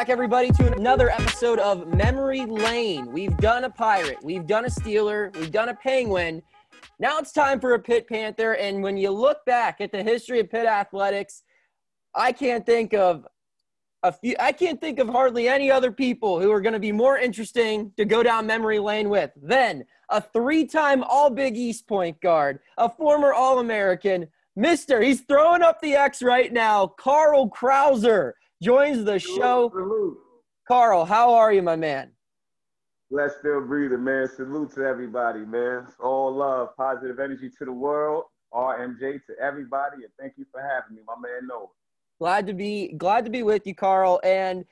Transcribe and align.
back, 0.00 0.08
everybody, 0.08 0.50
to 0.50 0.72
another 0.72 1.10
episode 1.10 1.58
of 1.58 1.86
Memory 1.86 2.46
Lane. 2.46 3.12
We've 3.12 3.36
done 3.36 3.64
a 3.64 3.70
pirate, 3.70 4.16
we've 4.22 4.46
done 4.46 4.64
a 4.64 4.68
Steeler, 4.68 5.30
we've 5.36 5.52
done 5.52 5.68
a 5.68 5.74
penguin. 5.74 6.40
Now 6.98 7.18
it's 7.18 7.32
time 7.32 7.60
for 7.60 7.74
a 7.74 7.78
Pit 7.78 8.08
Panther. 8.08 8.54
And 8.54 8.82
when 8.82 8.96
you 8.96 9.10
look 9.10 9.44
back 9.44 9.78
at 9.82 9.92
the 9.92 10.02
history 10.02 10.40
of 10.40 10.48
Pit 10.48 10.64
athletics, 10.64 11.42
I 12.14 12.32
can't 12.32 12.64
think 12.64 12.94
of 12.94 13.26
a 14.02 14.10
few. 14.10 14.36
I 14.40 14.52
can't 14.52 14.80
think 14.80 15.00
of 15.00 15.08
hardly 15.10 15.48
any 15.48 15.70
other 15.70 15.92
people 15.92 16.40
who 16.40 16.50
are 16.50 16.62
going 16.62 16.72
to 16.72 16.78
be 16.78 16.92
more 16.92 17.18
interesting 17.18 17.92
to 17.98 18.06
go 18.06 18.22
down 18.22 18.46
memory 18.46 18.78
lane 18.78 19.10
with 19.10 19.32
than 19.36 19.84
a 20.08 20.22
three-time 20.22 21.04
All 21.04 21.28
Big 21.28 21.58
East 21.58 21.86
point 21.86 22.18
guard, 22.22 22.60
a 22.78 22.88
former 22.88 23.34
All-American, 23.34 24.28
Mister. 24.56 25.02
He's 25.02 25.20
throwing 25.20 25.60
up 25.60 25.78
the 25.82 25.92
X 25.92 26.22
right 26.22 26.50
now. 26.50 26.86
Carl 26.86 27.50
Krauser 27.50 28.32
joins 28.62 29.04
the 29.04 29.18
show. 29.18 29.70
Salute. 29.72 30.18
Carl, 30.66 31.04
how 31.04 31.34
are 31.34 31.52
you, 31.52 31.62
my 31.62 31.76
man? 31.76 32.10
Let's 33.10 33.36
still 33.38 33.60
breathing, 33.60 34.04
man. 34.04 34.28
Salute 34.28 34.72
to 34.74 34.82
everybody, 34.82 35.40
man. 35.40 35.84
It's 35.88 35.96
all 35.98 36.32
love, 36.32 36.76
positive 36.76 37.18
energy 37.18 37.50
to 37.58 37.64
the 37.64 37.72
world. 37.72 38.24
RMJ 38.52 39.24
to 39.26 39.32
everybody, 39.40 39.98
and 40.02 40.12
thank 40.18 40.34
you 40.36 40.44
for 40.50 40.60
having 40.60 40.96
me, 40.96 41.02
my 41.06 41.14
man 41.20 41.46
Noah. 41.46 41.66
Glad 42.18 42.46
to 42.48 42.52
be 42.52 42.92
glad 42.98 43.24
to 43.24 43.30
be 43.30 43.42
with 43.42 43.66
you, 43.66 43.74
Carl. 43.74 44.20
And 44.24 44.64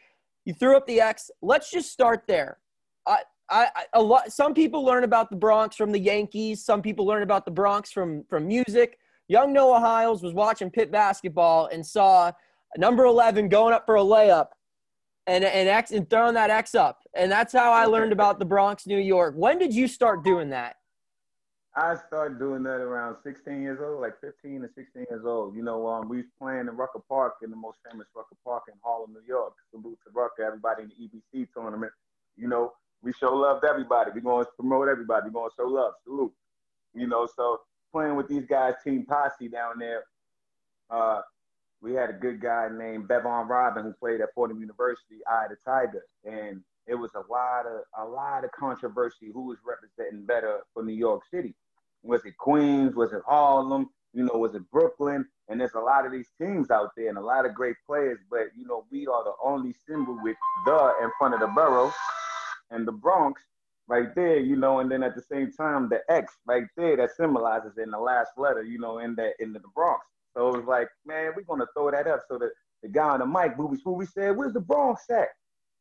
you 0.44 0.52
threw 0.52 0.76
up 0.76 0.86
the 0.86 1.00
X. 1.00 1.30
Let's 1.42 1.70
just 1.70 1.92
start 1.92 2.24
there. 2.26 2.58
I, 3.06 3.18
I, 3.50 3.68
a 3.94 4.02
lot. 4.02 4.32
Some 4.32 4.52
people 4.52 4.84
learn 4.84 5.04
about 5.04 5.30
the 5.30 5.36
Bronx 5.36 5.76
from 5.76 5.92
the 5.92 5.98
Yankees. 5.98 6.64
Some 6.64 6.82
people 6.82 7.06
learn 7.06 7.22
about 7.22 7.44
the 7.44 7.50
Bronx 7.50 7.90
from 7.90 8.24
from 8.28 8.46
music. 8.46 8.98
Young 9.28 9.52
Noah 9.52 9.80
Hiles 9.80 10.22
was 10.22 10.34
watching 10.34 10.70
pit 10.70 10.90
basketball 10.90 11.66
and 11.66 11.86
saw 11.86 12.32
number 12.76 13.04
11 13.04 13.48
going 13.48 13.72
up 13.72 13.86
for 13.86 13.96
a 13.96 14.02
layup 14.02 14.48
and, 15.26 15.44
and, 15.44 15.68
X, 15.68 15.90
and 15.90 16.08
throwing 16.08 16.34
that 16.34 16.50
X 16.50 16.74
up. 16.74 17.00
And 17.14 17.30
that's 17.30 17.52
how 17.52 17.72
I 17.72 17.86
learned 17.86 18.12
about 18.12 18.38
the 18.38 18.44
Bronx, 18.44 18.86
New 18.86 18.98
York. 18.98 19.34
When 19.36 19.58
did 19.58 19.74
you 19.74 19.88
start 19.88 20.24
doing 20.24 20.50
that? 20.50 20.76
I 21.76 21.96
started 22.08 22.40
doing 22.40 22.64
that 22.64 22.80
around 22.80 23.16
16 23.22 23.62
years 23.62 23.78
old, 23.80 24.00
like 24.00 24.20
15 24.20 24.62
to 24.62 24.68
16 24.74 25.06
years 25.08 25.24
old. 25.24 25.54
You 25.54 25.62
know, 25.62 25.86
um, 25.86 26.08
we 26.08 26.18
was 26.18 26.26
playing 26.36 26.66
in 26.66 26.76
Rucker 26.76 27.00
Park, 27.08 27.34
in 27.42 27.50
the 27.50 27.56
most 27.56 27.78
famous 27.88 28.08
Rucker 28.16 28.36
Park 28.44 28.64
in 28.68 28.74
Harlem, 28.82 29.12
New 29.12 29.22
York. 29.26 29.52
Salute 29.70 29.98
to 30.04 30.10
Rucker, 30.12 30.42
everybody 30.42 30.82
in 30.82 30.88
the 30.88 31.38
EBC 31.38 31.48
tournament. 31.54 31.92
You 32.36 32.48
know, 32.48 32.72
we 33.02 33.12
show 33.12 33.32
love 33.32 33.60
to 33.60 33.68
everybody. 33.68 34.10
We're 34.12 34.22
going 34.22 34.44
to 34.44 34.50
promote 34.58 34.88
everybody. 34.88 35.26
We're 35.26 35.40
going 35.40 35.50
to 35.50 35.56
show 35.56 35.68
love. 35.68 35.92
Salute. 36.02 36.32
You 36.94 37.06
know, 37.06 37.28
so 37.36 37.60
playing 37.92 38.16
with 38.16 38.28
these 38.28 38.46
guys, 38.46 38.74
Team 38.82 39.06
Posse 39.06 39.48
down 39.48 39.78
there, 39.78 40.04
uh, 40.90 41.20
we 41.80 41.94
had 41.94 42.10
a 42.10 42.14
good 42.14 42.40
guy 42.40 42.68
named 42.72 43.08
Bevon 43.08 43.48
Robin 43.48 43.84
who 43.84 43.92
played 43.92 44.20
at 44.20 44.34
Fordham 44.34 44.60
University, 44.60 45.16
Eye 45.30 45.46
the 45.48 45.56
Tiger, 45.64 46.04
and 46.24 46.62
it 46.86 46.94
was 46.94 47.10
a 47.14 47.32
lot 47.32 47.66
of 47.66 47.82
a 47.98 48.10
lot 48.10 48.44
of 48.44 48.50
controversy 48.52 49.30
who 49.32 49.46
was 49.46 49.58
representing 49.64 50.24
better 50.24 50.60
for 50.72 50.82
New 50.82 50.94
York 50.94 51.22
City. 51.30 51.54
Was 52.02 52.24
it 52.24 52.36
Queens? 52.38 52.94
Was 52.94 53.12
it 53.12 53.22
Harlem? 53.26 53.90
You 54.14 54.24
know, 54.24 54.38
was 54.38 54.54
it 54.54 54.68
Brooklyn? 54.70 55.26
And 55.48 55.60
there's 55.60 55.74
a 55.74 55.80
lot 55.80 56.06
of 56.06 56.12
these 56.12 56.28
teams 56.40 56.70
out 56.70 56.90
there 56.96 57.08
and 57.08 57.18
a 57.18 57.22
lot 57.22 57.46
of 57.46 57.54
great 57.54 57.76
players, 57.86 58.18
but 58.30 58.48
you 58.56 58.66
know, 58.66 58.84
we 58.90 59.06
are 59.06 59.24
the 59.24 59.34
only 59.44 59.74
symbol 59.86 60.18
with 60.22 60.36
the 60.64 60.92
in 61.02 61.10
front 61.18 61.34
of 61.34 61.40
the 61.40 61.46
borough 61.48 61.92
and 62.70 62.86
the 62.86 62.92
Bronx 62.92 63.42
right 63.86 64.14
there, 64.14 64.38
you 64.38 64.56
know, 64.56 64.80
and 64.80 64.90
then 64.90 65.02
at 65.02 65.14
the 65.14 65.22
same 65.22 65.52
time 65.52 65.88
the 65.88 66.00
X 66.10 66.34
right 66.46 66.64
there 66.76 66.96
that 66.96 67.10
symbolizes 67.16 67.78
in 67.78 67.90
the 67.90 67.98
last 67.98 68.32
letter, 68.36 68.62
you 68.62 68.78
know, 68.78 68.98
in 68.98 69.14
that 69.16 69.32
in 69.38 69.52
the 69.52 69.60
Bronx. 69.74 70.04
So 70.38 70.54
it 70.54 70.56
was 70.58 70.66
like, 70.66 70.88
man, 71.04 71.32
we're 71.34 71.42
gonna 71.42 71.66
throw 71.74 71.90
that 71.90 72.06
up. 72.06 72.20
So 72.28 72.38
the, 72.38 72.50
the 72.84 72.88
guy 72.88 73.08
on 73.08 73.18
the 73.18 73.26
mic, 73.26 73.56
Booby 73.56 73.76
Spooby, 73.76 74.08
said, 74.08 74.36
Where's 74.36 74.52
the 74.52 74.60
Bronx 74.60 75.02
at? 75.10 75.26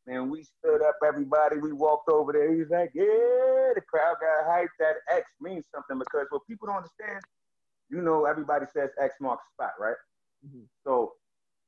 And 0.08 0.32
we 0.32 0.42
stood 0.42 0.82
up, 0.82 0.96
everybody, 1.06 1.58
we 1.58 1.72
walked 1.72 2.08
over 2.10 2.32
there. 2.32 2.52
He 2.52 2.58
was 2.58 2.70
like, 2.70 2.90
Yeah, 2.92 3.04
the 3.76 3.82
crowd 3.88 4.16
got 4.20 4.50
hyped. 4.50 4.74
That 4.80 4.96
X 5.14 5.30
means 5.40 5.64
something 5.72 5.96
because 5.96 6.26
what 6.30 6.44
people 6.48 6.66
don't 6.66 6.78
understand, 6.78 7.22
you 7.88 8.02
know, 8.02 8.24
everybody 8.24 8.66
says 8.74 8.90
X 9.00 9.14
marks 9.20 9.44
the 9.46 9.62
spot, 9.62 9.74
right? 9.78 9.94
Mm-hmm. 10.44 10.64
So 10.82 11.12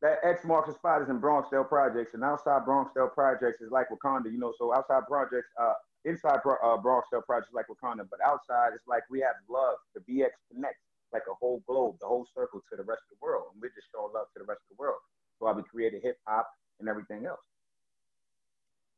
that 0.02 0.18
X 0.24 0.44
marks 0.44 0.68
the 0.68 0.74
spot 0.74 1.00
is 1.00 1.08
in 1.10 1.20
Bronxdale 1.20 1.68
Projects, 1.68 2.14
and 2.14 2.24
outside 2.24 2.66
Bronxdale 2.66 3.14
Projects 3.14 3.60
is 3.60 3.70
like 3.70 3.86
Wakanda, 3.90 4.32
you 4.32 4.38
know. 4.38 4.52
So 4.58 4.74
outside 4.74 5.06
projects, 5.06 5.50
uh, 5.62 5.74
inside 6.04 6.40
uh, 6.44 6.76
Bronxdale 6.78 7.24
Projects 7.24 7.52
like 7.54 7.66
Wakanda, 7.68 8.02
but 8.10 8.18
outside 8.26 8.70
it's 8.74 8.88
like 8.88 9.04
we 9.08 9.20
have 9.20 9.36
love. 9.48 9.76
The 9.94 10.00
BX 10.00 10.30
connects 10.50 10.89
like 11.12 11.22
a 11.30 11.34
whole 11.34 11.62
globe, 11.66 11.96
the 12.00 12.06
whole 12.06 12.26
circle 12.34 12.60
to 12.70 12.76
the 12.76 12.82
rest 12.82 13.02
of 13.10 13.18
the 13.18 13.24
world, 13.26 13.44
and 13.52 13.60
we're 13.60 13.68
just 13.68 13.88
showing 13.92 14.12
love 14.14 14.26
to 14.34 14.40
the 14.40 14.44
rest 14.44 14.60
of 14.70 14.76
the 14.76 14.80
world. 14.80 14.98
So 15.38 15.46
I 15.46 15.52
we 15.52 15.62
created 15.62 16.02
hip 16.02 16.18
hop 16.26 16.48
and 16.78 16.88
everything 16.88 17.26
else. 17.26 17.40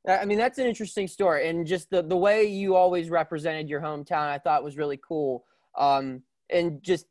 I 0.09 0.25
mean, 0.25 0.39
that's 0.39 0.59
an 0.59 0.67
interesting 0.67 1.07
story, 1.07 1.49
and 1.49 1.67
just 1.67 1.89
the 1.91 2.03
the 2.03 2.17
way 2.17 2.45
you 2.45 2.75
always 2.75 3.09
represented 3.09 3.69
your 3.69 3.81
hometown, 3.81 4.29
I 4.29 4.39
thought 4.39 4.65
was 4.65 4.77
really 4.77 4.99
cool. 5.07 5.45
Um, 5.79 6.23
and 6.51 6.83
just 6.83 7.07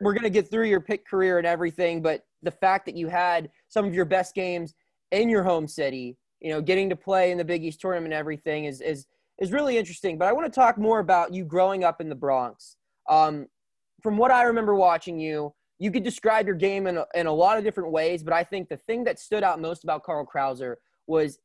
we're 0.00 0.14
gonna 0.14 0.30
get 0.30 0.48
through 0.48 0.66
your 0.66 0.80
Pitt 0.80 1.06
career 1.06 1.38
and 1.38 1.46
everything, 1.46 2.02
but 2.02 2.24
the 2.42 2.50
fact 2.50 2.86
that 2.86 2.96
you 2.96 3.08
had 3.08 3.50
some 3.68 3.84
of 3.84 3.94
your 3.94 4.04
best 4.04 4.34
games 4.34 4.74
in 5.10 5.28
your 5.28 5.42
home 5.42 5.66
city, 5.66 6.16
you 6.40 6.50
know, 6.50 6.60
getting 6.60 6.88
to 6.90 6.96
play 6.96 7.32
in 7.32 7.38
the 7.38 7.44
Big 7.44 7.64
East 7.64 7.80
tournament 7.80 8.14
and 8.14 8.18
everything 8.18 8.66
is 8.66 8.80
is 8.80 9.06
is 9.38 9.52
really 9.52 9.76
interesting. 9.76 10.16
But 10.16 10.28
I 10.28 10.32
want 10.32 10.46
to 10.46 10.60
talk 10.60 10.78
more 10.78 11.00
about 11.00 11.34
you 11.34 11.44
growing 11.44 11.84
up 11.84 12.00
in 12.00 12.08
the 12.08 12.14
Bronx. 12.14 12.76
Um, 13.08 13.46
from 14.06 14.18
what 14.18 14.30
I 14.30 14.44
remember 14.44 14.76
watching 14.76 15.18
you, 15.18 15.52
you 15.80 15.90
could 15.90 16.04
describe 16.04 16.46
your 16.46 16.54
game 16.54 16.86
in 16.86 16.96
a, 16.98 17.06
in 17.16 17.26
a 17.26 17.32
lot 17.32 17.58
of 17.58 17.64
different 17.64 17.90
ways, 17.90 18.22
but 18.22 18.32
I 18.32 18.44
think 18.44 18.68
the 18.68 18.76
thing 18.76 19.02
that 19.02 19.18
stood 19.18 19.42
out 19.42 19.60
most 19.60 19.82
about 19.82 20.04
Carl 20.04 20.24
Krauser 20.24 20.76
was 21.08 21.40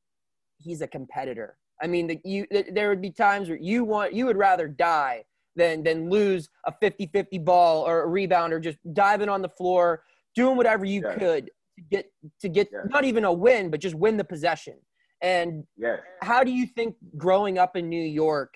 he's 0.60 0.82
a 0.82 0.88
competitor. 0.88 1.58
I 1.82 1.88
mean, 1.88 2.06
the, 2.06 2.22
you, 2.24 2.46
there 2.72 2.90
would 2.90 3.02
be 3.02 3.10
times 3.10 3.50
where 3.50 3.58
you 3.58 3.84
want 3.84 4.14
you 4.14 4.28
would 4.28 4.38
rather 4.38 4.68
die 4.68 5.24
than 5.56 5.82
than 5.82 6.12
lose 6.12 6.50
a 6.68 6.72
50-50 6.72 7.44
ball 7.44 7.82
or 7.82 8.04
a 8.04 8.08
rebound 8.08 8.54
or 8.54 8.60
just 8.60 8.78
diving 8.94 9.28
on 9.28 9.42
the 9.42 9.50
floor, 9.50 10.04
doing 10.36 10.56
whatever 10.56 10.86
you 10.86 11.02
yes. 11.04 11.18
could 11.18 11.50
to 11.78 11.84
get 11.90 12.12
to 12.42 12.48
get 12.48 12.70
yes. 12.72 12.86
not 12.92 13.06
even 13.06 13.26
a 13.26 13.34
win, 13.34 13.72
but 13.72 13.80
just 13.80 13.96
win 13.96 14.18
the 14.18 14.24
possession. 14.24 14.76
And 15.24 15.64
yes. 15.78 15.98
how 16.22 16.44
do 16.44 16.52
you 16.52 16.68
think 16.68 16.96
growing 17.18 17.58
up 17.58 17.76
in 17.76 17.90
New 17.90 18.06
York 18.06 18.54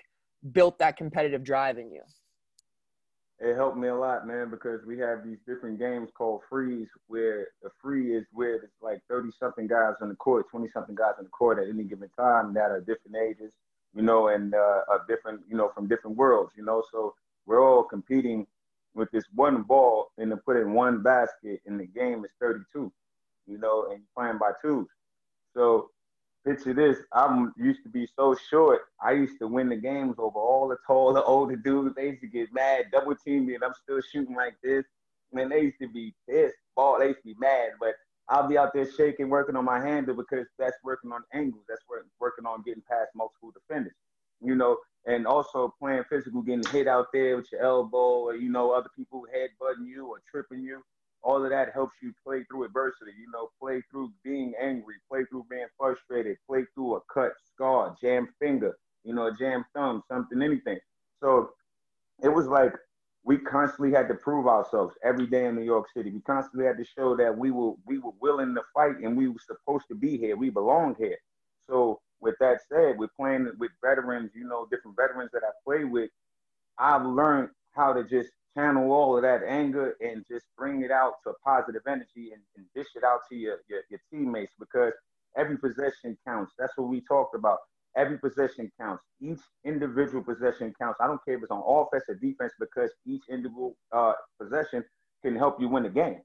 built 0.52 0.78
that 0.78 0.96
competitive 0.96 1.42
drive 1.42 1.78
in 1.78 1.90
you? 1.90 2.02
It 3.38 3.54
helped 3.54 3.76
me 3.76 3.88
a 3.88 3.94
lot, 3.94 4.26
man, 4.26 4.48
because 4.50 4.80
we 4.86 4.98
have 4.98 5.22
these 5.22 5.36
different 5.46 5.78
games 5.78 6.08
called 6.16 6.40
freeze, 6.48 6.88
where 7.06 7.48
the 7.62 7.68
free 7.82 8.16
is 8.16 8.24
where 8.32 8.54
it's 8.54 8.80
like 8.80 9.00
30 9.10 9.30
something 9.38 9.66
guys 9.66 9.94
on 10.00 10.08
the 10.08 10.14
court, 10.14 10.46
20 10.50 10.70
something 10.70 10.94
guys 10.94 11.14
on 11.18 11.24
the 11.24 11.30
court 11.30 11.58
at 11.58 11.68
any 11.68 11.84
given 11.84 12.08
time 12.18 12.54
that 12.54 12.70
are 12.70 12.80
different 12.80 13.16
ages, 13.16 13.52
you 13.94 14.00
know, 14.00 14.28
and 14.28 14.54
uh, 14.54 14.82
are 14.88 15.04
different, 15.06 15.42
you 15.50 15.56
know, 15.56 15.70
from 15.74 15.86
different 15.86 16.16
worlds, 16.16 16.52
you 16.56 16.64
know. 16.64 16.82
So 16.90 17.14
we're 17.44 17.62
all 17.62 17.82
competing 17.82 18.46
with 18.94 19.10
this 19.10 19.24
one 19.34 19.62
ball 19.62 20.12
and 20.16 20.30
to 20.30 20.38
put 20.38 20.56
in 20.56 20.72
one 20.72 21.02
basket, 21.02 21.60
and 21.66 21.78
the 21.78 21.86
game 21.86 22.24
is 22.24 22.30
32, 22.40 22.90
you 23.46 23.58
know, 23.58 23.88
and 23.90 23.98
you're 23.98 24.16
playing 24.16 24.38
by 24.38 24.52
twos. 24.62 24.88
So 25.52 25.90
picture 26.46 26.72
this. 26.72 26.98
I'm 27.12 27.52
used 27.56 27.82
to 27.82 27.88
be 27.88 28.08
so 28.16 28.36
short. 28.50 28.82
I 29.02 29.12
used 29.12 29.38
to 29.40 29.48
win 29.48 29.68
the 29.68 29.76
games 29.76 30.14
over 30.18 30.38
all 30.38 30.68
the 30.68 30.76
taller, 30.86 31.22
older 31.24 31.56
dudes. 31.56 31.94
They 31.96 32.10
used 32.10 32.20
to 32.22 32.28
get 32.28 32.52
mad, 32.52 32.86
double 32.92 33.16
team 33.16 33.46
me, 33.46 33.54
and 33.54 33.64
I'm 33.64 33.74
still 33.82 34.00
shooting 34.00 34.36
like 34.36 34.54
this. 34.62 34.84
Man, 35.32 35.48
they 35.48 35.62
used 35.62 35.78
to 35.80 35.88
be 35.88 36.14
pissed. 36.28 36.56
Ball, 36.76 37.00
they 37.00 37.08
used 37.08 37.20
to 37.20 37.34
be 37.34 37.36
mad. 37.38 37.70
But 37.80 37.94
I'll 38.28 38.48
be 38.48 38.56
out 38.56 38.72
there 38.72 38.90
shaking, 38.90 39.28
working 39.28 39.56
on 39.56 39.64
my 39.64 39.80
handle 39.80 40.14
because 40.14 40.46
that's 40.58 40.76
working 40.84 41.12
on 41.12 41.22
angles. 41.34 41.64
That's 41.68 41.82
working 42.20 42.46
on 42.46 42.62
getting 42.62 42.82
past 42.88 43.10
multiple 43.14 43.52
defenders. 43.52 43.94
You 44.40 44.54
know, 44.54 44.78
and 45.06 45.26
also 45.26 45.74
playing 45.80 46.04
physical, 46.08 46.42
getting 46.42 46.64
hit 46.70 46.86
out 46.86 47.06
there 47.12 47.36
with 47.36 47.50
your 47.50 47.62
elbow, 47.62 48.26
or 48.26 48.36
you 48.36 48.50
know, 48.50 48.70
other 48.70 48.90
people 48.94 49.26
headbutting 49.34 49.86
you 49.86 50.06
or 50.06 50.20
tripping 50.30 50.62
you 50.62 50.82
all 51.26 51.42
of 51.42 51.50
that 51.50 51.72
helps 51.74 51.94
you 52.00 52.14
play 52.24 52.44
through 52.44 52.64
adversity. 52.64 53.10
You 53.18 53.28
know, 53.32 53.50
play 53.60 53.82
through 53.90 54.12
being 54.22 54.54
angry, 54.62 54.94
play 55.10 55.24
through 55.28 55.44
being 55.50 55.66
frustrated, 55.76 56.36
play 56.48 56.64
through 56.74 56.96
a 56.96 57.00
cut, 57.12 57.32
scar, 57.52 57.96
jam 58.00 58.28
finger, 58.38 58.78
you 59.02 59.12
know, 59.12 59.26
a 59.26 59.34
jam 59.36 59.64
thumb, 59.74 60.02
something, 60.08 60.40
anything. 60.40 60.78
So 61.20 61.50
it 62.22 62.28
was 62.28 62.46
like 62.46 62.72
we 63.24 63.38
constantly 63.38 63.90
had 63.90 64.06
to 64.06 64.14
prove 64.14 64.46
ourselves 64.46 64.94
every 65.02 65.26
day 65.26 65.46
in 65.46 65.56
New 65.56 65.64
York 65.64 65.86
City. 65.92 66.10
We 66.10 66.20
constantly 66.20 66.64
had 66.64 66.78
to 66.78 66.84
show 66.84 67.16
that 67.16 67.36
we 67.36 67.50
were 67.50 67.72
we 67.84 67.98
were 67.98 68.12
willing 68.20 68.54
to 68.54 68.62
fight 68.72 68.98
and 69.02 69.16
we 69.16 69.26
were 69.26 69.40
supposed 69.44 69.86
to 69.88 69.96
be 69.96 70.16
here. 70.16 70.36
We 70.36 70.50
belong 70.50 70.94
here. 70.96 71.18
So 71.68 72.00
with 72.20 72.36
that 72.38 72.60
said, 72.68 72.98
we're 72.98 73.08
playing 73.18 73.50
with 73.58 73.72
veterans, 73.84 74.30
you 74.32 74.46
know, 74.46 74.68
different 74.70 74.96
veterans 74.96 75.30
that 75.32 75.42
I 75.42 75.50
play 75.64 75.82
with. 75.82 76.08
I've 76.78 77.04
learned 77.04 77.48
how 77.72 77.92
to 77.92 78.04
just 78.04 78.30
channel 78.56 78.92
all 78.92 79.16
of 79.16 79.22
that 79.22 79.42
anger 79.48 79.96
and 80.00 80.24
just 80.30 80.46
bring 80.58 80.82
it 80.82 80.92
out 80.92 81.14
to 81.24 81.34
positive 81.44 81.82
energy 81.88 82.32
and, 82.32 82.42
and 82.56 82.66
dish 82.74 82.88
it 82.96 83.04
out 83.04 83.20
to 83.30 83.36
your, 83.36 83.58
your, 83.68 83.82
your 83.90 84.00
teammates 84.12 84.54
because 84.60 84.94
every 85.38 85.58
possession 85.58 86.18
counts. 86.26 86.52
That's 86.58 86.74
what 86.76 86.88
we 86.88 87.02
talked 87.02 87.36
about. 87.36 87.58
Every 87.96 88.18
possession 88.18 88.72
counts. 88.80 89.04
Each 89.22 89.40
individual 89.64 90.24
possession 90.24 90.74
counts. 90.80 91.00
I 91.02 91.08
don't 91.08 91.24
care 91.26 91.36
if 91.36 91.42
it's 91.44 91.52
on 91.52 91.62
offense 91.66 92.04
or 92.08 92.16
defense 92.16 92.52
because 92.60 92.90
each 93.06 93.22
individual 93.30 93.76
uh, 93.92 94.14
possession 94.40 94.84
can 95.24 95.36
help 95.36 95.60
you 95.60 95.68
win 95.68 95.84
the 95.84 95.90
game. 95.90 96.20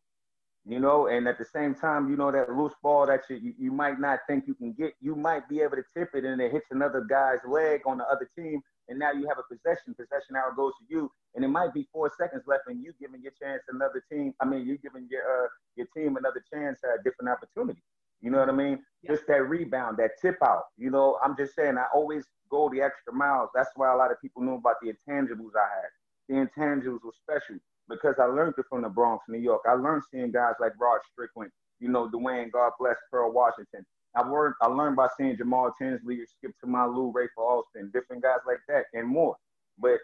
you 0.65 0.79
know, 0.79 1.07
and 1.07 1.27
at 1.27 1.39
the 1.39 1.45
same 1.45 1.73
time, 1.75 2.09
you 2.09 2.17
know, 2.17 2.31
that 2.31 2.51
loose 2.51 2.73
ball 2.83 3.07
that 3.07 3.21
you, 3.29 3.37
you, 3.37 3.53
you 3.57 3.71
might 3.71 3.99
not 3.99 4.19
think 4.27 4.45
you 4.47 4.53
can 4.55 4.73
get, 4.73 4.93
you 5.01 5.15
might 5.15 5.49
be 5.49 5.61
able 5.61 5.77
to 5.77 5.83
tip 5.97 6.09
it 6.13 6.25
and 6.25 6.39
it 6.41 6.51
hits 6.51 6.67
another 6.71 7.01
guy's 7.09 7.39
leg 7.49 7.81
on 7.87 7.97
the 7.97 8.05
other 8.05 8.29
team. 8.37 8.61
And 8.91 8.99
now 8.99 9.11
you 9.13 9.25
have 9.27 9.39
a 9.39 9.47
possession. 9.47 9.95
Possession 9.95 10.35
arrow 10.35 10.53
goes 10.53 10.73
to 10.79 10.85
you. 10.93 11.09
And 11.33 11.45
it 11.45 11.47
might 11.47 11.73
be 11.73 11.87
four 11.93 12.11
seconds 12.19 12.43
left 12.45 12.63
and 12.67 12.83
you 12.83 12.91
giving 12.99 13.23
your 13.23 13.31
chance 13.41 13.63
another 13.69 14.03
team. 14.11 14.33
I 14.41 14.45
mean, 14.45 14.67
you 14.67 14.77
giving 14.77 15.07
your 15.09 15.23
uh, 15.23 15.47
your 15.77 15.87
team 15.95 16.17
another 16.17 16.43
chance 16.53 16.81
at 16.83 16.99
a 16.99 17.03
different 17.03 17.31
opportunity. 17.31 17.81
You 18.19 18.29
know 18.29 18.39
what 18.39 18.49
I 18.49 18.53
mean? 18.53 18.83
Yeah. 19.01 19.11
Just 19.13 19.27
that 19.27 19.47
rebound, 19.47 19.97
that 19.97 20.11
tip 20.21 20.37
out. 20.43 20.65
You 20.77 20.91
know, 20.91 21.17
I'm 21.23 21.35
just 21.37 21.55
saying 21.55 21.77
I 21.77 21.85
always 21.95 22.25
go 22.51 22.69
the 22.69 22.81
extra 22.81 23.13
miles. 23.13 23.49
That's 23.55 23.71
why 23.75 23.91
a 23.91 23.95
lot 23.95 24.11
of 24.11 24.21
people 24.21 24.43
know 24.43 24.55
about 24.55 24.75
the 24.81 24.89
intangibles 24.89 25.55
I 25.55 25.67
had. 25.73 25.89
The 26.27 26.35
intangibles 26.35 26.99
were 27.03 27.15
special 27.15 27.57
because 27.89 28.15
I 28.19 28.25
learned 28.25 28.55
it 28.57 28.65
from 28.69 28.83
the 28.83 28.89
Bronx, 28.89 29.23
New 29.27 29.39
York. 29.39 29.61
I 29.67 29.73
learned 29.73 30.03
seeing 30.11 30.31
guys 30.31 30.53
like 30.59 30.73
Rod 30.79 30.99
Strickland, 31.11 31.51
you 31.79 31.89
know, 31.89 32.09
Dwayne, 32.09 32.51
God 32.51 32.73
bless 32.79 32.97
Pearl 33.09 33.31
Washington. 33.31 33.85
I 34.15 34.21
learned 34.21 34.55
I 34.61 34.67
learned 34.67 34.95
by 34.95 35.07
seeing 35.17 35.37
Jamal 35.37 35.73
Tinsley, 35.79 36.19
Skip 36.25 36.51
to 36.61 36.67
my 36.67 36.85
Lou, 36.85 37.13
Rafer 37.13 37.43
Alston, 37.43 37.91
different 37.93 38.23
guys 38.23 38.39
like 38.45 38.59
that 38.67 38.85
and 38.93 39.07
more. 39.07 39.35
But 39.77 39.99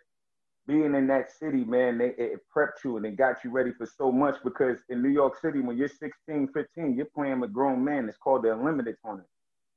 being 0.67 0.95
in 0.95 1.07
that 1.07 1.31
city, 1.31 1.63
man, 1.63 1.97
they, 1.97 2.13
it 2.17 2.39
prepped 2.55 2.83
you 2.83 2.97
and 2.97 3.05
it 3.05 3.15
got 3.15 3.43
you 3.43 3.51
ready 3.51 3.71
for 3.71 3.85
so 3.85 4.11
much 4.11 4.35
because 4.43 4.79
in 4.89 5.01
New 5.01 5.09
York 5.09 5.39
City, 5.39 5.61
when 5.61 5.77
you're 5.77 5.87
16, 5.87 6.49
15, 6.53 6.95
you're 6.95 7.05
playing 7.15 7.39
with 7.39 7.53
grown 7.53 7.83
men. 7.83 8.07
It's 8.09 8.17
called 8.17 8.43
the 8.43 8.53
Unlimited 8.53 8.95
Tournament. 9.03 9.29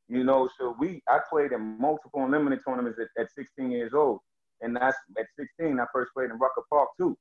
You 0.09 0.25
know, 0.25 0.49
so 0.59 0.75
we 0.79 1.03
I 1.09 1.21
played 1.31 1.53
in 1.53 1.79
multiple 1.81 2.25
unlimited 2.25 2.61
tournaments 2.67 2.99
at, 2.99 3.23
at 3.23 3.31
16 3.33 3.71
years 3.71 3.95
old. 3.95 4.21
And 4.61 4.77
that's 4.77 4.97
at 5.19 5.27
16, 5.39 5.79
I 5.79 5.85
first 5.93 6.13
played 6.13 6.31
in 6.31 6.39
Rucker 6.39 6.63
Park 6.69 6.89
too. 6.99 7.17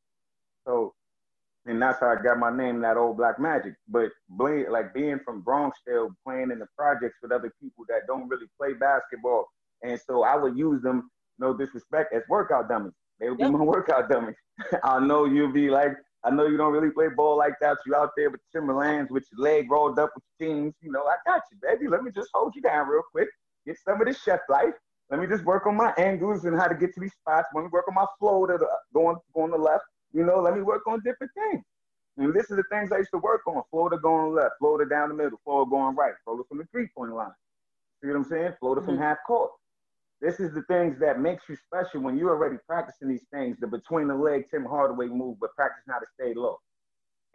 So, 0.65 0.93
and 1.69 1.79
that's 1.79 1.99
how 1.99 2.07
I 2.07 2.15
got 2.15 2.39
my 2.39 2.55
name, 2.55 2.81
that 2.81 2.97
old 2.97 3.17
black 3.17 3.39
magic. 3.39 3.75
But 3.87 4.09
like 4.37 4.93
being 4.93 5.19
from 5.23 5.43
Bronxdale, 5.43 6.09
playing 6.25 6.49
in 6.51 6.59
the 6.59 6.67
projects 6.75 7.17
with 7.21 7.31
other 7.31 7.53
people 7.61 7.85
that 7.89 8.07
don't 8.07 8.27
really 8.27 8.47
play 8.59 8.73
basketball, 8.73 9.45
and 9.83 9.99
so 9.99 10.23
I 10.23 10.35
would 10.35 10.57
use 10.57 10.81
them, 10.81 11.09
no 11.37 11.55
disrespect, 11.55 12.13
as 12.13 12.23
workout 12.27 12.69
dummies. 12.69 12.93
They 13.19 13.29
would 13.29 13.39
yep. 13.39 13.51
be 13.51 13.57
my 13.57 13.63
workout 13.75 14.09
dummies. 14.09 14.35
I 14.83 14.99
know 14.99 15.25
you'll 15.25 15.53
be 15.53 15.69
like, 15.69 15.93
I 16.23 16.31
know 16.31 16.47
you 16.47 16.57
don't 16.57 16.73
really 16.73 16.91
play 16.91 17.07
ball 17.15 17.37
like 17.37 17.53
that. 17.61 17.77
You 17.85 17.95
out 17.95 18.11
there 18.17 18.29
with 18.29 18.41
Timberlands 18.51 19.11
with 19.11 19.25
your 19.31 19.45
leg 19.45 19.71
rolled 19.71 19.99
up 19.99 20.11
with 20.15 20.23
your 20.39 20.49
jeans. 20.49 20.73
You 20.81 20.91
know, 20.91 21.03
I 21.03 21.15
got 21.25 21.43
you, 21.51 21.57
baby. 21.61 21.87
Let 21.87 22.03
me 22.03 22.11
just 22.11 22.29
hold 22.33 22.53
you 22.55 22.61
down 22.61 22.87
real 22.87 23.03
quick. 23.11 23.29
Get 23.65 23.77
some 23.85 24.01
of 24.01 24.07
this 24.07 24.21
chef 24.21 24.39
life. 24.49 24.73
Let 25.09 25.19
me 25.19 25.27
just 25.27 25.43
work 25.43 25.65
on 25.65 25.75
my 25.75 25.93
angles 25.97 26.45
and 26.45 26.59
how 26.59 26.67
to 26.67 26.75
get 26.75 26.93
to 26.95 26.99
these 26.99 27.13
spots. 27.13 27.47
Let 27.53 27.63
me 27.63 27.69
work 27.71 27.87
on 27.87 27.95
my 27.95 28.05
flow 28.19 28.45
to 28.47 28.57
the 28.57 28.67
going 28.93 29.17
going 29.33 29.51
the 29.51 29.57
left. 29.57 29.83
You 30.13 30.25
know, 30.25 30.39
let 30.39 30.55
me 30.55 30.61
work 30.61 30.87
on 30.87 31.01
different 31.03 31.31
things. 31.33 31.63
And 32.17 32.33
this 32.33 32.49
is 32.51 32.57
the 32.57 32.63
things 32.71 32.91
I 32.91 32.97
used 32.97 33.11
to 33.11 33.19
work 33.19 33.41
on. 33.47 33.61
Floater 33.71 33.97
going 33.97 34.33
left, 34.35 34.55
floater 34.59 34.85
down 34.85 35.09
the 35.09 35.15
middle, 35.15 35.39
floater 35.43 35.69
going 35.69 35.95
right, 35.95 36.13
floater 36.25 36.43
from 36.49 36.57
the 36.57 36.65
three-point 36.71 37.13
line. 37.13 37.31
See 38.01 38.07
what 38.07 38.17
I'm 38.17 38.23
saying? 38.25 38.53
Floater 38.59 38.81
mm-hmm. 38.81 38.91
from 38.91 38.99
half 38.99 39.17
court. 39.25 39.51
This 40.21 40.41
is 40.41 40.53
the 40.53 40.63
things 40.63 40.99
that 40.99 41.21
makes 41.21 41.43
you 41.47 41.55
special 41.55 42.01
when 42.01 42.17
you're 42.17 42.31
already 42.31 42.57
practicing 42.67 43.07
these 43.07 43.25
things, 43.31 43.57
the 43.61 43.67
between 43.67 44.07
the 44.09 44.15
leg 44.15 44.45
Tim 44.51 44.65
Hardaway 44.65 45.07
move, 45.07 45.37
but 45.39 45.55
practice 45.55 45.83
how 45.87 45.99
to 45.99 46.05
stay 46.19 46.33
low. 46.33 46.59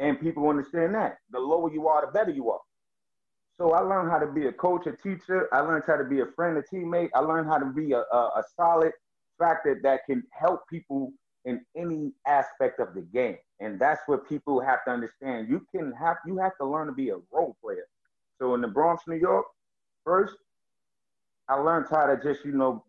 And 0.00 0.21
people 0.21 0.47
understand 0.49 0.94
that. 0.94 1.17
The 1.31 1.38
lower 1.38 1.73
you 1.73 1.88
are, 1.88 2.05
the 2.05 2.12
better 2.12 2.31
you 2.31 2.50
are. 2.50 2.61
So 3.56 3.73
I 3.73 3.81
learned 3.81 4.11
how 4.11 4.19
to 4.19 4.26
be 4.26 4.49
a 4.49 4.53
coach, 4.53 4.87
a 4.87 4.93
teacher. 4.93 5.49
I 5.53 5.61
learned 5.61 5.85
how 5.87 5.97
to 5.97 6.05
be 6.05 6.21
a 6.21 6.26
friend, 6.37 6.59
a 6.59 6.62
teammate. 6.62 7.11
I 7.15 7.21
learned 7.21 7.49
how 7.49 7.56
to 7.56 7.67
be 7.67 7.93
a, 7.93 8.00
a, 8.00 8.19
a 8.37 8.43
solid 8.55 8.93
factor 9.38 9.81
that 9.82 10.00
can 10.06 10.23
help 10.32 10.69
people 10.69 11.12
in 11.44 11.64
any 11.76 12.12
aspect 12.26 12.81
of 12.81 12.94
the 12.94 13.02
game. 13.02 13.37
And 13.61 13.79
that's 13.79 14.00
what 14.06 14.29
people 14.29 14.61
have 14.61 14.85
to 14.87 14.91
understand. 14.91 15.49
You 15.49 15.67
can 15.75 15.93
have 15.93 16.17
you 16.26 16.38
have 16.38 16.56
to 16.61 16.67
learn 16.67 16.87
to 16.87 16.93
be 16.93 17.11
a 17.11 17.17
role 17.31 17.56
player. 17.62 17.87
So 18.38 18.55
in 18.55 18.61
the 18.61 18.69
Bronx, 18.69 19.05
New 19.06 19.17
York, 19.17 19.46
first, 20.05 20.35
I 21.49 21.55
learned 21.55 21.87
how 21.91 22.06
to 22.06 22.19
just, 22.23 22.44
you 22.44 22.52
know, 22.52 22.85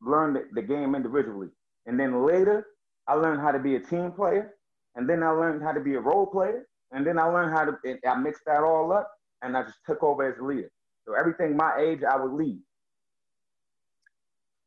learn 0.00 0.34
the, 0.34 0.44
the 0.52 0.62
game 0.62 0.94
individually. 0.94 1.48
And 1.86 1.98
then 1.98 2.24
later, 2.24 2.66
I 3.06 3.14
learned 3.14 3.40
how 3.40 3.52
to 3.52 3.58
be 3.58 3.76
a 3.76 3.80
team 3.80 4.12
player. 4.12 4.54
And 4.96 5.08
then 5.08 5.22
I 5.22 5.30
learned 5.30 5.62
how 5.62 5.72
to 5.72 5.80
be 5.80 5.94
a 5.94 6.00
role 6.00 6.26
player. 6.26 6.66
And 6.90 7.06
then 7.06 7.18
I 7.18 7.24
learned 7.24 7.56
how 7.56 7.64
to, 7.64 7.98
I 8.06 8.16
mixed 8.16 8.44
that 8.46 8.62
all 8.62 8.92
up 8.92 9.10
and 9.42 9.56
I 9.56 9.62
just 9.62 9.78
took 9.86 10.02
over 10.02 10.30
as 10.30 10.38
a 10.38 10.42
leader. 10.42 10.70
So 11.06 11.14
everything 11.14 11.56
my 11.56 11.76
age, 11.78 12.00
I 12.02 12.16
would 12.16 12.32
lead. 12.32 12.60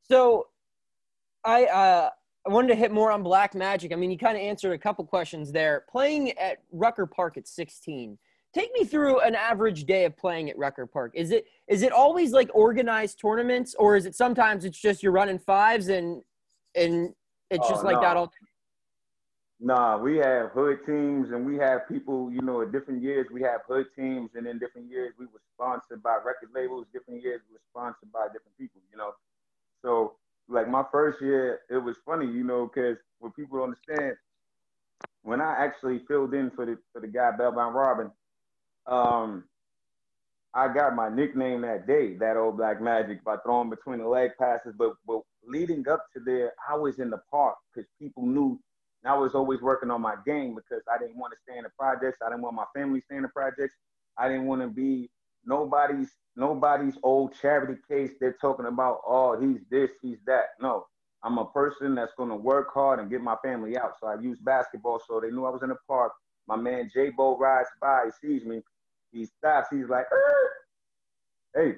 So 0.07 0.47
I, 1.43 1.65
uh, 1.65 2.09
I 2.45 2.49
wanted 2.49 2.69
to 2.69 2.75
hit 2.75 2.91
more 2.91 3.11
on 3.11 3.21
Black 3.21 3.53
Magic. 3.53 3.93
I 3.93 3.95
mean, 3.95 4.09
you 4.09 4.17
kind 4.17 4.35
of 4.35 4.41
answered 4.41 4.73
a 4.73 4.77
couple 4.77 5.05
questions 5.05 5.51
there. 5.51 5.85
Playing 5.89 6.31
at 6.39 6.57
Rucker 6.71 7.05
Park 7.05 7.37
at 7.37 7.47
16, 7.47 8.17
take 8.53 8.71
me 8.73 8.83
through 8.83 9.19
an 9.19 9.35
average 9.35 9.85
day 9.85 10.05
of 10.05 10.17
playing 10.17 10.49
at 10.49 10.57
Rucker 10.57 10.87
Park. 10.87 11.11
Is 11.13 11.31
it 11.31 11.45
is 11.67 11.83
it 11.83 11.91
always 11.91 12.31
like 12.31 12.49
organized 12.53 13.19
tournaments, 13.19 13.75
or 13.77 13.95
is 13.95 14.07
it 14.07 14.15
sometimes 14.15 14.65
it's 14.65 14.79
just 14.79 15.03
you're 15.03 15.11
running 15.11 15.37
fives 15.37 15.89
and 15.89 16.23
and 16.75 17.13
it's 17.51 17.67
just 17.67 17.83
oh, 17.83 17.87
like 17.87 18.01
that 18.01 18.17
all? 18.17 18.31
Nah, 19.59 19.97
we 19.99 20.17
have 20.17 20.49
hood 20.51 20.79
teams 20.87 21.29
and 21.29 21.45
we 21.45 21.57
have 21.57 21.87
people, 21.87 22.31
you 22.31 22.41
know, 22.41 22.63
at 22.63 22.71
different 22.71 23.03
years 23.03 23.27
we 23.31 23.43
have 23.43 23.61
hood 23.67 23.85
teams 23.95 24.31
and 24.33 24.47
in 24.47 24.57
different 24.57 24.89
years 24.89 25.13
we 25.19 25.25
were 25.27 25.41
sponsored 25.53 26.01
by 26.01 26.15
record 26.15 26.49
labels, 26.55 26.87
different 26.91 27.21
years 27.21 27.41
we 27.47 27.53
were 27.53 27.61
sponsored 27.69 28.11
by 28.11 28.25
different 28.33 28.57
people, 28.57 28.81
you 28.91 28.97
know. 28.97 29.11
So 29.83 30.15
like 30.51 30.69
my 30.69 30.83
first 30.91 31.21
year, 31.21 31.61
it 31.69 31.77
was 31.77 31.97
funny, 32.05 32.25
you 32.25 32.43
know, 32.43 32.69
because 32.71 32.97
what 33.19 33.35
people 33.35 33.59
don't 33.59 33.75
understand, 33.75 34.15
when 35.23 35.41
I 35.41 35.55
actually 35.57 35.99
filled 36.07 36.33
in 36.33 36.51
for 36.51 36.65
the 36.65 36.77
for 36.91 37.01
the 37.01 37.07
guy 37.07 37.31
Bevon 37.39 37.73
Robin, 37.73 38.11
um, 38.87 39.43
I 40.53 40.73
got 40.73 40.95
my 40.95 41.09
nickname 41.09 41.61
that 41.61 41.87
day, 41.87 42.15
that 42.17 42.37
old 42.37 42.57
black 42.57 42.81
magic, 42.81 43.23
by 43.23 43.37
throwing 43.37 43.69
between 43.69 43.99
the 43.99 44.07
leg 44.07 44.31
passes. 44.39 44.73
But 44.77 44.93
but 45.07 45.21
leading 45.45 45.87
up 45.87 46.05
to 46.13 46.19
there, 46.19 46.53
I 46.69 46.75
was 46.75 46.99
in 46.99 47.09
the 47.09 47.21
park 47.31 47.55
because 47.73 47.87
people 47.99 48.25
knew 48.25 48.59
I 49.05 49.17
was 49.17 49.33
always 49.33 49.61
working 49.61 49.89
on 49.89 50.01
my 50.01 50.15
game 50.25 50.55
because 50.55 50.83
I 50.93 50.97
didn't 50.99 51.17
want 51.17 51.33
to 51.33 51.39
stay 51.43 51.57
in 51.57 51.63
the 51.63 51.71
projects. 51.77 52.19
I 52.25 52.29
didn't 52.29 52.43
want 52.43 52.55
my 52.55 52.65
family 52.75 53.01
staying 53.05 53.19
in 53.19 53.23
the 53.23 53.29
projects. 53.29 53.75
I 54.17 54.27
didn't 54.27 54.45
want 54.45 54.61
to 54.61 54.67
be 54.67 55.09
nobody's 55.45 56.11
nobody's 56.35 56.97
old 57.03 57.33
charity 57.39 57.79
case. 57.89 58.11
They're 58.19 58.37
talking 58.39 58.65
about, 58.65 58.99
oh, 59.05 59.39
he's 59.39 59.61
this, 59.69 59.91
he's 60.01 60.19
that. 60.25 60.45
No, 60.61 60.87
I'm 61.23 61.37
a 61.37 61.45
person 61.45 61.95
that's 61.95 62.13
going 62.17 62.29
to 62.29 62.35
work 62.35 62.73
hard 62.73 62.99
and 62.99 63.09
get 63.09 63.21
my 63.21 63.35
family 63.43 63.77
out. 63.77 63.93
So 63.99 64.07
I 64.07 64.19
use 64.19 64.39
basketball. 64.39 65.01
So 65.07 65.19
they 65.19 65.29
knew 65.29 65.45
I 65.45 65.49
was 65.49 65.63
in 65.63 65.69
the 65.69 65.77
park. 65.87 66.13
My 66.47 66.55
man 66.55 66.89
J 66.93 67.09
Bo 67.09 67.37
rides 67.37 67.69
by, 67.79 68.05
he 68.05 68.27
sees 68.27 68.45
me, 68.45 68.61
he 69.11 69.25
stops. 69.25 69.67
He's 69.71 69.87
like, 69.87 70.05
hey, 71.55 71.75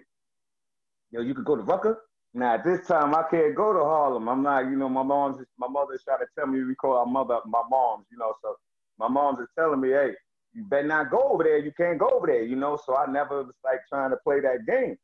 yo, 1.12 1.22
you 1.22 1.34
could 1.34 1.46
go 1.46 1.56
to 1.56 1.64
Rucker. 1.64 2.02
Now 2.34 2.56
at 2.56 2.64
this 2.64 2.88
time 2.88 3.14
I 3.14 3.24
can't 3.30 3.56
go 3.56 3.74
to 3.74 3.80
Harlem. 3.80 4.28
I'm 4.28 4.42
not, 4.42 4.66
you 4.66 4.76
know, 4.76 4.90
my 4.90 5.04
mom's 5.04 5.44
my 5.58 5.68
mother's 5.68 6.04
trying 6.04 6.20
to 6.20 6.26
tell 6.38 6.48
me 6.48 6.64
we 6.64 6.76
call 6.76 6.98
our 6.98 7.06
mother 7.06 7.40
my 7.46 7.62
moms, 7.70 8.06
you 8.12 8.18
know. 8.18 8.34
So 8.42 8.56
my 8.98 9.08
mom's 9.08 9.40
is 9.40 9.50
telling 9.58 9.82
me, 9.82 9.90
hey, 9.90 10.12
you 10.54 10.64
better 10.66 10.88
not 10.88 11.10
go 11.10 11.22
over 11.32 11.44
there. 11.44 11.58
You 11.58 11.72
can't 11.76 11.98
go 11.98 12.10
over 12.10 12.28
there, 12.28 12.44
you 12.44 12.56
know. 12.56 12.80
So 12.86 12.96
I 12.96 13.12
never 13.12 13.44
was 13.44 13.56
like 13.64 13.80
trying 13.90 14.12
to 14.12 14.18
play 14.18 14.40
that 14.42 14.66
game. 14.68 14.98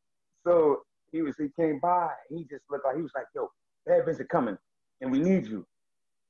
So 0.45 0.81
he 1.11 1.21
was, 1.21 1.35
he 1.37 1.49
came 1.59 1.79
by, 1.79 2.09
he 2.29 2.45
just 2.49 2.63
looked 2.69 2.85
like 2.85 2.95
he 2.95 3.01
was 3.01 3.11
like, 3.15 3.25
yo, 3.35 3.49
Bad 3.85 4.05
Vincent 4.05 4.29
coming, 4.29 4.57
and 5.01 5.11
we 5.11 5.19
need 5.19 5.47
you. 5.47 5.65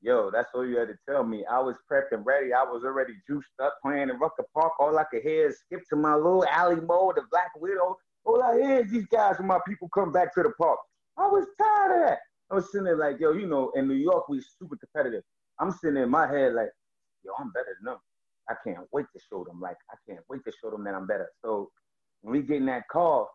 Yo, 0.02 0.30
that's 0.30 0.48
all 0.54 0.66
you 0.66 0.78
had 0.78 0.88
to 0.88 0.96
tell 1.06 1.22
me. 1.22 1.44
I 1.44 1.58
was 1.60 1.76
prepped 1.90 2.12
and 2.12 2.24
ready. 2.24 2.54
I 2.54 2.62
was 2.62 2.84
already 2.84 3.12
juiced 3.26 3.48
up 3.62 3.74
playing 3.82 4.08
in 4.08 4.18
Rucker 4.18 4.46
Park. 4.54 4.72
All 4.80 4.96
I 4.98 5.04
could 5.04 5.22
hear 5.22 5.48
is 5.48 5.58
skip 5.58 5.82
to 5.90 5.96
my 5.96 6.14
little 6.14 6.46
Alimoe, 6.50 7.14
the 7.14 7.22
Black 7.30 7.50
Widow. 7.56 7.98
All 8.24 8.42
I 8.42 8.54
hear 8.54 8.80
is 8.80 8.90
these 8.90 9.06
guys 9.06 9.38
when 9.38 9.48
my 9.48 9.58
people 9.68 9.90
come 9.92 10.10
back 10.10 10.34
to 10.34 10.42
the 10.42 10.52
park. 10.58 10.78
I 11.18 11.26
was 11.26 11.44
tired 11.58 12.00
of 12.02 12.08
that. 12.08 12.18
I 12.50 12.54
was 12.54 12.72
sitting 12.72 12.86
there 12.86 12.96
like, 12.96 13.20
yo, 13.20 13.32
you 13.32 13.46
know, 13.46 13.72
in 13.76 13.86
New 13.86 13.94
York, 13.94 14.28
we 14.30 14.40
super 14.58 14.76
competitive. 14.76 15.22
I'm 15.58 15.70
sitting 15.70 16.02
in 16.02 16.08
my 16.08 16.26
head 16.26 16.54
like, 16.54 16.70
yo, 17.22 17.32
I'm 17.38 17.52
better 17.52 17.76
than 17.78 17.92
them. 17.92 18.00
I 18.50 18.54
can't 18.64 18.86
wait 18.92 19.06
to 19.14 19.22
show 19.30 19.44
them. 19.44 19.60
Like, 19.60 19.76
I 19.90 19.96
can't 20.08 20.24
wait 20.28 20.40
to 20.44 20.52
show 20.60 20.70
them 20.70 20.84
that 20.84 20.94
I'm 20.94 21.06
better. 21.06 21.30
So 21.42 21.70
when 22.22 22.32
we 22.32 22.42
get 22.42 22.56
in 22.56 22.66
that 22.66 22.88
car, 22.88 23.26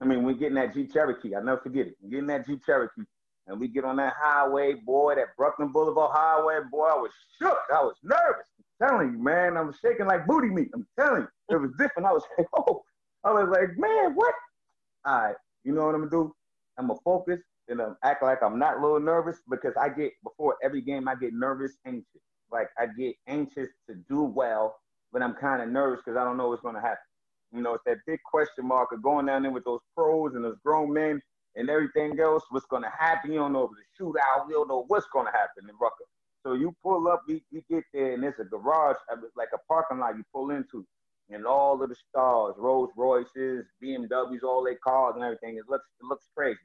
I 0.00 0.04
mean, 0.04 0.24
we 0.24 0.34
get 0.34 0.48
in 0.48 0.54
that 0.54 0.74
Jeep 0.74 0.92
Cherokee. 0.92 1.34
I'll 1.34 1.44
never 1.44 1.60
forget 1.60 1.86
it. 1.86 1.96
We 2.02 2.10
get 2.10 2.18
in 2.20 2.26
that 2.26 2.46
Jeep 2.46 2.64
Cherokee, 2.64 3.02
and 3.46 3.60
we 3.60 3.68
get 3.68 3.84
on 3.84 3.96
that 3.96 4.14
highway, 4.20 4.74
boy, 4.74 5.14
that 5.14 5.36
Bruckner 5.36 5.66
Boulevard 5.66 6.10
highway, 6.12 6.60
boy, 6.70 6.86
I 6.86 6.96
was 6.96 7.12
shook. 7.40 7.58
I 7.72 7.82
was 7.82 7.96
nervous. 8.02 8.46
I'm 8.80 8.88
telling 8.88 9.12
you, 9.12 9.22
man, 9.22 9.56
I 9.56 9.62
was 9.62 9.76
shaking 9.80 10.06
like 10.06 10.26
booty 10.26 10.48
meat. 10.48 10.68
I'm 10.74 10.86
telling 10.98 11.22
you, 11.22 11.56
it 11.56 11.60
was 11.60 11.70
different. 11.78 12.06
I 12.08 12.12
was 12.12 12.22
like, 12.36 12.46
oh, 12.56 12.82
I 13.24 13.32
was 13.32 13.48
like, 13.50 13.76
man, 13.78 14.14
what? 14.14 14.34
All 15.06 15.20
right, 15.20 15.36
you 15.64 15.72
know 15.72 15.86
what 15.86 15.94
I'm 15.94 16.08
gonna 16.08 16.24
do? 16.24 16.34
I'm 16.78 16.88
gonna 16.88 16.98
focus 17.04 17.40
and 17.68 17.80
I'm 17.80 17.96
act 18.04 18.22
like 18.22 18.42
I'm 18.42 18.58
not 18.58 18.78
a 18.78 18.80
little 18.80 19.00
nervous 19.00 19.38
because 19.48 19.74
I 19.80 19.88
get 19.88 20.12
before 20.22 20.56
every 20.62 20.80
game 20.80 21.08
I 21.08 21.14
get 21.14 21.32
nervous, 21.32 21.76
anxious 21.86 22.22
like 22.52 22.68
I 22.78 22.86
get 22.86 23.16
anxious 23.26 23.68
to 23.88 23.94
do 24.08 24.22
well, 24.22 24.76
but 25.12 25.22
I'm 25.22 25.34
kind 25.34 25.62
of 25.62 25.68
nervous 25.68 26.00
because 26.04 26.18
I 26.18 26.24
don't 26.24 26.36
know 26.36 26.48
what's 26.48 26.62
going 26.62 26.74
to 26.74 26.80
happen. 26.80 26.98
You 27.52 27.62
know, 27.62 27.74
it's 27.74 27.84
that 27.86 27.98
big 28.06 28.20
question 28.24 28.66
mark 28.66 28.92
of 28.92 29.02
going 29.02 29.26
down 29.26 29.42
there 29.42 29.52
with 29.52 29.64
those 29.64 29.80
pros 29.96 30.34
and 30.34 30.44
those 30.44 30.58
grown 30.64 30.92
men 30.92 31.20
and 31.54 31.70
everything 31.70 32.18
else. 32.20 32.42
What's 32.50 32.66
going 32.66 32.82
to 32.82 32.92
happen? 32.98 33.32
You 33.32 33.38
don't 33.38 33.52
know 33.52 33.64
if 33.64 33.70
it's 33.72 34.00
a 34.00 34.02
shootout. 34.02 34.48
You 34.48 34.54
don't 34.54 34.68
know 34.68 34.84
what's 34.88 35.06
going 35.12 35.26
to 35.26 35.32
happen 35.32 35.68
in 35.68 35.74
Rucker. 35.80 36.04
So 36.44 36.54
you 36.54 36.74
pull 36.82 37.08
up, 37.08 37.22
we, 37.28 37.42
we 37.52 37.64
get 37.70 37.84
there, 37.92 38.14
and 38.14 38.24
it's 38.24 38.38
a 38.38 38.44
garage, 38.44 38.96
uh, 39.12 39.16
like 39.36 39.48
a 39.54 39.58
parking 39.68 39.98
lot 39.98 40.16
you 40.16 40.24
pull 40.32 40.50
into. 40.50 40.86
and 41.30 41.46
all 41.46 41.82
of 41.82 41.88
the 41.88 41.94
stars, 42.10 42.54
Rolls 42.58 42.90
Royces, 42.96 43.66
BMWs, 43.82 44.42
all 44.44 44.64
their 44.64 44.76
cars 44.76 45.14
and 45.16 45.24
everything. 45.24 45.56
It 45.56 45.64
looks 45.68 45.86
it 46.00 46.06
looks 46.06 46.26
crazy. 46.36 46.58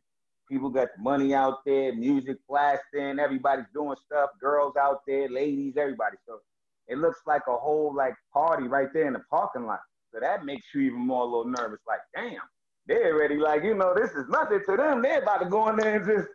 People 0.51 0.69
got 0.69 0.89
money 0.99 1.33
out 1.33 1.59
there, 1.65 1.95
music 1.95 2.35
blasting, 2.49 3.19
everybody's 3.19 3.71
doing 3.73 3.95
stuff, 4.05 4.31
girls 4.41 4.75
out 4.75 4.99
there, 5.07 5.29
ladies, 5.29 5.75
everybody. 5.77 6.17
So 6.27 6.39
it 6.89 6.97
looks 6.97 7.21
like 7.25 7.43
a 7.47 7.55
whole 7.55 7.95
like 7.95 8.15
party 8.33 8.67
right 8.67 8.89
there 8.93 9.07
in 9.07 9.13
the 9.13 9.23
parking 9.29 9.65
lot. 9.65 9.79
So 10.13 10.19
that 10.19 10.43
makes 10.43 10.65
you 10.75 10.81
even 10.81 10.99
more 10.99 11.21
a 11.21 11.25
little 11.25 11.45
nervous. 11.45 11.79
Like, 11.87 12.01
damn, 12.13 12.41
they're 12.85 13.15
already 13.15 13.37
like, 13.37 13.63
you 13.63 13.75
know, 13.75 13.93
this 13.95 14.11
is 14.11 14.27
nothing 14.27 14.59
to 14.67 14.75
them. 14.75 15.01
They're 15.01 15.21
about 15.21 15.41
to 15.41 15.45
go 15.45 15.69
in 15.69 15.77
there 15.77 15.95
and 15.95 16.05
just 16.05 16.27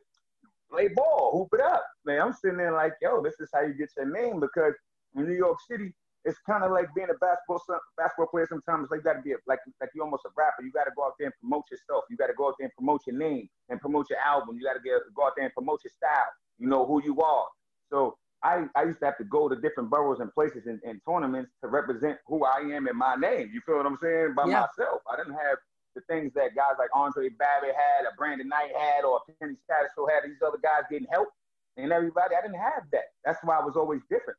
play 0.71 0.89
ball, 0.89 1.33
hoop 1.35 1.49
it 1.53 1.61
up. 1.61 1.85
Man, 2.07 2.23
I'm 2.23 2.33
sitting 2.33 2.57
there 2.57 2.73
like, 2.73 2.95
yo, 3.03 3.23
this 3.23 3.39
is 3.39 3.51
how 3.53 3.61
you 3.61 3.75
get 3.75 3.91
your 3.99 4.11
name 4.11 4.41
because 4.41 4.73
in 5.15 5.27
New 5.27 5.35
York 5.35 5.59
City, 5.71 5.93
it's 6.27 6.39
kind 6.45 6.65
of 6.65 6.73
like 6.73 6.93
being 6.95 7.09
a 7.09 7.15
basketball 7.15 7.63
basketball 7.97 8.27
player. 8.27 8.47
Sometimes 8.51 8.91
like 8.91 9.01
you 9.01 9.05
got 9.05 9.15
to 9.15 9.23
be 9.23 9.33
a, 9.33 9.37
like 9.47 9.61
like 9.81 9.91
you 9.95 10.03
almost 10.03 10.27
a 10.27 10.31
rapper. 10.37 10.63
You 10.63 10.73
got 10.73 10.85
to 10.85 10.95
go 10.97 11.07
out 11.07 11.15
there 11.19 11.29
and 11.29 11.35
promote 11.41 11.65
yourself. 11.71 12.05
You 12.11 12.17
got 12.17 12.27
to 12.27 12.35
go 12.35 12.49
out 12.49 12.55
there 12.59 12.67
and 12.67 12.75
promote 12.75 13.07
your 13.07 13.17
name 13.17 13.49
and 13.71 13.81
promote 13.81 14.11
your 14.11 14.19
album. 14.19 14.59
You 14.59 14.65
got 14.67 14.75
to 14.75 14.83
go 15.15 15.25
out 15.25 15.33
there 15.37 15.47
and 15.47 15.55
promote 15.55 15.81
your 15.85 15.95
style. 15.95 16.31
You 16.59 16.67
know 16.69 16.85
who 16.85 17.03
you 17.03 17.23
are. 17.23 17.47
So 17.89 18.19
I, 18.43 18.67
I 18.75 18.85
used 18.85 18.99
to 19.01 19.07
have 19.07 19.19
to 19.19 19.25
go 19.25 19.49
to 19.49 19.57
different 19.57 19.89
boroughs 19.89 20.21
and 20.21 20.33
places 20.35 20.67
and, 20.67 20.81
and 20.85 21.01
tournaments 21.09 21.53
to 21.63 21.69
represent 21.69 22.19
who 22.27 22.45
I 22.45 22.59
am 22.75 22.89
in 22.89 22.97
my 22.97 23.15
name. 23.15 23.51
You 23.53 23.61
feel 23.65 23.77
what 23.77 23.87
I'm 23.87 23.99
saying? 24.03 24.35
By 24.37 24.47
yeah. 24.47 24.67
myself. 24.67 25.03
I 25.11 25.17
didn't 25.17 25.35
have 25.35 25.59
the 25.95 26.03
things 26.03 26.33
that 26.35 26.55
guys 26.55 26.77
like 26.79 26.91
Andre 26.95 27.31
Barrett 27.31 27.75
had, 27.75 28.05
or 28.05 28.13
Brandon 28.19 28.49
Knight 28.49 28.71
had, 28.77 29.05
or 29.05 29.21
Kenny 29.41 29.55
Statisciu 29.65 30.11
had. 30.11 30.29
These 30.29 30.43
other 30.47 30.59
guys 30.63 30.83
getting 30.91 31.07
help 31.11 31.29
and 31.77 31.93
everybody. 31.93 32.35
I 32.37 32.43
didn't 32.43 32.61
have 32.61 32.85
that. 32.93 33.15
That's 33.25 33.39
why 33.43 33.59
I 33.59 33.65
was 33.65 33.77
always 33.77 34.03
different. 34.11 34.39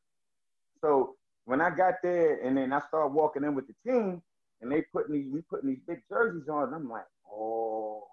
So 0.80 1.16
when 1.48 1.62
I 1.62 1.70
got 1.70 1.94
there 2.02 2.44
and 2.44 2.58
then 2.58 2.74
I 2.74 2.80
started 2.88 3.14
walking 3.14 3.42
in 3.42 3.54
with 3.54 3.64
the 3.66 3.90
team 3.90 4.20
and 4.60 4.70
they 4.70 4.82
put 4.92 5.08
me, 5.08 5.28
we 5.32 5.40
putting 5.40 5.70
these 5.70 5.80
big 5.88 6.02
jerseys 6.06 6.46
on, 6.46 6.74
I'm 6.74 6.90
like, 6.90 7.06
oh, 7.26 8.04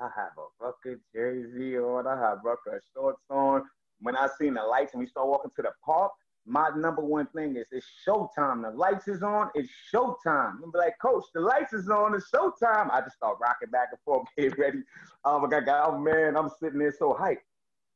I 0.00 0.08
have 0.16 0.32
a 0.36 0.64
Rucker 0.64 1.00
jersey 1.14 1.78
on, 1.78 2.08
I 2.08 2.18
have 2.18 2.38
Rucker 2.42 2.82
shorts 2.92 3.22
on. 3.30 3.62
When 4.00 4.16
I 4.16 4.26
seen 4.36 4.54
the 4.54 4.64
lights 4.64 4.94
and 4.94 5.00
we 5.00 5.06
start 5.06 5.28
walking 5.28 5.52
to 5.54 5.62
the 5.62 5.70
park, 5.86 6.10
my 6.44 6.70
number 6.76 7.02
one 7.02 7.28
thing 7.28 7.54
is 7.54 7.66
it's 7.70 7.86
showtime. 8.04 8.62
The 8.68 8.76
lights 8.76 9.06
is 9.06 9.22
on, 9.22 9.50
it's 9.54 9.70
showtime. 9.94 10.54
I'm 10.64 10.72
like, 10.74 10.94
coach, 11.00 11.26
the 11.32 11.40
lights 11.40 11.72
is 11.72 11.88
on, 11.88 12.16
it's 12.16 12.28
showtime. 12.34 12.90
I 12.90 13.00
just 13.02 13.14
start 13.14 13.38
rocking 13.40 13.70
back 13.70 13.90
and 13.92 14.00
forth, 14.04 14.26
getting 14.36 14.58
ready. 14.58 14.80
Oh 15.24 15.38
my 15.38 15.48
God, 15.48 15.70
oh 15.70 15.98
man, 15.98 16.36
I'm 16.36 16.50
sitting 16.58 16.80
there 16.80 16.92
so 16.98 17.14
hyped. 17.14 17.46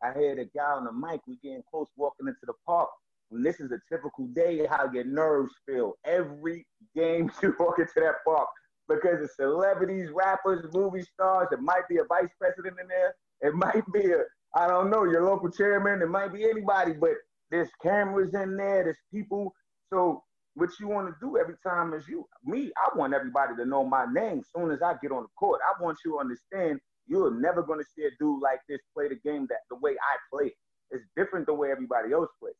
I 0.00 0.16
hear 0.16 0.36
the 0.36 0.44
guy 0.56 0.62
on 0.62 0.84
the 0.84 0.92
mic, 0.92 1.22
we 1.26 1.38
getting 1.42 1.64
close 1.68 1.88
walking 1.96 2.28
into 2.28 2.46
the 2.46 2.52
park 2.64 2.88
when 3.30 3.42
this 3.42 3.60
is 3.60 3.72
a 3.72 3.80
typical 3.92 4.26
day, 4.28 4.66
how 4.68 4.90
your 4.92 5.04
nerves 5.04 5.52
feel 5.66 5.94
every 6.04 6.66
game 6.94 7.30
you 7.42 7.54
walk 7.58 7.78
into 7.78 7.92
that 7.96 8.16
park 8.24 8.48
because 8.88 9.20
the 9.20 9.28
celebrities, 9.28 10.10
rappers, 10.14 10.64
movie 10.72 11.02
stars. 11.02 11.48
It 11.52 11.60
might 11.60 11.88
be 11.88 11.98
a 11.98 12.04
vice 12.04 12.30
president 12.38 12.76
in 12.80 12.88
there. 12.88 13.14
It 13.40 13.54
might 13.54 13.84
be 13.92 14.12
a, 14.12 14.22
I 14.54 14.68
don't 14.68 14.90
know, 14.90 15.04
your 15.04 15.24
local 15.24 15.50
chairman. 15.50 16.02
It 16.02 16.08
might 16.08 16.32
be 16.32 16.44
anybody, 16.44 16.92
but 16.92 17.14
there's 17.50 17.68
cameras 17.82 18.34
in 18.34 18.56
there. 18.56 18.84
There's 18.84 18.98
people. 19.12 19.52
So 19.92 20.22
what 20.54 20.70
you 20.80 20.88
want 20.88 21.08
to 21.08 21.14
do 21.20 21.36
every 21.36 21.56
time 21.66 21.92
is 21.94 22.08
you, 22.08 22.26
me, 22.44 22.70
I 22.76 22.96
want 22.96 23.14
everybody 23.14 23.54
to 23.56 23.66
know 23.66 23.84
my 23.84 24.06
name 24.10 24.42
soon 24.56 24.70
as 24.70 24.80
I 24.82 24.94
get 25.02 25.12
on 25.12 25.22
the 25.22 25.28
court. 25.38 25.60
I 25.62 25.82
want 25.82 25.98
you 26.04 26.12
to 26.12 26.18
understand 26.18 26.80
you're 27.06 27.38
never 27.40 27.62
going 27.62 27.78
to 27.78 27.84
see 27.94 28.04
a 28.04 28.10
dude 28.18 28.42
like 28.42 28.60
this 28.68 28.80
play 28.94 29.08
the 29.08 29.16
game 29.16 29.46
that 29.48 29.58
the 29.70 29.76
way 29.76 29.92
I 29.92 30.16
play 30.32 30.46
it. 30.46 30.54
It's 30.90 31.04
different 31.16 31.46
the 31.46 31.54
way 31.54 31.70
everybody 31.70 32.12
else 32.12 32.28
plays. 32.40 32.54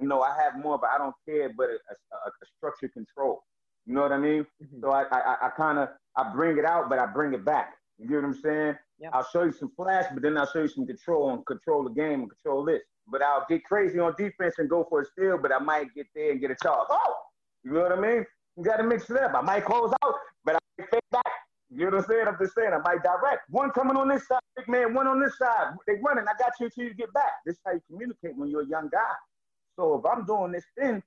You 0.00 0.08
know, 0.08 0.20
I 0.20 0.36
have 0.42 0.62
more, 0.62 0.78
but 0.78 0.90
I 0.94 0.98
don't 0.98 1.14
care, 1.26 1.50
but 1.56 1.68
a, 1.68 1.72
a, 1.72 2.28
a 2.28 2.46
structured 2.56 2.92
control. 2.92 3.42
You 3.86 3.94
know 3.94 4.02
what 4.02 4.12
I 4.12 4.18
mean? 4.18 4.44
Mm-hmm. 4.62 4.80
So 4.80 4.90
I, 4.90 5.04
I, 5.10 5.36
I 5.46 5.50
kind 5.56 5.78
of 5.78 5.88
I 6.16 6.32
bring 6.32 6.58
it 6.58 6.64
out, 6.64 6.88
but 6.88 6.98
I 6.98 7.06
bring 7.06 7.32
it 7.34 7.44
back. 7.44 7.74
You 7.98 8.08
get 8.08 8.16
what 8.16 8.24
I'm 8.24 8.34
saying? 8.34 8.74
Yeah. 8.98 9.10
I'll 9.12 9.26
show 9.32 9.44
you 9.44 9.52
some 9.52 9.70
flash, 9.76 10.04
but 10.12 10.22
then 10.22 10.36
I'll 10.36 10.50
show 10.50 10.62
you 10.62 10.68
some 10.68 10.86
control 10.86 11.30
and 11.30 11.46
control 11.46 11.84
the 11.84 11.90
game 11.90 12.20
and 12.20 12.30
control 12.30 12.64
this. 12.64 12.82
But 13.08 13.22
I'll 13.22 13.46
get 13.48 13.64
crazy 13.64 13.98
on 13.98 14.14
defense 14.18 14.54
and 14.58 14.68
go 14.68 14.86
for 14.88 15.02
a 15.02 15.04
steal, 15.04 15.38
but 15.38 15.52
I 15.52 15.58
might 15.58 15.94
get 15.94 16.06
there 16.14 16.32
and 16.32 16.40
get 16.40 16.50
a 16.50 16.56
charge. 16.62 16.88
Oh, 16.90 17.14
you 17.64 17.72
know 17.72 17.82
what 17.82 17.92
I 17.92 18.00
mean? 18.00 18.24
You 18.56 18.64
got 18.64 18.78
to 18.78 18.84
mix 18.84 19.08
it 19.10 19.18
up. 19.18 19.32
I 19.34 19.40
might 19.42 19.64
close 19.64 19.92
out, 20.02 20.14
but 20.44 20.56
I 20.56 20.58
might 20.78 20.90
fade 20.90 21.00
back. 21.12 21.24
You 21.70 21.84
know 21.84 21.96
what 21.96 22.04
I'm 22.04 22.04
saying? 22.08 22.24
I'm 22.28 22.36
just 22.40 22.54
saying 22.54 22.70
I 22.72 22.78
might 22.78 23.02
direct. 23.02 23.42
One 23.50 23.70
coming 23.70 23.96
on 23.96 24.08
this 24.08 24.26
side, 24.26 24.40
big 24.56 24.68
man, 24.68 24.94
one 24.94 25.06
on 25.06 25.20
this 25.20 25.36
side. 25.38 25.74
They 25.86 25.94
running. 26.02 26.24
I 26.28 26.32
got 26.38 26.52
you 26.58 26.66
until 26.66 26.84
you 26.84 26.94
get 26.94 27.12
back. 27.12 27.32
This 27.44 27.54
is 27.54 27.60
how 27.64 27.72
you 27.72 27.80
communicate 27.90 28.36
when 28.36 28.48
you're 28.50 28.62
a 28.62 28.68
young 28.68 28.88
guy. 28.90 29.14
So 29.76 29.98
if 29.98 30.04
I'm 30.04 30.24
doing 30.24 30.52
this 30.52 30.64
thing, 30.78 31.02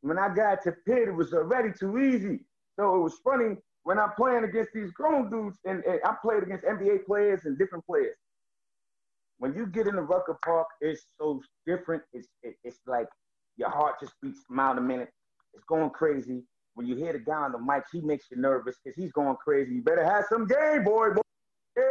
when 0.00 0.18
I 0.18 0.34
got 0.34 0.62
to 0.64 0.72
Pitt, 0.86 1.08
it 1.08 1.14
was 1.14 1.32
already 1.32 1.70
too 1.78 1.98
easy. 1.98 2.40
So 2.76 2.96
it 2.96 3.00
was 3.00 3.18
funny 3.24 3.56
when 3.84 3.98
I'm 3.98 4.12
playing 4.16 4.44
against 4.44 4.72
these 4.74 4.90
grown 4.92 5.30
dudes, 5.30 5.58
and, 5.64 5.84
and 5.84 6.00
I 6.04 6.14
played 6.20 6.42
against 6.42 6.64
NBA 6.64 7.06
players 7.06 7.44
and 7.44 7.56
different 7.58 7.86
players. 7.86 8.16
When 9.38 9.54
you 9.54 9.66
get 9.66 9.86
in 9.86 9.96
the 9.96 10.02
Rucker 10.02 10.38
Park, 10.44 10.66
it's 10.80 11.06
so 11.18 11.40
different. 11.66 12.02
It's 12.12 12.28
it, 12.42 12.56
it's 12.64 12.78
like 12.86 13.08
your 13.56 13.70
heart 13.70 14.00
just 14.00 14.14
beats 14.22 14.40
a 14.50 14.52
mile 14.52 14.76
a 14.78 14.80
minute. 14.80 15.10
It's 15.54 15.64
going 15.64 15.90
crazy. 15.90 16.42
When 16.74 16.86
you 16.86 16.96
hear 16.96 17.12
the 17.12 17.18
guy 17.18 17.34
on 17.34 17.52
the 17.52 17.58
mic, 17.58 17.84
he 17.92 18.00
makes 18.00 18.26
you 18.30 18.36
nervous 18.36 18.76
because 18.82 18.96
he's 18.96 19.12
going 19.12 19.36
crazy. 19.36 19.74
You 19.74 19.82
better 19.82 20.04
have 20.04 20.24
some 20.28 20.46
game, 20.46 20.84
boy, 20.84 21.10
boy, 21.10 21.82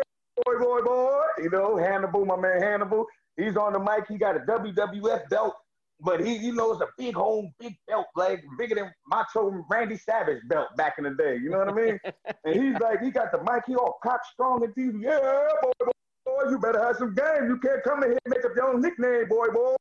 boy, 0.46 0.60
boy, 0.60 0.82
boy. 0.82 1.22
You 1.38 1.50
know, 1.50 1.78
Hannibal, 1.78 2.26
my 2.26 2.36
man 2.36 2.62
Hannibal. 2.62 3.06
He's 3.38 3.56
on 3.56 3.74
the 3.74 3.80
mic. 3.80 4.06
He 4.08 4.18
got 4.18 4.36
a 4.36 4.40
WWF 4.40 5.30
belt 5.30 5.56
but 6.00 6.26
he, 6.26 6.36
you 6.36 6.54
know, 6.54 6.72
it's 6.72 6.82
a 6.82 6.88
big 6.98 7.16
home, 7.16 7.54
big 7.60 7.76
belt, 7.88 8.08
like 8.16 8.44
bigger 8.58 8.76
than 8.76 8.92
Macho 9.08 9.64
Randy 9.70 9.98
Savage 9.98 10.42
belt 10.48 10.68
back 10.76 10.96
in 10.98 11.06
the 11.06 11.12
day. 11.12 11.38
You 11.38 11.50
know 11.50 11.60
what 11.60 11.70
I 11.70 11.74
mean? 11.74 12.00
and 12.46 12.56
he's 12.56 12.80
like, 12.82 13.02
he 13.02 13.12
got 13.12 13.32
the 13.32 13.40
mic, 13.40 13.64
he 13.68 13.76
all 13.76 13.98
cock 14.04 14.22
strong 14.32 14.64
and 14.64 14.74
TV. 14.76 15.04
Yeah, 15.04 15.20
boy, 15.62 15.72
boy, 15.80 15.92
boy, 16.26 16.50
you 16.50 16.60
better 16.60 16.84
have 16.84 16.98
some 16.98 17.16
game. 17.16 17.48
You 17.48 17.58
can't 17.58 17.84
come 17.84 18.04
in 18.04 18.12
here 18.12 18.20
and 18.26 18.34
make 18.36 18.46
up 18.46 18.52
your 18.56 18.74
own 18.74 18.82
nickname, 18.82 19.28
boy, 19.30 19.48
boy. 19.54 19.76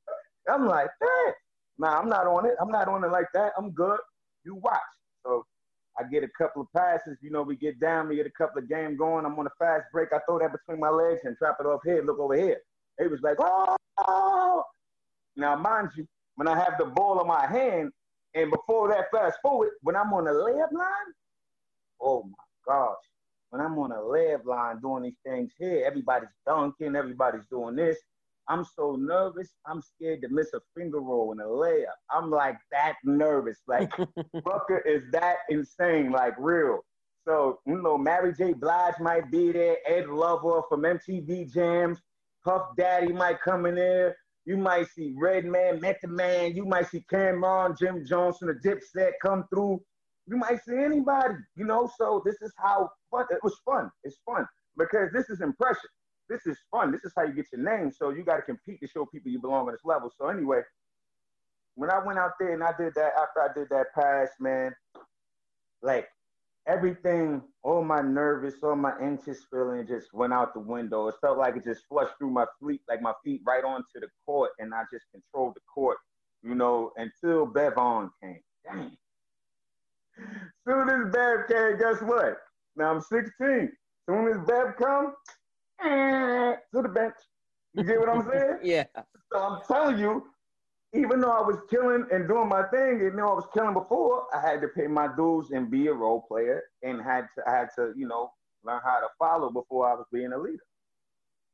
I'm 0.51 0.67
like, 0.67 0.89
hey, 1.01 1.33
nah, 1.79 1.99
I'm 1.99 2.09
not 2.09 2.27
on 2.27 2.47
it. 2.47 2.55
I'm 2.61 2.71
not 2.71 2.89
on 2.89 3.05
it 3.05 3.11
like 3.11 3.29
that. 3.35 3.53
I'm 3.59 3.71
good. 3.71 3.99
You 4.45 4.57
watch. 4.57 4.81
So 5.25 5.45
I 5.99 6.05
get 6.05 6.25
a 6.25 6.29
couple 6.37 6.63
of 6.63 6.69
passes. 6.77 7.19
You 7.21 7.31
know, 7.31 7.43
we 7.43 7.57
get 7.57 7.81
down, 7.81 8.09
we 8.09 8.17
get 8.17 8.27
a 8.27 8.31
couple 8.31 8.63
of 8.63 8.69
game 8.69 8.97
going. 8.97 9.25
I'm 9.25 9.39
on 9.39 9.47
a 9.47 9.51
fast 9.59 9.85
break. 9.93 10.09
I 10.13 10.19
throw 10.27 10.39
that 10.39 10.53
between 10.53 10.81
my 10.81 10.89
legs 10.91 11.21
and 11.25 11.37
trap 11.37 11.57
it 11.61 11.67
off 11.67 11.81
here. 11.85 12.03
Look 12.05 12.19
over 12.19 12.35
here. 12.35 12.59
It 12.99 13.11
was 13.11 13.21
like, 13.23 13.37
oh, 13.41 14.65
now, 15.37 15.57
mind 15.57 15.91
you, 15.97 16.07
when 16.37 16.49
I 16.49 16.59
have 16.59 16.79
the 16.79 16.87
ball 16.87 17.21
in 17.21 17.27
my 17.27 17.47
hand, 17.47 17.93
and 18.35 18.51
before 18.51 18.89
that, 18.89 19.11
fast 19.13 19.39
forward, 19.43 19.71
when 19.83 19.97
I'm 19.97 20.13
on 20.13 20.25
the 20.25 20.31
layup 20.31 20.73
line, 20.73 21.13
oh 22.01 22.25
my 22.25 22.75
gosh, 22.75 22.97
when 23.51 23.61
I'm 23.61 23.79
on 23.79 23.93
a 23.93 23.97
layup 23.97 24.45
line 24.45 24.81
doing 24.81 25.03
these 25.05 25.19
things 25.25 25.53
here, 25.59 25.85
everybody's 25.87 26.31
dunking, 26.47 26.97
everybody's 26.97 27.47
doing 27.51 27.77
this. 27.77 27.99
I'm 28.49 28.65
so 28.65 28.97
nervous. 28.99 29.51
I'm 29.67 29.83
scared 29.83 30.23
to 30.23 30.29
miss 30.29 30.53
a 30.53 30.61
finger 30.77 31.01
roll 31.01 31.33
in 31.33 31.41
a 31.41 31.45
layup. 31.45 31.85
I'm 32.11 32.31
like 32.31 32.57
that 32.73 32.95
nervous. 33.05 33.59
Like 33.69 33.93
Rucker 34.45 34.79
is 34.79 35.03
that 35.13 35.37
insane, 35.49 36.11
like 36.11 36.35
real. 36.39 36.81
So, 37.27 37.61
you 37.67 37.81
know, 37.81 37.97
Mary 37.97 38.35
J. 38.35 38.53
Blige 38.53 38.99
might 38.99 39.31
be 39.31 39.53
there, 39.53 39.77
Ed 39.87 40.09
Lover 40.09 40.63
from 40.69 40.83
MTV 40.83 41.53
Jams, 41.53 41.99
Puff 42.45 42.63
Daddy 42.77 43.13
might 43.13 43.41
come 43.41 43.67
in 43.67 43.77
there. 43.77 44.17
You 44.45 44.57
might 44.57 44.89
see 44.89 45.15
Redman, 45.17 45.81
Method 45.81 46.11
Man. 46.11 46.57
You 46.57 46.65
might 46.65 46.89
see 46.89 47.05
Cam'ron, 47.13 47.79
Jim 47.79 48.05
Jones, 48.05 48.39
the 48.41 48.55
Dipset 48.65 49.13
come 49.23 49.45
through. 49.53 49.81
You 50.27 50.37
might 50.37 50.61
see 50.65 50.77
anybody, 50.77 51.35
you 51.57 51.65
know. 51.65 51.91
So 51.99 52.23
this 52.25 52.37
is 52.43 52.53
how 52.59 52.91
fun. 53.11 53.27
It 53.31 53.39
was 53.43 53.59
fun. 53.65 53.91
It's 54.05 54.19
fun 54.27 54.47
because 54.77 55.11
this 55.13 55.31
is 55.31 55.41
impression. 55.41 55.91
This 56.29 56.47
is 56.47 56.57
fun. 56.71 56.93
This 56.93 57.05
is 57.05 57.13
how 57.17 57.25
you 57.25 57.35
get 57.35 57.47
your 57.53 57.63
name. 57.63 57.93
So 57.93 58.11
you 58.11 58.25
got 58.25 58.37
to 58.37 58.43
compete 58.43 58.81
to 58.81 58.89
show 58.89 59.07
people 59.07 59.31
you 59.31 59.41
belong 59.41 59.67
on 59.67 59.73
this 59.73 59.85
level. 59.85 60.11
So 60.19 60.29
anyway, 60.29 60.61
when 61.75 61.91
I 61.91 61.99
went 62.05 62.19
out 62.19 62.33
there 62.41 62.53
and 62.55 62.63
I 62.63 62.73
did 62.79 62.95
that, 62.95 63.13
after 63.21 63.43
I 63.43 63.49
did 63.55 63.69
that 63.71 63.87
pass, 63.95 64.29
man, 64.41 64.73
like 65.83 66.09
everything, 66.67 67.43
all 67.63 67.85
my 67.85 68.01
nervous, 68.01 68.55
all 68.63 68.77
my 68.77 68.93
anxious 69.01 69.45
feeling 69.51 69.87
just 69.87 70.13
went 70.13 70.33
out 70.33 70.55
the 70.55 70.61
window. 70.61 71.09
It 71.09 71.17
felt 71.21 71.39
like 71.39 71.57
it 71.57 71.65
just 71.65 71.87
flushed 71.89 72.15
through 72.19 72.31
my 72.31 72.47
feet, 72.61 72.81
like 72.89 73.03
my 73.03 73.13
feet 73.25 73.43
right 73.47 73.65
onto 73.65 74.01
the 74.01 74.09
court, 74.27 74.51
and 74.59 74.73
I 74.75 74.83
just 74.93 75.07
controlled 75.13 75.55
the 75.57 75.61
court, 75.73 75.99
you 76.43 76.55
know, 76.55 76.93
until 76.97 77.47
Bevon 77.47 78.11
came. 78.23 78.41
Dang. 78.65 78.97
Soon 80.67 80.89
as 80.89 81.13
Bev 81.13 81.49
came, 81.49 81.79
guess 81.79 82.01
what? 82.03 82.39
Now 82.77 82.95
I'm 82.95 83.01
16. 83.01 83.73
Soon 84.09 84.29
as 84.29 84.39
Bev 84.47 84.77
come, 84.79 85.15
eh, 85.85 86.55
to 86.75 86.83
the 86.83 86.89
bench. 86.89 87.15
You 87.75 87.85
get 87.85 87.99
what 87.99 88.09
I'm 88.09 88.29
saying? 88.31 88.59
yeah. 88.63 88.85
So 89.33 89.39
I'm 89.39 89.61
telling 89.67 89.99
you, 89.99 90.27
even 90.95 91.21
though 91.21 91.31
I 91.31 91.41
was 91.41 91.57
killing 91.71 92.07
and 92.13 92.29
doing 92.29 92.49
my 92.49 92.65
thing, 92.65 92.97
even 92.97 93.17
though 93.17 93.31
I 93.31 93.35
was 93.35 93.47
killing 93.55 93.73
before, 93.73 94.27
I 94.35 94.41
had 94.41 94.61
to 94.61 94.69
pay 94.69 94.87
my 94.87 95.09
dues 95.17 95.51
and 95.51 95.71
be 95.71 95.87
a 95.87 95.93
role 95.93 96.25
player, 96.29 96.63
and 96.83 97.01
had 97.03 97.29
to 97.37 97.43
I 97.49 97.57
had 97.57 97.69
to 97.77 97.93
you 97.97 98.07
know 98.07 98.33
learn 98.65 98.81
how 98.85 99.01
to 99.01 99.09
follow 99.19 99.51
before 99.51 99.91
I 99.91 99.95
was 99.95 100.07
being 100.13 100.33
a 100.33 100.39
leader. 100.39 100.63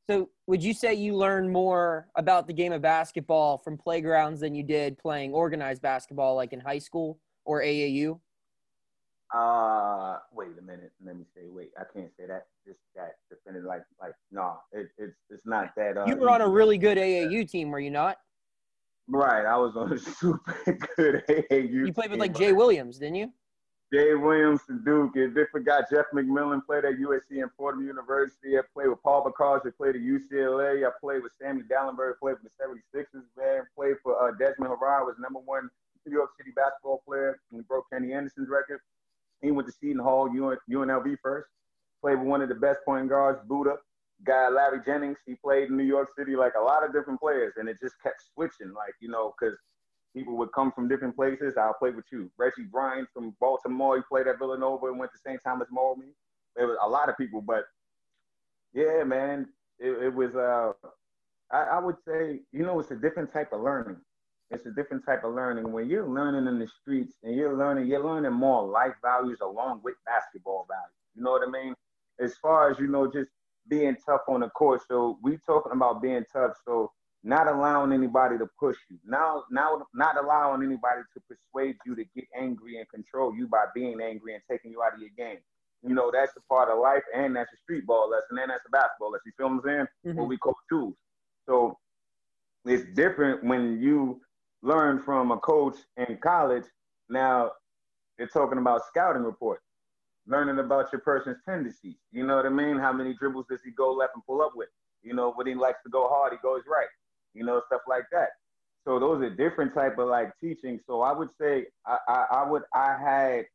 So, 0.09 0.29
would 0.47 0.63
you 0.63 0.73
say 0.73 0.93
you 0.95 1.15
learned 1.15 1.51
more 1.51 2.07
about 2.15 2.47
the 2.47 2.53
game 2.53 2.73
of 2.73 2.81
basketball 2.81 3.59
from 3.59 3.77
playgrounds 3.77 4.41
than 4.41 4.55
you 4.55 4.63
did 4.63 4.97
playing 4.97 5.33
organized 5.33 5.81
basketball, 5.81 6.35
like 6.35 6.51
in 6.51 6.59
high 6.59 6.79
school 6.79 7.19
or 7.45 7.61
AAU? 7.61 8.19
Uh, 9.33 10.17
wait 10.33 10.49
a 10.57 10.61
minute. 10.63 10.91
Let 11.05 11.15
me 11.15 11.25
say. 11.35 11.43
Wait, 11.47 11.69
I 11.77 11.83
can't 11.93 12.11
say 12.17 12.25
that. 12.25 12.47
Just 12.65 12.79
that 12.95 13.17
defended 13.29 13.63
like 13.63 13.83
like 14.01 14.13
no. 14.31 14.57
It, 14.73 14.89
it's 14.97 15.15
it's 15.29 15.45
not 15.45 15.75
that. 15.77 15.97
Uh, 15.97 16.05
you 16.07 16.15
were 16.17 16.29
on 16.29 16.41
a 16.41 16.49
really 16.49 16.77
good 16.77 16.97
AAU 16.97 17.49
team, 17.49 17.69
were 17.69 17.79
you 17.79 17.91
not? 17.91 18.17
Right, 19.09 19.45
I 19.45 19.57
was 19.57 19.75
on 19.75 19.91
a 19.91 19.97
super 20.19 20.55
good 20.95 21.23
AAU. 21.27 21.87
You 21.87 21.93
played 21.93 22.11
with 22.11 22.19
like 22.19 22.35
Jay 22.35 22.53
Williams, 22.53 22.99
didn't 22.99 23.15
you? 23.15 23.33
Jay 23.91 24.13
Williams 24.13 24.61
and 24.69 24.85
Duke. 24.85 25.15
And 25.15 25.33
they 25.35 25.45
forgot 25.51 25.85
Jeff 25.91 26.05
McMillan 26.13 26.63
played 26.65 26.85
at 26.85 26.93
USC 26.99 27.41
and 27.41 27.49
Fordham 27.57 27.85
University. 27.85 28.57
I 28.57 28.61
played 28.73 28.89
with 28.89 29.01
Paul 29.01 29.25
Bacars, 29.25 29.65
I 29.65 29.71
played 29.75 29.95
at 29.95 30.01
UCLA. 30.01 30.85
I 30.85 30.91
played 31.01 31.23
with 31.23 31.31
Sammy 31.41 31.61
Dalembert. 31.63 32.19
played 32.19 32.35
for 32.37 32.43
the 32.43 32.99
76ers, 32.99 33.23
man. 33.37 33.63
Played 33.75 33.95
for 34.03 34.21
uh, 34.21 34.31
Desmond 34.37 34.71
Harrod, 34.79 35.07
was 35.07 35.15
number 35.19 35.39
one 35.39 35.69
New 36.05 36.13
York 36.13 36.29
City 36.37 36.51
basketball 36.55 37.01
player. 37.07 37.39
And 37.51 37.59
he 37.59 37.63
broke 37.63 37.85
Kenny 37.91 38.13
Anderson's 38.13 38.49
record. 38.49 38.79
He 39.41 39.51
went 39.51 39.67
to 39.67 39.73
Seton 39.73 40.03
Hall, 40.03 40.29
UNLV 40.29 41.15
first. 41.23 41.47
Played 42.01 42.19
with 42.19 42.27
one 42.27 42.41
of 42.41 42.49
the 42.49 42.55
best 42.55 42.79
point 42.85 43.09
guards, 43.09 43.39
Buddha. 43.47 43.77
Guy 44.25 44.49
Larry 44.49 44.79
Jennings. 44.85 45.17
He 45.25 45.35
played 45.35 45.69
in 45.69 45.77
New 45.77 45.83
York 45.83 46.09
City, 46.17 46.35
like 46.35 46.53
a 46.59 46.63
lot 46.63 46.85
of 46.85 46.93
different 46.93 47.19
players, 47.19 47.53
and 47.57 47.69
it 47.69 47.77
just 47.81 47.95
kept 48.01 48.21
switching, 48.33 48.73
like 48.73 48.93
you 48.99 49.09
know, 49.09 49.33
because 49.39 49.57
people 50.15 50.37
would 50.37 50.51
come 50.53 50.71
from 50.71 50.87
different 50.87 51.15
places. 51.15 51.55
I'll 51.57 51.73
play 51.73 51.91
with 51.91 52.05
you. 52.11 52.31
Reggie 52.37 52.67
Bryant 52.71 53.07
from 53.13 53.35
Baltimore. 53.39 53.97
He 53.97 54.03
played 54.09 54.27
at 54.27 54.39
Villanova 54.39 54.87
and 54.87 54.99
went 54.99 55.11
the 55.11 55.29
same 55.29 55.39
time 55.39 55.61
as 55.61 55.67
Morley. 55.71 56.13
There 56.55 56.67
was 56.67 56.77
a 56.83 56.89
lot 56.89 57.09
of 57.09 57.17
people, 57.17 57.41
but 57.41 57.63
yeah, 58.73 59.03
man, 59.03 59.47
it, 59.79 60.03
it 60.03 60.13
was. 60.13 60.35
Uh, 60.35 60.73
I, 61.51 61.77
I 61.77 61.79
would 61.79 61.95
say, 62.05 62.41
you 62.51 62.63
know, 62.63 62.79
it's 62.79 62.91
a 62.91 62.95
different 62.95 63.33
type 63.33 63.53
of 63.53 63.61
learning 63.61 63.97
it's 64.51 64.65
a 64.65 64.71
different 64.71 65.05
type 65.05 65.23
of 65.23 65.33
learning. 65.33 65.71
When 65.71 65.87
you're 65.87 66.07
learning 66.07 66.47
in 66.47 66.59
the 66.59 66.67
streets 66.67 67.13
and 67.23 67.35
you're 67.35 67.55
learning, 67.55 67.87
you're 67.87 68.03
learning 68.03 68.33
more 68.33 68.67
life 68.67 68.93
values 69.01 69.39
along 69.41 69.81
with 69.83 69.95
basketball 70.05 70.65
values. 70.67 70.95
You 71.15 71.23
know 71.23 71.31
what 71.31 71.47
I 71.47 71.51
mean? 71.51 71.75
As 72.19 72.35
far 72.37 72.71
as 72.71 72.79
you 72.79 72.87
know, 72.87 73.05
just 73.11 73.29
being 73.69 73.95
tough 74.05 74.21
on 74.27 74.41
the 74.41 74.49
court. 74.49 74.81
So 74.87 75.17
we 75.21 75.37
talking 75.45 75.71
about 75.71 76.01
being 76.01 76.25
tough. 76.33 76.53
So 76.65 76.91
not 77.23 77.47
allowing 77.47 77.91
anybody 77.91 78.37
to 78.37 78.47
push 78.59 78.77
you. 78.89 78.97
Now, 79.05 79.43
now, 79.51 79.85
not 79.93 80.17
allowing 80.21 80.63
anybody 80.63 81.01
to 81.13 81.21
persuade 81.27 81.75
you 81.85 81.95
to 81.95 82.03
get 82.15 82.25
angry 82.37 82.77
and 82.77 82.89
control 82.89 83.35
you 83.35 83.47
by 83.47 83.65
being 83.75 83.99
angry 84.01 84.33
and 84.33 84.43
taking 84.49 84.71
you 84.71 84.81
out 84.81 84.93
of 84.93 84.99
your 84.99 85.09
game. 85.17 85.39
You 85.83 85.95
know, 85.95 86.11
that's 86.13 86.33
a 86.37 86.41
part 86.53 86.69
of 86.69 86.79
life, 86.79 87.03
and 87.15 87.35
that's 87.35 87.51
a 87.53 87.57
street 87.57 87.85
ball 87.85 88.09
lesson, 88.09 88.37
and 88.39 88.49
that's 88.49 88.65
a 88.65 88.69
basketball 88.69 89.11
lesson. 89.11 89.23
You 89.27 89.31
feel 89.37 89.47
what 89.47 89.53
I'm 89.55 89.61
saying? 89.65 89.87
Mm-hmm. 90.07 90.19
What 90.19 90.27
we 90.27 90.37
call 90.37 90.55
tools. 90.69 90.95
So 91.45 91.77
it's 92.65 92.83
different 92.93 93.43
when 93.43 93.81
you 93.81 94.21
learn 94.61 94.99
from 94.99 95.31
a 95.31 95.37
coach 95.37 95.75
in 95.97 96.17
college. 96.21 96.65
Now 97.09 97.51
they're 98.17 98.27
talking 98.27 98.57
about 98.57 98.81
scouting 98.87 99.23
reports, 99.23 99.63
learning 100.29 100.59
about 100.59 100.91
your 100.91 101.01
person's 101.01 101.37
tendencies. 101.43 101.97
You 102.11 102.25
know 102.25 102.35
what 102.35 102.45
I 102.45 102.49
mean? 102.49 102.77
How 102.77 102.93
many 102.93 103.13
dribbles 103.15 103.47
does 103.49 103.61
he 103.65 103.71
go 103.71 103.91
left 103.91 104.13
and 104.15 104.23
pull 104.25 104.41
up 104.41 104.51
with? 104.55 104.69
You 105.01 105.13
know, 105.13 105.31
when 105.33 105.47
he 105.47 105.55
likes 105.55 105.79
to 105.83 105.89
go 105.89 106.07
hard, 106.07 106.33
he 106.33 106.37
goes 106.41 106.61
right. 106.69 106.87
You 107.33 107.43
know, 107.43 107.61
stuff 107.67 107.81
like 107.87 108.05
that. 108.11 108.29
So 108.85 108.99
those 108.99 109.21
are 109.23 109.29
different 109.29 109.73
type 109.73 109.97
of 109.97 110.07
like 110.07 110.31
teaching. 110.39 110.79
So 110.85 111.01
I 111.01 111.11
would 111.11 111.29
say 111.39 111.65
I, 111.85 111.97
I, 112.07 112.25
I 112.31 112.49
would 112.49 112.63
I 112.73 112.97
had 112.97 113.45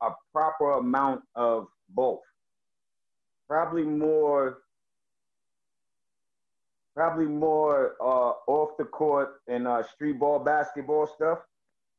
a 0.00 0.10
proper 0.32 0.72
amount 0.72 1.22
of 1.34 1.66
both. 1.90 2.20
Probably 3.48 3.82
more 3.82 4.58
probably 6.94 7.26
more 7.26 7.94
uh, 8.00 8.32
off 8.46 8.76
the 8.76 8.84
court 8.84 9.40
and 9.48 9.66
uh, 9.66 9.82
street 9.82 10.18
ball 10.18 10.38
basketball 10.38 11.06
stuff 11.06 11.38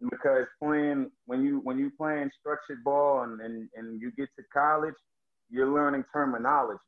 because 0.09 0.45
playing 0.61 1.09
when 1.25 1.43
you 1.43 1.61
when 1.63 1.77
you 1.77 1.91
playing 1.97 2.29
structured 2.39 2.83
ball 2.83 3.23
and, 3.23 3.39
and, 3.41 3.69
and 3.75 4.01
you 4.01 4.11
get 4.17 4.29
to 4.37 4.43
college 4.53 4.95
you're 5.49 5.71
learning 5.71 6.03
terminology 6.11 6.79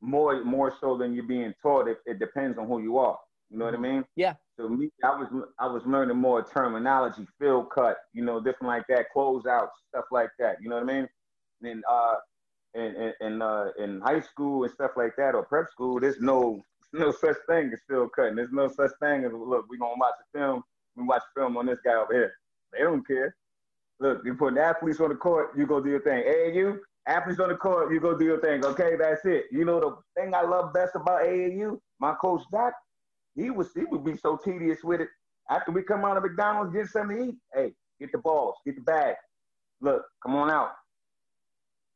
more 0.00 0.42
more 0.44 0.72
so 0.80 0.96
than 0.96 1.14
you're 1.14 1.24
being 1.24 1.54
taught. 1.62 1.88
It, 1.88 1.98
it 2.06 2.18
depends 2.18 2.58
on 2.58 2.66
who 2.66 2.82
you 2.82 2.98
are. 2.98 3.18
You 3.50 3.58
know 3.58 3.64
what 3.66 3.74
i 3.74 3.78
mean? 3.78 4.04
Yeah. 4.16 4.34
So 4.58 4.68
me 4.68 4.90
i 5.04 5.10
was 5.10 5.28
i 5.60 5.66
was 5.66 5.82
learning 5.86 6.16
more 6.16 6.44
terminology 6.44 7.26
field 7.38 7.70
cut 7.74 7.98
you 8.12 8.24
know 8.24 8.40
different 8.40 8.68
like 8.68 8.86
that 8.88 9.10
close 9.12 9.46
out 9.46 9.70
stuff 9.88 10.06
like 10.10 10.30
that. 10.38 10.56
You 10.60 10.68
know 10.68 10.76
what 10.76 10.90
i 10.90 10.92
mean? 10.92 11.08
And 11.62 11.84
uh 11.90 12.14
in 12.74 13.12
in, 13.20 13.42
uh 13.42 13.68
in 13.78 14.00
high 14.00 14.20
school 14.20 14.64
and 14.64 14.72
stuff 14.72 14.92
like 14.96 15.12
that 15.16 15.34
or 15.34 15.44
prep 15.44 15.70
school 15.70 16.00
there's 16.00 16.20
no 16.20 16.60
no 16.92 17.10
such 17.10 17.36
thing 17.48 17.70
as 17.72 17.80
field 17.88 18.10
cutting. 18.14 18.36
There's 18.36 18.52
no 18.52 18.68
such 18.68 18.90
thing 19.00 19.24
as 19.24 19.32
look, 19.32 19.66
we're 19.68 19.78
gonna 19.78 19.94
watch 19.98 20.14
a 20.20 20.38
film, 20.38 20.62
we 20.96 21.04
watch 21.04 21.22
film 21.34 21.56
on 21.56 21.66
this 21.66 21.78
guy 21.84 21.94
over 21.94 22.12
here. 22.12 22.32
They 22.72 22.80
don't 22.80 23.06
care. 23.06 23.36
Look, 24.00 24.22
you 24.24 24.34
put 24.34 24.56
athletes 24.58 25.00
on 25.00 25.10
the 25.10 25.14
court, 25.14 25.56
you 25.56 25.66
go 25.66 25.80
do 25.80 25.90
your 25.90 26.02
thing. 26.02 26.24
AAU, 26.24 26.78
athletes 27.06 27.40
on 27.40 27.48
the 27.48 27.56
court, 27.56 27.92
you 27.92 28.00
go 28.00 28.16
do 28.16 28.24
your 28.24 28.40
thing. 28.40 28.64
Okay, 28.64 28.96
that's 28.98 29.24
it. 29.24 29.44
You 29.50 29.64
know 29.64 29.80
the 29.80 30.20
thing 30.20 30.34
I 30.34 30.42
love 30.42 30.72
best 30.74 30.94
about 30.94 31.22
AAU, 31.22 31.78
my 31.98 32.14
coach 32.20 32.42
Doc, 32.52 32.74
he 33.34 33.50
was 33.50 33.68
he 33.74 33.84
would 33.84 34.04
be 34.04 34.16
so 34.16 34.38
tedious 34.42 34.82
with 34.82 35.00
it. 35.00 35.08
After 35.50 35.70
we 35.70 35.82
come 35.82 36.04
out 36.04 36.16
of 36.16 36.24
McDonald's, 36.24 36.74
get 36.74 36.88
something 36.88 37.16
to 37.16 37.24
eat. 37.28 37.34
Hey, 37.54 37.72
get 38.00 38.12
the 38.12 38.18
balls, 38.18 38.56
get 38.64 38.74
the 38.74 38.82
bag. 38.82 39.14
Look, 39.80 40.02
come 40.22 40.34
on 40.34 40.50
out. 40.50 40.72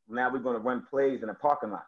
Now 0.08 0.30
we're 0.32 0.38
gonna 0.38 0.58
run 0.58 0.86
plays 0.88 1.22
in 1.22 1.28
the 1.28 1.34
parking 1.34 1.70
lot. 1.70 1.86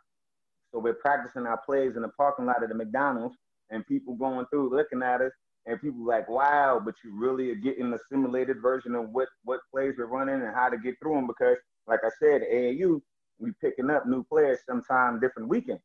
So 0.71 0.79
we're 0.79 0.95
practicing 0.95 1.47
our 1.47 1.59
plays 1.59 1.97
in 1.97 2.03
the 2.03 2.09
parking 2.09 2.47
lot 2.47 2.63
of 2.63 2.69
the 2.71 2.75
McDonald's, 2.75 3.37
and 3.71 3.87
people 3.87 4.15
going 4.15 4.47
through 4.47 4.71
looking 4.75 5.03
at 5.03 5.21
us, 5.21 5.33
and 5.67 5.81
people 5.81 6.05
like, 6.05 6.29
wow, 6.29 6.81
but 6.85 6.95
you 7.05 7.13
really 7.15 7.51
are 7.51 7.57
getting 7.57 7.93
a 7.93 7.99
simulated 8.11 8.61
version 8.61 8.95
of 8.95 9.11
what 9.11 9.29
what 9.45 9.61
plays 9.73 9.95
we're 9.97 10.07
running 10.07 10.35
and 10.35 10.55
how 10.55 10.69
to 10.69 10.79
get 10.79 10.99
through 11.01 11.15
them. 11.15 11.27
Because, 11.27 11.57
like 11.87 12.01
I 12.05 12.11
said, 12.21 12.43
AAU, 12.53 13.01
we 13.39 13.53
picking 13.61 13.91
up 13.91 14.07
new 14.07 14.25
players 14.25 14.59
sometime 14.69 15.21
different 15.21 15.49
weekend. 15.49 15.81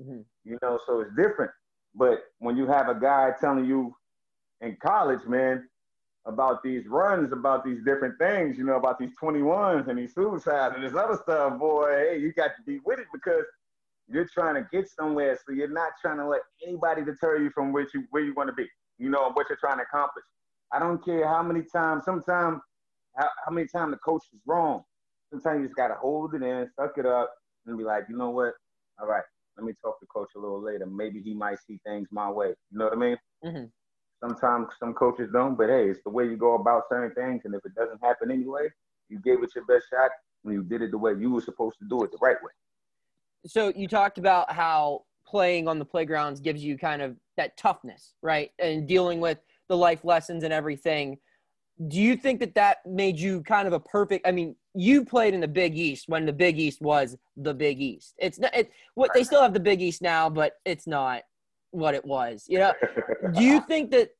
Mm-hmm. 0.00 0.20
You 0.44 0.58
know, 0.62 0.78
so 0.86 1.00
it's 1.00 1.14
different. 1.16 1.50
But 1.94 2.24
when 2.38 2.56
you 2.56 2.66
have 2.66 2.88
a 2.88 2.94
guy 2.94 3.32
telling 3.40 3.64
you 3.64 3.94
in 4.60 4.76
college, 4.82 5.26
man, 5.26 5.66
about 6.26 6.62
these 6.62 6.86
runs, 6.86 7.32
about 7.32 7.64
these 7.64 7.82
different 7.84 8.18
things, 8.18 8.58
you 8.58 8.64
know, 8.64 8.76
about 8.76 8.98
these 8.98 9.12
21s 9.22 9.88
and 9.88 9.98
these 9.98 10.14
suicides 10.14 10.74
and 10.74 10.84
this 10.84 10.94
other 10.94 11.18
stuff, 11.22 11.58
boy, 11.58 11.88
hey, 11.88 12.18
you 12.20 12.32
got 12.32 12.50
to 12.56 12.62
be 12.66 12.80
with 12.84 12.98
it 12.98 13.06
because 13.12 13.44
you're 14.08 14.28
trying 14.32 14.54
to 14.54 14.68
get 14.72 14.88
somewhere, 14.88 15.36
so 15.36 15.52
you're 15.52 15.68
not 15.68 15.92
trying 16.00 16.18
to 16.18 16.28
let 16.28 16.42
anybody 16.66 17.04
deter 17.04 17.38
you 17.38 17.50
from 17.50 17.72
where 17.72 17.86
you 17.92 18.04
where 18.10 18.22
you 18.22 18.34
want 18.34 18.48
to 18.48 18.54
be. 18.54 18.66
You 18.98 19.10
know 19.10 19.30
what 19.32 19.46
you're 19.48 19.58
trying 19.58 19.78
to 19.78 19.82
accomplish. 19.82 20.24
I 20.72 20.78
don't 20.78 21.04
care 21.04 21.26
how 21.26 21.42
many 21.42 21.62
times. 21.62 22.04
Sometimes, 22.04 22.60
how, 23.16 23.28
how 23.44 23.52
many 23.52 23.66
times 23.66 23.92
the 23.92 23.98
coach 23.98 24.22
is 24.32 24.40
wrong. 24.46 24.82
Sometimes 25.30 25.60
you 25.60 25.66
just 25.66 25.76
gotta 25.76 25.94
hold 25.94 26.34
it 26.34 26.42
in, 26.42 26.68
suck 26.76 26.92
it 26.98 27.06
up, 27.06 27.32
and 27.66 27.76
be 27.76 27.84
like, 27.84 28.04
you 28.08 28.16
know 28.16 28.30
what? 28.30 28.52
All 29.00 29.08
right, 29.08 29.24
let 29.56 29.66
me 29.66 29.72
talk 29.82 29.98
to 29.98 30.06
the 30.06 30.06
coach 30.06 30.30
a 30.36 30.38
little 30.38 30.62
later. 30.62 30.86
Maybe 30.86 31.20
he 31.20 31.34
might 31.34 31.58
see 31.66 31.80
things 31.84 32.08
my 32.12 32.30
way. 32.30 32.54
You 32.70 32.78
know 32.78 32.84
what 32.84 32.94
I 32.94 32.96
mean? 32.96 33.16
Mm-hmm. 33.44 33.64
Sometimes 34.22 34.68
some 34.78 34.94
coaches 34.94 35.30
don't, 35.32 35.58
but 35.58 35.68
hey, 35.68 35.90
it's 35.90 36.00
the 36.04 36.10
way 36.10 36.24
you 36.24 36.36
go 36.36 36.54
about 36.54 36.84
certain 36.88 37.14
things. 37.14 37.42
And 37.44 37.54
if 37.54 37.60
it 37.66 37.74
doesn't 37.74 38.02
happen 38.02 38.30
anyway, 38.30 38.68
you 39.10 39.18
gave 39.18 39.42
it 39.42 39.54
your 39.54 39.66
best 39.66 39.86
shot 39.90 40.10
and 40.44 40.54
you 40.54 40.62
did 40.62 40.80
it 40.80 40.90
the 40.90 40.98
way 40.98 41.12
you 41.18 41.30
were 41.30 41.42
supposed 41.42 41.78
to 41.80 41.84
do 41.88 42.02
it, 42.02 42.12
the 42.12 42.18
right 42.22 42.36
way 42.42 42.50
so 43.46 43.72
you 43.74 43.88
talked 43.88 44.18
about 44.18 44.52
how 44.52 45.02
playing 45.26 45.68
on 45.68 45.78
the 45.78 45.84
playgrounds 45.84 46.40
gives 46.40 46.62
you 46.62 46.78
kind 46.78 47.02
of 47.02 47.16
that 47.36 47.56
toughness, 47.56 48.14
right? 48.22 48.50
And 48.58 48.86
dealing 48.86 49.20
with 49.20 49.38
the 49.68 49.76
life 49.76 50.04
lessons 50.04 50.44
and 50.44 50.52
everything. 50.52 51.18
Do 51.88 52.00
you 52.00 52.16
think 52.16 52.40
that 52.40 52.54
that 52.54 52.78
made 52.86 53.18
you 53.18 53.42
kind 53.42 53.66
of 53.66 53.74
a 53.74 53.80
perfect? 53.80 54.26
I 54.26 54.32
mean, 54.32 54.56
you 54.74 55.04
played 55.04 55.34
in 55.34 55.40
the 55.40 55.48
Big 55.48 55.76
East 55.76 56.08
when 56.08 56.24
the 56.24 56.32
Big 56.32 56.58
East 56.58 56.80
was 56.80 57.16
the 57.36 57.52
Big 57.52 57.80
East. 57.80 58.14
It's 58.18 58.38
not. 58.38 58.54
It 58.54 58.70
what 58.94 59.10
they 59.12 59.24
still 59.24 59.42
have 59.42 59.52
the 59.52 59.60
Big 59.60 59.82
East 59.82 60.00
now, 60.00 60.30
but 60.30 60.54
it's 60.64 60.86
not 60.86 61.22
what 61.72 61.94
it 61.94 62.04
was. 62.04 62.46
You 62.48 62.60
know. 62.60 62.72
Do 63.34 63.44
you 63.44 63.60
think 63.60 63.90
that 63.90 64.10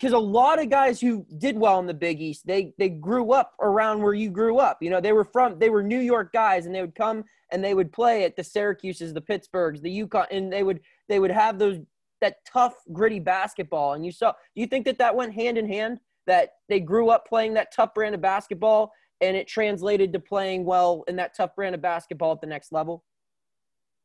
because 0.00 0.14
a 0.14 0.18
lot 0.18 0.58
of 0.58 0.70
guys 0.70 0.98
who 0.98 1.26
did 1.36 1.58
well 1.58 1.78
in 1.78 1.86
the 1.86 1.92
Big 1.92 2.22
East, 2.22 2.46
they 2.46 2.72
they 2.78 2.88
grew 2.88 3.32
up 3.32 3.54
around 3.60 4.00
where 4.00 4.14
you 4.14 4.30
grew 4.30 4.58
up. 4.58 4.78
You 4.80 4.88
know, 4.88 5.00
they 5.00 5.12
were 5.12 5.24
from 5.24 5.58
they 5.58 5.68
were 5.68 5.82
New 5.82 6.00
York 6.00 6.32
guys, 6.32 6.64
and 6.64 6.74
they 6.74 6.80
would 6.80 6.94
come 6.94 7.24
and 7.52 7.62
they 7.62 7.74
would 7.74 7.92
play 7.92 8.24
at 8.24 8.34
the 8.34 8.42
Syracuses, 8.42 9.12
the 9.12 9.20
Pittsburghs, 9.20 9.82
the 9.82 10.06
UConn, 10.06 10.26
and 10.30 10.50
they 10.50 10.62
would 10.62 10.80
they 11.08 11.18
would 11.18 11.30
have 11.30 11.58
those 11.58 11.78
that 12.22 12.36
tough, 12.46 12.74
gritty 12.92 13.20
basketball. 13.20 13.94
And 13.94 14.04
you 14.04 14.12
saw, 14.12 14.32
do 14.32 14.60
you 14.60 14.66
think 14.66 14.84
that 14.86 14.98
that 14.98 15.14
went 15.14 15.34
hand 15.34 15.58
in 15.58 15.66
hand? 15.66 16.00
That 16.26 16.54
they 16.68 16.80
grew 16.80 17.10
up 17.10 17.26
playing 17.26 17.54
that 17.54 17.72
tough 17.72 17.92
brand 17.94 18.14
of 18.14 18.20
basketball, 18.20 18.92
and 19.20 19.36
it 19.36 19.48
translated 19.48 20.12
to 20.14 20.20
playing 20.20 20.64
well 20.64 21.04
in 21.08 21.16
that 21.16 21.36
tough 21.36 21.54
brand 21.54 21.74
of 21.74 21.82
basketball 21.82 22.32
at 22.32 22.40
the 22.40 22.46
next 22.46 22.72
level. 22.72 23.04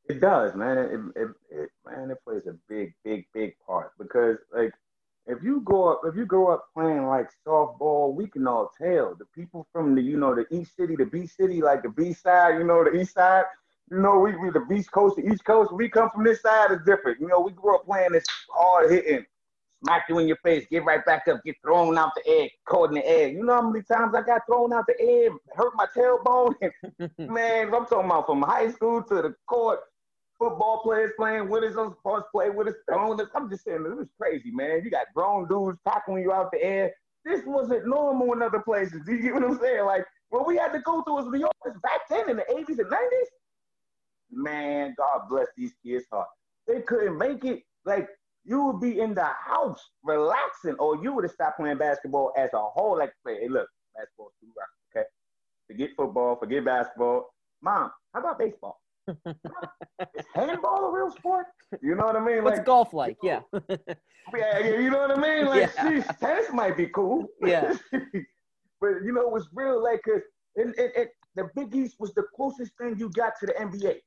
It 0.10 0.22
does, 0.22 0.56
man. 0.56 0.78
It, 0.78 1.22
it, 1.22 1.28
it 1.52 1.70
man, 1.86 2.12
it 2.12 2.18
plays 2.24 2.44
a 2.48 2.56
big, 2.70 2.94
big, 3.04 3.26
big 3.34 3.56
part 3.66 3.92
because 3.98 4.38
like 4.54 4.72
if 5.28 5.42
you 5.42 5.62
go 5.62 5.92
up, 5.92 6.02
if 6.06 6.16
you 6.16 6.26
grow 6.26 6.54
up 6.54 6.68
playing 6.74 7.08
like 7.08 7.30
softball, 7.46 8.14
we 8.14 8.28
can 8.28 8.48
all 8.48 8.72
tell 8.78 9.16
the 9.16 9.26
people 9.34 9.68
from 9.72 9.96
the, 9.96 10.02
you 10.02 10.18
know, 10.18 10.36
the 10.36 10.46
East 10.56 10.76
City, 10.76 10.96
the 10.96 11.06
B 11.06 11.26
City, 11.26 11.62
like 11.62 11.82
the 11.84 11.90
B 11.90 12.14
side, 12.14 12.58
you 12.58 12.64
know, 12.64 12.84
the 12.84 13.00
East 13.00 13.14
side. 13.14 13.44
You 13.92 14.00
know, 14.00 14.20
we 14.20 14.36
we 14.36 14.50
the 14.50 14.66
East 14.74 14.92
Coast, 14.92 15.16
the 15.16 15.28
East 15.28 15.46
Coast. 15.46 15.72
We 15.72 15.90
come 15.90 16.10
from 16.12 16.24
this 16.24 16.42
side 16.42 16.72
is 16.72 16.80
different. 16.86 17.20
You 17.20 17.28
know, 17.28 17.40
we 17.40 17.52
grew 17.52 17.76
up 17.76 17.86
playing 17.86 18.14
this 18.14 18.26
hard 18.50 18.92
hitting, 18.92 19.26
smack 19.84 20.06
you 20.10 20.20
in 20.20 20.28
your 20.28 20.38
face, 20.38 20.66
get 20.70 20.86
right 20.86 21.06
back 21.06 21.28
up, 21.28 21.44
get 21.46 21.56
thrown 21.62 21.98
out 21.98 22.12
the 22.16 22.28
air, 22.28 22.50
caught 22.68 22.90
in 22.90 22.96
the 22.96 23.08
air. 23.08 23.28
You 23.30 23.44
know 23.44 23.54
how 23.54 23.70
many 23.70 23.84
times 23.84 24.16
I 24.16 24.22
got 24.22 24.42
thrown 24.48 24.74
out 24.74 24.86
the 24.88 25.00
air, 25.00 25.30
hurt 25.56 25.74
my 25.76 25.86
tailbone? 25.96 26.56
Man, 27.30 27.74
I'm 27.74 27.86
talking 27.86 28.06
about 28.06 28.26
from 28.26 28.42
high 28.42 28.72
school 28.72 29.04
to 29.04 29.16
the 29.16 29.36
court, 29.48 29.82
football 30.40 30.82
players 30.84 31.12
playing 31.18 31.50
with 31.50 31.64
us, 31.64 31.76
I'm 31.78 31.96
play 32.32 32.50
with 32.50 32.68
us, 32.68 32.76
us. 32.90 33.28
I'm 33.36 33.50
just 33.50 33.64
saying, 33.64 33.84
this 33.84 34.00
is 34.00 34.10
crazy, 34.20 34.52
man. 34.52 34.82
You 34.84 34.90
got 34.90 35.08
grown 35.14 35.48
dudes 35.48 35.80
tackling 35.88 36.24
you 36.24 36.32
out 36.32 36.52
the 36.52 36.64
air. 36.64 36.94
This 37.24 37.42
wasn't 37.46 37.88
normal 37.88 38.34
in 38.34 38.42
other 38.42 38.60
places. 38.60 39.02
Do 39.06 39.12
you 39.16 39.22
get 39.22 39.34
what 39.34 39.44
I'm 39.44 39.60
saying? 39.60 39.86
Like, 39.86 40.06
what 40.30 40.48
we 40.48 40.58
had 40.58 40.72
to 40.74 40.80
go 40.80 41.02
through 41.04 41.20
as 41.20 41.26
New 41.26 41.40
Yorkers 41.40 41.82
back 41.82 42.02
then 42.10 42.30
in 42.30 42.38
the 42.38 42.44
80s 42.44 42.80
and 42.80 42.92
90s, 42.92 43.30
man, 44.32 44.94
God 44.98 45.22
bless 45.30 45.48
these 45.58 45.74
kids' 45.84 46.06
heart. 46.12 46.28
They 46.68 46.82
couldn't 46.82 47.18
make 47.18 47.46
it. 47.46 47.64
Like, 47.86 48.10
you 48.44 48.64
would 48.66 48.80
be 48.80 49.00
in 49.00 49.14
the 49.16 49.26
house 49.26 49.82
relaxing, 50.04 50.76
or 50.76 51.02
you 51.02 51.14
would 51.14 51.24
have 51.24 51.32
stopped 51.32 51.60
playing 51.60 51.78
basketball 51.78 52.32
as 52.38 52.52
a 52.54 52.60
whole. 52.60 52.98
Like, 52.98 53.14
hey, 53.26 53.48
look, 53.50 53.68
basketball's 53.96 54.34
too 54.40 54.48
rough, 54.58 54.68
okay? 54.96 55.08
Forget 55.68 55.90
football, 55.98 56.36
forget 56.36 56.64
basketball. 56.64 57.30
Mom, 57.62 57.92
how 58.14 58.20
about 58.20 58.38
baseball? 58.38 58.80
Is 59.08 60.26
handball 60.34 60.86
a 60.86 60.92
real 60.92 61.12
sport? 61.12 61.48
You 61.82 61.96
know 61.96 62.06
what 62.06 62.16
I 62.16 62.26
mean? 62.26 62.44
What's 62.44 62.58
like, 62.58 62.66
golf 62.66 62.94
like? 62.94 63.18
Yeah. 63.22 63.42
yeah, 63.54 63.80
yeah, 64.34 64.80
you 64.80 64.90
know 64.90 65.00
what 65.00 65.18
I 65.18 65.22
mean? 65.22 65.46
Like, 65.46 65.72
Yeah. 65.76 65.90
geez, 65.90 66.06
tennis 66.20 66.52
might 66.52 66.78
be 66.78 66.88
cool. 66.88 67.28
Yeah. 67.42 67.76
but 67.92 69.04
you 69.04 69.14
know, 69.14 69.22
it 69.22 69.32
was 69.32 69.48
real 69.54 69.82
like, 69.84 70.02
cause 70.04 70.22
it, 70.56 70.68
it, 70.78 70.92
it, 70.96 71.10
the 71.36 71.50
Big 71.56 71.76
East 71.76 71.96
was 72.00 72.14
the 72.14 72.24
closest 72.36 72.72
thing 72.80 72.96
you 72.98 73.10
got 73.10 73.34
to 73.40 73.46
the 73.46 73.54
NBA. 73.54 73.98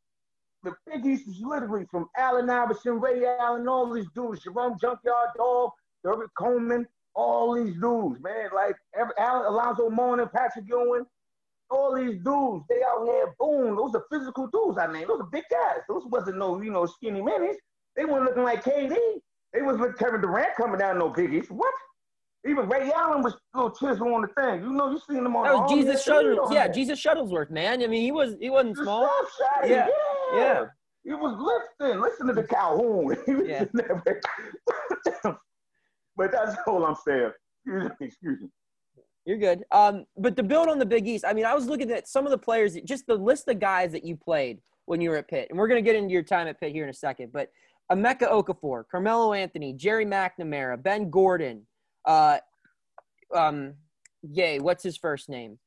The 0.65 0.73
Big 0.87 1.07
East 1.07 1.27
was 1.27 1.41
literally 1.41 1.87
from 1.91 2.09
Allen 2.17 2.51
Iverson, 2.51 3.01
Ray 3.01 3.25
Allen, 3.25 3.69
all 3.69 3.93
these 3.93 4.09
dudes, 4.15 4.43
Jerome 4.43 4.77
Junkyard 4.81 5.31
Dog, 5.37 5.71
Derrick 6.03 6.31
Coleman, 6.37 6.87
all 7.15 7.55
these 7.55 7.75
dudes, 7.75 8.21
man. 8.21 8.49
Like 8.55 8.75
every, 8.99 9.13
Allen, 9.19 9.47
Alonzo 9.47 9.91
Mourning, 9.91 10.29
Patrick 10.35 10.65
Ewing, 10.69 11.05
all 11.71 11.95
these 11.95 12.17
dudes, 12.25 12.65
they 12.69 12.83
out 12.83 13.05
here, 13.05 13.35
boom. 13.39 13.77
Those 13.77 13.95
are 13.95 14.05
physical 14.11 14.47
dudes, 14.49 14.79
I 14.79 14.87
mean. 14.87 15.07
Those 15.07 15.21
are 15.21 15.29
big 15.31 15.45
guys. 15.51 15.81
Those 15.89 16.03
wasn't 16.07 16.39
no, 16.39 16.61
you 16.63 16.71
know, 16.71 16.87
skinny 16.87 17.21
minis. 17.21 17.57
They 17.97 18.05
weren't 18.05 18.25
looking 18.25 18.45
like 18.45 18.65
KD. 18.65 18.97
They 19.53 19.63
was 19.63 19.79
with 19.79 19.99
Kevin 19.99 20.21
Durant 20.21 20.57
coming 20.57 20.79
down 20.79 20.99
no 20.99 21.11
biggies. 21.11 21.51
What? 21.51 21.73
Even 22.47 22.69
Ray 22.69 22.93
Allen 22.93 23.23
was 23.23 23.35
little 23.53 23.71
chisel 23.71 24.15
on 24.15 24.23
the 24.23 24.29
thing. 24.29 24.63
You 24.63 24.73
know, 24.73 24.91
you 24.91 25.01
seen 25.09 25.27
him 25.27 25.35
on 25.35 25.45
That 25.45 25.53
the 25.53 25.59
was 25.59 25.73
Jesus 25.73 26.07
yeah, 26.07 26.21
you 26.21 26.37
know 26.37 26.45
Shuttlesworth. 26.47 26.55
Yeah. 26.55 26.69
Jesus 26.69 27.03
Shuttlesworth, 27.03 27.51
man. 27.51 27.83
I 27.83 27.87
mean, 27.89 28.03
he 28.03 28.13
was 28.13 28.37
he 28.41 28.51
wasn't 28.51 28.77
small. 28.77 29.07
shot, 29.07 29.69
Yeah, 29.69 29.89
yeah, 30.33 30.39
yeah. 30.39 30.65
He 31.05 31.15
was 31.15 31.65
lifting. 31.81 32.01
Listen 32.01 32.27
to 32.29 32.33
the 32.35 32.45
Calhoun. 32.45 33.17
He 33.27 33.35
was 33.35 33.49
Yeah. 33.49 33.65
but 36.17 36.31
that's 36.31 36.57
all 36.67 36.85
I'm 36.85 36.97
saying. 37.05 37.33
Excuse 37.67 37.91
me. 37.99 38.07
Excuse 38.07 38.41
me. 38.43 38.49
You're 39.29 39.37
good. 39.37 39.63
Um, 39.73 40.07
but 40.17 40.37
to 40.37 40.43
build 40.43 40.69
on 40.71 40.79
the 40.79 40.87
Big 40.87 41.07
East, 41.07 41.23
I 41.29 41.35
mean, 41.35 41.45
I 41.45 41.55
was 41.55 41.67
looking 41.67 41.91
at 41.91 42.09
some 42.09 42.25
of 42.25 42.31
the 42.31 42.39
players, 42.39 42.79
just 42.87 43.07
the 43.07 43.15
list 43.15 43.47
of 43.49 43.61
guys 43.61 43.93
that 43.93 44.03
you 44.03 44.17
played 44.17 44.59
when 44.87 45.03
you 45.03 45.11
were 45.11 45.19
at 45.19 45.29
Pitt, 45.29 45.49
and 45.51 45.59
we're 45.59 45.69
gonna 45.69 45.83
get 45.83 45.97
into 45.97 46.15
your 46.15 46.23
time 46.23 46.49
at 46.49 46.59
Pitt 46.59 46.73
here 46.73 46.83
in 46.83 46.89
a 46.89 46.95
second. 46.95 47.31
But 47.31 47.53
Emeka 47.93 48.23
Okafor, 48.23 48.85
Carmelo 48.91 49.35
Anthony, 49.35 49.75
Gerry 49.75 50.07
McNamara, 50.07 50.83
Ben 50.83 51.11
Gordon, 51.11 51.67
uh, 52.07 52.39
um, 53.35 53.75
Gay, 54.33 54.61
what's 54.61 54.83
his 54.83 54.97
first 54.97 55.29
name? 55.29 55.59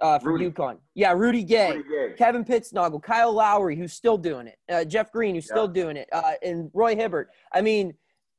Uh, 0.00 0.20
from 0.20 0.34
Rudy. 0.34 0.50
UConn. 0.50 0.78
Yeah, 0.94 1.12
Rudy 1.12 1.42
Gay. 1.42 1.72
Pretty 1.72 1.88
gay. 1.88 2.14
Kevin 2.16 2.44
Pittsnogle, 2.44 3.02
Kyle 3.02 3.32
Lowry, 3.32 3.74
who's 3.74 3.94
still 3.94 4.16
doing 4.16 4.46
it, 4.46 4.58
uh, 4.72 4.84
Jeff 4.84 5.10
Green, 5.10 5.34
who's 5.34 5.46
still 5.46 5.66
doing 5.66 5.96
it, 5.96 6.08
uh, 6.12 6.34
and 6.40 6.70
Roy 6.72 6.94
Hibbert. 6.94 7.30
I 7.52 7.62
mean, 7.62 7.94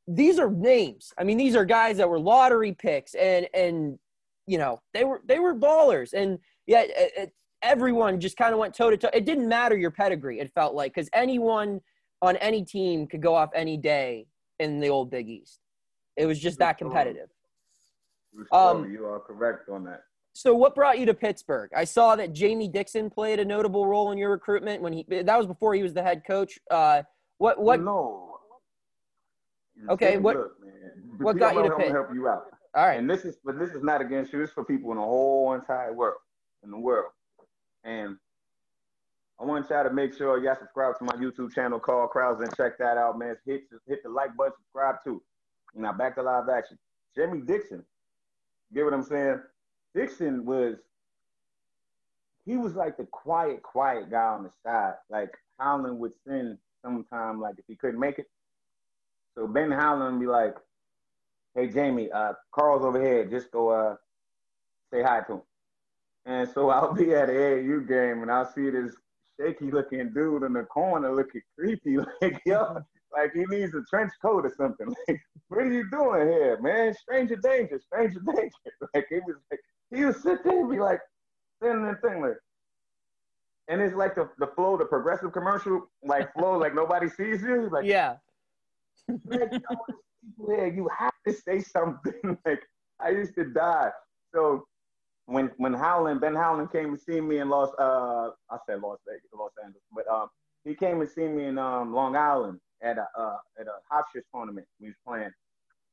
these 0.08 0.39
are 0.39 0.50
names. 0.50 1.12
I 1.18 1.26
mean, 1.26 1.38
these 1.38 1.58
are 1.58 1.65
guys 1.65 1.98
that 1.98 2.08
were 2.08 2.18
lottery 2.18 2.72
picks, 2.72 3.13
and 3.13 3.46
and 3.54 4.00
you 4.50 4.58
know 4.58 4.82
they 4.94 5.04
were 5.04 5.22
they 5.26 5.38
were 5.40 5.54
ballers, 5.54 6.14
and 6.14 6.40
yet 6.66 6.90
it, 6.90 7.12
it, 7.16 7.34
everyone 7.62 8.20
just 8.20 8.36
kind 8.36 8.52
of 8.52 8.60
went 8.60 8.74
toe 8.74 8.90
to 8.90 8.98
toe. 8.98 9.10
It 9.14 9.26
didn't 9.26 9.48
matter 9.48 9.78
your 9.78 9.92
pedigree. 9.92 10.40
It 10.40 10.52
felt 10.56 10.74
like 10.74 10.94
because 10.94 11.08
anyone 11.14 11.82
on 12.24 12.36
any 12.38 12.66
team 12.66 13.06
could 13.06 13.22
go 13.22 13.36
off 13.36 13.52
any 13.54 13.78
day 13.78 14.26
in 14.60 14.80
the 14.80 14.90
old 14.90 15.12
Big 15.12 15.30
East. 15.30 15.60
It 16.18 16.26
was 16.26 16.40
just 16.40 16.58
that 16.60 16.80
competitive. 16.80 17.30
You 18.34 18.46
Um, 18.52 18.92
you 18.92 19.06
are 19.06 19.20
correct 19.20 19.70
on 19.70 19.84
that. 19.86 20.02
So, 20.34 20.56
what 20.56 20.74
brought 20.74 20.98
you 21.00 21.06
to 21.06 21.14
Pittsburgh? 21.14 21.70
I 21.76 21.84
saw 21.84 22.16
that 22.16 22.34
Jamie 22.34 22.68
Dixon 22.68 23.10
played 23.10 23.40
a 23.40 23.46
notable 23.46 23.86
role 23.86 24.12
in 24.12 24.18
your 24.18 24.32
recruitment 24.32 24.82
when 24.82 24.94
he 24.94 25.06
that 25.10 25.38
was 25.38 25.46
before 25.46 25.76
he 25.76 25.84
was 25.84 25.94
the 25.94 26.04
head 26.04 26.24
coach. 26.26 26.58
Uh, 26.72 27.04
what 27.38 27.62
what? 27.62 27.82
No. 27.82 28.38
Okay, 29.90 30.18
what- 30.18 30.36
look, 30.36 30.52
man. 30.60 30.92
what 31.20 31.38
got 31.44 31.56
you 31.56 31.64
to 31.64 31.70
gonna 31.70 31.92
help 31.92 32.14
you 32.14 32.28
out. 32.28 32.46
All 32.75 32.86
right, 32.86 32.99
And 32.99 33.10
this 33.10 33.25
is, 33.25 33.38
but 33.43 33.58
this 33.58 33.71
is 33.71 33.84
not 33.84 34.01
against 34.01 34.32
you. 34.32 34.43
Is 34.43 34.51
for 34.51 34.63
people 34.63 34.91
in 34.91 34.97
the 34.97 35.03
whole 35.03 35.53
entire 35.53 35.91
world, 35.93 36.19
in 36.63 36.69
the 36.69 36.77
world. 36.77 37.12
And 37.84 38.17
I 39.39 39.45
want 39.45 39.69
y'all 39.69 39.84
to 39.84 39.91
make 39.91 40.13
sure 40.15 40.43
y'all 40.43 40.55
subscribe 40.60 40.97
to 40.99 41.05
my 41.05 41.13
YouTube 41.13 41.53
channel, 41.53 41.79
called 41.79 42.12
Krause, 42.12 42.41
and 42.41 42.55
check 42.55 42.77
that 42.77 42.97
out, 42.97 43.17
man. 43.17 43.38
Hit 43.45 43.63
hit 43.88 44.03
the 44.03 44.10
like 44.10 44.36
button, 44.38 44.53
subscribe 44.58 44.97
too. 45.03 45.21
Now 45.73 45.93
back 45.93 46.15
to 46.15 46.21
live 46.21 46.47
action. 46.49 46.77
Jimmy 47.15 47.41
Dixon, 47.41 47.84
get 48.73 48.84
what 48.86 48.93
I'm 48.93 49.03
saying? 49.03 49.39
Dixon 49.95 50.45
was, 50.45 50.75
he 52.45 52.55
was 52.55 52.75
like 52.75 52.97
the 52.97 53.05
quiet, 53.05 53.63
quiet 53.63 54.12
guy 54.12 54.27
on 54.27 54.43
the 54.43 54.51
side. 54.63 54.93
Like 55.10 55.32
Howland 55.58 55.97
would 55.99 56.13
send 56.27 56.60
sometime, 56.84 57.41
like 57.41 57.55
if 57.58 57.65
he 57.67 57.75
couldn't 57.75 57.99
make 57.99 58.19
it. 58.19 58.29
So 59.34 59.47
Ben 59.47 59.71
Howland 59.71 60.19
be 60.19 60.27
like, 60.27 60.55
hey 61.56 61.68
Jamie, 61.68 62.12
uh, 62.12 62.34
Carl's 62.54 62.84
over 62.84 63.02
here. 63.02 63.26
Just 63.26 63.52
go 63.52 63.70
uh, 63.70 63.96
say 64.92 65.04
hi 65.04 65.22
to 65.22 65.34
him. 65.34 65.42
And 66.26 66.50
so 66.50 66.70
I'll 66.70 66.94
be 66.94 67.14
at 67.14 67.28
the 67.28 67.34
AAU 67.34 67.88
game 67.88 68.22
and 68.22 68.32
I'll 68.32 68.52
see 68.52 68.70
this 68.70 68.96
shaky 69.40 69.72
looking 69.72 70.12
dude 70.14 70.44
in 70.44 70.54
the 70.54 70.64
corner 70.64 71.14
looking 71.14 71.42
creepy, 71.58 71.98
like 72.22 72.42
yo, 72.46 72.82
like 73.16 73.32
he 73.34 73.46
needs 73.46 73.74
a 73.74 73.82
trench 73.90 74.12
coat 74.22 74.46
or 74.46 74.54
something. 74.58 74.94
Like, 75.08 75.22
what 75.48 75.62
are 75.62 75.74
you 75.74 75.90
doing 75.90 76.28
here, 76.28 76.60
man? 76.62 76.94
Stranger 76.94 77.36
danger, 77.38 77.80
stranger 77.80 78.20
danger. 78.20 78.52
Like 78.94 79.08
he 79.10 79.16
was 79.16 79.38
like 79.50 79.60
he 79.90 80.06
would 80.06 80.22
sit 80.22 80.44
there 80.44 80.60
and 80.60 80.70
be 80.70 80.80
like, 80.80 81.00
sitting 81.62 81.86
and 81.86 81.98
thing 82.02 82.22
like 82.22 82.38
and 83.70 83.82
it's 83.82 83.96
like 83.96 84.16
the, 84.16 84.30
the 84.40 84.48
flow, 84.48 84.78
the 84.78 84.86
progressive 84.86 85.32
commercial, 85.32 85.88
like 86.04 86.34
Flo, 86.34 86.58
like 86.58 86.74
nobody 86.74 87.08
sees 87.08 87.42
you. 87.42 87.70
Like 87.72 87.86
yeah, 87.86 88.16
like, 89.26 89.52
all 89.70 89.86
these 89.88 89.98
people 90.23 90.55
here, 90.55 90.67
you 90.67 90.89
have 90.97 91.13
to 91.27 91.34
say 91.34 91.60
something. 91.60 92.38
like 92.45 92.62
I 92.99 93.10
used 93.10 93.36
to 93.36 93.45
die. 93.45 93.91
So 94.34 94.65
when 95.25 95.51
when 95.58 95.73
Howland, 95.73 96.21
Ben 96.21 96.36
Howland 96.36 96.71
came 96.71 96.95
to 96.95 97.01
see 97.01 97.21
me 97.21 97.39
in 97.39 97.49
Los 97.49 97.69
uh 97.79 98.32
I 98.49 98.58
said 98.67 98.82
Las 98.82 98.99
Vegas, 99.08 99.29
Los 99.34 99.51
Angeles, 99.63 99.84
but 99.93 100.08
um 100.08 100.29
he 100.65 100.75
came 100.75 101.01
and 101.01 101.10
see 101.10 101.27
me 101.27 101.45
in 101.45 101.58
um 101.58 101.93
Long 101.93 102.15
Island 102.15 102.60
at 102.82 102.97
a 102.97 103.08
uh 103.17 103.38
at 103.60 103.67
a 103.67 103.77
Hopshire 103.91 104.23
tournament 104.34 104.67
we 104.79 104.88
was 104.88 104.95
playing. 105.05 105.32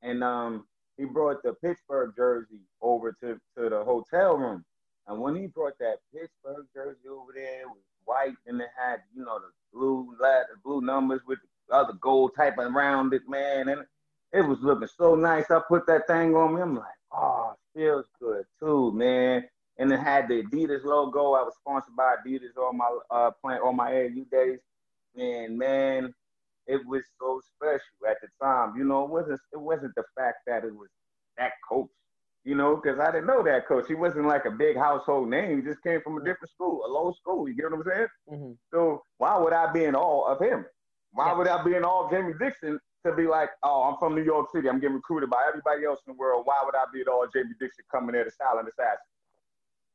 And 0.02 0.24
um 0.24 0.66
he 0.96 1.04
brought 1.04 1.42
the 1.42 1.54
Pittsburgh 1.54 2.12
jersey 2.16 2.60
over 2.80 3.12
to, 3.20 3.38
to 3.58 3.68
the 3.68 3.84
hotel 3.84 4.36
room. 4.36 4.64
And 5.06 5.20
when 5.20 5.36
he 5.36 5.46
brought 5.46 5.78
that 5.78 5.98
Pittsburgh 6.12 6.66
jersey 6.74 7.08
over 7.10 7.32
there, 7.34 7.62
it 7.62 7.66
was 7.68 7.82
white 8.04 8.34
and 8.46 8.60
it 8.60 8.68
had, 8.76 9.00
you 9.14 9.24
know, 9.24 9.38
the 9.38 9.50
blue 9.72 10.16
letter, 10.20 10.58
blue 10.64 10.80
numbers 10.80 11.20
with 11.26 11.38
the 11.68 11.74
other 11.74 11.92
gold 12.00 12.32
type 12.36 12.58
around 12.58 13.12
it, 13.12 13.22
man. 13.28 13.68
And 13.68 13.82
it 14.32 14.42
was 14.42 14.58
looking 14.62 14.88
so 14.88 15.14
nice. 15.14 15.50
I 15.50 15.60
put 15.68 15.86
that 15.86 16.06
thing 16.06 16.34
on 16.34 16.54
me. 16.54 16.62
I'm 16.62 16.76
like, 16.76 16.84
oh, 17.12 17.54
feels 17.74 18.06
good 18.20 18.44
too, 18.60 18.92
man. 18.92 19.44
And 19.78 19.92
it 19.92 20.00
had 20.00 20.28
the 20.28 20.42
Adidas 20.42 20.84
logo. 20.84 21.32
I 21.34 21.42
was 21.42 21.54
sponsored 21.60 21.96
by 21.96 22.16
Adidas 22.26 22.56
on 22.56 22.76
my 22.76 22.98
uh 23.10 23.30
plant 23.42 23.62
on 23.62 23.76
my 23.76 23.92
AU 23.92 24.24
days. 24.30 24.60
And 25.16 25.58
man, 25.58 26.12
it 26.66 26.80
was 26.86 27.02
so 27.20 27.40
special 27.54 28.08
at 28.08 28.16
the 28.22 28.28
time. 28.42 28.74
You 28.76 28.84
know, 28.84 29.04
it 29.04 29.10
wasn't 29.10 29.40
it 29.52 29.60
wasn't 29.60 29.94
the 29.94 30.04
fact 30.16 30.38
that 30.46 30.64
it 30.64 30.74
was 30.74 30.88
that 31.38 31.52
coach, 31.68 31.90
you 32.44 32.54
know, 32.54 32.76
because 32.76 32.98
I 32.98 33.12
didn't 33.12 33.26
know 33.26 33.42
that 33.44 33.66
coach. 33.68 33.84
He 33.88 33.94
wasn't 33.94 34.26
like 34.26 34.46
a 34.46 34.50
big 34.50 34.76
household 34.76 35.28
name. 35.28 35.56
He 35.60 35.62
just 35.66 35.82
came 35.82 36.00
from 36.02 36.16
a 36.16 36.24
different 36.24 36.50
school, 36.50 36.82
a 36.86 36.88
low 36.88 37.12
school. 37.12 37.48
You 37.48 37.54
get 37.54 37.70
what 37.70 37.74
I'm 37.74 37.84
saying? 37.84 38.08
hmm 38.28 38.52
So 38.72 39.02
why 39.18 39.38
would 39.38 39.52
I 39.52 39.70
be 39.72 39.84
in 39.84 39.94
awe 39.94 40.32
of 40.32 40.40
him? 40.40 40.64
Why 41.12 41.26
Yeah. 41.28 41.36
would 41.38 41.48
I 41.48 41.62
be 41.64 41.74
in 41.74 41.84
awe 41.84 42.04
of 42.04 42.10
Jimmy 42.10 42.32
Dixon 42.40 42.78
to 43.10 43.16
be 43.16 43.26
like, 43.26 43.50
oh, 43.62 43.82
I'm 43.82 43.96
from 43.98 44.14
New 44.14 44.24
York 44.24 44.48
City. 44.54 44.68
I'm 44.68 44.80
getting 44.80 44.96
recruited 44.96 45.30
by 45.30 45.44
everybody 45.48 45.84
else 45.84 46.00
in 46.06 46.12
the 46.14 46.18
world. 46.18 46.42
Why 46.44 46.62
would 46.64 46.74
I 46.74 46.84
be 46.92 47.00
at 47.00 47.08
all 47.08 47.26
Jamie 47.32 47.54
Dixon 47.60 47.84
coming 47.90 48.12
there 48.12 48.24
to 48.24 48.30
silent 48.30 48.68
assassin? 48.68 49.06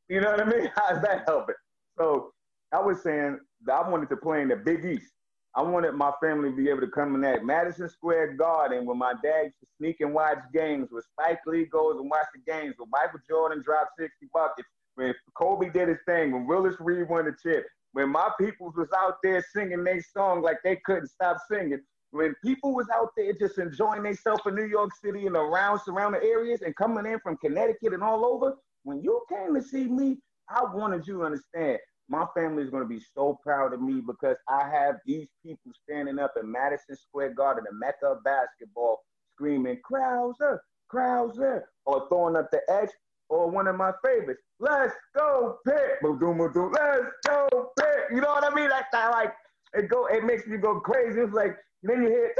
You 0.09 0.21
know 0.21 0.31
what 0.31 0.41
I 0.41 0.45
mean? 0.45 0.71
How's 0.75 1.01
that 1.03 1.23
helping? 1.27 1.55
So 1.97 2.33
I 2.71 2.79
was 2.79 3.01
saying 3.01 3.39
that 3.65 3.73
I 3.73 3.89
wanted 3.89 4.09
to 4.09 4.17
play 4.17 4.41
in 4.41 4.49
the 4.49 4.55
Big 4.55 4.85
East. 4.85 5.11
I 5.53 5.61
wanted 5.61 5.93
my 5.93 6.11
family 6.23 6.49
to 6.49 6.55
be 6.55 6.69
able 6.69 6.79
to 6.81 6.87
come 6.87 7.13
in 7.13 7.21
that 7.21 7.43
Madison 7.43 7.89
Square 7.89 8.35
Garden 8.35 8.85
when 8.85 8.97
my 8.97 9.13
dad 9.21 9.45
used 9.45 9.59
to 9.59 9.67
sneak 9.77 9.99
and 9.99 10.13
watch 10.13 10.37
games, 10.53 10.87
where 10.91 11.01
Spike 11.01 11.41
Lee 11.45 11.65
goes 11.65 11.99
and 11.99 12.09
watch 12.09 12.27
the 12.33 12.51
games, 12.51 12.75
when 12.77 12.89
Michael 12.89 13.19
Jordan 13.29 13.61
dropped 13.61 13.91
60 13.99 14.27
buckets, 14.33 14.69
when 14.95 15.13
Kobe 15.35 15.69
did 15.69 15.89
his 15.89 15.97
thing, 16.05 16.31
when 16.31 16.47
Willis 16.47 16.75
Reed 16.79 17.09
won 17.09 17.25
the 17.25 17.35
chip, 17.43 17.65
when 17.91 18.09
my 18.09 18.29
peoples 18.39 18.75
was 18.77 18.87
out 18.97 19.15
there 19.23 19.43
singing 19.53 19.83
their 19.83 20.01
song 20.01 20.41
like 20.41 20.57
they 20.63 20.77
couldn't 20.85 21.07
stop 21.07 21.37
singing. 21.49 21.81
When 22.11 22.35
people 22.43 22.73
was 22.73 22.87
out 22.93 23.09
there 23.15 23.33
just 23.33 23.57
enjoying 23.57 24.03
themselves 24.03 24.41
in 24.45 24.55
New 24.55 24.65
York 24.65 24.91
City 25.03 25.27
and 25.27 25.35
around 25.35 25.79
surrounding 25.79 26.21
areas 26.23 26.61
and 26.61 26.75
coming 26.75 27.05
in 27.05 27.19
from 27.19 27.37
Connecticut 27.37 27.93
and 27.93 28.03
all 28.03 28.25
over, 28.25 28.55
when 28.83 29.01
you 29.01 29.21
came 29.29 29.55
to 29.55 29.61
see 29.61 29.85
me, 29.85 30.17
I 30.49 30.63
wanted 30.73 31.07
you 31.07 31.19
to 31.19 31.23
understand 31.23 31.79
my 32.09 32.25
family 32.35 32.63
is 32.63 32.69
going 32.69 32.83
to 32.83 32.89
be 32.89 33.01
so 33.15 33.39
proud 33.41 33.73
of 33.73 33.81
me 33.81 34.01
because 34.05 34.35
I 34.49 34.69
have 34.69 34.95
these 35.05 35.27
people 35.45 35.71
standing 35.83 36.19
up 36.19 36.33
in 36.41 36.51
Madison 36.51 36.97
Square 36.97 37.35
Garden, 37.35 37.63
the 37.69 37.73
mecca 37.77 38.07
of 38.17 38.23
basketball, 38.25 38.99
screaming 39.33 39.79
Krauser, 39.89 40.59
Krauser, 40.93 41.61
or 41.85 42.09
throwing 42.09 42.35
up 42.35 42.51
the 42.51 42.59
X, 42.69 42.91
or 43.29 43.49
one 43.49 43.65
of 43.67 43.77
my 43.77 43.93
favorites, 44.03 44.41
let's 44.59 44.93
go 45.15 45.57
Pitt, 45.65 45.99
let's 46.03 46.19
go 46.19 47.71
Pitt. 47.79 48.03
You 48.11 48.19
know 48.19 48.27
what 48.27 48.43
I 48.43 48.53
mean? 48.53 48.69
Like 48.69 48.91
that, 48.91 49.11
like 49.11 49.33
it 49.73 49.89
go, 49.89 50.07
it 50.07 50.25
makes 50.25 50.45
me 50.47 50.57
go 50.57 50.81
crazy. 50.81 51.21
It's 51.21 51.31
like 51.31 51.55
then 51.83 52.03
you 52.03 52.09
hear 52.09 52.33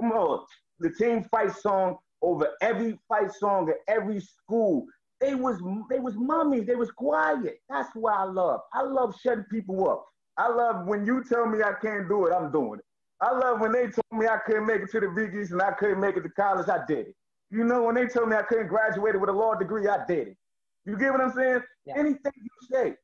come 0.00 0.12
on, 0.12 0.44
the 0.78 0.90
team 0.90 1.24
fight 1.30 1.54
song 1.56 1.98
over 2.22 2.50
every 2.60 2.98
fight 3.08 3.32
song 3.32 3.68
at 3.70 3.76
every 3.88 4.20
school. 4.20 4.86
They 5.20 5.34
was 5.34 5.60
they 5.90 5.98
was 5.98 6.14
mummies. 6.16 6.66
They 6.66 6.76
was 6.76 6.90
quiet. 6.90 7.60
That's 7.68 7.90
what 7.94 8.14
I 8.14 8.24
love. 8.24 8.60
I 8.72 8.82
love 8.82 9.14
shutting 9.22 9.44
people 9.50 9.88
up. 9.88 10.06
I 10.38 10.48
love 10.48 10.86
when 10.86 11.04
you 11.04 11.22
tell 11.22 11.46
me 11.46 11.62
I 11.62 11.74
can't 11.82 12.08
do 12.08 12.26
it, 12.26 12.32
I'm 12.32 12.50
doing 12.50 12.78
it. 12.78 12.84
I 13.20 13.32
love 13.32 13.60
when 13.60 13.72
they 13.72 13.88
told 13.88 14.12
me 14.12 14.26
I 14.26 14.38
couldn't 14.46 14.66
make 14.66 14.80
it 14.80 14.90
to 14.92 15.00
the 15.00 15.06
Viggies 15.06 15.50
and 15.50 15.60
I 15.60 15.72
couldn't 15.72 16.00
make 16.00 16.16
it 16.16 16.22
to 16.22 16.30
college, 16.30 16.68
I 16.68 16.84
did 16.86 17.08
it. 17.08 17.14
You 17.50 17.64
know, 17.64 17.82
when 17.82 17.94
they 17.94 18.06
told 18.06 18.30
me 18.30 18.36
I 18.36 18.42
couldn't 18.42 18.68
graduate 18.68 19.20
with 19.20 19.28
a 19.28 19.32
law 19.32 19.54
degree, 19.54 19.86
I 19.86 20.06
did 20.06 20.28
it. 20.28 20.36
You 20.86 20.96
get 20.96 21.12
what 21.12 21.20
I'm 21.20 21.32
saying? 21.32 21.60
Yeah. 21.84 21.98
Anything 21.98 22.32
you 22.36 22.68
say, 22.72 22.94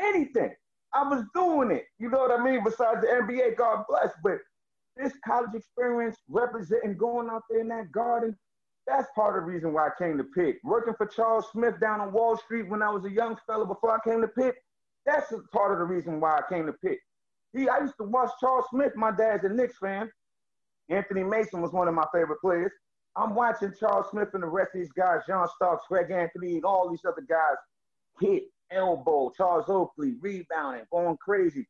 anything. 0.00 0.50
I 0.94 1.08
was 1.08 1.24
doing 1.34 1.70
it. 1.70 1.84
You 1.98 2.10
know 2.10 2.18
what 2.18 2.38
I 2.38 2.42
mean? 2.42 2.62
Besides 2.64 3.00
the 3.00 3.08
NBA, 3.08 3.56
God 3.56 3.84
bless. 3.88 4.10
But 4.22 4.38
this 4.96 5.12
college 5.24 5.54
experience, 5.54 6.16
representing, 6.28 6.96
going 6.96 7.28
out 7.30 7.42
there 7.48 7.60
in 7.60 7.68
that 7.68 7.90
garden, 7.92 8.36
that's 8.86 9.08
part 9.14 9.38
of 9.38 9.44
the 9.44 9.52
reason 9.52 9.72
why 9.72 9.86
I 9.86 9.90
came 9.98 10.18
to 10.18 10.24
Pitt. 10.24 10.56
Working 10.64 10.94
for 10.94 11.06
Charles 11.06 11.46
Smith 11.52 11.80
down 11.80 12.00
on 12.00 12.12
Wall 12.12 12.36
Street 12.36 12.68
when 12.68 12.82
I 12.82 12.90
was 12.90 13.04
a 13.04 13.10
young 13.10 13.36
fella 13.46 13.66
before 13.66 13.94
I 13.94 14.08
came 14.08 14.20
to 14.20 14.28
Pitt, 14.28 14.56
that's 15.06 15.32
part 15.52 15.72
of 15.72 15.78
the 15.78 15.84
reason 15.84 16.20
why 16.20 16.38
I 16.38 16.42
came 16.52 16.66
to 16.66 16.72
Pitt. 16.72 16.98
He, 17.54 17.68
I 17.68 17.80
used 17.80 17.96
to 17.98 18.04
watch 18.04 18.30
Charles 18.40 18.64
Smith. 18.70 18.92
My 18.96 19.10
dad's 19.10 19.44
a 19.44 19.48
Knicks 19.48 19.78
fan. 19.78 20.10
Anthony 20.88 21.22
Mason 21.22 21.60
was 21.60 21.72
one 21.72 21.88
of 21.88 21.94
my 21.94 22.06
favorite 22.12 22.40
players. 22.40 22.72
I'm 23.16 23.34
watching 23.34 23.72
Charles 23.78 24.06
Smith 24.10 24.28
and 24.34 24.42
the 24.42 24.46
rest 24.46 24.70
of 24.74 24.80
these 24.80 24.92
guys, 24.92 25.20
John 25.26 25.46
Starks, 25.56 25.84
Greg 25.88 26.10
Anthony, 26.10 26.56
and 26.56 26.64
all 26.64 26.88
these 26.88 27.04
other 27.06 27.24
guys 27.28 27.56
hit, 28.20 28.44
elbow, 28.74 29.30
Charles 29.36 29.68
Oakley, 29.68 30.14
rebounding, 30.20 30.84
going 30.90 31.16
crazy. 31.18 31.66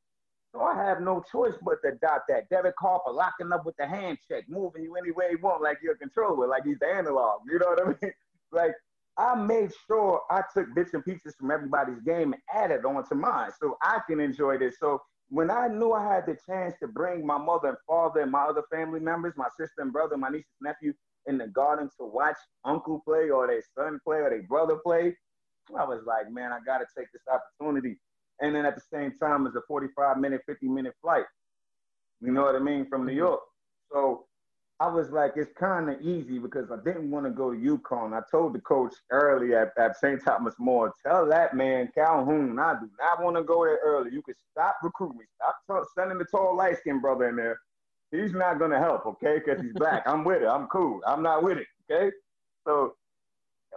So 0.52 0.60
I 0.60 0.74
have 0.84 1.00
no 1.00 1.22
choice 1.32 1.54
but 1.62 1.78
to 1.82 1.92
dot 2.02 2.22
that. 2.28 2.48
Derek 2.50 2.74
Harper 2.78 3.10
locking 3.10 3.52
up 3.52 3.64
with 3.64 3.76
the 3.78 3.86
hand 3.86 4.18
check, 4.28 4.44
moving 4.48 4.82
you 4.82 4.96
any 4.96 5.10
way 5.10 5.30
he 5.30 5.36
want, 5.36 5.62
like 5.62 5.78
you're 5.82 5.94
a 5.94 5.98
controller, 5.98 6.46
like 6.46 6.64
he's 6.64 6.78
the 6.78 6.86
analog. 6.86 7.40
You 7.46 7.58
know 7.58 7.68
what 7.68 7.82
I 7.82 7.88
mean? 8.02 8.12
Like 8.52 8.74
I 9.16 9.34
made 9.34 9.72
sure 9.86 10.20
I 10.30 10.42
took 10.54 10.74
bits 10.74 10.94
and 10.94 11.04
pieces 11.04 11.34
from 11.38 11.50
everybody's 11.50 12.00
game 12.00 12.34
and 12.34 12.42
added 12.52 12.84
on 12.84 13.06
to 13.08 13.14
mine 13.14 13.50
so 13.58 13.76
I 13.82 14.00
can 14.06 14.20
enjoy 14.20 14.58
this. 14.58 14.76
So 14.78 15.00
when 15.28 15.50
I 15.50 15.68
knew 15.68 15.92
I 15.92 16.04
had 16.14 16.26
the 16.26 16.36
chance 16.46 16.74
to 16.80 16.86
bring 16.88 17.26
my 17.26 17.38
mother 17.38 17.68
and 17.68 17.78
father 17.86 18.20
and 18.20 18.30
my 18.30 18.42
other 18.42 18.62
family 18.70 19.00
members, 19.00 19.32
my 19.36 19.48
sister 19.58 19.80
and 19.80 19.92
brother, 19.92 20.16
my 20.18 20.28
niece 20.28 20.44
and 20.60 20.68
nephew, 20.70 20.92
in 21.26 21.38
the 21.38 21.46
garden 21.46 21.88
to 21.98 22.04
watch 22.04 22.36
uncle 22.64 23.00
play 23.06 23.30
or 23.30 23.46
their 23.46 23.62
son 23.76 23.98
play 24.04 24.18
or 24.18 24.30
their 24.30 24.42
brother 24.42 24.76
play, 24.84 25.16
I 25.78 25.84
was 25.84 26.02
like, 26.06 26.30
man, 26.30 26.52
I 26.52 26.58
got 26.64 26.78
to 26.78 26.86
take 26.96 27.12
this 27.12 27.22
opportunity. 27.32 27.98
And 28.40 28.54
then 28.54 28.66
at 28.66 28.74
the 28.74 28.82
same 28.92 29.12
time, 29.18 29.46
it's 29.46 29.56
a 29.56 29.62
45 29.68 30.18
minute, 30.18 30.42
50 30.46 30.68
minute 30.68 30.94
flight. 31.00 31.24
You 32.20 32.32
know 32.32 32.42
what 32.42 32.56
I 32.56 32.60
mean? 32.60 32.86
From 32.86 33.04
New 33.06 33.12
mm-hmm. 33.12 33.18
York. 33.18 33.40
So 33.92 34.24
I 34.80 34.88
was 34.88 35.10
like, 35.10 35.32
it's 35.36 35.52
kind 35.58 35.90
of 35.90 36.00
easy 36.00 36.38
because 36.38 36.70
I 36.70 36.76
didn't 36.84 37.10
want 37.10 37.26
to 37.26 37.30
go 37.30 37.52
to 37.52 37.56
UConn. 37.56 38.16
I 38.16 38.22
told 38.30 38.54
the 38.54 38.60
coach 38.60 38.94
early 39.10 39.54
at, 39.54 39.72
at 39.78 39.96
St. 39.96 40.22
Thomas 40.24 40.54
More, 40.58 40.92
tell 41.06 41.26
that 41.26 41.54
man 41.54 41.90
Calhoun, 41.94 42.58
I 42.58 42.74
do 42.74 42.88
not 42.98 43.22
want 43.22 43.36
to 43.36 43.44
go 43.44 43.64
there 43.64 43.78
early. 43.84 44.12
You 44.12 44.22
can 44.22 44.34
stop 44.50 44.76
recruiting 44.82 45.18
me. 45.18 45.24
Stop 45.36 45.84
sending 45.96 46.18
the 46.18 46.24
tall 46.24 46.56
light 46.56 46.78
skinned 46.78 47.02
brother 47.02 47.28
in 47.28 47.36
there 47.36 47.58
he's 48.12 48.32
not 48.32 48.58
gonna 48.58 48.78
help, 48.78 49.06
okay? 49.06 49.40
Because 49.44 49.60
he's 49.60 49.72
black. 49.72 50.02
I'm 50.06 50.22
with 50.22 50.42
it. 50.42 50.46
I'm 50.46 50.66
cool. 50.68 51.00
I'm 51.06 51.22
not 51.22 51.42
with 51.42 51.58
it, 51.58 51.66
okay? 51.90 52.14
So, 52.64 52.94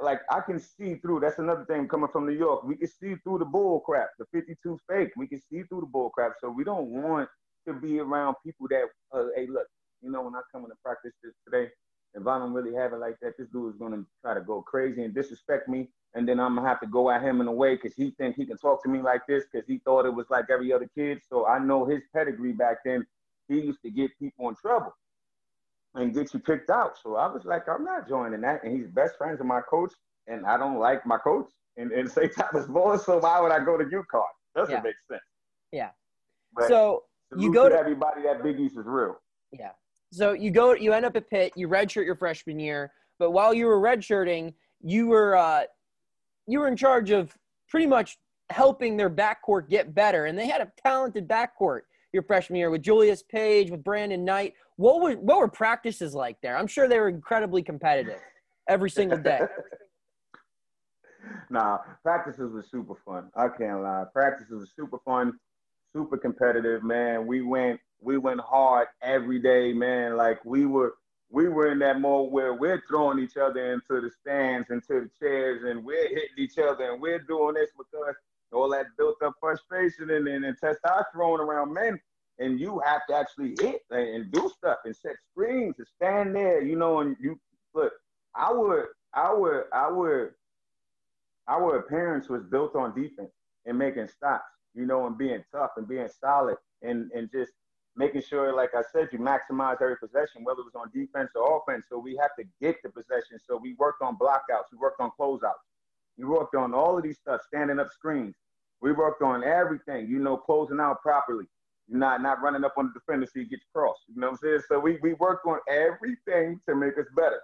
like, 0.02 0.22
I 0.30 0.42
can 0.42 0.60
see 0.60 0.96
through. 0.96 1.22
That's 1.22 1.40
another 1.40 1.66
thing 1.66 1.88
coming 1.88 2.10
from 2.12 2.26
New 2.26 2.34
York. 2.34 2.64
We 2.64 2.76
can 2.76 2.88
see 2.88 3.16
through 3.24 3.40
the 3.40 3.46
bull 3.46 3.80
crap, 3.82 4.10
the 4.20 4.26
52 4.32 4.80
fake. 4.90 5.12
We 5.18 5.28
can 5.28 5.42
see 5.50 5.64
through 5.64 5.82
the 5.82 5.88
bull 5.88 6.10
crap. 6.10 6.34
So 6.42 6.50
we 6.50 6.64
don't 6.64 6.88
want 6.88 7.30
to 7.68 7.74
be 7.74 8.00
around 8.00 8.36
people 8.46 8.68
that, 8.70 8.84
uh, 9.14 9.26
hey, 9.36 9.48
look, 9.48 9.68
you 10.02 10.12
know, 10.12 10.22
when 10.22 10.36
I 10.36 10.42
come 10.52 10.64
into 10.64 10.76
practice 10.84 11.14
this 11.24 11.34
today, 11.46 11.70
if 12.14 12.26
I 12.28 12.40
don't 12.40 12.54
really 12.54 12.76
have 12.76 12.94
it 12.94 12.98
like 12.98 13.16
that, 13.22 13.38
this 13.38 13.48
dude 13.50 13.74
is 13.74 13.80
gonna 13.80 14.04
try 14.22 14.34
to 14.34 14.42
go 14.42 14.62
crazy 14.62 15.04
and 15.04 15.14
disrespect 15.14 15.68
me, 15.68 15.90
and 16.14 16.28
then 16.28 16.40
I'm 16.40 16.56
gonna 16.56 16.68
have 16.68 16.80
to 16.82 16.88
go 16.88 17.10
at 17.10 17.22
him 17.22 17.42
in 17.42 17.48
a 17.48 17.52
way 17.52 17.76
because 17.76 17.94
he 17.96 18.12
think 18.12 18.38
he 18.38 18.46
can 18.46 18.58
talk 18.58 18.82
to 18.84 18.90
me 18.90 19.02
like 19.02 19.28
this 19.28 19.44
because 19.52 19.68
he 19.68 19.80
thought 19.80 20.06
it 20.06 20.14
was 20.14 20.28
like 20.30 20.46
every 20.50 20.72
other 20.72 20.90
kid. 20.96 21.22
So 21.28 21.46
I 21.46 21.60
know 21.60 21.86
his 21.86 22.04
pedigree 22.14 22.54
back 22.54 22.78
then 22.86 23.06
he 23.48 23.60
used 23.62 23.82
to 23.84 23.92
get 23.92 24.18
people 24.20 24.50
in 24.50 24.56
trouble 24.56 24.94
and 25.96 26.14
get 26.14 26.34
you 26.34 26.40
picked 26.40 26.70
out. 26.70 26.98
So 27.02 27.16
I 27.16 27.28
was 27.28 27.46
like, 27.46 27.68
I'm 27.68 27.84
not 27.84 28.08
joining 28.08 28.42
that. 28.42 28.64
And 28.64 28.76
he's 28.76 28.90
best 28.90 29.18
friends 29.18 29.40
with 29.40 29.48
my 29.48 29.62
coach, 29.62 29.94
and 30.28 30.46
I 30.46 30.58
don't 30.58 30.80
like 30.80 31.06
my 31.06 31.18
coach 31.18 31.50
and, 31.78 31.92
and 31.92 32.10
St. 32.10 32.32
Thomas 32.36 32.68
More. 32.68 33.00
So 33.00 33.20
why 33.20 33.40
would 33.42 33.52
I 33.52 33.64
go 33.64 33.78
to 33.78 33.84
UConn? 33.84 34.24
Doesn't 34.56 34.74
yeah. 34.74 34.82
make 34.82 34.96
sense. 35.10 35.22
Yeah. 35.72 35.90
But 36.56 36.68
so 36.68 37.04
you 37.38 37.54
go 37.54 37.68
to 37.68 37.76
everybody 37.76 38.22
that 38.24 38.44
Big 38.44 38.60
East 38.60 38.78
is 38.78 38.86
real. 38.86 39.18
Yeah. 39.52 39.72
So 40.12 40.34
you 40.34 40.52
go, 40.52 40.74
you 40.74 40.94
end 40.94 41.06
up 41.06 41.16
at 41.16 41.30
Pitt, 41.30 41.54
you 41.56 41.68
redshirt 41.68 42.06
your 42.06 42.16
freshman 42.16 42.60
year, 42.60 42.92
but 43.20 43.32
while 43.32 43.54
you 43.54 43.66
were 43.66 43.80
redshirting, 43.80 44.54
you 44.82 45.08
were 45.08 45.36
uh, 45.36 45.64
you 46.48 46.60
were 46.60 46.68
in 46.68 46.78
charge 46.78 47.12
of 47.12 47.36
pretty 47.68 47.88
much 47.88 48.18
helping 48.52 48.96
their 48.96 49.10
backcourt 49.10 49.70
get 49.70 49.94
better, 49.94 50.28
and 50.28 50.38
they 50.38 50.48
had 50.48 50.62
a 50.62 50.72
talented 50.86 51.28
backcourt 51.28 51.82
your 52.16 52.24
freshman 52.24 52.58
year 52.58 52.72
with 52.72 52.82
Julius 52.82 53.22
Page, 53.22 53.70
with 53.70 53.84
Brandon 53.84 54.26
Knight. 54.26 54.54
What 54.78 55.02
were 55.02 55.12
what 55.14 55.38
were 55.38 55.48
practices 55.48 56.16
like 56.16 56.38
there? 56.42 56.58
I'm 56.58 56.66
sure 56.66 56.88
they 56.88 57.00
were 57.00 57.10
incredibly 57.10 57.62
competitive 57.62 58.20
every 58.68 58.90
single 58.90 59.20
day. 59.20 59.42
nah, 61.52 61.78
practices 62.02 62.52
was 62.52 62.72
super 62.72 62.96
fun. 63.06 63.30
I 63.36 63.50
can't 63.50 63.84
lie. 63.84 64.06
Practices 64.14 64.52
was 64.52 64.72
super 64.76 64.98
fun, 65.06 65.34
super 65.94 66.18
competitive, 66.18 66.84
man. 66.84 67.28
We 67.28 67.42
went 67.42 67.80
we 68.02 68.18
went 68.18 68.40
hard 68.40 68.88
every 69.04 69.40
day, 69.40 69.74
man. 69.74 70.18
Like 70.18 70.44
we 70.46 70.66
were 70.66 70.96
we 71.30 71.50
were 71.50 71.72
in 71.72 71.80
that 71.80 72.00
mode 72.00 72.32
where 72.32 72.54
we're 72.54 72.82
throwing 72.88 73.20
each 73.20 73.36
other 73.36 73.74
into 73.74 74.00
the 74.02 74.10
stands, 74.22 74.70
into 74.70 75.02
the 75.02 75.10
chairs, 75.20 75.64
and 75.66 75.84
we're 75.84 76.08
hitting 76.08 76.38
each 76.38 76.58
other, 76.58 76.92
and 76.92 77.02
we're 77.02 77.20
doing 77.20 77.56
this 77.56 77.72
because 77.78 78.16
all 78.52 78.70
that 78.70 78.86
built 78.98 79.22
up 79.24 79.34
frustration 79.40 80.10
and, 80.12 80.28
and, 80.28 80.46
and 80.46 80.58
testosterone 80.60 81.40
around 81.40 81.74
men. 81.74 82.00
And 82.38 82.60
you 82.60 82.82
have 82.86 83.02
to 83.10 83.16
actually 83.16 83.56
hit 83.60 83.82
and 83.92 84.32
do 84.32 84.52
stuff 84.58 84.80
and 84.84 84.96
set 84.96 85.16
screens 85.32 85.76
and 85.78 85.88
stand 85.88 86.36
there, 86.36 86.62
you 86.62 86.76
know, 86.76 87.00
and 87.00 87.16
you 87.20 87.40
look, 87.74 87.94
our 88.36 88.90
our 89.16 89.68
our 89.74 90.36
our 91.48 91.78
appearance 91.78 92.28
was 92.28 92.44
built 92.44 92.76
on 92.76 92.94
defense 92.94 93.32
and 93.66 93.78
making 93.78 94.08
stops, 94.08 94.44
you 94.74 94.86
know, 94.86 95.08
and 95.08 95.18
being 95.18 95.44
tough 95.54 95.72
and 95.78 95.88
being 95.88 96.10
solid 96.20 96.58
and, 96.82 97.12
and 97.14 97.30
just 97.32 97.52
making 97.96 98.22
sure, 98.22 98.54
like 98.54 98.72
I 98.76 98.82
said, 98.92 99.10
you 99.12 99.20
maximize 99.20 99.82
every 99.82 99.98
possession, 99.98 100.44
whether 100.44 100.60
it 100.60 100.66
was 100.66 100.76
on 100.76 100.92
defense 100.94 101.32
or 101.36 101.62
offense. 101.62 101.86
So 101.90 101.98
we 101.98 102.18
have 102.22 102.36
to 102.38 102.44
get 102.62 102.76
the 102.84 102.90
possession. 102.90 103.40
So 103.48 103.58
we 103.58 103.76
worked 103.76 104.02
on 104.02 104.18
blockouts, 104.18 104.72
we 104.72 104.78
worked 104.78 105.00
on 105.00 105.12
closeouts, 105.20 105.64
we 106.18 106.26
worked 106.26 106.56
on 106.56 106.74
all 106.74 106.98
of 106.98 107.04
these 107.04 107.18
stuff, 107.18 107.42
standing 107.48 107.80
up 107.80 107.90
screens, 107.92 108.36
we 108.82 108.92
worked 108.92 109.22
on 109.22 109.44
everything, 109.44 110.08
you 110.08 110.20
know, 110.20 110.38
closing 110.38 110.80
out 110.80 111.02
properly. 111.02 111.46
You're 111.88 112.00
not 112.00 112.22
not 112.22 112.42
running 112.42 112.64
up 112.64 112.74
on 112.78 112.92
the 112.94 113.00
defender 113.00 113.26
so 113.28 113.40
he 113.40 113.46
gets 113.46 113.64
crossed. 113.74 114.02
You 114.08 114.20
know 114.20 114.28
what 114.28 114.40
I'm 114.44 114.50
saying? 114.50 114.60
So 114.68 114.80
we, 114.80 114.98
we 115.02 115.14
worked 115.14 115.46
on 115.46 115.60
everything 115.70 116.60
to 116.68 116.76
make 116.76 116.98
us 116.98 117.06
better. 117.16 117.40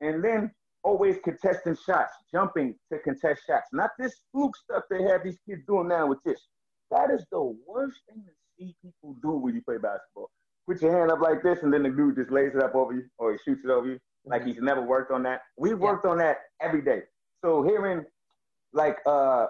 And 0.00 0.22
then 0.22 0.50
always 0.82 1.16
contesting 1.24 1.76
shots, 1.86 2.12
jumping 2.32 2.74
to 2.92 2.98
contest 3.00 3.42
shots. 3.46 3.68
Not 3.72 3.90
this 3.98 4.14
fluke 4.32 4.56
stuff 4.56 4.84
they 4.90 5.02
have 5.02 5.24
these 5.24 5.38
kids 5.48 5.62
doing 5.66 5.88
now 5.88 6.06
with 6.06 6.18
this. 6.24 6.40
That 6.90 7.10
is 7.10 7.24
the 7.30 7.54
worst 7.66 7.98
thing 8.08 8.24
to 8.24 8.32
see 8.58 8.74
people 8.82 9.16
do 9.22 9.32
when 9.32 9.54
you 9.54 9.62
play 9.62 9.76
basketball. 9.76 10.30
Put 10.66 10.82
your 10.82 10.98
hand 10.98 11.10
up 11.10 11.20
like 11.20 11.42
this, 11.42 11.62
and 11.62 11.72
then 11.72 11.82
the 11.82 11.90
dude 11.90 12.16
just 12.16 12.30
lays 12.30 12.52
it 12.54 12.62
up 12.62 12.74
over 12.74 12.92
you, 12.92 13.04
or 13.18 13.32
he 13.32 13.38
shoots 13.44 13.62
it 13.64 13.70
over 13.70 13.88
you, 13.88 13.98
like 14.26 14.42
mm-hmm. 14.42 14.50
he's 14.50 14.60
never 14.60 14.82
worked 14.82 15.10
on 15.10 15.22
that. 15.22 15.40
We 15.56 15.74
worked 15.74 16.04
yeah. 16.04 16.10
on 16.10 16.18
that 16.18 16.38
every 16.60 16.82
day. 16.82 17.02
So 17.44 17.62
hearing 17.62 18.04
like 18.72 18.98
uh 19.06 19.46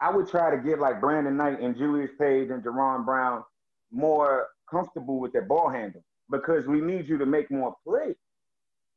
I 0.00 0.10
would 0.10 0.28
try 0.28 0.50
to 0.50 0.58
get 0.62 0.78
like 0.78 1.00
Brandon 1.00 1.36
Knight 1.36 1.60
and 1.60 1.76
Julius 1.76 2.10
Page 2.18 2.50
and 2.50 2.62
Jaron 2.62 3.04
Brown 3.04 3.44
more 3.92 4.48
comfortable 4.70 5.20
with 5.20 5.32
their 5.32 5.42
ball 5.46 5.68
handle 5.68 6.02
because 6.30 6.66
we 6.66 6.80
need 6.80 7.08
you 7.08 7.18
to 7.18 7.26
make 7.26 7.50
more 7.50 7.74
plays 7.86 8.16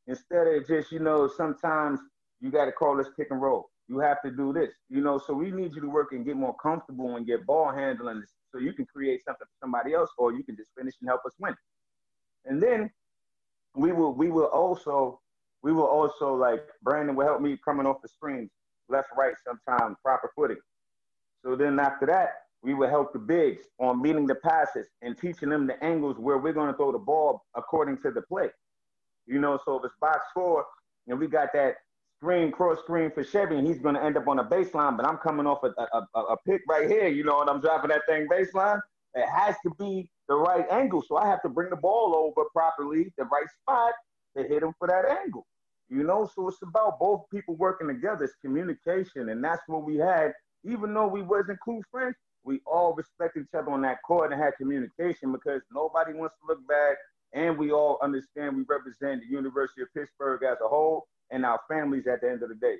instead 0.07 0.47
of 0.47 0.67
just 0.67 0.91
you 0.91 0.99
know 0.99 1.27
sometimes 1.27 1.99
you 2.41 2.51
got 2.51 2.65
to 2.65 2.71
call 2.71 2.97
this 2.97 3.07
pick 3.17 3.27
and 3.31 3.41
roll. 3.41 3.69
You 3.87 3.99
have 3.99 4.21
to 4.23 4.31
do 4.31 4.53
this, 4.53 4.71
you 4.89 5.01
know. 5.01 5.17
So 5.17 5.33
we 5.33 5.51
need 5.51 5.73
you 5.73 5.81
to 5.81 5.89
work 5.89 6.13
and 6.13 6.25
get 6.25 6.35
more 6.35 6.55
comfortable 6.61 7.15
and 7.15 7.25
get 7.25 7.45
ball 7.45 7.71
handling 7.71 8.23
So 8.51 8.59
you 8.59 8.73
can 8.73 8.85
create 8.85 9.21
something 9.25 9.45
for 9.45 9.65
somebody 9.65 9.93
else, 9.93 10.09
or 10.17 10.33
you 10.33 10.43
can 10.43 10.55
just 10.55 10.71
finish 10.77 10.93
and 11.01 11.09
help 11.09 11.21
us 11.25 11.33
win. 11.39 11.55
And 12.45 12.61
then 12.61 12.91
we 13.75 13.91
will 13.91 14.13
we 14.13 14.29
will 14.29 14.45
also 14.45 15.19
we 15.63 15.71
will 15.71 15.85
also 15.85 16.35
like 16.35 16.61
Brandon 16.83 17.15
will 17.15 17.25
help 17.25 17.41
me 17.41 17.57
coming 17.63 17.87
off 17.87 18.01
the 18.01 18.09
screens, 18.09 18.51
left, 18.89 19.07
right, 19.17 19.33
sometimes 19.45 19.95
proper 20.03 20.29
footing. 20.35 20.57
So 21.43 21.55
then 21.55 21.79
after 21.79 22.05
that, 22.07 22.29
we 22.61 22.73
will 22.73 22.89
help 22.89 23.11
the 23.11 23.19
bigs 23.19 23.63
on 23.79 24.01
meeting 24.01 24.25
the 24.25 24.35
passes 24.35 24.87
and 25.01 25.17
teaching 25.17 25.49
them 25.49 25.67
the 25.67 25.81
angles 25.83 26.17
where 26.17 26.37
we're 26.37 26.53
going 26.53 26.71
to 26.71 26.77
throw 26.77 26.91
the 26.91 26.97
ball 26.99 27.43
according 27.55 27.97
to 27.99 28.11
the 28.11 28.21
play. 28.21 28.49
You 29.25 29.39
know, 29.39 29.59
so 29.65 29.77
if 29.77 29.85
it's 29.85 29.95
box 29.99 30.19
four 30.33 30.65
and 31.07 31.19
we 31.19 31.27
got 31.27 31.49
that 31.53 31.75
screen, 32.17 32.51
cross 32.51 32.79
screen 32.79 33.11
for 33.11 33.23
Chevy, 33.23 33.57
and 33.57 33.67
he's 33.67 33.79
going 33.79 33.95
to 33.95 34.03
end 34.03 34.17
up 34.17 34.27
on 34.27 34.39
a 34.39 34.43
baseline, 34.43 34.95
but 34.95 35.05
I'm 35.05 35.17
coming 35.17 35.45
off 35.45 35.63
a, 35.63 35.73
a, 35.81 36.07
a, 36.15 36.19
a 36.19 36.37
pick 36.45 36.61
right 36.69 36.89
here, 36.89 37.07
you 37.07 37.23
know, 37.23 37.41
and 37.41 37.49
I'm 37.49 37.59
dropping 37.59 37.89
that 37.89 38.01
thing 38.07 38.27
baseline. 38.31 38.79
It 39.13 39.27
has 39.27 39.55
to 39.63 39.71
be 39.77 40.09
the 40.27 40.35
right 40.35 40.65
angle. 40.71 41.03
So 41.05 41.17
I 41.17 41.27
have 41.27 41.41
to 41.43 41.49
bring 41.49 41.69
the 41.69 41.75
ball 41.75 42.15
over 42.15 42.47
properly, 42.53 43.13
the 43.17 43.25
right 43.25 43.47
spot 43.61 43.93
to 44.37 44.43
hit 44.43 44.63
him 44.63 44.73
for 44.79 44.87
that 44.87 45.05
angle. 45.05 45.45
You 45.93 46.03
know, 46.03 46.27
so 46.33 46.47
it's 46.47 46.61
about 46.63 46.99
both 46.99 47.21
people 47.31 47.55
working 47.55 47.87
together. 47.87 48.23
It's 48.23 48.33
communication, 48.41 49.29
and 49.29 49.43
that's 49.43 49.61
what 49.67 49.83
we 49.83 49.97
had. 49.97 50.33
Even 50.63 50.93
though 50.93 51.07
we 51.07 51.21
wasn't 51.21 51.59
cool 51.63 51.81
friends, 51.91 52.15
we 52.43 52.61
all 52.65 52.95
respect 52.95 53.37
each 53.37 53.53
other 53.55 53.69
on 53.69 53.83
that 53.83 53.97
court 54.05 54.33
and 54.33 54.41
had 54.41 54.53
communication 54.57 55.31
because 55.31 55.61
nobody 55.71 56.13
wants 56.13 56.35
to 56.41 56.47
look 56.47 56.67
bad, 56.67 56.95
and 57.33 57.57
we 57.57 57.71
all 57.71 57.99
understand 58.01 58.57
we 58.57 58.63
represent 58.67 59.21
the 59.21 59.27
University 59.27 59.83
of 59.83 59.93
Pittsburgh 59.93 60.41
as 60.43 60.57
a 60.65 60.67
whole 60.67 61.05
and 61.29 61.45
our 61.45 61.59
families 61.69 62.07
at 62.07 62.21
the 62.21 62.29
end 62.31 62.41
of 62.41 62.49
the 62.49 62.55
day. 62.55 62.77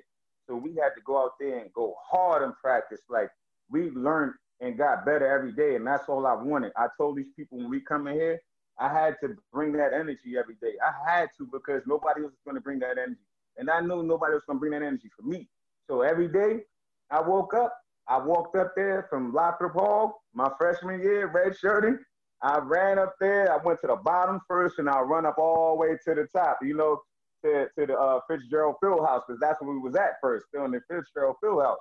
So 0.48 0.56
we 0.56 0.70
had 0.70 0.90
to 0.90 1.02
go 1.06 1.22
out 1.22 1.32
there 1.38 1.58
and 1.58 1.72
go 1.72 1.94
hard 2.10 2.42
in 2.42 2.52
practice. 2.60 3.00
Like 3.08 3.30
we 3.70 3.90
learned 3.90 4.34
and 4.60 4.76
got 4.76 5.04
better 5.04 5.26
every 5.26 5.52
day. 5.52 5.76
And 5.76 5.86
that's 5.86 6.08
all 6.08 6.26
I 6.26 6.34
wanted. 6.34 6.72
I 6.76 6.88
told 6.98 7.16
these 7.16 7.32
people 7.36 7.58
when 7.58 7.70
we 7.70 7.80
come 7.80 8.06
in 8.06 8.14
here, 8.14 8.40
I 8.78 8.88
had 8.88 9.16
to 9.22 9.36
bring 9.52 9.72
that 9.74 9.92
energy 9.92 10.36
every 10.38 10.56
day. 10.60 10.72
I 10.82 11.10
had 11.10 11.28
to 11.38 11.48
because 11.52 11.82
nobody 11.86 12.22
was 12.22 12.32
going 12.44 12.56
to 12.56 12.60
bring 12.60 12.80
that 12.80 12.98
energy. 12.98 13.20
And 13.56 13.70
I 13.70 13.80
knew 13.80 14.02
nobody 14.02 14.34
was 14.34 14.42
going 14.46 14.56
to 14.56 14.60
bring 14.60 14.72
that 14.72 14.82
energy 14.82 15.10
for 15.16 15.22
me. 15.22 15.48
So 15.88 16.02
every 16.02 16.28
day 16.28 16.62
I 17.10 17.20
woke 17.20 17.54
up, 17.54 17.76
I 18.08 18.18
walked 18.18 18.56
up 18.56 18.72
there 18.74 19.06
from 19.08 19.32
Lothrop 19.32 19.74
Hall, 19.74 20.22
my 20.34 20.50
freshman 20.58 21.00
year, 21.00 21.30
red 21.32 21.56
shirting. 21.56 21.98
I 22.42 22.58
ran 22.58 22.98
up 22.98 23.14
there. 23.20 23.52
I 23.52 23.62
went 23.64 23.80
to 23.82 23.86
the 23.86 23.96
bottom 23.96 24.40
first, 24.48 24.78
and 24.78 24.90
I 24.90 25.00
run 25.00 25.24
up 25.24 25.38
all 25.38 25.76
the 25.76 25.80
way 25.80 25.96
to 26.04 26.14
the 26.14 26.26
top. 26.34 26.58
You 26.62 26.76
know, 26.76 27.00
to, 27.44 27.66
to 27.78 27.86
the 27.86 27.94
uh, 27.94 28.20
Fitzgerald 28.28 28.76
Fieldhouse 28.82 29.22
because 29.26 29.40
that's 29.40 29.60
where 29.60 29.72
we 29.72 29.78
was 29.78 29.94
at 29.94 30.20
first, 30.20 30.46
still 30.48 30.64
in 30.64 30.72
the 30.72 30.80
Fitzgerald 30.90 31.36
Fieldhouse. 31.42 31.76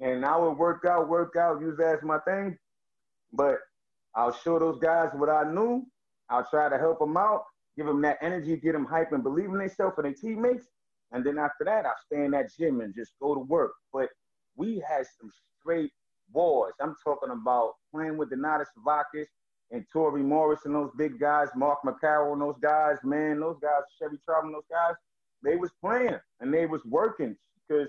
And 0.00 0.24
I 0.24 0.36
would 0.36 0.52
work 0.52 0.84
out, 0.88 1.08
work 1.08 1.36
out, 1.36 1.60
use 1.60 1.76
that 1.78 1.98
as 1.98 2.02
my 2.02 2.18
thing. 2.26 2.56
But 3.32 3.58
I'll 4.14 4.34
show 4.34 4.58
those 4.58 4.78
guys 4.78 5.10
what 5.14 5.28
I 5.28 5.44
knew. 5.50 5.86
I'll 6.30 6.46
try 6.48 6.68
to 6.68 6.78
help 6.78 6.98
them 6.98 7.16
out, 7.16 7.44
give 7.76 7.86
them 7.86 8.02
that 8.02 8.18
energy, 8.22 8.56
get 8.56 8.72
them 8.72 8.84
hype 8.84 9.12
and 9.12 9.22
believe 9.22 9.50
in 9.50 9.58
themselves 9.58 9.96
and 9.98 10.06
their 10.06 10.14
teammates. 10.14 10.66
And 11.12 11.24
then 11.24 11.38
after 11.38 11.64
that, 11.64 11.86
I'll 11.86 11.94
stay 12.06 12.24
in 12.24 12.32
that 12.32 12.54
gym 12.58 12.80
and 12.80 12.94
just 12.94 13.12
go 13.20 13.34
to 13.34 13.40
work. 13.40 13.72
But 13.92 14.08
we 14.56 14.82
had 14.88 15.06
some 15.20 15.30
straight 15.60 15.92
wars. 16.32 16.74
I'm 16.80 16.94
talking 17.04 17.30
about 17.30 17.74
playing 17.92 18.16
with 18.16 18.30
Donatas 18.30 18.66
Zavackas 18.78 19.26
and 19.70 19.84
Toree 19.94 20.22
Morris 20.22 20.60
and 20.64 20.74
those 20.74 20.90
big 20.96 21.18
guys, 21.18 21.48
Mark 21.54 21.80
McCarroll 21.84 22.32
and 22.32 22.42
those 22.42 22.58
guys, 22.60 22.96
man, 23.04 23.40
those 23.40 23.58
guys, 23.60 23.82
Chevy 23.98 24.18
Trout 24.24 24.44
and 24.44 24.54
those 24.54 24.62
guys, 24.70 24.94
they 25.42 25.56
was 25.56 25.70
playing 25.80 26.16
and 26.40 26.52
they 26.52 26.66
was 26.66 26.84
working 26.84 27.36
because 27.66 27.88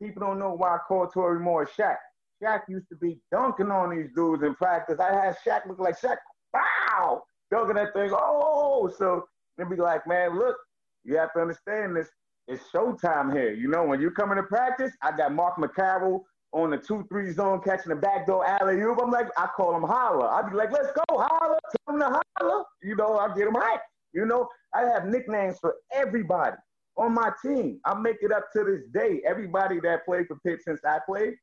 people 0.00 0.20
don't 0.20 0.38
know 0.38 0.54
why 0.54 0.76
I 0.76 0.78
call 0.86 1.06
Toree 1.06 1.40
Morris 1.40 1.70
Shaq. 1.76 1.96
Shaq 2.42 2.62
used 2.68 2.88
to 2.88 2.96
be 2.96 3.18
dunking 3.30 3.70
on 3.70 3.90
these 3.90 4.10
dudes 4.14 4.42
in 4.42 4.54
practice. 4.54 4.98
I 5.00 5.12
had 5.12 5.36
Shaq 5.46 5.66
look 5.66 5.78
like 5.78 6.00
Shaq, 6.00 6.16
wow, 6.52 7.22
dunking 7.50 7.76
that 7.76 7.92
thing. 7.92 8.10
Oh, 8.12 8.92
so 8.98 9.26
they 9.56 9.64
be 9.64 9.76
like, 9.76 10.06
man, 10.06 10.38
look, 10.38 10.56
you 11.04 11.16
have 11.16 11.32
to 11.34 11.40
understand 11.40 11.96
this. 11.96 12.08
It's 12.46 12.62
showtime 12.74 13.32
here. 13.32 13.52
You 13.52 13.68
know, 13.68 13.84
when 13.84 14.00
you 14.00 14.10
come 14.10 14.30
into 14.30 14.42
practice, 14.42 14.92
I 15.02 15.16
got 15.16 15.32
Mark 15.32 15.56
McCarroll 15.56 16.20
on 16.52 16.70
the 16.70 16.76
two 16.76 17.04
three 17.08 17.32
zone 17.32 17.60
catching 17.64 17.90
the 17.90 17.96
backdoor 17.96 18.46
alley 18.46 18.80
oop. 18.80 18.98
I'm 19.02 19.10
like, 19.10 19.28
I 19.36 19.48
call 19.56 19.74
him 19.74 19.82
holler. 19.82 20.28
I'd 20.28 20.50
be 20.50 20.56
like, 20.56 20.70
let's 20.70 20.92
go 20.92 21.04
holler, 21.18 21.58
tell 21.86 21.94
him 21.94 22.00
to 22.00 22.20
holler. 22.40 22.64
You 22.82 22.96
know, 22.96 23.18
I 23.18 23.28
get 23.34 23.48
him 23.48 23.54
hype. 23.54 23.80
You 24.12 24.26
know, 24.26 24.48
I 24.74 24.82
have 24.82 25.06
nicknames 25.06 25.58
for 25.58 25.74
everybody 25.92 26.56
on 26.96 27.12
my 27.12 27.32
team. 27.44 27.80
I 27.84 27.94
make 27.94 28.18
it 28.20 28.30
up 28.30 28.52
to 28.52 28.64
this 28.64 28.82
day. 28.92 29.20
Everybody 29.26 29.80
that 29.80 30.04
played 30.04 30.26
for 30.28 30.36
Pitt 30.46 30.60
since 30.62 30.80
I 30.84 31.00
played, 31.06 31.34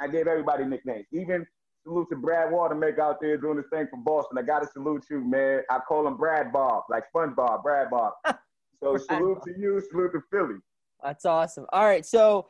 I 0.00 0.08
gave 0.08 0.26
everybody 0.26 0.64
nicknames. 0.64 1.06
Even 1.12 1.46
salute 1.84 2.08
to 2.10 2.16
Brad 2.16 2.50
Wanamaker 2.50 3.00
out 3.00 3.20
there 3.20 3.36
doing 3.36 3.56
this 3.56 3.66
thing 3.72 3.86
from 3.88 4.02
Boston. 4.02 4.38
I 4.38 4.42
gotta 4.42 4.66
salute 4.72 5.04
you, 5.10 5.20
man. 5.20 5.60
I 5.70 5.78
call 5.86 6.06
him 6.06 6.16
Brad 6.16 6.52
Bob, 6.52 6.84
like 6.88 7.04
SpongeBob, 7.14 7.62
Brad 7.62 7.90
Bob. 7.90 8.14
So 8.82 8.98
salute 8.98 9.38
to 9.44 9.52
you, 9.58 9.80
salute 9.90 10.12
to 10.12 10.20
Philly. 10.30 10.56
That's 11.02 11.24
awesome. 11.24 11.64
All 11.72 11.86
right, 11.86 12.04
so 12.04 12.46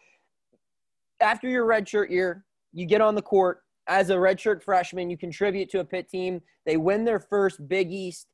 after 1.21 1.49
your 1.49 1.65
redshirt 1.65 2.11
year, 2.11 2.45
you 2.73 2.87
get 2.87 3.01
on 3.01 3.15
the 3.15 3.23
court 3.23 3.61
as 3.87 4.11
a 4.11 4.17
redshirt 4.17 4.61
freshman. 4.61 5.09
You 5.09 5.17
contribute 5.17 5.71
to 5.71 5.79
a 5.79 5.85
Pitt 5.85 6.09
team. 6.09 6.41
They 6.67 6.77
win 6.77 7.05
their 7.05 7.21
first 7.21 7.69
Big 7.69 7.93
East 7.93 8.27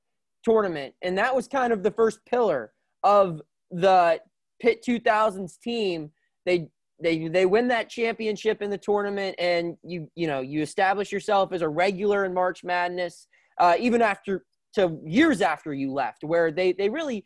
tournament, 0.45 0.95
and 1.03 1.19
that 1.19 1.35
was 1.35 1.47
kind 1.47 1.75
of 1.75 1.83
the 1.83 1.91
first 1.91 2.25
pillar 2.25 2.73
of 3.03 3.43
the 3.71 4.19
Pitt 4.63 4.83
2000s 4.83 5.59
team. 5.61 6.11
They 6.47 6.69
they 7.03 7.29
they 7.29 7.47
win 7.47 7.69
that 7.69 7.89
championship 7.89 8.63
in 8.63 8.71
the 8.71 8.79
tournament, 8.79 9.35
and 9.39 9.77
you 9.83 10.11
you 10.15 10.27
know 10.27 10.41
you 10.41 10.63
establish 10.63 11.13
yourself 11.13 11.53
as 11.53 11.63
a 11.63 11.69
regular 11.69 12.25
in 12.25 12.35
March 12.35 12.63
Madness, 12.65 13.27
uh, 13.59 13.75
even 13.79 14.03
after 14.03 14.45
to 14.75 14.99
years 15.05 15.41
after 15.41 15.73
you 15.73 15.93
left, 15.93 16.23
where 16.23 16.51
they 16.53 16.73
they 16.73 16.89
really 16.89 17.25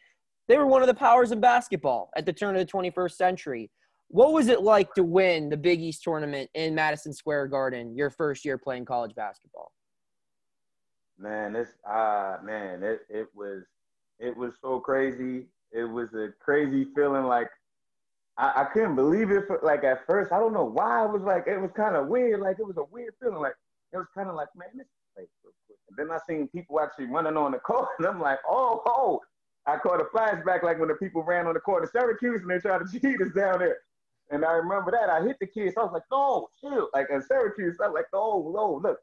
they 0.48 0.58
were 0.58 0.66
one 0.66 0.82
of 0.82 0.88
the 0.88 0.94
powers 0.94 1.32
in 1.32 1.40
basketball 1.40 2.10
at 2.16 2.26
the 2.26 2.32
turn 2.32 2.54
of 2.54 2.66
the 2.66 2.70
21st 2.70 3.12
century. 3.12 3.70
What 4.08 4.32
was 4.32 4.48
it 4.48 4.60
like 4.60 4.92
to 4.94 5.02
win 5.02 5.48
the 5.48 5.56
Big 5.56 5.80
East 5.80 6.02
tournament 6.02 6.50
in 6.54 6.74
Madison 6.74 7.12
Square 7.12 7.48
Garden 7.48 7.96
your 7.96 8.10
first 8.10 8.44
year 8.44 8.58
playing 8.58 8.84
college 8.84 9.14
basketball? 9.14 9.72
Man, 11.18 11.52
this 11.52 11.68
uh, 11.88 12.38
man, 12.44 12.82
it 12.82 13.00
it 13.08 13.26
was 13.34 13.64
it 14.18 14.36
was 14.36 14.52
so 14.60 14.80
crazy. 14.80 15.46
It 15.72 15.84
was 15.84 16.12
a 16.14 16.28
crazy 16.40 16.86
feeling. 16.94 17.24
Like 17.24 17.48
I, 18.36 18.62
I 18.62 18.64
couldn't 18.72 18.96
believe 18.96 19.30
it. 19.30 19.46
For, 19.46 19.60
like 19.62 19.84
at 19.84 20.06
first, 20.06 20.32
I 20.32 20.38
don't 20.38 20.52
know 20.52 20.64
why. 20.64 21.04
It 21.04 21.12
was 21.12 21.22
like 21.22 21.46
it 21.46 21.60
was 21.60 21.70
kind 21.76 21.96
of 21.96 22.08
weird. 22.08 22.40
Like 22.40 22.58
it 22.58 22.66
was 22.66 22.76
a 22.76 22.84
weird 22.84 23.14
feeling. 23.20 23.40
Like 23.40 23.54
it 23.92 23.96
was 23.96 24.06
kind 24.14 24.28
of 24.28 24.34
like 24.34 24.48
man, 24.56 24.68
this 24.74 24.86
quick. 25.14 25.28
And 25.88 25.96
then 25.96 26.10
I 26.10 26.18
seen 26.28 26.48
people 26.48 26.80
actually 26.80 27.06
running 27.06 27.36
on 27.36 27.52
the 27.52 27.58
court, 27.58 27.88
and 27.98 28.06
I'm 28.06 28.20
like, 28.20 28.38
oh, 28.48 28.82
oh. 28.86 29.20
I 29.66 29.78
caught 29.78 29.98
a 29.98 30.04
flashback 30.04 30.62
like 30.62 30.78
when 30.78 30.88
the 30.88 30.94
people 30.94 31.22
ran 31.22 31.46
on 31.46 31.54
the 31.54 31.60
court 31.60 31.84
in 31.84 31.88
Syracuse 31.88 32.42
and 32.42 32.50
they 32.50 32.58
tried 32.58 32.82
to 32.86 33.00
cheat 33.00 33.20
us 33.22 33.32
down 33.34 33.60
there. 33.60 33.78
And 34.30 34.44
I 34.44 34.52
remember 34.52 34.90
that. 34.90 35.08
I 35.08 35.22
hit 35.22 35.36
the 35.40 35.46
kid. 35.46 35.72
So 35.74 35.80
I 35.80 35.84
was 35.84 35.92
like, 35.94 36.02
no, 36.10 36.48
chill. 36.60 36.90
Like 36.92 37.06
in 37.10 37.22
Syracuse, 37.22 37.78
I 37.82 37.88
was 37.88 37.94
like, 37.94 38.06
oh, 38.12 38.52
no, 38.54 38.80
look. 38.86 38.98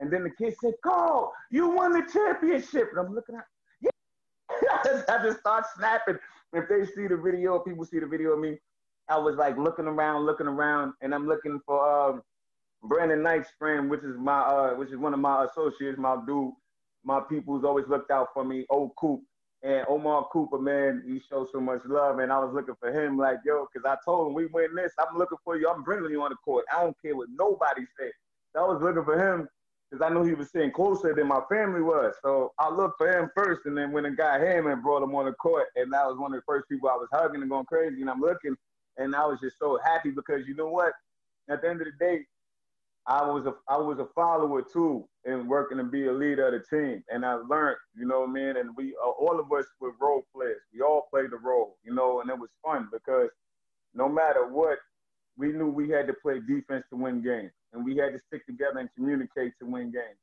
And 0.00 0.12
then 0.12 0.24
the 0.24 0.30
kid 0.30 0.54
said, 0.60 0.74
Carl, 0.82 1.32
you 1.50 1.68
won 1.68 1.92
the 1.92 2.02
championship. 2.12 2.88
And 2.90 2.98
I'm 2.98 3.14
looking 3.14 3.36
at, 3.36 3.44
yeah. 3.80 5.04
I 5.08 5.22
just 5.22 5.40
start 5.40 5.64
snapping. 5.76 6.18
If 6.52 6.68
they 6.68 6.86
see 6.86 7.06
the 7.06 7.16
video, 7.16 7.58
people 7.60 7.84
see 7.84 8.00
the 8.00 8.06
video 8.06 8.32
of 8.32 8.40
me, 8.40 8.58
I 9.10 9.18
was 9.18 9.36
like 9.36 9.58
looking 9.58 9.86
around, 9.86 10.24
looking 10.24 10.46
around, 10.46 10.94
and 11.00 11.12
I'm 11.14 11.26
looking 11.26 11.60
for 11.66 12.10
um, 12.10 12.22
Brandon 12.84 13.22
Knight's 13.22 13.50
friend, 13.58 13.90
which 13.90 14.02
is 14.02 14.16
my, 14.16 14.40
uh, 14.40 14.74
which 14.74 14.90
is 14.90 14.96
one 14.98 15.12
of 15.12 15.20
my 15.20 15.44
associates, 15.44 15.98
my 15.98 16.16
dude, 16.26 16.52
my 17.04 17.20
people 17.28 17.54
who's 17.54 17.64
always 17.64 17.86
looked 17.88 18.10
out 18.10 18.28
for 18.32 18.44
me, 18.44 18.66
old 18.70 18.92
Coop. 18.96 19.20
And 19.62 19.84
Omar 19.88 20.26
Cooper, 20.32 20.58
man, 20.58 21.02
he 21.06 21.20
showed 21.28 21.48
so 21.52 21.60
much 21.60 21.80
love, 21.84 22.20
and 22.20 22.32
I 22.32 22.38
was 22.38 22.54
looking 22.54 22.76
for 22.80 22.90
him, 22.90 23.18
like, 23.18 23.38
yo, 23.44 23.66
because 23.70 23.84
I 23.84 23.96
told 24.04 24.28
him 24.28 24.34
we 24.34 24.46
win 24.46 24.74
this, 24.74 24.92
I'm 24.98 25.18
looking 25.18 25.36
for 25.44 25.58
you. 25.58 25.68
I'm 25.68 25.82
bringing 25.82 26.10
you 26.10 26.22
on 26.22 26.30
the 26.30 26.36
court. 26.36 26.64
I 26.74 26.82
don't 26.82 26.96
care 27.02 27.14
what 27.14 27.28
nobody 27.36 27.82
said. 27.98 28.12
So 28.54 28.64
I 28.64 28.72
was 28.72 28.80
looking 28.80 29.04
for 29.04 29.18
him 29.18 29.48
because 29.90 30.02
I 30.02 30.14
knew 30.14 30.24
he 30.24 30.34
was 30.34 30.50
sitting 30.50 30.70
closer 30.70 31.14
than 31.14 31.26
my 31.26 31.40
family 31.50 31.82
was. 31.82 32.14
So 32.22 32.52
I 32.58 32.70
looked 32.70 32.96
for 32.96 33.10
him 33.10 33.28
first, 33.36 33.62
and 33.66 33.76
then 33.76 33.92
when 33.92 34.06
I 34.06 34.10
got 34.10 34.40
him 34.40 34.68
and 34.68 34.82
brought 34.82 35.02
him 35.02 35.14
on 35.14 35.26
the 35.26 35.32
court, 35.32 35.66
and 35.76 35.92
that 35.92 36.06
was 36.06 36.16
one 36.16 36.32
of 36.32 36.40
the 36.40 36.44
first 36.46 36.68
people 36.68 36.88
I 36.88 36.94
was 36.94 37.08
hugging 37.12 37.42
and 37.42 37.50
going 37.50 37.66
crazy. 37.66 38.00
And 38.00 38.08
I'm 38.08 38.20
looking, 38.20 38.56
and 39.00 39.16
I 39.16 39.26
was 39.26 39.40
just 39.40 39.58
so 39.58 39.78
happy 39.84 40.10
because 40.10 40.46
you 40.46 40.54
know 40.54 40.68
what? 40.68 40.92
At 41.48 41.62
the 41.62 41.68
end 41.70 41.80
of 41.80 41.86
the 41.86 42.04
day, 42.04 42.20
I 43.06 43.22
was 43.26 43.46
a 43.46 43.54
I 43.68 43.78
was 43.78 43.98
a 43.98 44.06
follower 44.14 44.62
too 44.62 45.08
in 45.24 45.48
working 45.48 45.78
to 45.78 45.84
be 45.84 46.06
a 46.06 46.12
leader 46.12 46.46
of 46.46 46.52
the 46.52 46.76
team, 46.76 47.02
and 47.08 47.24
I 47.24 47.34
learned, 47.34 47.78
you 47.96 48.06
know, 48.06 48.26
man. 48.26 48.58
And 48.58 48.70
we 48.76 48.94
uh, 49.04 49.08
all 49.08 49.40
of 49.40 49.50
us 49.52 49.64
were 49.80 49.92
role 50.00 50.26
players. 50.34 50.60
We 50.72 50.82
all 50.82 51.08
played 51.10 51.32
a 51.32 51.36
role, 51.36 51.76
you 51.82 51.94
know, 51.94 52.20
and 52.20 52.30
it 52.30 52.38
was 52.38 52.50
fun 52.64 52.88
because 52.92 53.30
no 53.94 54.08
matter 54.08 54.46
what, 54.46 54.78
we 55.36 55.48
knew 55.48 55.68
we 55.68 55.88
had 55.88 56.06
to 56.06 56.14
play 56.22 56.40
defense 56.46 56.84
to 56.90 56.96
win 56.96 57.22
games, 57.22 57.52
and 57.72 57.84
we 57.84 57.96
had 57.96 58.12
to 58.12 58.18
stick 58.18 58.46
together 58.46 58.78
and 58.78 58.90
communicate 58.94 59.52
to 59.60 59.66
win 59.66 59.90
games. 59.90 60.20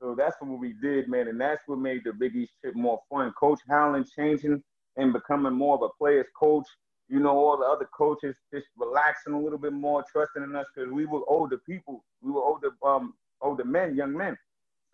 So 0.00 0.14
that's 0.16 0.36
what 0.40 0.58
we 0.58 0.74
did, 0.82 1.08
man, 1.08 1.28
and 1.28 1.40
that's 1.40 1.62
what 1.66 1.78
made 1.78 2.02
the 2.04 2.12
Big 2.12 2.34
East 2.34 2.52
trip 2.60 2.74
more 2.74 3.00
fun. 3.08 3.32
Coach 3.38 3.60
Howland 3.68 4.08
changing 4.16 4.62
and 4.96 5.12
becoming 5.12 5.52
more 5.52 5.76
of 5.76 5.82
a 5.82 5.88
player's 5.98 6.26
coach 6.38 6.66
you 7.10 7.18
know, 7.20 7.36
all 7.36 7.58
the 7.58 7.64
other 7.64 7.88
coaches 7.96 8.36
just 8.54 8.66
relaxing 8.76 9.34
a 9.34 9.40
little 9.40 9.58
bit 9.58 9.72
more, 9.72 10.04
trusting 10.10 10.42
in 10.42 10.54
us 10.54 10.66
because 10.74 10.92
we 10.92 11.06
were 11.06 11.22
older 11.28 11.58
people. 11.58 12.04
We 12.22 12.30
were 12.30 12.42
older 12.42 12.70
um, 12.84 13.14
older 13.40 13.64
men, 13.64 13.96
young 13.96 14.16
men. 14.16 14.38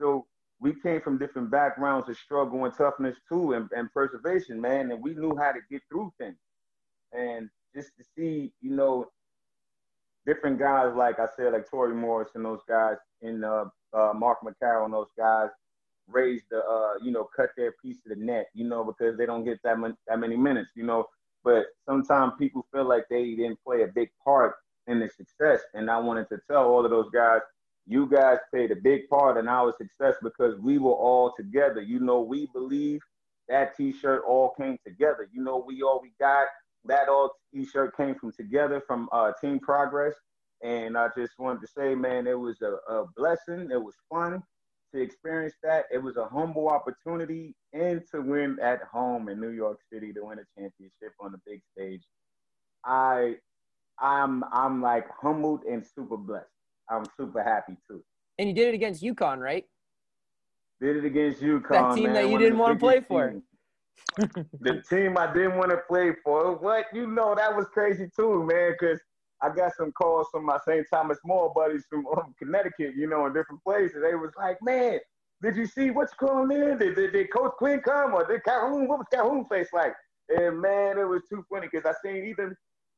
So 0.01 0.27
we 0.59 0.75
came 0.83 1.03
from 1.03 1.19
different 1.19 1.51
backgrounds 1.51 2.09
of 2.09 2.17
struggle 2.17 2.65
and 2.65 2.75
toughness 2.75 3.17
too, 3.29 3.53
and, 3.53 3.69
and 3.77 3.93
preservation, 3.93 4.61
man. 4.61 4.91
And 4.91 5.03
we 5.03 5.15
knew 5.15 5.37
how 5.37 5.53
to 5.53 5.61
get 5.71 5.83
through 5.91 6.13
things. 6.19 6.37
And 7.13 7.51
just 7.75 7.91
to 7.99 8.05
see, 8.17 8.53
you 8.63 8.71
know, 8.71 9.07
different 10.27 10.59
guys 10.59 10.95
like 10.97 11.19
I 11.19 11.27
said, 11.37 11.53
like 11.53 11.69
Toree 11.71 11.95
Morris 11.95 12.31
and 12.35 12.45
those 12.45 12.63
guys, 12.67 12.97
and 13.23 13.45
uh, 13.45 13.67
uh, 13.93 14.13
Mark 14.15 14.39
McCarroll 14.43 14.87
and 14.87 14.95
those 14.95 15.13
guys 15.19 15.51
raise 16.09 16.43
the, 16.51 16.59
uh, 16.59 16.95
you 17.03 17.11
know, 17.13 17.29
cut 17.37 17.51
their 17.57 17.73
piece 17.83 17.99
of 18.07 18.17
the 18.17 18.25
net, 18.25 18.47
you 18.55 18.67
know, 18.67 18.85
because 18.85 19.19
they 19.19 19.27
don't 19.27 19.45
get 19.45 19.59
that, 19.65 19.77
that 20.07 20.19
many 20.19 20.37
minutes, 20.37 20.71
you 20.75 20.85
know. 20.85 21.05
But 21.47 21.67
sometimes 21.89 22.33
people 22.41 22.67
feel 22.73 22.89
like 22.89 23.05
they 23.09 23.37
didn't 23.37 23.63
play 23.65 23.83
a 23.83 23.87
big 23.87 24.11
part 24.25 24.57
in 24.89 24.99
the 24.99 25.09
success. 25.09 25.61
And 25.75 25.89
I 25.89 25.97
wanted 26.01 26.29
to 26.31 26.39
tell 26.51 26.65
all 26.65 26.85
of 26.85 26.91
those 26.91 27.09
guys, 27.11 27.41
you 27.87 28.09
guys 28.09 28.39
played 28.51 28.73
a 28.73 28.77
big 28.77 29.09
part 29.09 29.37
in 29.37 29.47
our 29.47 29.73
success 29.79 30.17
because 30.25 30.59
we 30.59 30.79
were 30.79 30.91
all 30.91 31.33
together. 31.37 31.81
You 31.81 32.01
know, 32.01 32.21
we 32.21 32.49
believe 32.53 33.01
that 33.49 33.77
t-shirt 33.77 34.25
all 34.27 34.55
came 34.61 34.77
together. 34.85 35.29
You 35.33 35.45
know, 35.45 35.65
we 35.65 35.83
all 35.83 36.01
we 36.03 36.11
got 36.19 36.49
that 36.87 37.09
all 37.09 37.31
t-shirt 37.55 37.97
came 37.97 38.17
from 38.17 38.33
together 38.33 38.83
from 38.85 39.09
uh, 39.13 39.31
Team 39.41 39.61
Progress. 39.61 40.15
And 40.65 40.99
I 40.99 41.11
just 41.17 41.39
wanted 41.39 41.61
to 41.61 41.69
say, 41.69 41.95
man, 41.95 42.27
it 42.27 42.39
was 42.39 42.61
a, 42.61 42.93
a 42.93 43.07
blessing. 43.17 43.71
It 43.71 43.81
was 43.81 43.95
fun 44.11 44.43
to 44.97 45.03
experience 45.03 45.55
that. 45.63 45.85
It 45.93 46.03
was 46.03 46.17
a 46.17 46.27
humble 46.27 46.69
opportunity 46.69 47.55
and 47.73 48.03
to 48.13 48.21
win 48.21 48.59
at 48.63 48.83
home 48.83 49.29
in 49.29 49.41
New 49.41 49.51
York 49.51 49.79
City 49.93 50.13
to 50.13 50.25
win 50.25 50.39
a 50.39 50.61
championship 50.61 51.13
on 51.21 51.33
the 51.33 51.39
big 51.47 51.61
stage. 51.77 52.03
I 52.85 53.37
I'm 54.01 54.45
I'm 54.53 54.83
like 54.83 55.07
humbled 55.21 55.63
and 55.65 55.85
super 55.85 56.17
blessed. 56.17 56.47
I'm 56.91 57.05
super 57.17 57.43
happy 57.43 57.77
too. 57.89 58.03
And 58.39 58.49
you 58.49 58.55
did 58.55 58.69
it 58.69 58.75
against 58.75 59.03
UConn, 59.03 59.39
right? 59.39 59.65
Did 60.81 60.97
it 60.97 61.05
against 61.05 61.41
UConn. 61.41 61.69
That 61.71 61.95
team 61.95 62.05
man, 62.05 62.15
that 62.15 62.29
you 62.29 62.39
didn't 62.39 62.59
want 62.59 62.75
to 62.75 62.79
play 62.79 63.01
for. 63.01 63.31
teams. 63.31 63.43
the 64.61 64.83
team 64.89 65.17
I 65.19 65.33
didn't 65.33 65.57
want 65.57 65.71
to 65.71 65.79
play 65.89 66.13
for. 66.23 66.55
What 66.57 66.87
you 66.93 67.07
know 67.07 67.35
that 67.35 67.55
was 67.55 67.67
crazy 67.73 68.09
too, 68.15 68.45
man. 68.45 68.75
Because 68.79 69.01
I 69.43 69.51
got 69.55 69.73
some 69.77 69.93
calls 69.93 70.27
from 70.33 70.47
my 70.47 70.59
St. 70.67 70.87
Thomas 70.93 71.19
More 71.25 71.53
buddies 71.55 71.85
from 71.91 72.07
um, 72.07 72.35
Connecticut, 72.39 72.95
you 72.97 73.09
know, 73.09 73.27
in 73.27 73.35
different 73.35 73.63
places. 73.63 73.99
They 74.03 74.15
was 74.15 74.33
like, 74.37 74.57
"Man, 74.63 74.99
did 75.43 75.57
you 75.57 75.67
see 75.67 75.91
what's 75.91 76.15
going 76.15 76.51
in? 76.51 76.79
Did, 76.79 76.97
did, 76.97 77.13
did 77.13 77.33
Coach 77.33 77.53
Quinn 77.59 77.81
come 77.81 78.15
or 78.15 78.27
did 78.27 78.45
Calhoun? 78.45 78.89
What 78.89 78.99
was 78.99 79.07
Calhoun 79.13 79.45
face 79.47 79.69
like?" 79.73 79.93
And 80.29 80.61
man, 80.61 80.99
it 80.99 81.05
was 81.05 81.23
too 81.29 81.45
funny 81.53 81.69
because 81.71 81.87
I 81.87 81.95
seen 82.03 82.25
even 82.27 82.57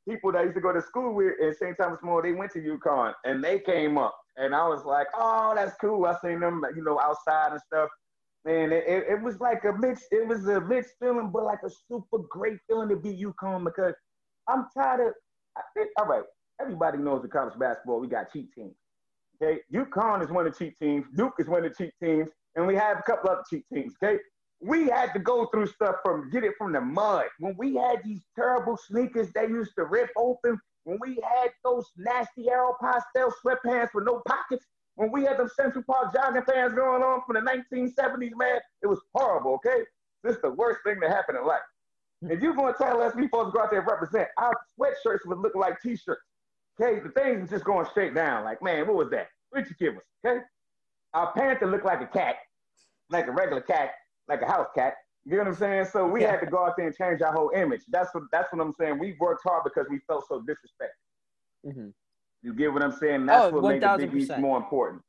people 0.09 0.32
that 0.32 0.39
I 0.39 0.43
used 0.45 0.55
to 0.55 0.61
go 0.61 0.72
to 0.72 0.80
school 0.80 1.12
with 1.14 1.34
in 1.41 1.55
St. 1.55 1.76
Thomas 1.76 1.99
More, 2.03 2.22
they 2.22 2.32
went 2.32 2.53
to 2.53 2.61
UConn 2.61 3.12
and 3.24 3.43
they 3.43 3.59
came 3.59 3.99
up, 3.99 4.16
and 4.36 4.55
I 4.55 4.66
was 4.68 4.84
like, 4.84 5.09
"Oh, 5.14 5.53
that's 5.57 5.74
cool." 5.80 6.07
I 6.07 6.16
seen 6.24 6.41
them, 6.41 6.62
you 6.76 6.84
know, 6.84 7.01
outside 7.01 7.53
and 7.53 7.61
stuff. 7.61 7.89
Man, 8.45 8.72
it, 8.72 8.84
it, 8.86 9.05
it 9.11 9.22
was 9.22 9.41
like 9.41 9.64
a 9.64 9.72
mix. 9.72 10.03
It 10.12 10.26
was 10.26 10.47
a 10.47 10.61
mixed 10.61 10.93
feeling, 11.01 11.30
but 11.32 11.45
like 11.45 11.59
a 11.64 11.70
super 11.91 12.18
great 12.30 12.59
feeling 12.68 12.89
to 12.91 12.97
be 12.97 13.11
UConn 13.11 13.64
because 13.64 13.95
I'm 14.49 14.66
tired 14.76 15.09
of. 15.09 15.14
All 15.98 16.06
right, 16.06 16.22
everybody 16.61 16.98
knows 16.98 17.24
in 17.24 17.30
college 17.30 17.59
basketball 17.59 18.00
we 18.00 18.09
got 18.09 18.32
cheat 18.32 18.52
teams. 18.54 18.74
Okay, 19.40 19.61
UConn 19.72 20.22
is 20.22 20.30
one 20.30 20.46
of 20.46 20.52
the 20.52 20.64
cheat 20.64 20.78
teams. 20.80 21.06
Duke 21.14 21.34
is 21.38 21.48
one 21.48 21.64
of 21.64 21.70
the 21.70 21.84
cheat 21.84 21.94
teams, 22.02 22.28
and 22.56 22.66
we 22.66 22.74
have 22.74 22.98
a 22.98 23.02
couple 23.02 23.30
other 23.30 23.44
cheat 23.48 23.64
teams. 23.72 23.94
Okay, 24.02 24.18
we 24.61 24.88
had 24.88 25.12
to 25.12 25.20
go 25.20 25.46
through 25.46 25.66
stuff 25.66 25.96
from 26.04 26.30
get 26.30 26.44
it 26.44 26.54
from 26.59 26.72
the 26.72 26.80
mud. 26.80 27.26
When 27.38 27.54
we 27.56 27.76
had 27.76 28.02
these 28.04 28.22
terrible 28.34 28.76
sneakers 28.76 29.30
they 29.32 29.46
used 29.46 29.72
to 29.78 29.84
rip 29.84 30.11
open. 30.16 30.59
When 30.84 30.98
we 31.00 31.20
had 31.22 31.50
those 31.64 31.86
nasty 31.96 32.46
Aeropostale 32.46 33.32
sweatpants 33.44 33.90
with 33.94 34.04
no 34.04 34.22
pockets. 34.26 34.64
When 34.94 35.12
we 35.12 35.22
had 35.22 35.38
them 35.38 35.48
Central 35.54 35.84
Park 35.84 36.12
jogging 36.12 36.42
pants 36.42 36.74
going 36.74 37.02
on 37.02 37.20
from 37.24 37.36
the 37.36 37.50
1970s, 37.50 38.32
man, 38.36 38.59
it 38.82 38.88
was 38.88 39.00
horrible. 39.14 39.54
Okay, 39.54 39.84
this 40.24 40.34
is 40.34 40.42
the 40.42 40.50
worst 40.50 40.80
thing 40.84 40.98
that 41.00 41.11
happened 41.11 41.38
in 41.38 41.46
life. 41.46 41.61
If 42.23 42.41
you're 42.43 42.55
going 42.55 42.73
to 42.75 42.79
tell 42.83 43.01
us 43.01 43.14
we 43.14 43.25
supposed 43.25 43.53
to 43.53 43.57
go 43.57 43.62
out 43.62 43.71
there 43.71 43.81
and 43.81 43.89
represent, 43.89 44.29
our 44.39 44.53
sweatshirts 44.79 45.25
would 45.27 45.39
look 45.39 45.55
like 45.55 45.81
t-shirts. 45.81 46.21
Okay, 46.81 47.01
the 47.01 47.11
things 47.11 47.41
was 47.43 47.51
just 47.51 47.64
going 47.64 47.87
straight 47.87 48.14
down. 48.14 48.45
Like, 48.45 48.62
man, 48.62 48.87
what 48.87 48.97
was 48.97 49.11
that? 49.11 49.29
What 49.51 49.69
you 49.69 49.75
give 49.79 49.97
us? 49.97 50.03
Okay, 50.25 50.41
our 51.14 51.33
panther 51.33 51.66
looked 51.66 51.85
like 51.85 52.01
a 52.01 52.07
cat, 52.07 52.37
like 53.11 53.27
a 53.27 53.33
regular 53.33 53.62
cat, 53.62 53.91
like 54.29 54.43
a 54.43 54.47
house 54.47 54.69
cat. 54.77 54.95
You 55.25 55.33
know 55.33 55.39
what 55.39 55.49
I'm 55.49 55.55
saying? 55.55 55.85
So 55.87 56.07
we 56.07 56.23
Yeah. 56.23 56.33
had 56.33 56.41
to 56.41 56.47
go 56.47 56.64
out 56.64 56.77
there 56.77 56.87
and 56.87 56.95
change 56.95 57.21
our 57.23 57.33
whole 57.33 57.51
image. 57.51 57.83
That's 57.89 58.12
what 58.14 58.25
that's 58.33 58.53
what 58.53 58.61
I'm 58.64 58.73
saying. 58.75 58.99
We 58.99 59.16
worked 59.21 59.43
hard 59.45 59.64
because 59.64 59.87
we 59.91 59.99
felt 60.07 60.27
so 60.29 60.41
disrespected. 60.43 61.66
Mhm. 61.66 61.95
You 62.43 62.55
get 62.55 62.73
what 62.73 62.83
I'm 62.83 62.93
saying? 62.93 63.27
That's 63.27 63.47
Oh, 63.53 63.57
what 63.61 63.69
made 63.69 63.83
the 63.83 63.97
Big 63.97 64.14
East 64.14 64.31
1000%. 64.31 64.41
more 64.41 64.57
important. 64.57 65.03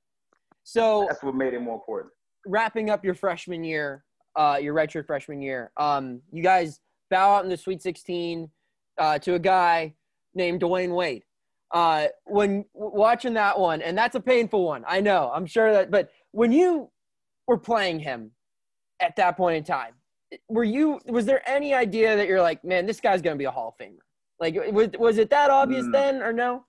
So 0.63 1.05
That's 1.07 1.23
what 1.23 1.35
made 1.35 1.53
it 1.53 1.59
more 1.61 1.75
important. 1.75 2.13
wrapping 2.45 2.89
up 2.89 3.03
your 3.05 3.13
freshman 3.15 3.63
year, 3.63 4.03
uh, 4.35 4.57
your 4.61 4.73
redshirt 4.73 5.05
freshman 5.05 5.41
year, 5.41 5.71
um, 5.77 6.21
you 6.31 6.41
guys 6.41 6.79
bow 7.09 7.35
out 7.35 7.43
in 7.43 7.49
the 7.49 7.57
Sweet 7.57 7.81
16 7.81 8.49
uh, 8.97 9.19
to 9.19 9.35
a 9.35 9.39
guy 9.39 9.93
named 10.33 10.61
Dwyane 10.61 10.95
Wade. 10.95 11.23
Uh, 11.71 12.07
when 12.25 12.65
w- 12.73 12.95
watching 12.95 13.33
that 13.35 13.59
one, 13.59 13.81
and 13.81 13.97
that's 13.97 14.15
a 14.15 14.19
painful 14.19 14.65
one, 14.65 14.83
I 14.87 15.01
know. 15.01 15.31
I'm 15.33 15.45
sure 15.45 15.71
that, 15.71 15.91
but 15.91 16.09
when 16.31 16.51
you 16.51 16.89
were 17.47 17.57
playing 17.57 17.99
him 17.99 18.31
at 18.99 19.15
that 19.17 19.37
point 19.37 19.57
in 19.57 19.63
time, 19.63 19.93
were 20.47 20.63
you? 20.63 20.99
Was 21.07 21.25
there 21.25 21.47
any 21.49 21.73
idea 21.73 22.15
that 22.15 22.27
you're 22.27 22.41
like, 22.41 22.63
man, 22.63 22.85
this 22.85 22.99
guy's 22.99 23.21
gonna 23.21 23.35
be 23.35 23.45
a 23.45 23.51
Hall 23.51 23.75
of 23.79 23.83
Famer? 23.85 23.97
Like, 24.39 24.55
was 24.73 24.89
was 24.97 25.17
it 25.17 25.29
that 25.31 25.49
obvious 25.51 25.85
Mm. 25.85 25.91
then, 25.91 26.21
or 26.23 26.33
no? 26.33 26.65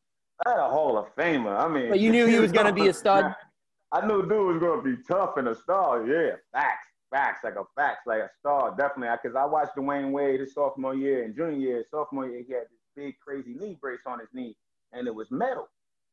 Not 0.47 0.59
a 0.59 0.71
Hall 0.71 0.97
of 0.99 1.15
Famer. 1.17 1.59
I 1.59 1.69
mean, 1.69 1.89
But 1.91 2.01
you 2.01 2.11
knew 2.11 2.27
he 2.27 2.39
was 2.39 2.53
gonna 2.53 2.73
be 2.73 2.89
a 2.89 2.93
stud? 2.95 3.35
I 3.93 4.07
knew 4.07 4.23
dude 4.23 4.31
was 4.55 4.59
gonna 4.63 4.83
be 4.83 4.97
tough 5.09 5.37
and 5.39 5.49
a 5.49 5.55
star. 5.55 6.07
Yeah, 6.07 6.37
facts, 6.53 6.89
facts, 7.11 7.45
like 7.45 7.57
a 7.57 7.65
facts, 7.77 8.07
like 8.07 8.21
a 8.21 8.31
star, 8.39 8.75
definitely. 8.77 9.17
Because 9.23 9.37
I 9.37 9.45
watched 9.45 9.77
Dwyane 9.77 10.13
Wade 10.13 10.41
his 10.41 10.55
sophomore 10.55 10.95
year 10.95 11.25
and 11.25 11.35
junior 11.35 11.59
year. 11.59 11.85
Sophomore 11.91 12.29
year, 12.29 12.43
he 12.47 12.53
had 12.53 12.65
this 12.65 12.81
big 12.97 13.15
crazy 13.19 13.55
knee 13.55 13.77
brace 13.81 14.01
on 14.07 14.21
his 14.21 14.29
knee, 14.33 14.57
and 14.93 15.07
it 15.07 15.15
was 15.15 15.31
metal. 15.31 15.69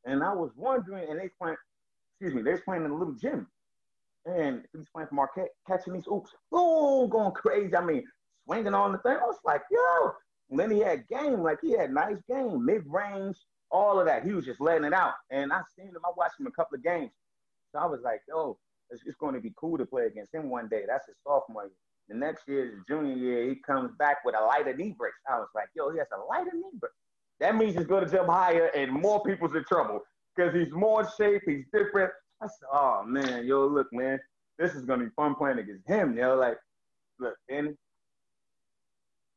And 0.06 0.24
I 0.24 0.34
was 0.34 0.52
wondering, 0.56 1.10
and 1.10 1.20
they 1.20 1.30
playing, 1.40 1.58
excuse 2.14 2.34
me, 2.34 2.42
they 2.42 2.52
was 2.52 2.62
playing 2.62 2.86
in 2.86 2.92
a 2.92 2.96
little 2.96 3.14
gym, 3.14 3.48
and 4.26 4.64
he's 4.76 4.90
playing 4.94 5.08
for 5.08 5.16
Marquette, 5.16 5.50
catching 5.68 5.94
these 5.94 6.08
oops, 6.08 6.32
boom, 6.52 7.10
going 7.10 7.32
crazy. 7.32 7.76
I 7.76 7.84
mean, 7.84 8.04
swinging 8.46 8.74
on 8.74 8.92
the 8.92 8.98
thing. 9.00 9.18
I 9.22 9.26
was 9.26 9.40
like, 9.46 9.62
yo. 9.72 10.12
And 10.50 10.60
then 10.60 10.72
he 10.72 10.80
had 10.80 11.08
game, 11.08 11.42
like 11.42 11.60
he 11.62 11.72
had 11.72 11.92
nice 11.92 12.22
game, 12.30 12.66
mid 12.66 12.84
range, 12.86 13.38
all 13.70 14.00
of 14.00 14.06
that. 14.06 14.24
He 14.24 14.32
was 14.32 14.46
just 14.46 14.62
letting 14.62 14.86
it 14.86 14.94
out. 14.94 15.14
And 15.30 15.52
I 15.52 15.62
seen 15.76 15.88
him. 15.88 15.98
I 16.06 16.12
watched 16.16 16.40
him 16.40 16.48
a 16.48 16.52
couple 16.52 16.76
of 16.76 16.84
games. 16.84 17.12
So 17.74 17.80
I 17.80 17.86
was 17.86 18.00
like, 18.02 18.22
yo, 18.28 18.58
it's, 18.90 19.02
it's 19.06 19.18
going 19.18 19.36
to 19.36 19.42
be 19.42 19.54
cool 19.58 19.78
to 19.78 19.86
play 19.86 20.06
against 20.06 20.34
him 20.34 20.50
one 20.50 20.68
day. 20.70 20.84
That's 20.88 21.08
his 21.08 21.16
sophomore 21.26 21.64
year. 21.64 21.72
The 22.10 22.16
next 22.16 22.48
year, 22.48 22.66
his 22.66 22.80
junior 22.88 23.16
year, 23.16 23.50
he 23.50 23.56
comes 23.56 23.92
back 24.00 24.24
with 24.24 24.36
a 24.40 24.44
lighter 24.44 24.76
knee 24.76 24.96
brace. 24.98 25.12
I 25.30 25.38
was 25.40 25.50
like, 25.54 25.68
yo, 25.76 25.92
he 25.92 25.98
has 25.98 26.08
a 26.16 26.26
lighter 26.26 26.56
knee 26.56 26.80
brace. 26.80 26.92
That 27.40 27.56
means 27.56 27.76
he's 27.76 27.86
going 27.86 28.06
to 28.06 28.12
jump 28.12 28.30
higher 28.30 28.68
and 28.68 28.92
more 28.92 29.22
people's 29.24 29.56
in 29.56 29.64
trouble 29.66 30.00
because 30.36 30.54
he's 30.54 30.72
more 30.72 31.02
in 31.02 31.08
shape. 31.18 31.42
He's 31.46 31.66
different. 31.74 32.12
I 32.42 32.48
said, 32.48 32.68
oh, 32.72 33.04
man, 33.06 33.46
yo, 33.46 33.68
look, 33.68 33.88
man, 33.92 34.20
this 34.58 34.74
is 34.74 34.86
going 34.86 35.00
to 35.00 35.06
be 35.08 35.12
fun 35.16 35.36
playing 35.36 35.60
against 35.60 35.88
him. 35.88 36.16
You 36.16 36.22
know, 36.22 36.36
like, 36.36 36.58
look, 37.20 37.36
and 37.50 37.76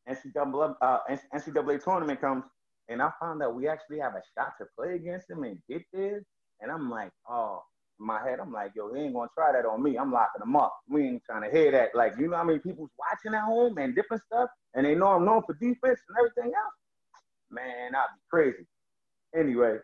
NCAA, 0.09 0.75
uh, 0.81 0.99
NCAA 1.35 1.83
tournament 1.83 2.21
comes, 2.21 2.45
and 2.89 3.03
I 3.03 3.11
found 3.21 3.43
out 3.43 3.55
we 3.55 3.69
actually 3.69 3.99
have 3.99 4.15
a 4.15 4.23
shot 4.37 4.53
to 4.59 4.67
play 4.79 4.95
against 4.95 5.31
him 5.31 5.45
and 5.45 5.59
get 5.69 5.83
there. 5.93 6.23
And 6.61 6.71
I'm 6.71 6.91
like, 6.91 7.11
oh, 7.29 7.63
in 8.01 8.07
my 8.07 8.21
head, 8.23 8.41
I'm 8.41 8.53
like, 8.53 8.73
yo, 8.75 8.93
he 8.93 9.03
ain't 9.03 9.15
gonna 9.15 9.29
try 9.35 9.53
that 9.53 9.67
on 9.67 9.83
me. 9.83 9.97
I'm 9.99 10.11
locking 10.13 10.43
him 10.43 10.57
up. 10.57 10.75
We 10.89 11.07
ain't 11.07 11.23
trying 11.25 11.43
to 11.43 11.57
hear 11.57 11.71
that. 11.73 11.95
Like, 11.95 12.15
you 12.19 12.29
know 12.29 12.37
how 12.39 12.45
many 12.45 12.59
people's 12.59 12.91
watching 12.99 13.37
at 13.37 13.45
home 13.45 13.79
and 13.79 13.95
different 13.95 14.23
stuff, 14.25 14.49
and 14.75 14.87
they 14.87 14.95
know 14.95 15.09
I'm 15.09 15.25
known 15.25 15.43
for 15.47 15.55
defense 15.55 16.01
and 16.09 16.17
everything 16.19 16.53
else. 16.57 16.75
Man, 17.51 17.95
I'd 17.95 18.07
be 18.15 18.21
crazy. 18.31 18.67
Anyway, 19.37 19.79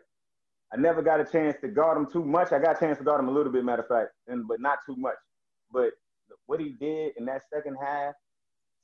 I 0.73 0.77
never 0.77 1.01
got 1.01 1.21
a 1.21 1.25
chance 1.25 1.55
to 1.61 1.67
guard 1.67 1.97
him 1.97 2.07
too 2.11 2.25
much. 2.25 2.51
I 2.51 2.59
got 2.59 2.77
a 2.77 2.79
chance 2.79 2.97
to 2.97 3.03
guard 3.03 3.19
him 3.21 3.29
a 3.29 3.31
little 3.31 3.51
bit, 3.51 3.63
matter 3.63 3.83
of 3.83 3.87
fact, 3.87 4.09
and 4.27 4.47
but 4.47 4.59
not 4.59 4.79
too 4.85 4.95
much. 4.97 5.15
But 5.71 5.91
what 6.47 6.59
he 6.59 6.75
did 6.79 7.13
in 7.17 7.25
that 7.25 7.43
second 7.53 7.77
half 7.81 8.13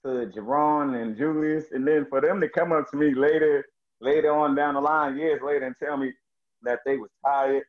to 0.06 0.32
Jaron 0.36 1.02
and 1.02 1.18
Julius, 1.18 1.66
and 1.72 1.88
then 1.88 2.06
for 2.10 2.22
them 2.22 2.40
to 2.42 2.50
come 2.50 2.72
up 2.72 2.90
to 2.92 2.98
me 2.98 3.14
later, 3.16 3.66
later 4.00 4.34
on 4.34 4.56
down 4.56 4.76
the 4.76 4.82
line, 4.82 5.18
years 5.18 5.42
later, 5.44 5.66
and 5.66 5.76
tell 5.82 5.98
me 5.98 6.12
that 6.64 6.80
they 6.86 6.98
was 6.98 7.10
tired, 7.26 7.64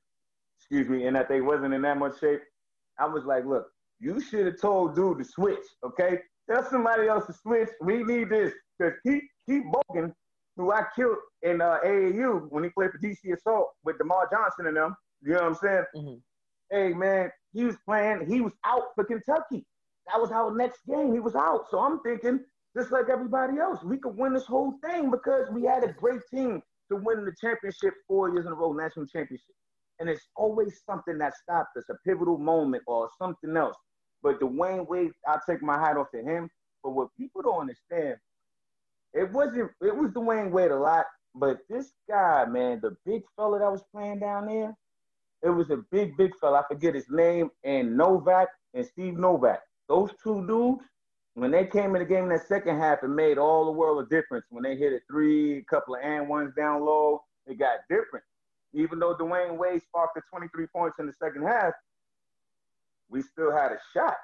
excuse 0.59 0.89
me, 0.89 1.07
and 1.07 1.17
that 1.17 1.29
they 1.29 1.41
wasn't 1.41 1.75
in 1.75 1.83
that 1.83 1.99
much 1.99 2.19
shape, 2.21 2.41
I 2.99 3.07
was 3.07 3.25
like, 3.25 3.45
look, 3.45 3.67
you 4.01 4.21
should 4.21 4.47
have 4.47 4.61
told 4.61 4.95
dude 4.95 5.19
to 5.19 5.25
switch, 5.25 5.65
okay? 5.85 6.19
Tell 6.51 6.63
somebody 6.69 7.09
else 7.09 7.27
to 7.27 7.33
switch. 7.33 7.71
We 7.81 8.03
need 8.05 8.29
this 8.29 8.53
because 8.79 8.95
Keith 9.07 9.23
Keith 9.49 9.65
Bogan, 9.73 10.13
who 10.57 10.73
I 10.73 10.85
killed 10.95 11.17
in 11.43 11.61
uh, 11.61 11.79
AAU 11.85 12.47
when 12.51 12.65
he 12.65 12.71
played 12.71 12.91
for 12.91 12.99
DC 12.99 13.33
Assault 13.35 13.71
with 13.85 13.97
DerMarr 13.99 14.31
Johnson 14.31 14.67
and 14.67 14.77
them. 14.77 14.95
You 15.23 15.33
know 15.35 15.37
what 15.37 15.45
I'm 15.45 15.55
saying? 15.55 15.85
Mhm. 15.97 16.21
Hey 16.71 16.93
man, 16.93 17.31
he 17.53 17.65
was 17.65 17.77
playing. 17.87 18.27
He 18.27 18.41
was 18.41 18.53
out 18.65 18.95
for 18.95 19.05
Kentucky. 19.05 19.65
That 20.09 20.21
was 20.21 20.31
our 20.33 20.55
next 20.55 20.81
game. 20.87 21.13
He 21.15 21.21
was 21.21 21.35
out. 21.35 21.65
So 21.71 21.79
I'm 21.79 22.01
thinking, 22.01 22.41
just 22.77 22.91
like 22.93 23.09
everybody 23.11 23.59
else, 23.59 23.83
we 23.83 23.97
could 23.97 24.17
win 24.17 24.35
this 24.35 24.45
whole 24.45 24.75
thing 24.85 25.11
because 25.11 25.49
we 25.51 25.63
had 25.65 25.83
a 25.83 25.93
great 25.93 26.21
team 26.31 26.63
to 26.91 26.97
win 26.97 27.25
the 27.25 27.33
championship 27.41 27.95
four 28.07 28.29
years 28.31 28.45
in 28.45 28.53
a 28.53 28.55
row, 28.55 28.73
national 28.73 29.07
championship. 29.07 29.55
And 29.99 30.09
it's 30.09 30.29
always 30.37 30.83
something 30.85 31.19
that 31.19 31.35
stopped 31.37 31.77
us, 31.77 31.85
a 31.91 31.95
pivotal 32.07 32.39
moment 32.39 32.83
or 32.87 33.09
something 33.19 33.57
else. 33.57 33.77
But 34.23 34.41
Dwyane 34.41 34.89
Wade, 34.89 35.13
I 35.27 35.39
take 35.49 35.63
my 35.63 35.79
hat 35.79 35.97
off 35.97 36.11
to 36.15 36.23
him. 36.23 36.49
But 36.83 36.91
what 36.91 37.09
people 37.17 37.43
don't 37.43 37.63
understand, 37.63 38.17
it 39.13 39.31
wasn't 39.33 39.71
it 39.81 39.97
was 39.97 40.11
Dwyane 40.11 40.51
Wade 40.51 40.71
a 40.71 40.77
lot, 40.77 41.07
but 41.35 41.59
this 41.69 41.93
guy, 42.09 42.45
man, 42.45 42.81
the 42.83 42.97
big 43.07 43.23
fella 43.37 43.59
that 43.61 43.71
was 43.73 43.83
playing 43.93 44.21
down 44.21 44.47
there, 44.47 44.77
it 45.43 45.51
was 45.51 45.71
a 45.71 45.79
big, 45.91 46.17
big 46.17 46.33
fella. 46.41 46.61
I 46.61 46.75
forget 46.75 46.95
his 46.95 47.07
name, 47.11 47.51
and 47.65 47.97
Novak 47.97 48.49
and 48.73 48.85
Steve 48.87 49.17
Novak. 49.17 49.61
Those 49.89 50.11
two 50.23 50.47
dudes, 50.47 50.83
when 51.35 51.51
they 51.51 51.67
came 51.67 51.95
in 51.95 52.03
the 52.03 52.09
game 52.09 52.25
in 52.25 52.31
that 52.31 52.47
second 52.47 52.79
half, 52.79 53.03
it 53.03 53.09
made 53.09 53.39
all 53.39 53.67
the 53.67 53.73
world 53.73 54.05
a 54.05 54.09
difference. 54.09 54.47
When 54.51 54.63
they 54.63 54.77
hit 54.77 54.93
a 54.93 55.01
three, 55.11 55.59
a 55.59 55.65
couple 55.65 55.97
of 55.97 56.01
and 56.03 56.29
ones 56.29 56.53
down 56.57 56.85
low, 56.85 57.23
it 57.47 57.59
got 57.59 57.81
different. 57.91 58.25
Even 58.75 58.99
though 58.99 59.15
Dwyane 59.15 59.57
Wade 59.57 59.83
sparked 59.83 60.15
the 60.17 60.23
23 60.31 60.67
points 60.69 60.99
in 60.99 61.07
the 61.07 61.13
second 61.23 61.47
half, 61.47 61.73
we 63.09 63.23
still 63.23 63.53
had 63.53 63.73
a 63.73 63.79
shot. 63.93 64.17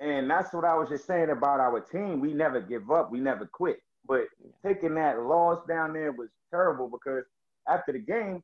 And 0.00 0.30
that's 0.30 0.52
what 0.52 0.64
I 0.64 0.74
was 0.74 0.88
just 0.88 1.06
saying 1.06 1.30
about 1.30 1.60
our 1.60 1.80
team. 1.80 2.20
We 2.20 2.32
never 2.32 2.60
give 2.60 2.90
up. 2.90 3.10
We 3.10 3.20
never 3.20 3.46
quit. 3.46 3.78
But 4.06 4.24
taking 4.64 4.94
that 4.94 5.20
loss 5.20 5.58
down 5.66 5.92
there 5.92 6.12
was 6.12 6.28
terrible 6.50 6.88
because 6.88 7.24
after 7.68 7.92
the 7.92 7.98
game, 7.98 8.42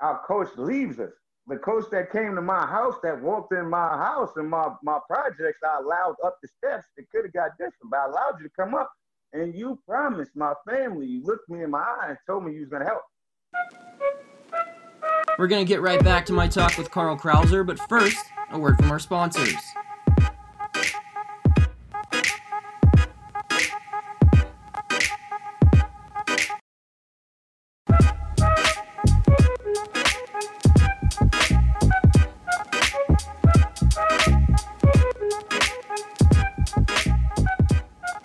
our 0.00 0.20
coach 0.26 0.48
leaves 0.56 0.98
us. 0.98 1.12
The 1.46 1.56
coach 1.56 1.84
that 1.90 2.10
came 2.10 2.34
to 2.36 2.42
my 2.42 2.66
house, 2.66 2.94
that 3.02 3.20
walked 3.20 3.52
in 3.52 3.68
my 3.68 3.88
house 3.88 4.30
and 4.36 4.48
my, 4.48 4.68
my 4.82 4.98
projects, 5.06 5.60
I 5.62 5.78
allowed 5.80 6.16
up 6.24 6.38
the 6.40 6.48
steps. 6.48 6.86
It 6.96 7.06
could 7.10 7.24
have 7.24 7.34
got 7.34 7.50
different, 7.58 7.90
but 7.90 7.98
I 7.98 8.06
allowed 8.06 8.40
you 8.40 8.48
to 8.48 8.54
come 8.56 8.74
up 8.74 8.90
and 9.34 9.54
you 9.54 9.78
promised 9.86 10.34
my 10.36 10.54
family, 10.68 11.06
you 11.06 11.22
looked 11.24 11.48
me 11.50 11.62
in 11.62 11.70
my 11.70 11.80
eye 11.80 12.06
and 12.10 12.18
told 12.26 12.44
me 12.44 12.54
you 12.54 12.60
was 12.60 12.68
gonna 12.68 12.84
help. 12.84 13.02
We're 15.36 15.48
gonna 15.48 15.64
get 15.64 15.82
right 15.82 16.02
back 16.02 16.26
to 16.26 16.32
my 16.32 16.46
talk 16.46 16.78
with 16.78 16.92
Carl 16.92 17.16
Krauser, 17.16 17.66
but 17.66 17.80
first, 17.88 18.24
a 18.52 18.58
word 18.58 18.76
from 18.76 18.90
our 18.92 19.00
sponsors. 19.00 19.56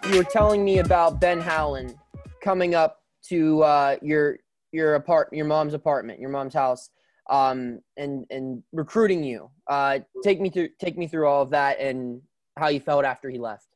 You 0.05 0.17
were 0.17 0.23
telling 0.23 0.63
me 0.63 0.77
about 0.77 1.19
Ben 1.19 1.41
Howland 1.41 1.95
coming 2.43 2.75
up 2.75 3.01
to 3.29 3.63
uh, 3.63 3.95
your 4.03 4.37
your 4.71 4.93
apart 4.93 5.29
your 5.33 5.45
mom's 5.45 5.73
apartment, 5.73 6.19
your 6.19 6.29
mom's 6.29 6.53
house, 6.53 6.91
um, 7.29 7.79
and 7.97 8.25
and 8.29 8.63
recruiting 8.71 9.23
you. 9.23 9.49
Uh, 9.67 9.99
take 10.23 10.41
me 10.41 10.49
through 10.49 10.69
take 10.79 10.97
me 10.97 11.07
through 11.07 11.27
all 11.27 11.41
of 11.41 11.51
that 11.51 11.79
and 11.79 12.21
how 12.57 12.67
you 12.67 12.79
felt 12.79 13.05
after 13.05 13.29
he 13.29 13.37
left. 13.37 13.67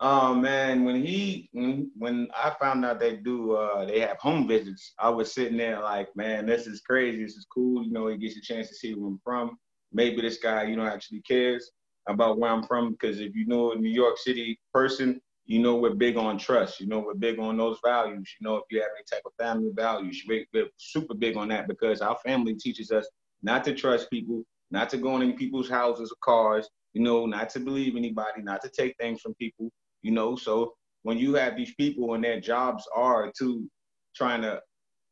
Oh 0.00 0.34
man, 0.34 0.84
when 0.84 1.02
he 1.02 1.48
when 1.52 1.90
when 1.96 2.28
I 2.36 2.52
found 2.60 2.84
out 2.84 3.00
they 3.00 3.16
do 3.16 3.52
uh, 3.52 3.86
they 3.86 4.00
have 4.00 4.18
home 4.18 4.46
visits, 4.48 4.92
I 4.98 5.08
was 5.08 5.32
sitting 5.32 5.56
there 5.56 5.80
like, 5.80 6.08
man, 6.16 6.46
this 6.46 6.66
is 6.66 6.80
crazy. 6.80 7.22
This 7.22 7.36
is 7.36 7.46
cool. 7.52 7.84
You 7.84 7.92
know, 7.92 8.08
he 8.08 8.18
gets 8.18 8.36
a 8.36 8.40
chance 8.40 8.68
to 8.68 8.74
see 8.74 8.94
where 8.94 9.08
I'm 9.08 9.20
from. 9.24 9.56
Maybe 9.92 10.20
this 10.20 10.38
guy, 10.38 10.64
you 10.64 10.76
know, 10.76 10.84
actually 10.84 11.22
cares 11.22 11.70
about 12.08 12.38
where 12.38 12.50
I'm 12.50 12.64
from 12.64 12.90
because 12.90 13.20
if 13.20 13.34
you 13.34 13.46
know 13.46 13.72
a 13.72 13.76
New 13.76 13.90
York 13.90 14.18
City 14.18 14.58
person, 14.72 15.20
you 15.46 15.58
know 15.60 15.76
we're 15.76 15.94
big 15.94 16.16
on 16.16 16.38
trust. 16.38 16.80
You 16.80 16.86
know 16.86 17.00
we're 17.00 17.14
big 17.14 17.38
on 17.38 17.56
those 17.56 17.78
values. 17.84 18.34
You 18.40 18.46
know 18.46 18.56
if 18.56 18.64
you 18.70 18.80
have 18.80 18.90
any 18.96 19.04
type 19.10 19.22
of 19.26 19.32
family 19.38 19.70
values, 19.74 20.22
we're, 20.28 20.44
super 20.76 21.14
big 21.14 21.36
on 21.36 21.48
that 21.48 21.68
because 21.68 22.00
our 22.00 22.16
family 22.24 22.54
teaches 22.54 22.90
us 22.90 23.06
not 23.42 23.64
to 23.64 23.74
trust 23.74 24.10
people, 24.10 24.42
not 24.70 24.88
to 24.90 24.96
go 24.96 25.20
in 25.20 25.34
people's 25.34 25.68
houses 25.68 26.12
or 26.12 26.16
cars. 26.22 26.68
You 26.94 27.02
know, 27.02 27.26
not 27.26 27.50
to 27.50 27.60
believe 27.60 27.96
anybody, 27.96 28.42
not 28.42 28.62
to 28.62 28.70
take 28.70 28.96
things 28.98 29.20
from 29.20 29.34
people. 29.34 29.70
You 30.02 30.12
know, 30.12 30.36
so 30.36 30.74
when 31.02 31.18
you 31.18 31.34
have 31.34 31.56
these 31.56 31.74
people 31.74 32.14
and 32.14 32.22
their 32.22 32.40
jobs 32.40 32.86
are 32.94 33.32
to 33.38 33.68
trying 34.14 34.42
to 34.42 34.60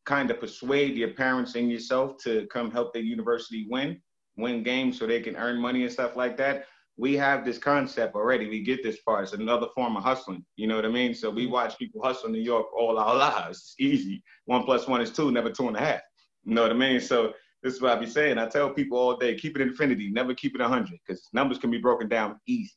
kind 0.05 0.31
of 0.31 0.41
persuade 0.41 0.97
your 0.97 1.11
parents 1.11 1.55
and 1.55 1.71
yourself 1.71 2.17
to 2.23 2.47
come 2.53 2.71
help 2.71 2.93
the 2.93 3.01
university 3.01 3.67
win, 3.69 4.01
win 4.37 4.63
games 4.63 4.99
so 4.99 5.07
they 5.07 5.21
can 5.21 5.37
earn 5.37 5.61
money 5.61 5.83
and 5.83 5.93
stuff 5.93 6.17
like 6.17 6.37
that 6.37 6.67
we 7.03 7.17
have 7.17 7.45
this 7.45 7.59
concept 7.59 8.15
already. 8.15 8.49
We 8.49 8.63
get 8.63 8.81
this 8.85 9.01
part. 9.01 9.25
It's 9.25 9.33
another 9.33 9.67
form 9.75 9.97
of 9.97 10.05
hustling. 10.05 10.45
You 10.55 10.69
know 10.69 10.77
what 10.77 10.85
I 10.85 10.89
mean? 10.89 11.17
So 11.17 11.31
we 11.31 11.43
mm-hmm. 11.43 11.53
watch 11.53 11.77
people 11.77 12.01
hustle 12.01 12.27
in 12.27 12.33
New 12.33 12.41
York 12.41 12.67
all 12.79 12.97
our 12.97 13.17
lives. 13.17 13.59
It's 13.59 13.75
easy. 13.81 14.23
One 14.45 14.63
plus 14.63 14.87
one 14.87 15.01
is 15.01 15.11
two, 15.11 15.33
never 15.33 15.51
two 15.51 15.67
and 15.67 15.77
a 15.77 15.81
half. 15.81 16.01
You 16.45 16.55
know 16.55 16.63
what 16.63 16.71
I 16.71 16.75
mean? 16.75 17.01
So 17.01 17.33
this 17.61 17.75
is 17.75 17.83
what 17.83 17.91
I 17.91 17.99
be 17.99 18.07
saying. 18.07 18.39
I 18.39 18.47
tell 18.47 18.71
people 18.71 18.99
all 18.99 19.17
day, 19.17 19.35
keep 19.35 19.57
it 19.57 19.63
infinity, 19.63 20.13
never 20.13 20.33
keep 20.33 20.55
it 20.55 20.61
100, 20.61 20.97
because 21.05 21.29
numbers 21.33 21.59
can 21.59 21.73
be 21.73 21.79
broken 21.79 22.09
down 22.09 22.39
easy. 22.47 22.71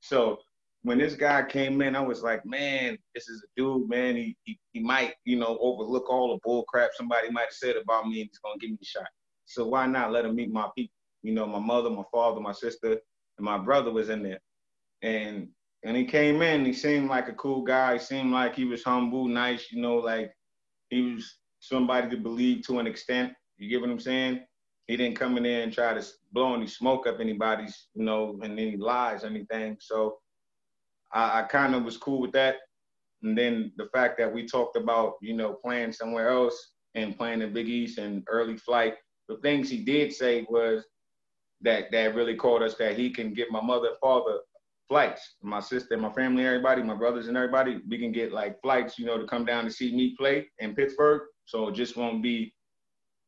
So 0.00 0.38
when 0.80 0.96
this 0.96 1.14
guy 1.14 1.42
came 1.42 1.82
in, 1.82 1.94
I 1.94 2.00
was 2.00 2.22
like, 2.22 2.46
man, 2.46 2.96
this 3.14 3.28
is 3.28 3.44
a 3.44 3.48
dude, 3.60 3.86
man. 3.86 4.16
He, 4.16 4.34
he, 4.44 4.58
he 4.72 4.80
might, 4.80 5.12
you 5.26 5.36
know, 5.36 5.58
overlook 5.60 6.08
all 6.08 6.32
the 6.32 6.40
bull 6.42 6.64
crap 6.68 6.92
somebody 6.94 7.30
might 7.30 7.42
have 7.42 7.52
said 7.52 7.76
about 7.76 8.06
me 8.08 8.22
and 8.22 8.30
he's 8.30 8.38
going 8.38 8.58
to 8.58 8.66
give 8.66 8.70
me 8.70 8.78
a 8.80 8.86
shot. 8.86 9.08
So 9.44 9.66
why 9.66 9.86
not 9.86 10.10
let 10.10 10.24
him 10.24 10.36
meet 10.36 10.50
my 10.50 10.68
people? 10.74 10.94
You 11.22 11.34
know, 11.34 11.46
my 11.46 11.58
mother, 11.58 11.90
my 11.90 12.04
father, 12.10 12.40
my 12.40 12.52
sister, 12.52 12.98
and 13.38 13.44
my 13.44 13.58
brother 13.58 13.90
was 13.90 14.08
in 14.08 14.22
there. 14.22 14.40
And 15.02 15.48
and 15.84 15.96
he 15.96 16.04
came 16.04 16.42
in, 16.42 16.64
he 16.64 16.72
seemed 16.72 17.08
like 17.08 17.28
a 17.28 17.34
cool 17.34 17.62
guy. 17.62 17.94
He 17.94 17.98
seemed 18.00 18.32
like 18.32 18.56
he 18.56 18.64
was 18.64 18.82
humble, 18.82 19.28
nice, 19.28 19.70
you 19.70 19.80
know, 19.80 19.96
like 19.96 20.32
he 20.90 21.14
was 21.14 21.38
somebody 21.60 22.10
to 22.10 22.16
believe 22.16 22.66
to 22.66 22.80
an 22.80 22.86
extent. 22.86 23.32
You 23.58 23.68
get 23.68 23.80
what 23.80 23.90
I'm 23.90 24.00
saying? 24.00 24.40
He 24.88 24.96
didn't 24.96 25.18
come 25.18 25.36
in 25.36 25.44
there 25.44 25.62
and 25.62 25.72
try 25.72 25.94
to 25.94 26.04
blow 26.32 26.54
any 26.54 26.66
smoke 26.66 27.06
up 27.06 27.20
anybody's, 27.20 27.88
you 27.94 28.04
know, 28.04 28.38
and 28.42 28.58
any 28.58 28.76
lies, 28.76 29.22
anything. 29.22 29.76
So 29.80 30.18
I, 31.12 31.40
I 31.40 31.42
kind 31.44 31.74
of 31.74 31.84
was 31.84 31.96
cool 31.96 32.20
with 32.20 32.32
that. 32.32 32.56
And 33.22 33.36
then 33.36 33.72
the 33.76 33.88
fact 33.92 34.18
that 34.18 34.32
we 34.32 34.46
talked 34.46 34.76
about, 34.76 35.14
you 35.20 35.34
know, 35.34 35.58
playing 35.64 35.92
somewhere 35.92 36.30
else 36.30 36.72
and 36.94 37.16
playing 37.16 37.42
in 37.42 37.52
Big 37.52 37.68
East 37.68 37.98
and 37.98 38.24
early 38.28 38.56
flight, 38.56 38.94
the 39.28 39.36
things 39.38 39.68
he 39.68 39.84
did 39.84 40.12
say 40.12 40.46
was 40.48 40.84
that 41.62 41.90
that 41.92 42.14
really 42.14 42.36
called 42.36 42.62
us 42.62 42.74
that 42.76 42.96
he 42.96 43.10
can 43.10 43.34
get 43.34 43.50
my 43.50 43.60
mother 43.60 43.90
father 44.00 44.38
flights, 44.88 45.36
my 45.42 45.60
sister 45.60 45.96
my 45.96 46.12
family, 46.12 46.46
everybody, 46.46 46.82
my 46.82 46.94
brothers 46.94 47.28
and 47.28 47.36
everybody. 47.36 47.80
We 47.88 47.98
can 47.98 48.12
get 48.12 48.32
like 48.32 48.60
flights, 48.62 48.98
you 48.98 49.06
know, 49.06 49.18
to 49.18 49.26
come 49.26 49.44
down 49.44 49.64
to 49.64 49.70
see 49.70 49.94
me 49.94 50.14
play 50.18 50.48
in 50.58 50.74
Pittsburgh. 50.74 51.22
So 51.44 51.68
it 51.68 51.74
just 51.74 51.96
won't 51.96 52.22
be 52.22 52.54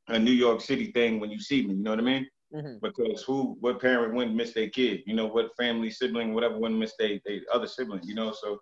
a 0.08 0.18
New 0.18 0.32
York 0.32 0.60
City 0.60 0.90
thing 0.92 1.20
when 1.20 1.30
you 1.30 1.40
see 1.40 1.66
me. 1.66 1.74
You 1.74 1.82
know 1.82 1.90
what 1.90 2.00
I 2.00 2.02
mean? 2.02 2.26
Mm-hmm. 2.54 2.78
Because 2.82 3.22
who, 3.22 3.56
what 3.60 3.80
parent 3.80 4.14
wouldn't 4.14 4.34
miss 4.34 4.52
their 4.52 4.68
kid? 4.68 5.02
You 5.06 5.14
know, 5.14 5.26
what 5.26 5.54
family, 5.56 5.90
sibling, 5.90 6.34
whatever 6.34 6.58
wouldn't 6.58 6.80
miss 6.80 6.94
their, 6.98 7.20
their 7.24 7.40
other 7.52 7.66
sibling? 7.66 8.02
You 8.04 8.14
know, 8.14 8.32
so 8.32 8.58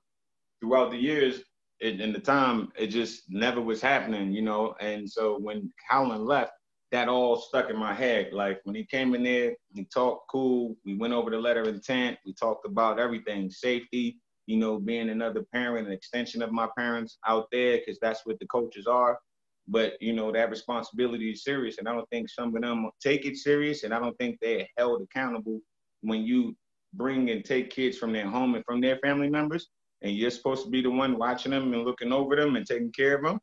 throughout 0.61 0.91
the 0.91 0.99
years 0.99 1.43
it, 1.81 2.01
in 2.01 2.13
the 2.13 2.21
time, 2.21 2.71
it 2.77 2.89
just 2.89 3.23
never 3.29 3.61
was 3.61 3.81
happening. 3.81 4.33
You 4.33 4.43
know, 4.43 4.75
and 4.81 5.09
so 5.09 5.39
when 5.39 5.73
Howland 5.89 6.27
left 6.27 6.53
that 6.91 7.09
all 7.09 7.37
stuck 7.37 7.71
in 7.71 7.77
my 7.77 7.93
head. 7.93 8.33
Like 8.33 8.61
when 8.65 8.75
he 8.75 8.85
came 8.85 9.15
in 9.15 9.23
there, 9.23 9.55
he 9.75 9.85
talked 9.85 10.31
cool. 10.31 10.77
We 10.85 10.97
went 10.97 11.13
over 11.13 11.31
the 11.31 11.39
letter 11.39 11.63
of 11.63 11.69
intent. 11.69 12.19
We 12.25 12.33
talked 12.33 12.67
about 12.67 12.99
everything, 12.99 13.51
safety, 13.51 14.19
you 14.47 14.57
know, 14.57 14.79
being 14.79 15.11
another 15.11 15.45
parent, 15.53 15.87
an 15.87 15.93
extension 15.93 16.41
of 16.41 16.51
my 16.51 16.69
parents 16.77 17.19
out 17.27 17.49
there, 17.53 17.79
because 17.79 17.99
that's 18.01 18.25
what 18.25 18.39
the 18.39 18.47
coaches 18.47 18.87
are. 18.87 19.19
But 19.67 20.01
you 20.01 20.15
know, 20.15 20.33
that 20.33 20.49
responsibility 20.49 21.31
is 21.31 21.45
serious, 21.45 21.77
and 21.77 21.87
I 21.87 21.93
don't 21.93 22.09
think 22.09 22.31
some 22.31 22.57
of 22.57 22.63
them 22.63 22.91
take 23.03 23.27
it 23.27 23.37
serious, 23.37 23.85
and 23.85 23.93
I 23.93 23.99
don't 23.99 24.17
think 24.17 24.39
they're 24.41 24.67
held 24.79 25.03
accountable 25.03 25.61
when 26.01 26.23
you 26.23 26.57
bring 26.95 27.29
and 27.29 27.45
take 27.45 27.69
kids 27.69 27.99
from 27.99 28.15
their 28.15 28.27
home 28.27 28.55
and 28.55 28.65
from 28.65 28.81
their 28.81 28.97
family 29.01 29.29
members, 29.29 29.69
and 30.01 30.17
you're 30.17 30.31
supposed 30.31 30.65
to 30.65 30.71
be 30.71 30.81
the 30.81 30.91
one 30.91 31.19
watching 31.19 31.53
them 31.53 31.75
and 31.75 31.85
looking 31.85 32.13
over 32.15 32.35
them 32.35 32.57
and 32.57 32.67
taking 32.67 32.93
care 32.93 33.17
of 33.17 33.25
them 33.25 33.39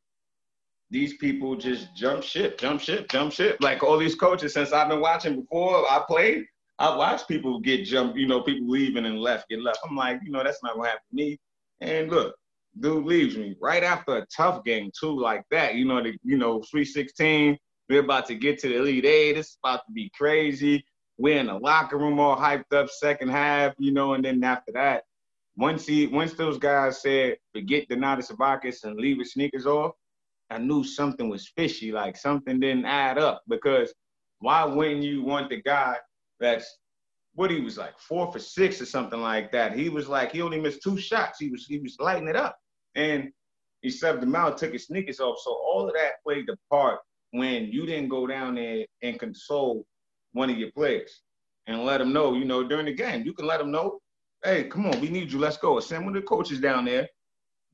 these 0.91 1.17
people 1.17 1.55
just 1.55 1.95
jump 1.95 2.23
ship, 2.23 2.57
jump 2.59 2.79
ship, 2.81 3.09
jump 3.09 3.31
ship. 3.31 3.57
Like 3.59 3.83
all 3.83 3.97
these 3.97 4.15
coaches, 4.15 4.53
since 4.53 4.71
I've 4.71 4.89
been 4.89 5.01
watching 5.01 5.41
before 5.41 5.89
I 5.89 6.03
played, 6.07 6.45
I 6.77 6.95
watched 6.95 7.27
people 7.27 7.59
get 7.59 7.85
jumped, 7.85 8.17
you 8.17 8.27
know, 8.27 8.41
people 8.41 8.67
leaving 8.67 9.05
and 9.05 9.19
left, 9.19 9.49
get 9.49 9.61
left. 9.61 9.79
I'm 9.89 9.95
like, 9.95 10.19
you 10.23 10.31
know, 10.31 10.43
that's 10.43 10.61
not 10.61 10.75
gonna 10.75 10.89
happen 10.89 11.03
to 11.09 11.15
me. 11.15 11.39
And 11.81 12.09
look, 12.09 12.35
dude 12.79 13.05
leaves 13.05 13.37
me 13.37 13.55
right 13.61 13.83
after 13.83 14.17
a 14.17 14.25
tough 14.35 14.63
game 14.63 14.91
too, 14.97 15.19
like 15.19 15.43
that. 15.51 15.75
You 15.75 15.85
know, 15.85 16.03
the 16.03 16.17
you 16.23 16.37
know, 16.37 16.61
Sweet 16.61 16.85
16, 16.85 17.57
we're 17.89 18.01
about 18.01 18.25
to 18.27 18.35
get 18.35 18.59
to 18.59 18.67
the 18.67 18.77
Elite 18.77 19.05
Eight. 19.05 19.37
It's 19.37 19.57
about 19.63 19.85
to 19.87 19.91
be 19.93 20.11
crazy. 20.15 20.85
We're 21.17 21.39
in 21.39 21.47
the 21.47 21.57
locker 21.57 21.97
room 21.97 22.19
all 22.19 22.35
hyped 22.35 22.73
up, 22.73 22.89
second 22.89 23.29
half, 23.29 23.73
you 23.77 23.93
know, 23.93 24.13
and 24.13 24.25
then 24.25 24.43
after 24.43 24.73
that, 24.73 25.03
once 25.55 25.85
he 25.85 26.07
once 26.07 26.33
those 26.33 26.57
guys 26.57 27.01
said 27.01 27.37
forget 27.53 27.87
Donatas 27.87 28.29
Sabonis 28.29 28.83
and 28.83 28.97
leave 28.97 29.19
his 29.19 29.31
sneakers 29.31 29.65
off, 29.65 29.93
I 30.49 30.57
knew 30.57 30.83
something 30.83 31.29
was 31.29 31.47
fishy, 31.47 31.91
like 31.91 32.17
something 32.17 32.59
didn't 32.59 32.85
add 32.85 33.17
up. 33.17 33.43
Because 33.47 33.93
why 34.39 34.63
wouldn't 34.63 35.03
you 35.03 35.23
want 35.23 35.49
the 35.49 35.61
guy 35.61 35.95
that's 36.39 36.77
what 37.33 37.51
he 37.51 37.59
was 37.59 37.77
like 37.77 37.97
four 37.99 38.31
for 38.31 38.39
six 38.39 38.81
or 38.81 38.85
something 38.85 39.21
like 39.21 39.51
that? 39.51 39.77
He 39.77 39.89
was 39.89 40.07
like 40.07 40.31
he 40.31 40.41
only 40.41 40.59
missed 40.59 40.83
two 40.83 40.97
shots. 40.97 41.39
He 41.39 41.49
was 41.49 41.65
he 41.65 41.79
was 41.79 41.97
lighting 41.99 42.27
it 42.27 42.35
up, 42.35 42.57
and 42.95 43.31
he 43.81 43.89
subbed 43.89 44.23
him 44.23 44.35
out, 44.35 44.57
took 44.57 44.73
his 44.73 44.87
sneakers 44.87 45.19
off. 45.19 45.39
So 45.43 45.51
all 45.51 45.87
of 45.87 45.93
that 45.93 46.23
played 46.23 46.47
the 46.47 46.57
part 46.69 46.99
when 47.31 47.65
you 47.65 47.85
didn't 47.85 48.09
go 48.09 48.25
down 48.25 48.55
there 48.55 48.85
and 49.01 49.19
console 49.19 49.85
one 50.33 50.49
of 50.49 50.57
your 50.57 50.71
players 50.71 51.21
and 51.67 51.83
let 51.83 51.97
them 51.97 52.13
know, 52.13 52.33
you 52.33 52.45
know, 52.45 52.63
during 52.63 52.85
the 52.85 52.93
game, 52.93 53.25
you 53.25 53.33
can 53.33 53.45
let 53.45 53.59
them 53.59 53.71
know, 53.71 53.99
hey, 54.43 54.65
come 54.65 54.85
on, 54.85 54.99
we 55.01 55.09
need 55.09 55.31
you, 55.31 55.39
let's 55.39 55.57
go. 55.57 55.79
Send 55.79 56.05
one 56.05 56.15
of 56.15 56.21
the 56.21 56.27
coaches 56.27 56.59
down 56.59 56.85
there, 56.85 57.07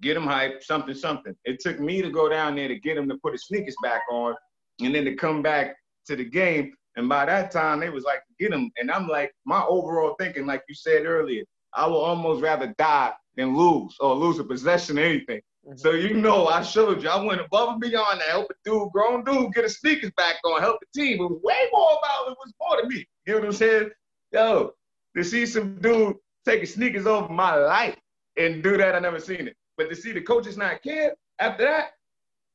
get 0.01 0.17
him 0.17 0.23
hype, 0.23 0.63
something, 0.63 0.95
something. 0.95 1.35
It 1.45 1.59
took 1.59 1.79
me 1.79 2.01
to 2.01 2.09
go 2.09 2.29
down 2.29 2.55
there 2.55 2.67
to 2.67 2.79
get 2.79 2.97
him 2.97 3.07
to 3.09 3.17
put 3.23 3.33
his 3.33 3.45
sneakers 3.45 3.75
back 3.83 4.01
on 4.11 4.35
and 4.81 4.93
then 4.93 5.05
to 5.05 5.15
come 5.15 5.41
back 5.41 5.75
to 6.07 6.15
the 6.15 6.25
game. 6.25 6.73
And 6.95 7.07
by 7.07 7.25
that 7.25 7.51
time, 7.51 7.79
they 7.79 7.89
was 7.89 8.03
like, 8.03 8.21
get 8.39 8.51
him. 8.51 8.71
And 8.77 8.91
I'm 8.91 9.07
like, 9.07 9.31
my 9.45 9.63
overall 9.63 10.15
thinking, 10.19 10.45
like 10.45 10.63
you 10.67 10.75
said 10.75 11.05
earlier, 11.05 11.43
I 11.73 11.87
will 11.87 12.01
almost 12.01 12.41
rather 12.41 12.73
die 12.77 13.13
than 13.37 13.55
lose 13.55 13.95
or 13.99 14.15
lose 14.15 14.39
a 14.39 14.43
possession 14.43 14.99
or 14.99 15.03
anything. 15.03 15.41
Mm-hmm. 15.65 15.77
So 15.77 15.91
you 15.91 16.15
know, 16.15 16.47
I 16.47 16.63
showed 16.63 17.03
you, 17.03 17.09
I 17.09 17.23
went 17.23 17.39
above 17.39 17.69
and 17.69 17.79
beyond 17.79 18.19
to 18.19 18.25
help 18.25 18.49
a 18.49 18.53
dude, 18.65 18.91
grown 18.91 19.23
dude, 19.23 19.53
get 19.53 19.63
his 19.63 19.77
sneakers 19.77 20.11
back 20.17 20.37
on, 20.43 20.59
help 20.59 20.79
the 20.81 20.99
team. 20.99 21.21
It 21.21 21.23
was 21.23 21.39
way 21.43 21.69
more 21.71 21.91
about 21.91 22.31
it 22.31 22.37
was 22.43 22.53
more 22.59 22.81
to 22.81 22.87
me. 22.87 23.05
You 23.25 23.33
know 23.33 23.39
what 23.39 23.45
I'm 23.47 23.53
saying? 23.53 23.89
Yo, 24.33 24.71
to 25.15 25.23
see 25.23 25.45
some 25.45 25.75
dude 25.75 26.15
taking 26.45 26.65
sneakers 26.65 27.05
over 27.05 27.31
my 27.31 27.55
life 27.55 27.95
and 28.37 28.63
do 28.63 28.75
that, 28.77 28.95
I 28.95 28.99
never 28.99 29.19
seen 29.19 29.47
it. 29.47 29.55
But 29.81 29.89
to 29.89 29.95
see 29.95 30.11
the 30.11 30.21
coaches 30.21 30.57
not 30.57 30.83
care 30.83 31.15
after 31.39 31.63
that, 31.63 31.93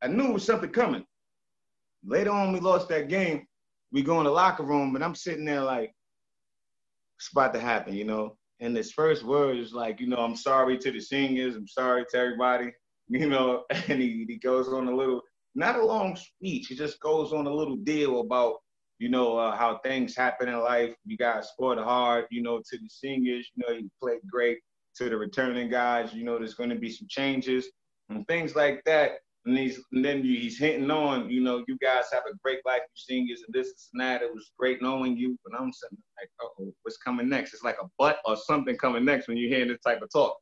I 0.00 0.06
knew 0.06 0.28
it 0.28 0.34
was 0.34 0.44
something 0.44 0.70
coming. 0.70 1.04
Later 2.04 2.30
on, 2.30 2.52
we 2.52 2.60
lost 2.60 2.88
that 2.90 3.08
game. 3.08 3.48
We 3.90 4.04
go 4.04 4.18
in 4.18 4.26
the 4.26 4.30
locker 4.30 4.62
room, 4.62 4.94
and 4.94 5.02
I'm 5.04 5.16
sitting 5.16 5.44
there 5.44 5.62
like, 5.62 5.92
it's 7.18 7.28
about 7.32 7.52
to 7.54 7.58
happen, 7.58 7.94
you 7.94 8.04
know? 8.04 8.36
And 8.60 8.76
his 8.76 8.92
first 8.92 9.24
word 9.24 9.56
is 9.56 9.72
like, 9.72 9.98
you 9.98 10.06
know, 10.06 10.18
I'm 10.18 10.36
sorry 10.36 10.78
to 10.78 10.92
the 10.92 11.00
seniors, 11.00 11.56
I'm 11.56 11.66
sorry 11.66 12.04
to 12.12 12.16
everybody, 12.16 12.70
you 13.08 13.28
know, 13.28 13.64
and 13.70 14.00
he, 14.00 14.24
he 14.28 14.36
goes 14.36 14.68
on 14.68 14.86
a 14.86 14.94
little, 14.94 15.20
not 15.56 15.80
a 15.80 15.84
long 15.84 16.14
speech, 16.14 16.68
he 16.68 16.76
just 16.76 17.00
goes 17.00 17.32
on 17.32 17.48
a 17.48 17.52
little 17.52 17.76
deal 17.76 18.20
about, 18.20 18.58
you 19.00 19.08
know, 19.08 19.36
uh, 19.36 19.56
how 19.56 19.78
things 19.78 20.14
happen 20.14 20.48
in 20.48 20.60
life. 20.60 20.94
You 21.04 21.16
guys 21.16 21.48
scored 21.48 21.78
hard, 21.78 22.26
you 22.30 22.44
know, 22.44 22.58
to 22.58 22.78
the 22.78 22.88
seniors, 22.88 23.50
you 23.56 23.64
know, 23.66 23.74
you 23.74 23.90
played 24.00 24.20
great. 24.30 24.58
To 24.98 25.10
the 25.10 25.16
returning 25.16 25.68
guys, 25.68 26.14
you 26.14 26.24
know, 26.24 26.38
there's 26.38 26.54
going 26.54 26.70
to 26.70 26.76
be 26.76 26.90
some 26.90 27.06
changes 27.08 27.68
and 28.08 28.26
things 28.28 28.54
like 28.54 28.82
that. 28.86 29.18
And, 29.44 29.56
he's, 29.56 29.80
and 29.92 30.04
then 30.04 30.24
he's 30.24 30.58
hinting 30.58 30.90
on, 30.90 31.28
you 31.28 31.40
know, 31.40 31.62
you 31.68 31.76
guys 31.78 32.04
have 32.12 32.22
a 32.28 32.34
great 32.42 32.60
life, 32.64 32.80
you 32.80 32.94
seniors, 32.96 33.42
and 33.46 33.54
this, 33.54 33.90
and 33.92 34.00
that. 34.00 34.22
It 34.22 34.34
was 34.34 34.50
great 34.58 34.80
knowing 34.80 35.16
you. 35.16 35.38
But 35.44 35.60
I'm 35.60 35.72
sitting 35.72 35.98
like, 36.18 36.30
oh, 36.40 36.72
what's 36.82 36.96
coming 36.96 37.28
next? 37.28 37.52
It's 37.52 37.62
like 37.62 37.76
a 37.80 37.86
butt 37.98 38.18
or 38.24 38.36
something 38.36 38.76
coming 38.76 39.04
next 39.04 39.28
when 39.28 39.36
you 39.36 39.48
hear 39.48 39.66
this 39.66 39.78
type 39.86 40.00
of 40.02 40.10
talk. 40.10 40.36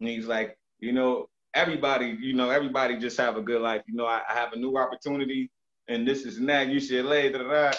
And 0.00 0.08
he's 0.08 0.26
like, 0.26 0.58
you 0.80 0.92
know, 0.92 1.28
everybody, 1.54 2.18
you 2.20 2.34
know, 2.34 2.50
everybody 2.50 2.98
just 2.98 3.16
have 3.16 3.36
a 3.36 3.42
good 3.42 3.62
life. 3.62 3.82
You 3.88 3.94
know, 3.94 4.06
I, 4.06 4.20
I 4.28 4.34
have 4.34 4.52
a 4.52 4.58
new 4.58 4.76
opportunity, 4.76 5.50
and 5.88 6.06
this 6.06 6.24
is 6.26 6.38
that. 6.40 6.68
You 6.68 6.80
should 6.80 7.04
da, 7.04 7.38
da. 7.38 7.72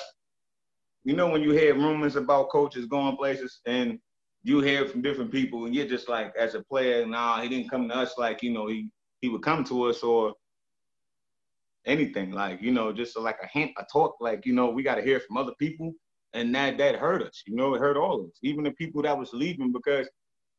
You 1.04 1.16
know, 1.16 1.28
when 1.30 1.44
you 1.44 1.52
hear 1.52 1.76
rumors 1.76 2.16
about 2.16 2.50
coaches 2.50 2.86
going 2.86 3.16
places, 3.16 3.60
and 3.66 4.00
you 4.44 4.62
hear 4.62 4.88
from 4.88 5.02
different 5.02 5.32
people, 5.32 5.66
and 5.66 5.76
you're 5.76 5.88
just 5.88 6.08
like, 6.08 6.34
as 6.38 6.56
a 6.56 6.64
player, 6.64 7.06
nah, 7.06 7.42
he 7.42 7.50
didn't 7.50 7.70
come 7.70 7.90
to 7.90 7.96
us 7.96 8.14
like, 8.18 8.42
you 8.44 8.52
know, 8.52 8.68
he 8.68 8.90
he 9.22 9.30
would 9.30 9.42
come 9.42 9.64
to 9.66 9.84
us 9.84 10.04
or 10.04 10.34
anything 11.86 12.32
like 12.32 12.62
you 12.62 12.72
know 12.72 12.92
just 12.92 13.18
like 13.18 13.38
a 13.42 13.48
hint 13.48 13.72
a 13.78 13.86
talk 13.92 14.16
like 14.20 14.46
you 14.46 14.54
know 14.54 14.70
we 14.70 14.84
got 14.84 14.96
to 14.96 15.02
hear 15.02 15.20
from 15.20 15.38
other 15.38 15.54
people 15.58 15.94
and 16.34 16.54
that 16.54 16.78
that 16.78 16.96
hurt 16.96 17.24
us 17.24 17.44
you 17.48 17.56
know 17.56 17.74
it 17.74 17.80
hurt 17.80 17.98
all 17.98 18.20
of 18.20 18.26
us 18.26 18.38
even 18.44 18.64
the 18.64 18.72
people 18.72 19.02
that 19.02 19.18
was 19.18 19.32
leaving 19.34 19.72
because 19.72 20.08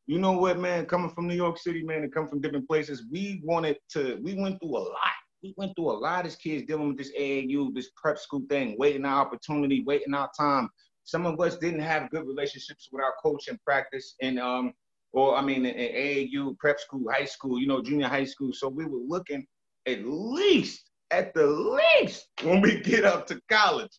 you 0.06 0.18
know 0.18 0.32
what 0.32 0.58
man 0.58 0.86
coming 0.86 1.10
from 1.10 1.28
new 1.28 1.34
york 1.34 1.58
city 1.58 1.82
man 1.82 2.02
and 2.02 2.14
come 2.14 2.26
from 2.26 2.40
different 2.40 2.66
places 2.66 3.04
we 3.12 3.40
wanted 3.44 3.76
to 3.90 4.18
we 4.22 4.34
went 4.34 4.58
through 4.60 4.76
a 4.76 4.78
lot. 4.78 5.18
We 5.42 5.54
went 5.56 5.76
through 5.76 5.92
a 5.92 5.98
lot 5.98 6.26
as 6.26 6.34
kids 6.34 6.66
dealing 6.66 6.88
with 6.88 6.98
this 6.98 7.12
aau 7.16 7.74
this 7.74 7.90
prep 7.96 8.18
school 8.18 8.42
thing 8.48 8.74
waiting 8.78 9.04
our 9.04 9.20
opportunity 9.20 9.84
waiting 9.86 10.14
our 10.14 10.30
time 10.36 10.68
some 11.08 11.24
of 11.26 11.40
us 11.40 11.56
didn't 11.56 11.80
have 11.92 12.10
good 12.10 12.26
relationships 12.26 12.88
with 12.92 13.02
our 13.02 13.14
coach 13.22 13.48
in 13.48 13.58
practice 13.64 14.14
and 14.20 14.38
um 14.38 14.72
or 15.12 15.36
i 15.36 15.42
mean 15.42 15.64
in, 15.64 15.74
aau 16.04 16.56
prep 16.58 16.78
school 16.78 17.04
high 17.10 17.24
school 17.24 17.58
you 17.58 17.66
know 17.66 17.82
junior 17.82 18.08
high 18.08 18.24
school 18.24 18.52
so 18.52 18.68
we 18.68 18.84
were 18.84 19.04
looking 19.14 19.46
at 19.86 20.00
least 20.04 20.88
at 21.10 21.34
the 21.34 21.46
least 21.46 22.28
when 22.42 22.60
we 22.60 22.80
get 22.80 23.04
up 23.04 23.26
to 23.26 23.40
college, 23.50 23.98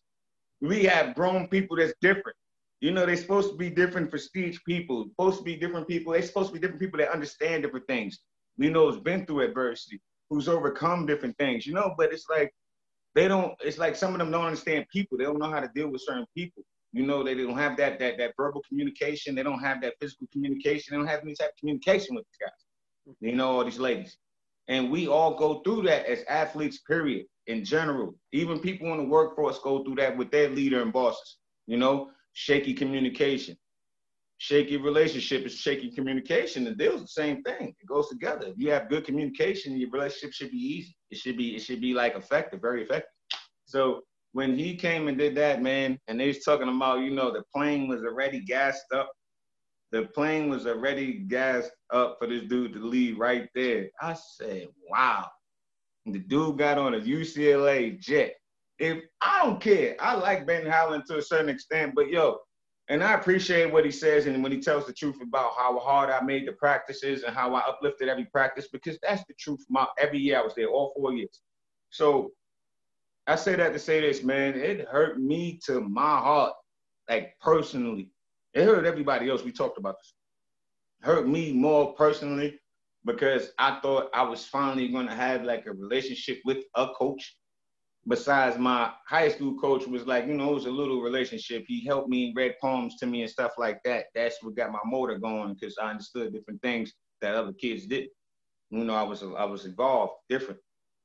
we 0.60 0.84
have 0.84 1.14
grown 1.14 1.48
people 1.48 1.76
that's 1.76 1.94
different. 2.00 2.36
You 2.80 2.92
know, 2.92 3.04
they're 3.04 3.16
supposed 3.16 3.50
to 3.50 3.56
be 3.56 3.68
different 3.68 4.10
prestige 4.10 4.58
people, 4.66 5.06
supposed 5.10 5.38
to 5.38 5.44
be 5.44 5.56
different 5.56 5.88
people. 5.88 6.12
They're 6.12 6.22
supposed 6.22 6.48
to 6.48 6.54
be 6.54 6.60
different 6.60 6.80
people 6.80 6.98
that 6.98 7.10
understand 7.10 7.62
different 7.62 7.86
things. 7.86 8.20
You 8.56 8.70
know, 8.70 8.90
who's 8.90 9.00
been 9.00 9.26
through 9.26 9.40
adversity, 9.40 10.00
who's 10.30 10.48
overcome 10.48 11.06
different 11.06 11.36
things, 11.38 11.66
you 11.66 11.74
know, 11.74 11.94
but 11.98 12.12
it's 12.12 12.26
like 12.30 12.52
they 13.14 13.28
don't, 13.28 13.54
it's 13.60 13.78
like 13.78 13.96
some 13.96 14.12
of 14.12 14.18
them 14.18 14.30
don't 14.30 14.44
understand 14.44 14.86
people. 14.92 15.18
They 15.18 15.24
don't 15.24 15.38
know 15.38 15.50
how 15.50 15.60
to 15.60 15.70
deal 15.74 15.88
with 15.88 16.02
certain 16.06 16.26
people. 16.36 16.62
You 16.92 17.06
know, 17.06 17.22
they 17.22 17.34
don't 17.34 17.56
have 17.56 17.76
that 17.76 17.98
that 18.00 18.18
that 18.18 18.32
verbal 18.36 18.62
communication. 18.68 19.34
They 19.34 19.42
don't 19.42 19.60
have 19.60 19.80
that 19.82 19.94
physical 20.00 20.26
communication. 20.32 20.92
They 20.92 20.98
don't 20.98 21.06
have 21.06 21.22
any 21.22 21.34
type 21.34 21.50
of 21.50 21.56
communication 21.58 22.16
with 22.16 22.24
these 22.24 22.48
guys. 22.48 23.16
You 23.20 23.36
know, 23.36 23.58
all 23.58 23.64
these 23.64 23.78
ladies. 23.78 24.16
And 24.68 24.90
we 24.90 25.08
all 25.08 25.34
go 25.36 25.60
through 25.60 25.82
that 25.82 26.06
as 26.06 26.22
athletes, 26.28 26.78
period, 26.78 27.26
in 27.46 27.64
general. 27.64 28.14
Even 28.32 28.60
people 28.60 28.92
in 28.92 28.98
the 28.98 29.04
workforce 29.04 29.58
go 29.58 29.82
through 29.84 29.96
that 29.96 30.16
with 30.16 30.30
their 30.30 30.48
leader 30.48 30.82
and 30.82 30.92
bosses. 30.92 31.38
You 31.66 31.76
know, 31.76 32.10
shaky 32.32 32.74
communication. 32.74 33.56
Shaky 34.38 34.76
relationship 34.78 35.44
is 35.44 35.54
shaky 35.54 35.90
communication. 35.90 36.64
The 36.64 36.74
deal's 36.74 37.02
the 37.02 37.08
same 37.08 37.42
thing. 37.42 37.74
It 37.78 37.86
goes 37.86 38.08
together. 38.08 38.46
If 38.48 38.54
you 38.58 38.70
have 38.70 38.88
good 38.88 39.04
communication, 39.04 39.76
your 39.76 39.90
relationship 39.90 40.32
should 40.32 40.50
be 40.50 40.56
easy. 40.56 40.96
It 41.10 41.18
should 41.18 41.36
be, 41.36 41.56
it 41.56 41.60
should 41.60 41.80
be 41.80 41.92
like 41.92 42.16
effective, 42.16 42.60
very 42.60 42.82
effective. 42.82 43.10
So 43.66 44.02
when 44.32 44.56
he 44.56 44.76
came 44.76 45.08
and 45.08 45.18
did 45.18 45.34
that, 45.36 45.62
man, 45.62 45.98
and 46.08 46.20
they 46.20 46.28
was 46.28 46.44
talking 46.44 46.68
about, 46.68 47.00
you 47.00 47.10
know, 47.10 47.32
the 47.32 47.42
plane 47.54 47.88
was 47.88 48.02
already 48.02 48.40
gassed 48.40 48.92
up 48.92 49.10
the 49.92 50.02
plane 50.14 50.48
was 50.48 50.66
already 50.66 51.14
gassed 51.14 51.72
up 51.92 52.18
for 52.20 52.28
this 52.28 52.44
dude 52.44 52.74
to 52.74 52.78
leave 52.78 53.18
right 53.18 53.48
there. 53.54 53.88
I 54.00 54.14
said, 54.14 54.68
wow. 54.88 55.26
And 56.06 56.14
the 56.14 56.20
dude 56.20 56.58
got 56.58 56.78
on 56.78 56.94
a 56.94 57.00
UCLA 57.00 57.98
jet. 57.98 58.34
If 58.78 59.02
I 59.20 59.44
don't 59.44 59.60
care, 59.60 59.96
I 60.00 60.14
like 60.14 60.46
Ben 60.46 60.64
Howland 60.64 61.04
to 61.06 61.18
a 61.18 61.22
certain 61.22 61.48
extent, 61.48 61.92
but 61.94 62.08
yo, 62.08 62.38
and 62.88 63.04
I 63.04 63.14
appreciate 63.14 63.72
what 63.72 63.84
he 63.84 63.90
says 63.90 64.26
and 64.26 64.42
when 64.42 64.52
he 64.52 64.60
tells 64.60 64.86
the 64.86 64.92
truth 64.92 65.18
about 65.20 65.52
how 65.56 65.78
hard 65.78 66.08
I 66.08 66.22
made 66.22 66.48
the 66.48 66.52
practices 66.52 67.24
and 67.24 67.34
how 67.34 67.54
I 67.54 67.60
uplifted 67.60 68.08
every 68.08 68.24
practice 68.26 68.68
because 68.72 68.98
that's 69.02 69.22
the 69.28 69.34
truth. 69.38 69.64
My 69.68 69.86
every 69.98 70.18
year 70.18 70.38
I 70.38 70.42
was 70.42 70.54
there, 70.54 70.68
all 70.68 70.92
four 70.96 71.12
years. 71.12 71.40
So 71.90 72.30
I 73.30 73.36
say 73.36 73.54
that 73.54 73.72
to 73.72 73.78
say 73.78 74.00
this, 74.00 74.24
man. 74.24 74.56
It 74.56 74.88
hurt 74.88 75.20
me 75.20 75.60
to 75.66 75.80
my 75.80 76.18
heart, 76.18 76.52
like 77.08 77.38
personally, 77.40 78.10
it 78.54 78.64
hurt 78.64 78.84
everybody 78.84 79.30
else. 79.30 79.44
We 79.44 79.52
talked 79.52 79.78
about 79.78 79.98
this. 80.00 80.14
Hurt 81.02 81.28
me 81.28 81.52
more 81.52 81.94
personally 81.94 82.58
because 83.04 83.52
I 83.56 83.78
thought 83.82 84.10
I 84.12 84.24
was 84.24 84.44
finally 84.46 84.88
going 84.88 85.06
to 85.06 85.14
have 85.14 85.44
like 85.44 85.66
a 85.66 85.72
relationship 85.72 86.40
with 86.44 86.64
a 86.74 86.88
coach. 86.88 87.36
Besides, 88.08 88.58
my 88.58 88.90
high 89.06 89.28
school 89.28 89.56
coach 89.60 89.86
was 89.86 90.08
like, 90.08 90.26
you 90.26 90.34
know, 90.34 90.50
it 90.50 90.54
was 90.54 90.66
a 90.66 90.70
little 90.70 91.00
relationship. 91.00 91.64
He 91.68 91.86
helped 91.86 92.08
me, 92.08 92.32
read 92.34 92.56
poems 92.60 92.96
to 92.96 93.06
me 93.06 93.22
and 93.22 93.30
stuff 93.30 93.52
like 93.58 93.80
that. 93.84 94.06
That's 94.12 94.42
what 94.42 94.56
got 94.56 94.72
my 94.72 94.80
motor 94.84 95.20
going 95.20 95.54
because 95.54 95.78
I 95.78 95.90
understood 95.90 96.32
different 96.32 96.62
things 96.62 96.92
that 97.20 97.36
other 97.36 97.52
kids 97.52 97.86
did. 97.86 98.08
You 98.70 98.82
know, 98.82 98.94
I 98.94 99.04
was 99.04 99.22
I 99.22 99.44
was 99.44 99.66
involved 99.66 100.14
different. 100.28 100.58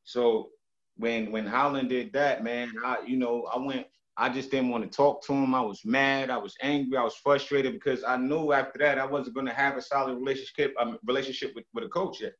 So 0.05 0.49
when 0.98 1.32
when 1.32 1.46
Howland 1.46 1.89
did 1.89 2.14
that, 2.14 2.43
man, 2.43 2.72
I 2.84 2.98
you 3.06 3.18
know 3.18 3.48
I 3.54 3.60
went 3.60 3.88
I 4.18 4.30
just 4.30 4.50
didn't 4.50 4.70
want 4.70 4.89
to 4.89 4.96
talk 4.96 5.24
to 5.26 5.34
him. 5.34 5.54
I 5.54 5.62
was 5.62 5.84
mad. 5.84 6.30
I 6.30 6.38
was 6.38 6.56
angry. 6.62 6.98
I 6.98 7.04
was 7.04 7.16
frustrated 7.16 7.74
because 7.74 8.04
I 8.04 8.16
knew 8.16 8.54
after 8.54 8.80
that 8.80 8.98
I 8.98 9.06
wasn't 9.06 9.36
going 9.36 9.48
to 9.48 9.54
have 9.54 9.76
a 9.76 9.82
solid 9.82 10.16
relationship 10.16 10.74
um, 10.80 10.98
relationship 11.06 11.54
with, 11.56 11.66
with 11.74 11.84
a 11.84 11.89
coach 11.89 12.22
yet. 12.22 12.34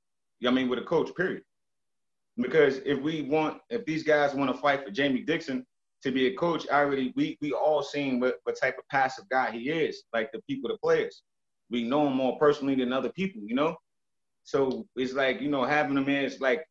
I 0.46 0.52
mean, 0.52 0.70
with 0.70 0.80
a 0.80 0.84
coach, 0.84 1.14
period. 1.16 1.44
Because 2.38 2.78
if 2.86 3.02
we 3.02 3.24
want, 3.24 3.62
if 3.70 3.86
these 3.86 4.04
guys 4.04 4.34
want 4.34 4.54
to 4.54 4.62
fight 4.62 4.84
for 4.86 4.92
Jamie 4.92 5.22
Dixon 5.22 5.66
to 6.04 6.12
be 6.12 6.28
a 6.28 6.36
coach, 6.36 6.66
I 6.72 6.80
already 6.80 7.14
we 7.16 7.38
we 7.42 7.52
all 7.52 7.84
seen 7.84 8.20
what, 8.20 8.36
what 8.44 8.60
type 8.60 8.78
of 8.78 8.88
passive 8.90 9.26
guy 9.30 9.52
he 9.52 9.70
is, 9.70 10.04
like 10.14 10.32
the 10.32 10.42
people, 10.48 10.70
the 10.70 10.78
players. 10.78 11.24
We 11.70 11.84
know 11.84 12.08
him 12.08 12.14
more 12.14 12.38
personally 12.38 12.76
than 12.76 12.94
other 12.94 13.10
people, 13.10 13.42
you 13.46 13.56
know. 13.56 13.76
So 14.44 14.86
it's 14.96 15.14
like 15.14 15.42
you 15.42 15.50
know 15.50 15.66
having 15.66 15.98
him 15.98 16.08
it's 16.08 16.40
like 16.40 16.66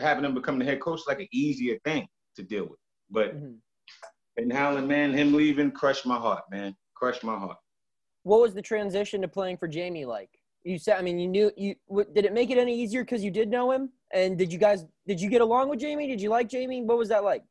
having 0.00 0.24
him 0.24 0.34
become 0.34 0.58
the 0.58 0.64
head 0.64 0.80
coach, 0.80 1.00
is 1.00 1.06
like 1.06 1.20
an 1.20 1.28
easier 1.32 1.78
thing 1.84 2.06
to 2.36 2.42
deal 2.42 2.64
with. 2.64 2.78
But 3.10 3.36
mm-hmm 3.36 3.54
and 4.38 4.52
Howland, 4.52 4.88
man, 4.88 5.12
him 5.12 5.34
leaving 5.34 5.70
crushed 5.72 6.06
my 6.06 6.16
heart, 6.16 6.44
man. 6.50 6.74
Crushed 6.94 7.24
my 7.24 7.36
heart. 7.36 7.58
What 8.22 8.40
was 8.40 8.54
the 8.54 8.62
transition 8.62 9.20
to 9.22 9.28
playing 9.28 9.56
for 9.56 9.68
Jamie 9.68 10.04
like? 10.04 10.30
You 10.64 10.78
said, 10.78 10.98
I 10.98 11.02
mean, 11.02 11.18
you 11.18 11.28
knew 11.28 11.50
you. 11.56 11.74
Did 12.14 12.24
it 12.24 12.32
make 12.32 12.50
it 12.50 12.58
any 12.58 12.80
easier 12.80 13.04
because 13.04 13.22
you 13.22 13.30
did 13.30 13.48
know 13.48 13.70
him? 13.72 13.90
And 14.12 14.38
did 14.38 14.52
you 14.52 14.58
guys? 14.58 14.84
Did 15.06 15.20
you 15.20 15.28
get 15.28 15.40
along 15.40 15.68
with 15.68 15.80
Jamie? 15.80 16.06
Did 16.06 16.20
you 16.20 16.30
like 16.30 16.48
Jamie? 16.48 16.82
What 16.82 16.98
was 16.98 17.08
that 17.08 17.24
like? 17.24 17.42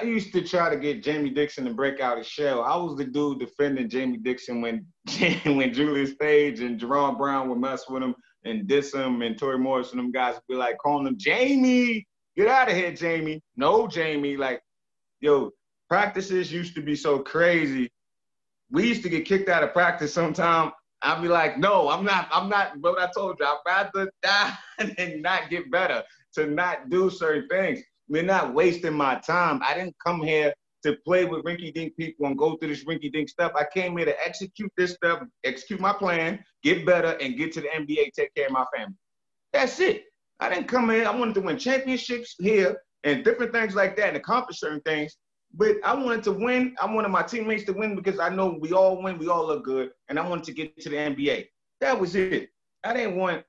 I 0.00 0.04
used 0.04 0.32
to 0.32 0.42
try 0.42 0.68
to 0.68 0.76
get 0.76 1.02
Jamie 1.02 1.30
Dixon 1.30 1.64
to 1.64 1.72
break 1.72 2.00
out 2.00 2.18
his 2.18 2.26
shell. 2.26 2.62
I 2.62 2.76
was 2.76 2.96
the 2.96 3.04
dude 3.04 3.38
defending 3.38 3.88
Jamie 3.88 4.18
Dixon 4.18 4.60
when 4.60 4.86
when 5.44 5.72
Julius 5.72 6.14
Page 6.14 6.60
and 6.60 6.80
Jaron 6.80 7.18
Brown 7.18 7.48
would 7.48 7.58
mess 7.58 7.84
with 7.88 8.02
him 8.02 8.14
and 8.46 8.66
diss 8.66 8.94
him, 8.94 9.22
and 9.22 9.36
Toree 9.36 9.58
Morris 9.58 9.90
and 9.90 9.98
them 9.98 10.12
guys 10.12 10.34
would 10.34 10.54
be 10.54 10.56
like 10.56 10.78
calling 10.78 11.06
him 11.06 11.16
Jamie, 11.18 12.06
Get 12.36 12.48
out 12.48 12.68
of 12.68 12.76
here, 12.76 12.92
Jamie. 12.92 13.42
No, 13.56 13.88
Jamie. 13.88 14.36
Like, 14.36 14.60
yo, 15.20 15.52
practices 15.88 16.52
used 16.52 16.74
to 16.74 16.82
be 16.82 16.94
so 16.94 17.18
crazy. 17.18 17.90
We 18.70 18.86
used 18.86 19.02
to 19.04 19.08
get 19.08 19.24
kicked 19.24 19.48
out 19.48 19.62
of 19.62 19.72
practice 19.72 20.12
sometime. 20.12 20.72
I'd 21.00 21.22
be 21.22 21.28
like, 21.28 21.58
no, 21.58 21.88
I'm 21.88 22.04
not, 22.04 22.28
I'm 22.30 22.48
not, 22.48 22.80
but 22.80 22.98
I 22.98 23.08
told 23.16 23.38
you, 23.40 23.46
I'd 23.46 23.58
rather 23.66 24.10
die 24.22 24.52
and 24.78 25.22
not 25.22 25.48
get 25.50 25.70
better, 25.70 26.02
to 26.34 26.46
not 26.46 26.90
do 26.90 27.08
certain 27.08 27.48
things. 27.48 27.80
We're 28.08 28.22
not 28.22 28.54
wasting 28.54 28.94
my 28.94 29.16
time. 29.16 29.60
I 29.64 29.74
didn't 29.74 29.96
come 30.04 30.20
here 30.20 30.52
to 30.84 30.96
play 31.06 31.24
with 31.24 31.44
rinky 31.44 31.72
dink 31.72 31.96
people 31.96 32.26
and 32.26 32.36
go 32.36 32.56
through 32.56 32.68
this 32.68 32.84
rinky 32.84 33.10
dink 33.12 33.28
stuff. 33.28 33.52
I 33.56 33.64
came 33.72 33.96
here 33.96 34.06
to 34.06 34.24
execute 34.24 34.72
this 34.76 34.92
stuff, 34.92 35.22
execute 35.44 35.80
my 35.80 35.92
plan, 35.92 36.44
get 36.66 36.84
better, 36.84 37.16
and 37.20 37.36
get 37.36 37.52
to 37.52 37.60
the 37.60 37.68
NBA, 37.68 38.12
take 38.12 38.34
care 38.34 38.46
of 38.46 38.52
my 38.52 38.64
family. 38.76 38.96
That's 39.52 39.78
it. 39.78 40.02
I 40.40 40.48
didn't 40.48 40.66
come 40.66 40.90
here. 40.90 41.06
I 41.06 41.14
wanted 41.14 41.36
to 41.36 41.40
win 41.40 41.58
championships 41.58 42.34
here 42.40 42.76
and 43.04 43.24
different 43.24 43.52
things 43.52 43.76
like 43.76 43.96
that 43.96 44.08
and 44.08 44.16
accomplish 44.16 44.58
certain 44.58 44.80
things. 44.80 45.16
But 45.54 45.76
I 45.84 45.94
wanted 45.94 46.24
to 46.24 46.32
win. 46.32 46.74
I 46.82 46.92
wanted 46.92 47.10
my 47.10 47.22
teammates 47.22 47.64
to 47.66 47.72
win 47.72 47.94
because 47.94 48.18
I 48.18 48.30
know 48.30 48.58
we 48.60 48.72
all 48.72 49.00
win, 49.00 49.16
we 49.16 49.28
all 49.28 49.46
look 49.46 49.64
good, 49.64 49.90
and 50.08 50.18
I 50.18 50.28
wanted 50.28 50.44
to 50.46 50.52
get 50.52 50.76
to 50.80 50.88
the 50.88 50.96
NBA. 50.96 51.46
That 51.80 51.98
was 51.98 52.16
it. 52.16 52.50
I 52.82 52.92
didn't 52.92 53.16
want 53.16 53.44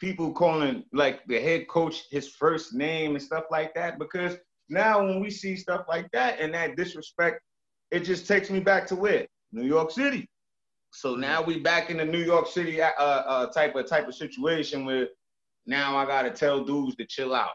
people 0.00 0.32
calling 0.32 0.82
like 0.94 1.20
the 1.26 1.38
head 1.38 1.68
coach 1.68 2.04
his 2.10 2.30
first 2.30 2.72
name 2.72 3.16
and 3.16 3.22
stuff 3.22 3.44
like 3.50 3.74
that 3.74 3.98
because 3.98 4.38
now 4.70 5.04
when 5.04 5.20
we 5.20 5.30
see 5.30 5.56
stuff 5.56 5.84
like 5.88 6.10
that 6.12 6.40
and 6.40 6.54
that 6.54 6.74
disrespect, 6.74 7.42
it 7.90 8.00
just 8.00 8.26
takes 8.26 8.48
me 8.48 8.60
back 8.60 8.86
to 8.86 8.96
where 8.96 9.26
New 9.52 9.66
York 9.66 9.90
City. 9.90 10.26
So 10.92 11.14
now 11.14 11.42
we 11.42 11.60
back 11.60 11.90
in 11.90 11.98
the 11.98 12.04
New 12.04 12.22
York 12.22 12.46
City 12.46 12.82
uh, 12.82 12.90
uh, 12.98 13.46
type 13.52 13.74
of 13.76 13.88
type 13.88 14.08
of 14.08 14.14
situation 14.14 14.84
where 14.84 15.08
now 15.66 15.96
I 15.96 16.04
gotta 16.06 16.30
tell 16.30 16.64
dudes 16.64 16.96
to 16.96 17.06
chill 17.06 17.34
out. 17.34 17.54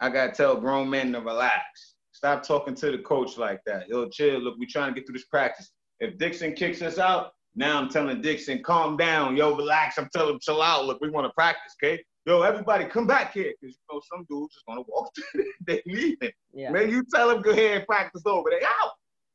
I 0.00 0.10
gotta 0.10 0.32
tell 0.32 0.56
grown 0.56 0.88
men 0.88 1.12
to 1.12 1.20
relax. 1.20 1.94
Stop 2.12 2.42
talking 2.42 2.74
to 2.76 2.90
the 2.90 2.98
coach 2.98 3.38
like 3.38 3.60
that. 3.66 3.88
Yo, 3.88 4.08
chill. 4.08 4.40
Look, 4.40 4.56
we 4.58 4.66
trying 4.66 4.92
to 4.92 4.94
get 4.98 5.06
through 5.06 5.14
this 5.14 5.26
practice. 5.26 5.70
If 6.00 6.18
Dixon 6.18 6.54
kicks 6.54 6.82
us 6.82 6.98
out, 6.98 7.32
now 7.54 7.80
I'm 7.80 7.88
telling 7.88 8.20
Dixon, 8.20 8.62
calm 8.62 8.96
down. 8.96 9.36
Yo, 9.36 9.56
relax. 9.56 9.98
I'm 9.98 10.08
telling 10.12 10.34
him, 10.34 10.40
chill 10.40 10.62
out. 10.62 10.84
Look, 10.86 11.00
we 11.00 11.10
want 11.10 11.26
to 11.26 11.32
practice, 11.32 11.74
okay? 11.82 12.02
Yo, 12.24 12.42
everybody, 12.42 12.84
come 12.84 13.06
back 13.06 13.32
here. 13.32 13.52
Because, 13.60 13.76
you 13.76 13.94
know, 13.94 14.00
some 14.12 14.24
dudes 14.28 14.54
just 14.54 14.64
to 14.66 14.84
walk 14.86 15.10
They 15.66 15.82
leaving. 15.86 16.30
Yeah. 16.52 16.70
Man, 16.70 16.90
you 16.90 17.02
tell 17.12 17.28
them, 17.28 17.42
go 17.42 17.50
ahead 17.50 17.78
and 17.78 17.86
practice 17.86 18.22
over. 18.26 18.50
They 18.50 18.64
out. 18.64 18.92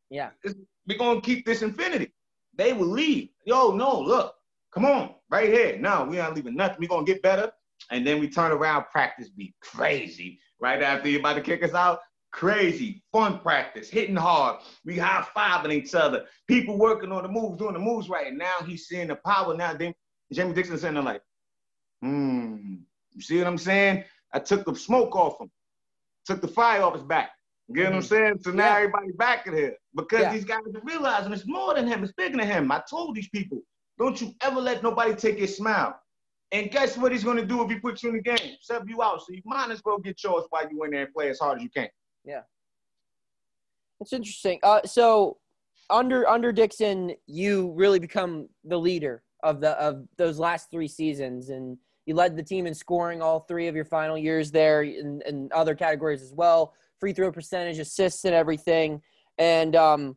Yeah. 0.10 0.30
We're 0.88 0.98
going 0.98 1.22
to 1.22 1.26
keep 1.26 1.46
this 1.46 1.64
infinity. 1.64 2.14
They 2.56 2.74
will 2.74 2.88
leave. 2.88 3.30
Yo, 3.46 3.72
no, 3.72 4.00
look. 4.00 4.36
Come 4.74 4.86
on. 4.86 5.16
Right 5.30 5.50
here. 5.50 5.78
No, 5.78 6.06
we 6.10 6.20
aren't 6.20 6.36
leaving 6.36 6.56
nothing. 6.56 6.86
Going 6.88 7.06
to 7.06 7.12
get 7.14 7.22
better. 7.22 7.52
And 7.92 8.06
then 8.06 8.20
we 8.20 8.30
turn 8.30 8.52
around, 8.52 8.86
practice 8.92 9.30
be 9.30 9.54
crazy. 9.62 10.40
Right 10.60 10.82
after 10.82 11.10
you're 11.10 11.20
about 11.20 11.34
to 11.34 11.42
kick 11.42 11.64
us 11.64 11.74
out, 11.74 12.00
crazy, 12.32 13.04
fun 13.12 13.40
practice, 13.40 13.90
hitting 13.90 14.16
hard. 14.16 14.60
We 14.86 14.98
high 14.98 15.26
fiving 15.36 15.74
each 15.74 15.94
other. 15.94 16.26
People 16.48 16.78
working 16.78 17.12
on 17.12 17.24
the 17.24 17.30
moves, 17.30 17.58
doing 17.58 17.74
the 17.74 17.80
moves 17.80 18.10
right. 18.10 18.34
Now 18.34 18.56
he's 18.66 18.88
seeing 18.88 19.08
the 19.08 19.16
power. 19.16 19.56
Now 19.56 19.74
then 19.74 19.94
Jamie 20.32 20.54
Dixon 20.54 20.78
sitting 20.78 20.96
there 20.96 21.04
like, 21.04 21.22
hmm, 22.02 22.76
you 23.14 23.22
see 23.22 23.38
what 23.38 23.48
I'm 23.48 23.58
saying? 23.58 24.04
I 24.34 24.40
took 24.40 24.66
the 24.66 24.76
smoke 24.76 25.16
off 25.16 25.40
him, 25.40 25.52
took 26.26 26.42
the 26.42 26.48
fire 26.48 26.82
off 26.82 26.96
his 26.96 27.04
back. 27.04 27.32
You 27.74 27.84
get 27.84 27.90
what 27.90 27.96
I'm 27.96 28.02
mm-hmm. 28.02 28.08
saying? 28.08 28.40
So 28.42 28.52
now 28.52 28.66
yeah. 28.66 28.76
everybody's 28.76 29.16
back 29.16 29.48
in 29.48 29.54
here 29.56 29.76
because 29.96 30.22
yeah. 30.22 30.34
these 30.34 30.46
guys 30.46 30.60
are 30.60 30.82
realizing 30.84 31.34
it's 31.34 31.48
more 31.48 31.74
than 31.74 31.88
him, 31.88 32.04
it's 32.04 32.14
bigger 32.14 32.38
than 32.38 32.48
him. 32.48 32.72
I 32.72 32.84
told 32.88 33.16
these 33.16 33.30
people, 33.30 33.62
don't 33.98 34.20
you 34.22 34.34
ever 34.42 34.62
let 34.62 34.84
nobody 34.84 35.16
take 35.16 35.40
your 35.40 35.48
smile. 35.48 36.00
And 36.52 36.70
guess 36.70 36.98
what 36.98 37.12
he's 37.12 37.24
gonna 37.24 37.46
do 37.46 37.64
if 37.64 37.72
he 37.72 37.80
puts 37.80 38.04
you 38.04 38.10
in 38.10 38.18
the 38.18 38.22
game? 38.22 38.56
Sub 38.62 38.88
you 38.88 39.02
out. 39.02 39.22
So 39.22 39.34
you 39.34 39.42
might 39.44 39.72
as 39.72 39.82
well 39.84 39.98
get 39.98 40.24
yours 40.24 40.46
while 40.52 40.70
you 40.70 40.84
in 40.84 40.92
there 40.92 41.06
and 41.06 41.14
play 41.14 41.30
as 41.30 41.40
hard 41.40 41.58
as 41.58 41.64
you 41.64 41.70
can. 41.76 41.90
Yeah. 42.24 42.42
It's 44.00 44.14
interesting. 44.14 44.60
Uh, 44.62 44.82
so 44.86 45.38
under 45.90 46.30
under 46.30 46.52
Dixon, 46.52 47.16
you 47.26 47.72
really 47.76 48.00
become 48.00 48.50
the 48.64 48.78
leader 48.78 49.24
of 49.42 49.62
the 49.62 49.72
of 49.82 50.06
those 50.18 50.38
last 50.38 50.70
three 50.70 50.88
seasons, 50.88 51.50
and 51.50 51.78
you 52.06 52.14
led 52.14 52.38
the 52.38 52.44
team 52.44 52.68
in 52.68 52.76
scoring 52.76 53.22
all 53.22 53.40
three 53.40 53.68
of 53.68 53.76
your 53.76 53.86
final 53.86 54.18
years 54.18 54.52
there, 54.52 54.82
and 54.82 55.52
other 55.52 55.74
categories 55.74 56.22
as 56.22 56.34
well, 56.34 56.76
free 57.04 57.12
throw 57.12 57.30
percentage, 57.34 57.80
assists, 57.80 58.24
and 58.24 58.34
everything. 58.34 59.02
And 59.38 59.76
um, 59.76 60.16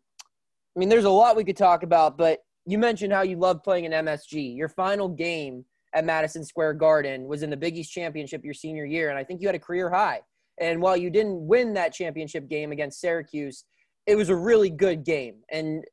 I 0.77 0.79
mean, 0.79 0.89
there's 0.89 1.03
a 1.05 1.11
lot 1.11 1.35
we 1.35 1.43
could 1.43 1.57
talk 1.57 1.83
about, 1.83 2.17
but 2.17 2.39
you 2.65 2.79
mentioned 2.79 3.13
how 3.13 3.23
you 3.23 3.37
love 3.37 3.65
playing 3.65 3.87
in 3.87 3.91
MSG. 3.91 4.57
Your 4.57 4.69
final 4.69 5.09
game 5.09 5.65
at 5.97 6.05
Madison 6.05 6.45
Square 6.45 6.75
Garden 6.75 7.27
was 7.27 7.43
in 7.43 7.51
the 7.51 7.57
Big 7.57 7.77
East 7.77 7.91
Championship 7.91 8.45
your 8.45 8.55
senior 8.55 8.85
year, 8.85 9.11
and 9.11 9.19
I 9.19 9.25
think 9.25 9.41
you 9.41 9.49
had 9.49 9.57
a 9.57 9.59
career 9.59 9.91
high. 9.91 10.21
And 10.61 10.81
while 10.81 10.97
you 10.97 11.11
didn't 11.11 11.45
win 11.45 11.75
that 11.75 11.93
championship 11.93 12.49
game 12.49 12.71
against 12.71 13.01
Syracuse, 13.01 13.65
it 14.07 14.15
was 14.15 14.29
a 14.29 14.37
really 14.37 14.71
good 14.71 15.03
game. 15.03 15.39
And 15.51 15.85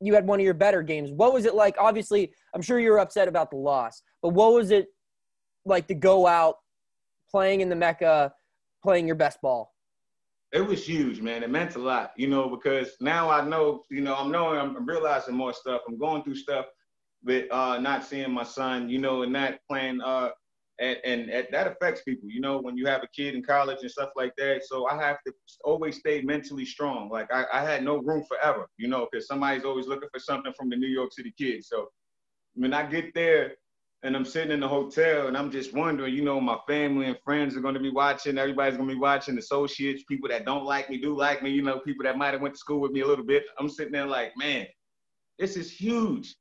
you 0.00 0.14
had 0.14 0.26
one 0.26 0.40
of 0.40 0.44
your 0.44 0.54
better 0.54 0.82
games. 0.82 1.12
What 1.12 1.32
was 1.32 1.44
it 1.44 1.54
like? 1.54 1.76
Obviously, 1.78 2.32
I'm 2.56 2.60
sure 2.60 2.80
you 2.80 2.90
were 2.90 2.98
upset 2.98 3.28
about 3.28 3.50
the 3.50 3.56
loss, 3.56 4.02
but 4.20 4.30
what 4.30 4.52
was 4.52 4.72
it 4.72 4.88
like 5.64 5.86
to 5.86 5.94
go 5.94 6.26
out 6.26 6.56
playing 7.30 7.60
in 7.60 7.68
the 7.68 7.76
Mecca, 7.76 8.32
playing 8.82 9.06
your 9.06 9.14
best 9.14 9.40
ball? 9.40 9.72
It 10.52 10.66
was 10.66 10.86
huge, 10.86 11.20
man. 11.20 11.44
It 11.44 11.50
meant 11.50 11.76
a 11.76 11.78
lot, 11.78 12.12
you 12.16 12.26
know, 12.26 12.48
because 12.48 12.96
now 13.00 13.30
I 13.30 13.44
know, 13.46 13.84
you 13.88 14.00
know, 14.00 14.16
I'm 14.16 14.32
knowing, 14.32 14.58
I'm 14.58 14.84
realizing 14.84 15.34
more 15.34 15.52
stuff. 15.52 15.82
I'm 15.86 15.96
going 15.98 16.24
through 16.24 16.34
stuff 16.34 16.66
with 17.22 17.50
uh, 17.52 17.78
not 17.78 18.04
seeing 18.04 18.32
my 18.32 18.42
son, 18.42 18.88
you 18.88 18.98
know, 18.98 19.22
and 19.22 19.32
not 19.32 19.58
playing 19.68 20.00
uh, 20.00 20.30
and, 20.80 20.98
and, 21.04 21.30
and, 21.30 21.46
that 21.52 21.66
affects 21.66 22.02
people 22.02 22.28
you 22.28 22.40
know 22.40 22.58
when 22.58 22.76
you 22.76 22.86
have 22.86 23.02
a 23.02 23.08
kid 23.08 23.34
in 23.34 23.42
college 23.42 23.78
and 23.82 23.90
stuff 23.90 24.10
like 24.16 24.32
that 24.38 24.62
so 24.64 24.88
i 24.88 24.96
have 24.96 25.18
to 25.26 25.32
always 25.64 25.98
stay 25.98 26.22
mentally 26.22 26.64
strong 26.64 27.08
like 27.10 27.28
i, 27.32 27.44
I 27.52 27.62
had 27.62 27.84
no 27.84 27.98
room 27.98 28.24
forever 28.24 28.66
you 28.78 28.88
know 28.88 29.06
because 29.10 29.26
somebody's 29.26 29.64
always 29.64 29.86
looking 29.86 30.08
for 30.12 30.18
something 30.18 30.52
from 30.54 30.70
the 30.70 30.76
new 30.76 30.88
york 30.88 31.12
city 31.12 31.32
kids 31.38 31.68
so 31.68 31.88
when 32.54 32.72
i 32.72 32.84
get 32.84 33.12
there 33.14 33.54
and 34.02 34.16
i'm 34.16 34.24
sitting 34.24 34.52
in 34.52 34.60
the 34.60 34.68
hotel 34.68 35.28
and 35.28 35.36
i'm 35.36 35.50
just 35.50 35.74
wondering 35.74 36.14
you 36.14 36.22
know 36.22 36.40
my 36.40 36.58
family 36.66 37.06
and 37.06 37.16
friends 37.24 37.56
are 37.56 37.60
going 37.60 37.74
to 37.74 37.80
be 37.80 37.90
watching 37.90 38.38
everybody's 38.38 38.76
going 38.76 38.88
to 38.88 38.94
be 38.94 39.00
watching 39.00 39.38
associates 39.38 40.04
people 40.08 40.28
that 40.28 40.44
don't 40.44 40.64
like 40.64 40.88
me 40.90 40.98
do 40.98 41.16
like 41.16 41.42
me 41.42 41.50
you 41.50 41.62
know 41.62 41.78
people 41.80 42.04
that 42.04 42.18
might 42.18 42.32
have 42.32 42.40
went 42.40 42.54
to 42.54 42.58
school 42.58 42.80
with 42.80 42.92
me 42.92 43.00
a 43.00 43.06
little 43.06 43.24
bit 43.24 43.44
i'm 43.58 43.68
sitting 43.68 43.92
there 43.92 44.06
like 44.06 44.32
man 44.36 44.66
this 45.38 45.56
is 45.56 45.70
huge 45.70 46.34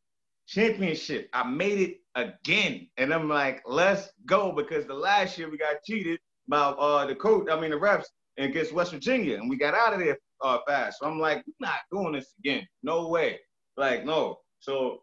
championship. 0.49 1.30
I 1.32 1.47
made 1.47 1.80
it 1.80 1.97
again. 2.16 2.88
And 2.97 3.14
I'm 3.14 3.30
like, 3.30 3.62
let's 3.66 4.10
go 4.26 4.51
because 4.51 4.86
the 4.86 4.93
last 4.93 5.38
year 5.38 5.49
we 5.49 5.57
got 5.57 5.84
cheated 5.86 6.20
by 6.47 6.57
uh, 6.57 7.05
the 7.05 7.16
coach, 7.16 7.47
I 7.49 7.60
mean 7.60 7.72
the 7.72 7.78
refs 7.78 8.05
against 8.38 8.74
West 8.74 8.91
Virginia, 8.91 9.38
and 9.38 9.49
we 9.49 9.57
got 9.57 9.76
out 9.76 9.93
of 9.93 9.99
there 9.99 10.18
uh, 10.41 10.57
fast. 10.68 10.99
So 10.99 11.05
I'm 11.05 11.20
like, 11.20 11.43
we're 11.45 11.68
not 11.68 11.80
doing 11.91 12.14
this 12.14 12.34
again. 12.39 12.68
No 12.82 13.07
way. 13.07 13.39
Like, 13.78 14.05
no. 14.05 14.39
So 14.60 15.01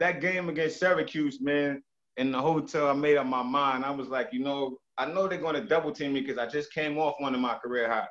that 0.00 0.20
game 0.20 0.48
against 0.48 0.78
Syracuse, 0.78 1.40
man, 1.40 1.82
in 2.16 2.30
the 2.32 2.40
hotel, 2.40 2.88
I 2.88 2.92
made 2.92 3.16
up 3.16 3.26
my 3.26 3.42
mind. 3.42 3.84
I 3.84 3.90
was 3.90 4.08
like, 4.08 4.28
you 4.32 4.40
know, 4.40 4.78
I 4.98 5.06
know 5.06 5.26
they're 5.26 5.38
going 5.38 5.54
to 5.54 5.64
double 5.64 5.92
team 5.92 6.12
me 6.12 6.20
because 6.20 6.38
I 6.38 6.46
just 6.46 6.72
came 6.72 6.98
off 6.98 7.14
one 7.18 7.34
of 7.34 7.40
my 7.40 7.54
career 7.54 7.90
highs 7.90 8.06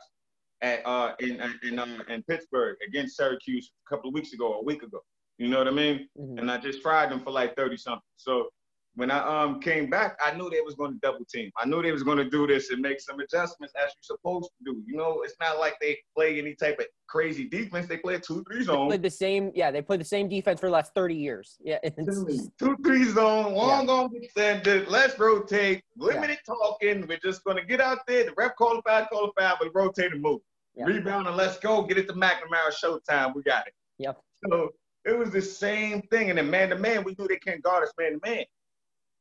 at 0.61 0.85
uh, 0.85 1.13
in 1.19 1.41
in, 1.63 1.79
uh, 1.79 1.99
in 2.09 2.23
Pittsburgh 2.23 2.77
against 2.87 3.15
Syracuse 3.15 3.71
a 3.85 3.89
couple 3.89 4.09
of 4.09 4.13
weeks 4.13 4.33
ago, 4.33 4.53
a 4.53 4.63
week 4.63 4.83
ago. 4.83 4.99
You 5.37 5.47
know 5.47 5.57
what 5.57 5.67
I 5.67 5.71
mean? 5.71 6.07
Mm-hmm. 6.19 6.39
And 6.39 6.51
I 6.51 6.57
just 6.57 6.81
tried 6.81 7.11
them 7.11 7.21
for 7.21 7.31
like 7.31 7.55
30 7.55 7.77
something. 7.77 8.01
So 8.17 8.49
when 8.95 9.09
I 9.09 9.43
um 9.43 9.59
came 9.59 9.89
back, 9.89 10.17
I 10.23 10.35
knew 10.35 10.49
they 10.49 10.61
was 10.61 10.75
going 10.75 10.93
to 10.93 10.99
double 10.99 11.25
team. 11.25 11.51
I 11.57 11.65
knew 11.65 11.81
they 11.81 11.91
was 11.91 12.03
going 12.03 12.17
to 12.17 12.29
do 12.29 12.45
this 12.45 12.69
and 12.69 12.81
make 12.81 13.01
some 13.01 13.19
adjustments 13.19 13.73
as 13.75 13.91
you're 13.95 14.17
supposed 14.17 14.51
to 14.57 14.71
do. 14.71 14.83
You 14.85 14.95
know, 14.95 15.21
it's 15.23 15.35
not 15.39 15.59
like 15.59 15.75
they 15.81 15.97
play 16.15 16.37
any 16.37 16.53
type 16.53 16.79
of 16.79 16.85
crazy 17.07 17.45
defense. 17.45 17.87
They 17.87 17.97
play 17.97 18.15
a 18.15 18.19
two 18.19 18.43
three 18.43 18.63
zone. 18.63 18.89
They 18.89 18.97
played 18.97 19.01
the 19.01 19.09
same, 19.09 19.51
yeah. 19.55 19.71
They 19.71 19.81
played 19.81 19.99
the 19.99 20.05
same 20.05 20.29
defense 20.29 20.59
for 20.59 20.67
the 20.67 20.73
last 20.73 20.93
30 20.93 21.15
years. 21.15 21.57
Yeah, 21.63 21.79
two 22.59 22.77
three 22.83 23.05
zone. 23.05 23.53
One 23.53 23.81
yeah. 23.81 23.85
gonna 23.85 24.09
extended. 24.13 24.87
Let's 24.87 25.17
rotate. 25.17 25.81
Limited 25.97 26.37
yeah. 26.47 26.53
talking. 26.53 27.07
We're 27.07 27.17
just 27.17 27.43
gonna 27.43 27.65
get 27.65 27.81
out 27.81 27.99
there. 28.07 28.25
The 28.25 28.33
ref 28.37 28.55
call 28.55 28.77
a 28.77 28.81
foul, 28.83 29.05
call 29.07 29.31
a 29.35 29.41
foul, 29.41 29.57
but 29.59 29.69
rotate 29.73 30.11
and 30.11 30.21
move. 30.21 30.41
Yeah. 30.75 30.85
Rebound 30.85 31.27
and 31.27 31.35
let's 31.35 31.57
go. 31.57 31.83
Get 31.83 31.97
it 31.97 32.07
to 32.07 32.13
McNamara. 32.13 32.71
Showtime. 32.83 33.35
We 33.35 33.43
got 33.43 33.67
it. 33.67 33.73
Yep. 33.97 34.19
So 34.49 34.69
it 35.05 35.17
was 35.17 35.31
the 35.31 35.41
same 35.41 36.01
thing. 36.03 36.29
And 36.29 36.37
then 36.37 36.49
man 36.49 36.69
to 36.69 36.77
man, 36.77 37.03
we 37.03 37.15
knew 37.17 37.27
they 37.27 37.37
can't 37.37 37.61
guard 37.61 37.83
us 37.83 37.91
man 37.99 38.13
to 38.13 38.19
man. 38.23 38.45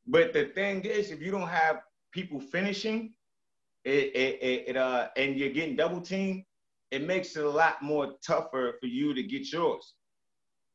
But 0.07 0.33
the 0.33 0.47
thing 0.47 0.83
is, 0.83 1.11
if 1.11 1.21
you 1.21 1.31
don't 1.31 1.49
have 1.49 1.81
people 2.13 2.41
finishing, 2.41 3.15
it, 3.85 4.15
it, 4.15 4.43
it, 4.43 4.65
it 4.69 4.77
uh, 4.77 5.09
and 5.17 5.37
you're 5.37 5.51
getting 5.51 5.77
double 5.77 6.01
teamed, 6.01 6.45
it 6.91 7.07
makes 7.07 7.37
it 7.37 7.45
a 7.45 7.51
lot 7.51 7.83
more 7.83 8.15
tougher 8.25 8.77
for 8.81 8.87
you 8.87 9.15
to 9.15 9.23
get 9.23 9.51
yours. 9.53 9.95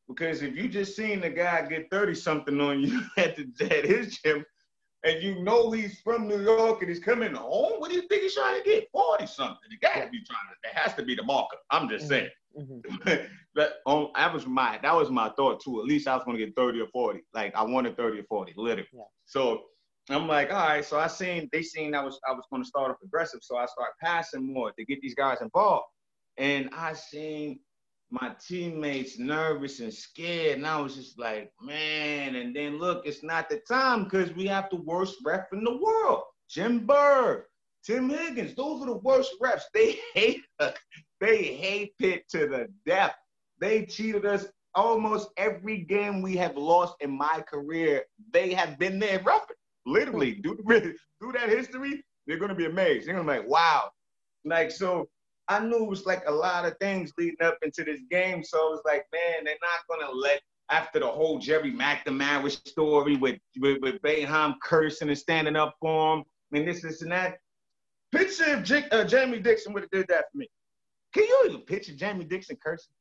Because 0.08 0.42
if 0.42 0.56
you 0.56 0.68
just 0.68 0.96
seen 0.96 1.20
the 1.20 1.28
guy 1.28 1.66
get 1.68 1.90
30 1.90 2.14
something 2.14 2.60
on 2.60 2.80
you 2.80 3.02
at, 3.16 3.36
the, 3.36 3.76
at 3.76 3.84
his 3.84 4.18
gym, 4.18 4.44
and 5.04 5.22
you 5.22 5.42
know 5.44 5.70
he's 5.70 6.00
from 6.00 6.26
New 6.26 6.40
York 6.40 6.80
and 6.80 6.88
he's 6.88 6.98
coming 6.98 7.34
home, 7.34 7.74
what 7.78 7.90
do 7.90 7.96
you 7.96 8.08
think 8.08 8.22
he's 8.22 8.34
trying 8.34 8.60
to 8.60 8.68
get? 8.68 8.88
40 8.90 9.26
something. 9.26 9.56
The 9.70 9.76
guy 9.76 9.94
be 10.10 10.24
trying 10.24 10.48
to, 10.50 10.56
that 10.64 10.74
has 10.74 10.94
to 10.94 11.04
be 11.04 11.14
the 11.14 11.22
marker. 11.22 11.56
I'm 11.70 11.88
just 11.88 12.08
mm-hmm. 12.08 12.10
saying. 12.10 12.30
Mm-hmm. 12.58 13.26
that 13.54 13.74
on 13.86 14.10
that 14.16 14.32
was 14.32 14.46
my 14.46 14.80
that 14.82 14.94
was 14.94 15.10
my 15.10 15.28
thought 15.36 15.62
too. 15.62 15.80
At 15.80 15.86
least 15.86 16.08
I 16.08 16.16
was 16.16 16.24
gonna 16.24 16.38
get 16.38 16.56
30 16.56 16.80
or 16.80 16.88
40. 16.88 17.20
Like 17.32 17.54
I 17.54 17.62
wanted 17.62 17.96
30 17.96 18.20
or 18.20 18.24
40, 18.24 18.54
literally. 18.56 18.88
Yeah. 18.92 19.02
So 19.28 19.64
I'm 20.08 20.26
like, 20.26 20.50
all 20.50 20.66
right. 20.66 20.84
So 20.84 20.98
I 20.98 21.06
seen 21.06 21.48
they 21.52 21.62
seen 21.62 21.94
I 21.94 22.02
was 22.02 22.18
I 22.26 22.32
was 22.32 22.44
going 22.50 22.62
to 22.62 22.68
start 22.68 22.90
off 22.90 22.96
aggressive, 23.04 23.40
so 23.42 23.56
I 23.56 23.66
start 23.66 23.90
passing 24.02 24.52
more 24.52 24.72
to 24.72 24.84
get 24.84 25.00
these 25.02 25.14
guys 25.14 25.42
involved. 25.42 25.84
And 26.38 26.70
I 26.72 26.94
seen 26.94 27.60
my 28.10 28.32
teammates 28.46 29.18
nervous 29.18 29.80
and 29.80 29.92
scared, 29.92 30.56
and 30.56 30.66
I 30.66 30.80
was 30.80 30.96
just 30.96 31.18
like, 31.18 31.52
man. 31.60 32.36
And 32.36 32.56
then 32.56 32.78
look, 32.78 33.06
it's 33.06 33.22
not 33.22 33.50
the 33.50 33.60
time 33.68 34.04
because 34.04 34.32
we 34.32 34.46
have 34.46 34.70
the 34.70 34.80
worst 34.80 35.16
ref 35.24 35.52
in 35.52 35.62
the 35.62 35.76
world, 35.76 36.22
Jim 36.48 36.86
Burr, 36.86 37.44
Tim 37.84 38.08
Higgins. 38.08 38.54
Those 38.54 38.80
are 38.80 38.86
the 38.86 38.96
worst 38.96 39.34
refs. 39.42 39.64
They 39.74 39.98
hate 40.14 40.42
us. 40.58 40.74
They 41.20 41.42
hate 41.42 41.92
Pitt 41.98 42.26
to 42.30 42.46
the 42.46 42.68
death. 42.86 43.14
They 43.60 43.84
cheated 43.84 44.24
us 44.24 44.46
almost 44.74 45.30
every 45.36 45.78
game 45.78 46.22
we 46.22 46.36
have 46.36 46.56
lost 46.56 46.94
in 47.00 47.10
my 47.16 47.42
career. 47.48 48.04
They 48.32 48.52
have 48.52 48.78
been 48.78 48.98
there 48.98 49.20
roughing. 49.20 49.56
Literally, 49.86 50.32
do, 50.42 50.56
do 50.66 51.32
that 51.32 51.48
history, 51.48 52.04
they're 52.26 52.38
gonna 52.38 52.54
be 52.54 52.66
amazed. 52.66 53.06
They're 53.06 53.14
gonna 53.14 53.30
be 53.30 53.38
like, 53.38 53.48
wow. 53.48 53.90
Like, 54.44 54.70
so 54.70 55.08
I 55.48 55.60
knew 55.60 55.84
it 55.84 55.88
was 55.88 56.06
like 56.06 56.24
a 56.26 56.32
lot 56.32 56.66
of 56.66 56.76
things 56.78 57.12
leading 57.18 57.42
up 57.42 57.58
into 57.62 57.84
this 57.84 58.00
game. 58.10 58.44
So 58.44 58.58
it 58.68 58.70
was 58.70 58.82
like, 58.84 59.06
man, 59.12 59.44
they're 59.44 59.54
not 59.62 60.00
gonna 60.00 60.12
let 60.12 60.40
after 60.70 61.00
the 61.00 61.06
whole 61.06 61.38
Gerry 61.38 61.72
McNamara 61.72 62.50
story 62.68 63.16
with 63.16 63.38
with, 63.58 63.78
with 63.80 64.02
Boeheim 64.02 64.54
cursing 64.62 65.08
and 65.08 65.18
standing 65.18 65.56
up 65.56 65.74
for 65.80 66.16
him. 66.16 66.24
I 66.52 66.58
mean, 66.58 66.66
this, 66.66 66.82
this, 66.82 67.02
and 67.02 67.12
that. 67.12 67.38
Picture 68.10 68.56
if 68.56 68.62
J- 68.64 68.88
uh, 68.90 69.04
Jamie 69.04 69.38
Dixon 69.38 69.72
would 69.74 69.82
have 69.82 69.90
did 69.90 70.06
that 70.08 70.24
for 70.32 70.38
me. 70.38 70.48
Can 71.12 71.24
you 71.24 71.42
even 71.46 71.60
picture 71.62 71.94
Jamie 71.94 72.24
Dixon 72.24 72.56
cursing? 72.62 72.92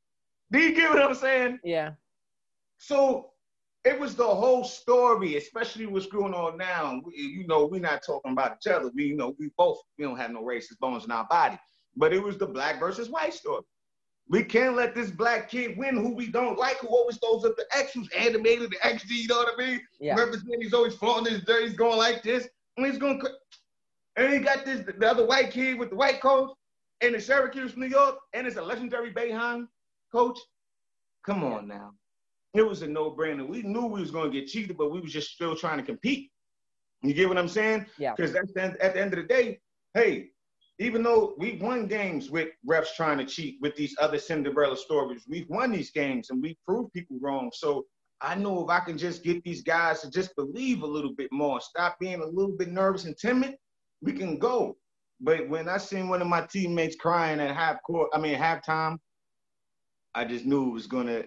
Do 0.51 0.59
you 0.59 0.73
get 0.73 0.89
what 0.89 1.01
I'm 1.01 1.15
saying? 1.15 1.59
Yeah. 1.63 1.91
So 2.77 3.31
it 3.83 3.99
was 3.99 4.15
the 4.15 4.27
whole 4.27 4.63
story, 4.63 5.35
especially 5.35 5.85
what's 5.85 6.07
going 6.07 6.33
on 6.33 6.57
now. 6.57 7.01
We, 7.03 7.15
you 7.15 7.47
know, 7.47 7.65
we're 7.65 7.81
not 7.81 8.03
talking 8.05 8.31
about 8.31 8.57
each 8.57 8.71
other. 8.71 8.91
We, 8.93 9.05
you 9.05 9.15
know, 9.15 9.35
we 9.39 9.49
both 9.57 9.79
we 9.97 10.05
don't 10.05 10.17
have 10.17 10.31
no 10.31 10.43
racist 10.43 10.79
bones 10.79 11.05
in 11.05 11.11
our 11.11 11.27
body. 11.29 11.57
But 11.95 12.13
it 12.13 12.21
was 12.21 12.37
the 12.37 12.45
black 12.45 12.79
versus 12.79 13.09
white 13.09 13.33
story. 13.33 13.63
We 14.29 14.43
can't 14.43 14.75
let 14.75 14.93
this 14.93 15.09
black 15.09 15.49
kid 15.49 15.77
win 15.77 15.95
who 15.95 16.13
we 16.13 16.27
don't 16.27 16.59
like, 16.59 16.77
who 16.79 16.89
always 16.89 17.17
throws 17.17 17.45
up 17.45 17.55
the 17.55 17.65
X, 17.75 17.93
who's 17.93 18.09
animated 18.09 18.71
the 18.71 18.77
XD, 18.77 19.09
you 19.09 19.27
know 19.27 19.37
what 19.37 19.53
I 19.57 19.65
mean? 19.65 19.81
Yeah. 20.01 20.15
Representing, 20.15 20.61
he's 20.61 20.73
always 20.73 20.95
flaunting 20.95 21.33
his 21.33 21.43
dirt, 21.43 21.63
he's 21.63 21.77
going 21.77 21.97
like 21.97 22.23
this, 22.23 22.45
and 22.75 22.85
he's 22.85 22.97
going, 22.97 23.21
and 24.17 24.33
he 24.33 24.39
got 24.39 24.65
this, 24.65 24.83
the 24.85 25.09
other 25.09 25.25
white 25.25 25.51
kid 25.51 25.79
with 25.79 25.91
the 25.91 25.95
white 25.95 26.19
coat, 26.19 26.57
and 26.99 27.15
the 27.15 27.21
Syracuse, 27.21 27.77
New 27.77 27.87
York, 27.87 28.17
and 28.33 28.45
it's 28.45 28.57
a 28.57 28.61
legendary 28.61 29.13
Boeheim 29.13 29.69
coach. 30.11 30.39
Come 31.25 31.43
on 31.43 31.67
now 31.67 31.91
it 32.57 32.67
was 32.67 32.81
a 32.81 32.87
no-brainer. 32.87 33.47
We 33.47 33.61
knew 33.61 33.85
we 33.85 34.01
was 34.01 34.11
going 34.11 34.31
to 34.31 34.39
get 34.39 34.49
cheated, 34.49 34.77
but 34.77 34.91
we 34.91 34.99
was 34.99 35.13
just 35.13 35.31
still 35.31 35.55
trying 35.55 35.77
to 35.77 35.83
compete. 35.83 36.31
You 37.03 37.13
get 37.13 37.29
what 37.29 37.37
I'm 37.37 37.47
saying? 37.47 37.85
Yeah. 37.97 38.13
Because 38.15 38.35
at 38.35 38.53
the 38.53 38.99
end 38.99 39.13
of 39.13 39.19
the 39.19 39.27
day, 39.27 39.59
hey, 39.93 40.29
even 40.79 41.03
though 41.03 41.35
we 41.37 41.57
won 41.61 41.87
games 41.87 42.29
with 42.29 42.49
refs 42.67 42.95
trying 42.95 43.17
to 43.19 43.25
cheat 43.25 43.57
with 43.61 43.75
these 43.75 43.95
other 43.99 44.17
Cinderella 44.17 44.77
stories, 44.77 45.25
we've 45.27 45.49
won 45.49 45.71
these 45.71 45.91
games 45.91 46.29
and 46.29 46.41
we 46.41 46.57
proved 46.65 46.93
people 46.93 47.17
wrong. 47.21 47.51
So 47.53 47.85
I 48.21 48.35
know 48.35 48.63
if 48.63 48.69
I 48.69 48.79
can 48.79 48.97
just 48.97 49.23
get 49.23 49.43
these 49.43 49.61
guys 49.61 50.01
to 50.01 50.09
just 50.09 50.35
believe 50.35 50.81
a 50.81 50.87
little 50.87 51.13
bit 51.13 51.31
more, 51.31 51.61
stop 51.61 51.99
being 51.99 52.21
a 52.21 52.25
little 52.25 52.55
bit 52.57 52.69
nervous 52.69 53.05
and 53.05 53.17
timid, 53.17 53.55
we 54.01 54.13
can 54.13 54.37
go. 54.39 54.77
But 55.19 55.49
when 55.49 55.67
I 55.67 55.77
seen 55.77 56.09
one 56.09 56.21
of 56.21 56.27
my 56.27 56.41
teammates 56.41 56.95
crying 56.95 57.39
at 57.39 57.55
half 57.55 57.81
court, 57.83 58.09
I 58.13 58.19
mean 58.19 58.37
halftime, 58.37 58.97
I 60.17 60.25
just 60.25 60.45
knew 60.45 60.69
it 60.69 60.73
was 60.73 60.87
gonna 60.87 61.23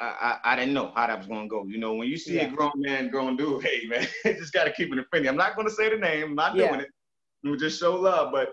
I, 0.00 0.38
I, 0.44 0.52
I, 0.52 0.56
didn't 0.56 0.72
know 0.72 0.92
how 0.94 1.06
that 1.06 1.18
was 1.18 1.26
to 1.42 1.46
go. 1.46 1.66
You 1.66 1.78
know, 1.78 1.92
when 1.92 2.08
you 2.08 2.16
see 2.16 2.36
yeah. 2.36 2.46
a 2.46 2.50
grown 2.50 2.72
man 2.76 3.10
grown 3.10 3.36
dude, 3.36 3.62
hey 3.66 3.82
man, 3.86 4.08
just 4.24 4.54
got 4.54 4.64
to 4.64 4.72
keep 4.72 4.90
it 4.92 5.06
friendly. 5.10 5.28
I'm 5.28 5.36
not 5.36 5.54
to 5.58 5.70
say 5.70 5.90
the 5.90 5.98
name. 5.98 6.30
I'm 6.30 6.34
not 6.34 6.56
yeah. 6.56 6.68
doing 6.68 6.80
it. 6.80 6.88
We 7.44 7.56
just 7.58 7.78
show 7.78 7.96
love. 7.96 8.32
But 8.32 8.48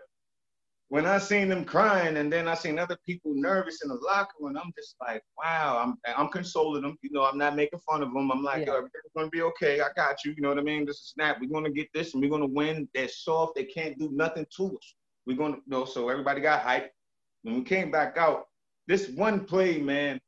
when 0.90 1.06
I 1.06 1.18
seen 1.18 1.48
them 1.48 1.64
crying, 1.64 2.18
and 2.18 2.32
then 2.32 2.50
I 2.50 2.56
seen 2.56 2.78
other 2.78 2.98
people 3.06 3.32
nervous 3.34 3.82
in 3.82 3.88
the 3.88 3.96
locker 3.96 4.34
room, 4.42 4.58
I'm 4.58 4.74
just 4.78 4.96
like, 5.00 5.24
wow. 5.38 5.82
I'm 5.82 6.14
I'm 6.18 6.28
consoling 6.28 6.82
them. 6.82 6.98
You 7.02 7.12
know, 7.14 7.24
I'm 7.24 7.38
not 7.38 7.56
making 7.56 7.80
fun 7.80 8.04
of 8.04 8.12
them. 8.12 8.30
I'm 8.30 8.44
like, 8.44 8.66
yeah. 8.66 8.74
everything's 8.74 9.14
to 9.16 9.30
be 9.30 9.42
okay. 9.44 9.80
I 9.80 9.88
got 9.96 10.26
you. 10.26 10.34
You 10.36 10.42
know 10.42 10.50
what 10.50 10.60
I 10.60 10.64
mean? 10.64 10.86
This 10.86 10.98
is 10.98 11.14
snap. 11.16 11.38
We're 11.40 11.64
to 11.64 11.72
get 11.72 11.88
this, 11.94 12.14
and 12.14 12.22
we're 12.22 12.38
to 12.38 12.46
win. 12.46 12.90
They're 12.94 13.08
soft. 13.08 13.56
They 13.56 13.64
can't 13.64 13.98
do 13.98 14.10
nothing 14.12 14.46
to 14.58 14.66
us. 14.66 14.96
We're 15.26 15.38
to 15.38 15.44
you 15.44 15.62
know. 15.68 15.86
So 15.86 16.10
everybody 16.10 16.42
got 16.42 16.62
hype. 16.62 16.92
When 17.44 17.56
we 17.56 17.62
came 17.62 17.90
back 17.90 18.18
out, 18.18 18.47
this 18.88 19.10
one 19.10 19.46
play, 19.46 19.80
man 19.80 20.20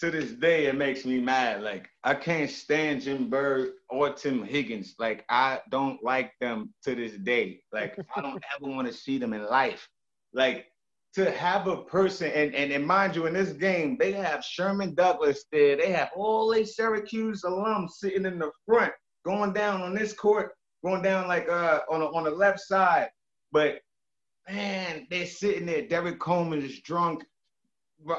to 0.00 0.10
this 0.10 0.32
day 0.32 0.64
it 0.66 0.74
makes 0.74 1.04
me 1.04 1.20
mad. 1.20 1.62
Like 1.62 1.88
I 2.02 2.14
can't 2.14 2.50
stand 2.50 3.02
Jim 3.02 3.28
Burr 3.28 3.72
or 3.90 4.10
Tim 4.12 4.42
Higgins. 4.42 4.94
Like 4.98 5.24
I 5.28 5.60
don't 5.70 6.02
like 6.02 6.32
them 6.40 6.72
to 6.84 6.94
this 6.94 7.12
day. 7.12 7.62
Like 7.72 7.98
I 8.16 8.22
don't 8.22 8.42
ever 8.56 8.70
want 8.70 8.88
to 8.88 8.94
see 8.94 9.18
them 9.18 9.34
in 9.34 9.44
life. 9.44 9.88
Like 10.32 10.66
to 11.14 11.30
have 11.30 11.66
a 11.66 11.82
person 11.82 12.30
and, 12.30 12.54
and 12.54 12.72
and 12.72 12.86
mind 12.86 13.14
you, 13.14 13.26
in 13.26 13.34
this 13.34 13.52
game 13.52 13.98
they 13.98 14.12
have 14.12 14.42
Sherman 14.42 14.94
Douglas 14.94 15.44
there. 15.52 15.76
They 15.76 15.92
have 15.92 16.10
all 16.16 16.50
these 16.50 16.76
Syracuse 16.76 17.42
alums 17.42 17.90
sitting 17.90 18.24
in 18.24 18.38
the 18.38 18.50
front, 18.66 18.92
going 19.26 19.52
down 19.52 19.82
on 19.82 19.94
this 19.94 20.14
court, 20.14 20.52
going 20.82 21.02
down 21.02 21.28
like 21.28 21.48
uh 21.48 21.80
on 21.90 22.00
a, 22.00 22.06
on 22.06 22.24
the 22.24 22.30
left 22.30 22.60
side. 22.60 23.10
But 23.52 23.80
man, 24.48 25.06
they're 25.10 25.26
sitting 25.26 25.66
there. 25.66 25.86
Derrick 25.86 26.20
Coleman 26.20 26.62
is 26.62 26.80
drunk 26.80 27.22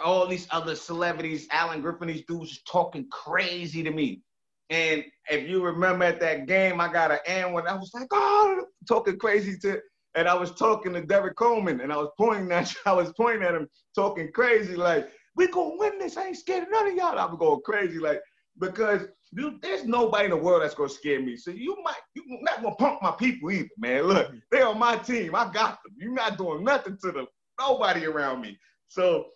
all 0.04 0.28
these 0.28 0.48
other 0.52 0.76
celebrities, 0.76 1.48
Allen 1.52 1.82
Griffin, 1.82 2.08
these 2.08 2.26
dudes 2.26 2.62
talking 2.64 3.08
crazy 3.10 3.84
to 3.84 3.92
me. 3.92 4.22
And 4.70 5.04
if 5.30 5.50
you 5.50 5.64
remember 5.64 6.06
at 6.06 6.20
that 6.22 6.48
game, 6.48 6.80
I 6.80 6.92
got 6.92 7.12
an 7.12 7.20
and 7.28 7.54
when 7.54 7.68
I 7.68 7.74
was 7.74 7.92
like, 7.94 8.08
oh, 8.12 8.66
talking 8.88 9.18
crazy 9.18 9.58
to, 9.60 9.82
and 10.16 10.28
I 10.28 10.34
was 10.34 10.52
talking 10.52 10.94
to 10.94 11.02
Derrick 11.02 11.36
Coleman, 11.36 11.82
and 11.82 11.92
I 11.92 11.98
was 11.98 12.10
pointing 12.18 12.52
at, 12.52 12.74
I 12.86 12.94
was 12.94 13.12
pointing 13.14 13.44
at 13.44 13.56
him, 13.56 13.68
talking 13.96 14.32
crazy, 14.32 14.76
like, 14.76 15.10
we 15.36 15.48
gonna 15.48 15.78
win 15.78 15.98
this. 15.98 16.18
I 16.18 16.28
ain't 16.28 16.38
scared 16.38 16.64
of 16.64 16.72
none 16.72 16.88
of 16.88 16.96
y'all. 16.96 17.18
I 17.18 17.26
was 17.26 17.38
going 17.40 17.62
crazy, 17.64 18.00
like, 18.00 18.22
because 18.60 19.08
dude, 19.34 19.62
there's 19.62 19.86
nobody 19.86 20.26
in 20.26 20.32
the 20.32 20.38
world 20.38 20.62
that's 20.62 20.76
gonna 20.76 20.90
scare 20.90 21.22
me. 21.22 21.38
So 21.38 21.52
you 21.52 21.78
might, 21.84 21.96
you 22.16 22.24
not 22.42 22.62
gonna 22.62 22.76
punk 22.76 23.02
my 23.02 23.12
people 23.12 23.52
either, 23.52 23.70
man. 23.78 24.04
Look, 24.04 24.32
they 24.52 24.62
on 24.62 24.78
my 24.78 24.98
team. 24.98 25.36
I 25.36 25.52
got 25.52 25.80
them. 25.84 25.96
You're 25.98 26.14
not 26.14 26.38
doing 26.38 26.64
nothing 26.64 26.98
to 27.02 27.12
them. 27.12 27.28
Nobody 27.60 28.06
around 28.06 28.42
me. 28.42 28.58
So 28.88 29.28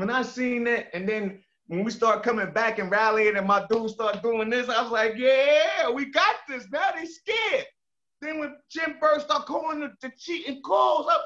when 0.00 0.10
I 0.10 0.22
seen 0.22 0.64
that, 0.64 0.88
and 0.94 1.08
then 1.08 1.42
when 1.68 1.84
we 1.84 1.90
start 1.90 2.22
coming 2.22 2.50
back 2.52 2.78
and 2.78 2.90
rallying, 2.90 3.36
and 3.36 3.46
my 3.46 3.64
dudes 3.70 3.92
start 3.92 4.22
doing 4.22 4.50
this, 4.50 4.68
I 4.68 4.82
was 4.82 4.90
like, 4.90 5.14
yeah, 5.16 5.90
we 5.90 6.06
got 6.06 6.36
this. 6.48 6.66
Now 6.70 6.90
they 6.96 7.06
scared. 7.06 7.66
Then 8.20 8.38
when 8.38 8.56
Jim 8.70 8.96
Burr 9.00 9.20
start 9.20 9.46
calling 9.46 9.80
the, 9.80 9.92
the 10.02 10.10
cheating 10.18 10.60
calls 10.62 11.06
up, 11.08 11.24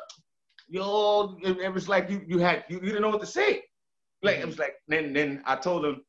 yo, 0.69 1.39
it, 1.43 1.59
it, 1.59 1.73
was 1.73 1.89
like 1.89 2.11
you 2.11 2.23
you 2.27 2.39
had 2.39 2.65
you, 2.69 2.77
you 2.77 2.87
didn't 2.87 3.03
know 3.03 3.11
what 3.11 3.21
to 3.21 3.27
say. 3.27 3.63
Like 4.23 4.39
it 4.39 4.47
was 4.47 4.59
like 4.59 4.75
then 4.89 5.13
then 5.13 5.43
I 5.47 5.57
told 5.57 5.85
him, 5.85 6.03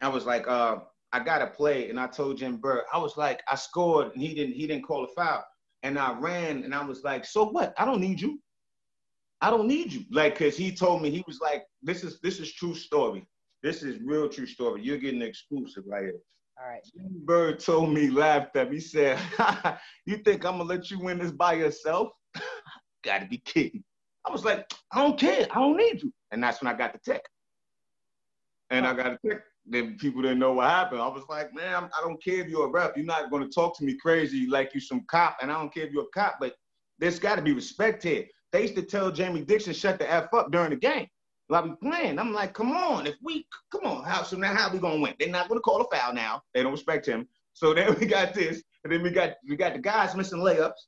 I 0.00 0.08
was 0.08 0.26
like, 0.26 0.46
uh, 0.46 0.78
I 1.12 1.20
gotta 1.20 1.46
play, 1.46 1.88
and 1.88 1.98
I 1.98 2.06
told 2.06 2.38
Jim 2.38 2.58
Burr, 2.58 2.84
I 2.92 2.98
was 2.98 3.16
like, 3.16 3.42
I 3.48 3.54
scored, 3.54 4.12
and 4.12 4.22
he 4.22 4.34
didn't 4.34 4.54
he 4.54 4.66
didn't 4.66 4.84
call 4.84 5.04
a 5.04 5.08
foul, 5.08 5.44
and 5.82 5.98
I 5.98 6.12
ran, 6.18 6.64
and 6.64 6.74
I 6.74 6.84
was 6.84 7.04
like, 7.04 7.24
so 7.24 7.46
what? 7.46 7.74
I 7.78 7.84
don't 7.84 8.00
need 8.00 8.20
you. 8.20 8.40
I 9.40 9.50
don't 9.50 9.68
need 9.68 9.92
you. 9.92 10.04
Like, 10.10 10.38
cause 10.38 10.56
he 10.56 10.72
told 10.72 11.02
me 11.02 11.10
he 11.10 11.24
was 11.26 11.40
like, 11.40 11.64
this 11.82 12.02
is 12.02 12.20
this 12.20 12.40
is 12.40 12.52
true 12.52 12.74
story. 12.74 13.26
This 13.62 13.82
is 13.82 14.00
real 14.02 14.28
true 14.28 14.46
story. 14.46 14.82
You're 14.82 14.98
getting 14.98 15.22
exclusive 15.22 15.84
right 15.86 16.04
here. 16.04 16.20
All 16.60 16.68
right. 16.68 16.82
Burr 17.24 17.54
told 17.54 17.90
me, 17.90 18.10
laughed 18.10 18.56
at 18.56 18.70
me, 18.70 18.76
he 18.76 18.80
said, 18.80 19.18
You 20.06 20.18
think 20.18 20.44
I'm 20.44 20.58
gonna 20.58 20.64
let 20.64 20.90
you 20.90 20.98
win 20.98 21.18
this 21.18 21.30
by 21.30 21.54
yourself? 21.54 22.08
Gotta 23.04 23.26
be 23.26 23.38
kidding. 23.38 23.84
I 24.26 24.32
was 24.32 24.44
like, 24.44 24.70
I 24.92 25.00
don't 25.00 25.18
care. 25.18 25.46
I 25.50 25.54
don't 25.54 25.76
need 25.76 26.02
you. 26.02 26.12
And 26.30 26.42
that's 26.42 26.60
when 26.60 26.72
I 26.72 26.76
got 26.76 26.92
the 26.92 26.98
tech. 26.98 27.22
And 28.70 28.86
I 28.86 28.92
got 28.92 29.12
a 29.12 29.18
tech. 29.26 29.40
Then 29.64 29.96
people 29.98 30.22
didn't 30.22 30.38
know 30.38 30.52
what 30.52 30.68
happened. 30.68 31.00
I 31.00 31.08
was 31.08 31.24
like, 31.28 31.54
man, 31.54 31.84
I 31.96 32.00
don't 32.02 32.22
care 32.22 32.40
if 32.40 32.48
you're 32.48 32.66
a 32.66 32.70
rep. 32.70 32.96
You're 32.96 33.06
not 33.06 33.30
going 33.30 33.42
to 33.42 33.54
talk 33.54 33.76
to 33.78 33.84
me 33.84 33.96
crazy 33.96 34.46
like 34.46 34.74
you 34.74 34.80
some 34.80 35.04
cop. 35.10 35.36
And 35.40 35.50
I 35.50 35.54
don't 35.54 35.72
care 35.72 35.84
if 35.84 35.92
you're 35.92 36.04
a 36.04 36.18
cop, 36.18 36.36
but 36.40 36.54
there's 36.98 37.18
got 37.18 37.36
to 37.36 37.42
be 37.42 37.52
respect 37.52 38.02
here. 38.02 38.24
They 38.52 38.62
used 38.62 38.76
to 38.76 38.82
tell 38.82 39.10
Jamie 39.10 39.42
Dixon 39.42 39.74
shut 39.74 39.98
the 39.98 40.10
f 40.10 40.32
up 40.32 40.50
during 40.50 40.70
the 40.70 40.76
game. 40.76 41.08
Like 41.50 41.64
we 41.64 41.74
playing. 41.76 42.18
I'm 42.18 42.32
like, 42.32 42.52
come 42.52 42.72
on, 42.72 43.06
if 43.06 43.16
we 43.22 43.46
come 43.72 43.84
on, 43.84 44.04
how 44.04 44.22
so 44.22 44.36
now 44.36 44.54
how 44.54 44.72
we 44.72 44.78
gonna 44.78 45.00
win? 45.00 45.14
They're 45.18 45.28
not 45.28 45.48
gonna 45.48 45.60
call 45.60 45.80
a 45.80 45.96
foul 45.96 46.12
now. 46.12 46.42
They 46.52 46.62
don't 46.62 46.72
respect 46.72 47.06
him. 47.06 47.26
So 47.54 47.74
then 47.74 47.96
we 47.98 48.06
got 48.06 48.34
this, 48.34 48.62
and 48.84 48.92
then 48.92 49.02
we 49.02 49.10
got 49.10 49.34
we 49.48 49.56
got 49.56 49.72
the 49.74 49.78
guys 49.78 50.14
missing 50.14 50.40
layups. 50.40 50.86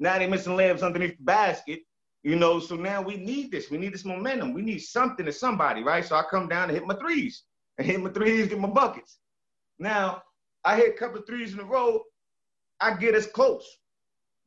Now 0.00 0.18
they 0.18 0.26
missing 0.26 0.56
layups 0.56 0.82
underneath 0.82 1.16
the 1.16 1.24
basket. 1.24 1.80
You 2.24 2.36
know, 2.36 2.58
so 2.58 2.74
now 2.76 3.00
we 3.00 3.16
need 3.16 3.52
this. 3.52 3.70
We 3.70 3.78
need 3.78 3.94
this 3.94 4.04
momentum. 4.04 4.52
We 4.52 4.62
need 4.62 4.80
something 4.80 5.24
to 5.24 5.32
somebody, 5.32 5.82
right? 5.82 6.04
So 6.04 6.16
I 6.16 6.22
come 6.28 6.48
down 6.48 6.64
and 6.64 6.72
hit 6.72 6.86
my 6.86 6.94
threes. 6.94 7.44
And 7.78 7.86
hit 7.86 8.00
my 8.00 8.10
threes, 8.10 8.48
get 8.48 8.58
my 8.58 8.68
buckets. 8.68 9.18
Now 9.78 10.22
I 10.64 10.76
hit 10.76 10.94
a 10.94 10.98
couple 10.98 11.20
of 11.20 11.26
threes 11.26 11.54
in 11.54 11.60
a 11.60 11.64
row. 11.64 12.02
I 12.80 12.94
get 12.94 13.14
us 13.14 13.26
close. 13.26 13.66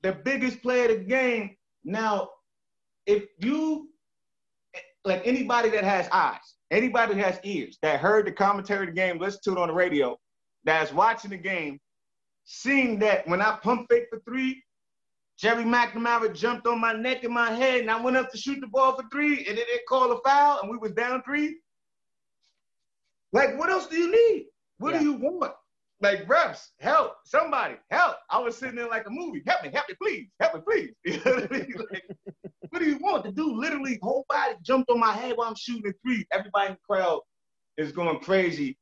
The 0.02 0.12
biggest 0.12 0.62
player 0.62 0.92
of 0.92 1.00
the 1.00 1.06
game. 1.06 1.56
Now 1.84 2.30
if 3.06 3.26
you 3.40 3.90
like 5.04 5.22
anybody 5.26 5.70
that 5.70 5.84
has 5.84 6.08
eyes, 6.12 6.56
anybody 6.70 7.16
that 7.16 7.26
has 7.26 7.40
ears, 7.44 7.78
that 7.82 8.00
heard 8.00 8.28
the 8.28 8.32
commentary 8.32 8.88
of 8.88 8.94
the 8.94 9.00
game, 9.00 9.20
listened 9.20 9.44
to 9.44 9.52
it 9.54 9.58
on 9.58 9.68
the 9.68 9.74
radio, 9.74 10.18
that's 10.64 10.94
watching 10.94 11.32
the 11.32 11.38
game, 11.38 11.80
seeing 12.46 13.00
that 13.00 13.28
when 13.28 13.42
I 13.42 13.58
pump 13.62 13.88
fake 13.90 14.06
for 14.10 14.20
three, 14.28 14.64
Gerry 15.38 15.64
McNamara 15.64 16.36
jumped 16.36 16.68
on 16.68 16.80
my 16.80 16.94
neck 16.94 17.24
and 17.24 17.34
my 17.34 17.52
head, 17.52 17.82
and 17.82 17.90
I 17.90 18.00
went 18.00 18.16
up 18.16 18.32
to 18.32 18.38
shoot 18.38 18.60
the 18.62 18.68
ball 18.68 18.96
for 18.96 19.04
three, 19.12 19.40
and 19.48 19.58
then 19.58 19.66
they 19.72 19.80
called 19.90 20.12
a 20.12 20.30
foul, 20.30 20.60
and 20.62 20.70
we 20.70 20.78
was 20.78 20.92
down 20.92 21.24
three. 21.24 21.58
Like, 23.34 23.58
what 23.58 23.72
else 23.72 23.88
do 23.88 23.98
you 23.98 24.12
need? 24.12 24.46
What 24.78 24.94
yeah. 24.94 25.00
do 25.00 25.06
you 25.06 25.14
want? 25.14 25.54
Like, 26.00 26.28
reps, 26.28 26.72
help, 26.80 27.14
somebody, 27.26 27.76
help. 27.90 28.18
I 28.30 28.40
was 28.40 28.58
sitting 28.58 28.76
there 28.76 28.90
like 28.90 29.08
a 29.08 29.12
movie. 29.12 29.42
Help 29.48 29.64
me, 29.64 29.70
help 29.74 29.88
me, 29.88 29.96
please, 30.02 30.28
help 30.40 30.56
me, 30.56 30.62
please. 30.68 30.90
You 31.06 31.22
know 31.24 31.42
what 31.42 31.52
I 31.52 31.58
mean? 31.58 31.74
Like, 31.92 32.18
do 32.82 32.90
you 32.90 32.98
want? 32.98 33.24
The 33.24 33.32
dude 33.32 33.56
literally, 33.58 34.00
whole 34.02 34.26
body 34.30 34.56
jumped 34.62 34.90
on 34.90 35.00
my 35.00 35.14
head 35.14 35.38
while 35.38 35.48
I'm 35.48 35.56
shooting 35.56 35.90
a 35.90 35.94
three. 36.04 36.26
Everybody 36.32 36.68
in 36.68 36.74
the 36.74 36.80
crowd 36.88 37.22
is 37.78 37.92
going 37.92 38.20
crazy. 38.20 38.78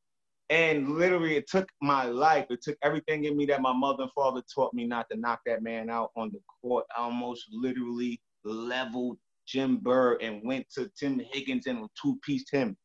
And 0.48 0.96
literally, 0.96 1.36
it 1.36 1.48
took 1.48 1.68
my 1.80 2.04
life. 2.04 2.46
It 2.50 2.60
took 2.60 2.76
everything 2.82 3.24
in 3.24 3.36
me 3.36 3.46
that 3.46 3.62
my 3.62 3.72
mother 3.72 4.02
and 4.02 4.12
father 4.12 4.42
taught 4.52 4.74
me 4.74 4.84
not 4.84 5.08
to 5.10 5.16
knock 5.16 5.40
that 5.46 5.62
man 5.62 5.88
out 5.88 6.10
on 6.16 6.30
the 6.32 6.40
court. 6.60 6.86
I 6.96 7.02
almost 7.02 7.46
literally 7.52 8.20
leveled 8.44 9.18
Jim 9.46 9.76
Burr 9.76 10.18
and 10.20 10.42
went 10.44 10.68
to 10.70 10.90
Tim 10.98 11.20
Higgins 11.32 11.68
and 11.68 11.88
two-pieced 12.00 12.50
him. 12.50 12.76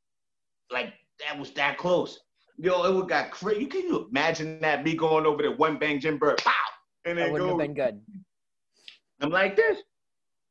Like, 0.72 0.93
that 1.26 1.39
was 1.39 1.51
that 1.51 1.78
close. 1.78 2.20
Yo, 2.57 2.84
it 2.84 2.93
would 2.93 3.09
got 3.09 3.32
crazy. 3.32 3.61
You 3.61 3.68
can 3.68 3.82
you 3.82 4.07
imagine 4.09 4.61
that 4.61 4.84
me 4.84 4.95
going 4.95 5.26
over 5.26 5.41
there, 5.41 5.55
one 5.55 5.78
bang 5.78 5.99
Jim 5.99 6.18
Burr, 6.18 6.36
pow, 6.38 6.51
and 7.03 7.18
then 7.18 7.26
that 7.26 7.32
wouldn't 7.32 7.49
have 7.49 7.59
been 7.59 7.74
good. 7.74 8.01
I'm 9.22 9.30
like 9.30 9.55
this. 9.55 9.80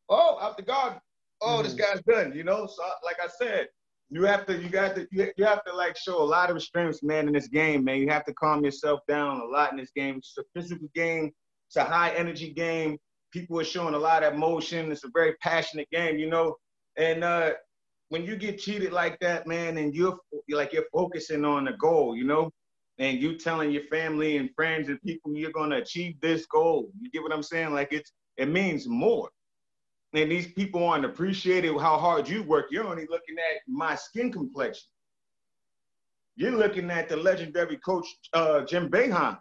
Oh, 0.09 0.39
after 0.41 0.63
guard. 0.63 1.01
Oh, 1.41 1.47
mm-hmm. 1.47 1.63
this 1.65 1.75
guy's 1.75 2.03
done. 2.03 2.33
You 2.35 2.45
know, 2.45 2.67
so 2.67 2.83
like 3.05 3.17
I 3.23 3.29
said, 3.29 3.69
you 4.11 4.23
have 4.25 4.47
to, 4.47 4.61
you 4.61 4.69
got 4.69 4.95
to, 4.97 5.07
you, 5.11 5.33
you 5.37 5.45
have 5.45 5.65
to 5.65 5.75
like 5.75 5.97
show 5.97 6.23
a 6.23 6.25
lot 6.25 6.51
of 6.51 6.55
restraints, 6.55 7.03
man, 7.03 7.27
in 7.27 7.33
this 7.33 7.49
game, 7.49 7.85
man. 7.85 8.01
You 8.01 8.09
have 8.11 8.25
to 8.27 8.35
calm 8.35 8.65
yourself 8.65 9.01
down 9.09 9.41
a 9.41 9.45
lot 9.45 9.73
in 9.73 9.79
this 9.79 9.91
game. 9.95 10.17
It's 10.19 10.37
a 10.39 10.45
physical 10.55 10.89
game. 10.95 11.33
It's 11.69 11.77
a 11.77 11.85
high 11.85 12.11
energy 12.11 12.53
game. 12.53 12.99
People 13.33 13.59
are 13.59 13.65
showing 13.65 13.95
a 13.95 13.99
lot 13.99 14.23
of 14.23 14.35
emotion. 14.35 14.93
It's 14.93 15.05
a 15.05 15.11
very 15.13 15.35
passionate 15.43 15.89
game, 15.91 16.19
you 16.19 16.29
know. 16.29 16.55
And 16.97 17.25
uh, 17.25 17.55
when 18.11 18.25
you 18.25 18.37
get 18.37 18.59
cheated 18.59 18.93
like 18.93 19.19
that, 19.21 19.47
man, 19.47 19.79
and 19.79 19.95
you're, 19.95 20.17
you're 20.47 20.59
like 20.59 20.73
you're 20.73 20.85
focusing 20.93 21.45
on 21.45 21.65
the 21.65 21.73
goal, 21.73 22.15
you 22.15 22.25
know, 22.25 22.53
and 22.99 23.21
you 23.21 23.37
telling 23.37 23.73
your 23.73 23.85
family 23.91 24.37
and 24.37 24.51
friends 24.55 24.89
and 24.89 25.03
people 25.03 25.35
you're 25.35 25.51
gonna 25.51 25.79
achieve 25.79 26.21
this 26.21 26.47
goal. 26.47 26.91
You 27.01 27.11
get 27.11 27.23
what 27.23 27.33
I'm 27.33 27.43
saying? 27.43 27.73
Like 27.73 27.93
it's 27.93 28.13
it 28.37 28.49
means 28.49 28.87
more. 28.87 29.31
And 30.15 30.31
these 30.31 30.53
people 30.53 30.87
aren't 30.87 31.05
appreciating 31.05 31.77
how 31.79 31.99
hard 31.99 32.29
you 32.29 32.45
work. 32.45 32.67
You're 32.71 32.87
only 32.87 33.07
looking 33.11 33.37
at 33.37 33.63
my 33.67 33.97
skin 33.97 34.31
complexion. 34.31 34.87
You're 36.37 36.53
looking 36.53 36.91
at 36.91 37.09
the 37.09 37.17
legendary 37.17 37.77
coach 37.79 38.07
uh, 38.33 38.63
Jim 38.63 38.89
Boeheim. 38.89 39.39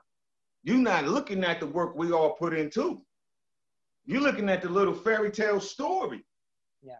You're 0.63 0.77
not 0.77 1.05
looking 1.05 1.43
at 1.43 1.59
the 1.59 1.67
work 1.67 1.95
we 1.95 2.11
all 2.11 2.31
put 2.33 2.53
into. 2.53 3.01
You're 4.05 4.21
looking 4.21 4.49
at 4.49 4.61
the 4.61 4.69
little 4.69 4.93
fairy 4.93 5.29
tale 5.29 5.59
story. 5.59 6.25
Yeah. 6.81 6.97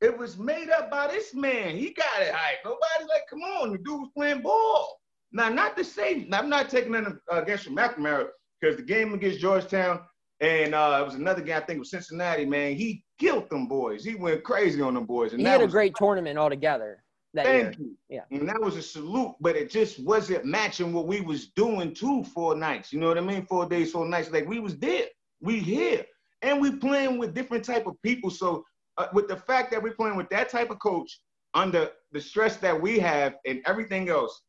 It 0.00 0.16
was 0.16 0.38
made 0.38 0.70
up 0.70 0.90
by 0.90 1.08
this 1.08 1.34
man. 1.34 1.76
He 1.76 1.92
got 1.92 2.20
it 2.22 2.32
hype. 2.32 2.58
Nobody 2.64 3.08
like, 3.08 3.22
come 3.28 3.40
on, 3.40 3.72
the 3.72 3.78
dude 3.78 4.00
was 4.00 4.10
playing 4.16 4.42
ball. 4.42 5.00
Now, 5.32 5.48
not 5.48 5.76
to 5.76 5.84
say, 5.84 6.28
I'm 6.32 6.48
not 6.48 6.70
taking 6.70 6.94
it 6.94 7.06
against 7.30 7.68
McNamara 7.68 8.28
because 8.60 8.76
the 8.76 8.82
game 8.82 9.14
against 9.14 9.40
Georgetown 9.40 10.00
and 10.40 10.74
uh, 10.74 10.98
it 11.00 11.04
was 11.04 11.14
another 11.14 11.40
guy, 11.40 11.56
I 11.56 11.60
think, 11.60 11.78
was 11.78 11.90
Cincinnati. 11.90 12.44
Man, 12.44 12.74
he 12.76 13.02
killed 13.18 13.48
them 13.48 13.66
boys. 13.66 14.04
He 14.04 14.14
went 14.14 14.44
crazy 14.44 14.82
on 14.82 14.94
them 14.94 15.06
boys. 15.06 15.32
And 15.32 15.40
he 15.40 15.46
had 15.46 15.62
a 15.62 15.66
great 15.66 15.94
tournament 15.96 16.38
altogether. 16.38 17.02
That 17.32 17.46
thank 17.46 17.78
year. 17.78 17.88
you. 17.88 17.96
Yeah. 18.08 18.38
And 18.38 18.48
that 18.48 18.60
was 18.60 18.76
a 18.76 18.82
salute, 18.82 19.34
but 19.40 19.56
it 19.56 19.70
just 19.70 20.02
wasn't 20.02 20.44
matching 20.44 20.92
what 20.92 21.06
we 21.06 21.20
was 21.20 21.48
doing 21.48 21.94
two 21.94 22.24
four 22.24 22.54
nights. 22.54 22.92
You 22.92 23.00
know 23.00 23.08
what 23.08 23.18
I 23.18 23.22
mean? 23.22 23.46
Four 23.46 23.66
days, 23.66 23.92
four 23.92 24.06
nights. 24.06 24.30
Like 24.30 24.48
we 24.48 24.58
was 24.58 24.78
there. 24.78 25.06
We 25.40 25.58
here. 25.58 26.04
And 26.42 26.60
we 26.60 26.76
playing 26.76 27.18
with 27.18 27.34
different 27.34 27.64
type 27.64 27.86
of 27.86 28.00
people. 28.02 28.30
So 28.30 28.64
uh, 28.98 29.08
with 29.12 29.28
the 29.28 29.36
fact 29.36 29.70
that 29.70 29.82
we're 29.82 29.94
playing 29.94 30.16
with 30.16 30.28
that 30.30 30.48
type 30.48 30.70
of 30.70 30.78
coach 30.78 31.20
under 31.54 31.90
the 32.12 32.20
stress 32.20 32.56
that 32.58 32.80
we 32.80 32.98
have 32.98 33.34
and 33.46 33.62
everything 33.66 34.08
else, 34.08 34.42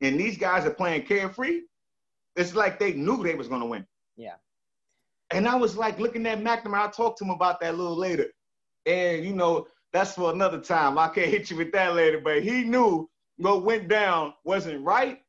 and 0.00 0.18
these 0.18 0.36
guys 0.38 0.66
are 0.66 0.74
playing 0.74 1.02
carefree, 1.02 1.62
it's 2.36 2.54
like 2.54 2.78
they 2.78 2.92
knew 2.92 3.22
they 3.22 3.34
was 3.34 3.48
gonna 3.48 3.66
win. 3.66 3.86
Yeah. 4.16 4.34
And 5.32 5.46
I 5.46 5.54
was 5.54 5.76
like 5.76 5.98
looking 5.98 6.26
at 6.26 6.40
McNamara. 6.40 6.78
I'll 6.78 6.90
talk 6.90 7.16
to 7.18 7.24
him 7.24 7.30
about 7.30 7.60
that 7.60 7.74
a 7.74 7.76
little 7.76 7.96
later. 7.96 8.26
And 8.86 9.24
you 9.24 9.34
know, 9.34 9.66
that's 9.92 10.14
for 10.14 10.32
another 10.32 10.60
time. 10.60 10.98
I 10.98 11.08
can't 11.08 11.30
hit 11.30 11.50
you 11.50 11.56
with 11.56 11.72
that 11.72 11.94
later, 11.94 12.20
but 12.20 12.42
he 12.42 12.64
knew 12.64 13.08
what 13.36 13.64
went 13.64 13.88
down 13.88 14.34
wasn't 14.44 14.84
right. 14.84 15.20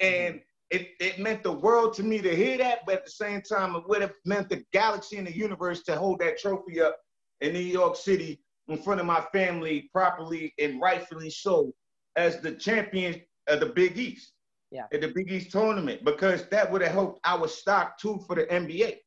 And 0.00 0.36
mm-hmm. 0.36 0.76
it, 0.76 0.88
it 1.00 1.18
meant 1.18 1.42
the 1.42 1.52
world 1.52 1.94
to 1.94 2.02
me 2.02 2.20
to 2.20 2.34
hear 2.34 2.58
that, 2.58 2.80
but 2.86 2.96
at 2.96 3.04
the 3.04 3.10
same 3.10 3.42
time, 3.42 3.74
it 3.76 3.84
would 3.88 4.00
have 4.00 4.14
meant 4.24 4.48
the 4.48 4.64
galaxy 4.72 5.18
and 5.18 5.26
the 5.26 5.36
universe 5.36 5.82
to 5.84 5.96
hold 5.96 6.20
that 6.20 6.38
trophy 6.38 6.80
up 6.80 6.96
in 7.40 7.52
New 7.52 7.60
York 7.60 7.96
City 7.96 8.40
in 8.68 8.78
front 8.78 9.00
of 9.00 9.06
my 9.06 9.20
family 9.32 9.90
properly 9.92 10.54
and 10.58 10.80
rightfully 10.80 11.30
so 11.30 11.72
as 12.16 12.40
the 12.40 12.52
champion 12.52 13.20
of 13.48 13.60
the 13.60 13.66
Big 13.66 13.98
East. 13.98 14.32
Yeah. 14.70 14.86
At 14.92 15.00
the 15.00 15.08
Big 15.08 15.30
East 15.32 15.50
tournament, 15.50 16.04
because 16.04 16.48
that 16.50 16.70
would 16.70 16.80
have 16.82 16.92
helped 16.92 17.20
our 17.24 17.48
stock 17.48 17.98
too 17.98 18.22
for 18.26 18.36
the 18.36 18.46
NBA 18.46 18.98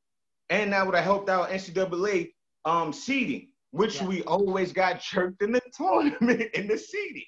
and 0.49 0.73
that 0.73 0.85
would 0.85 0.95
have 0.95 1.03
helped 1.03 1.29
out 1.29 1.49
NCAA 1.49 2.31
um, 2.65 2.93
seeding, 2.93 3.49
which 3.71 4.01
yeah. 4.01 4.07
we 4.07 4.23
always 4.23 4.71
got 4.73 5.01
jerked 5.01 5.41
in 5.41 5.51
the 5.51 5.61
tournament 5.77 6.49
in 6.53 6.67
the 6.67 6.77
seeding. 6.77 7.23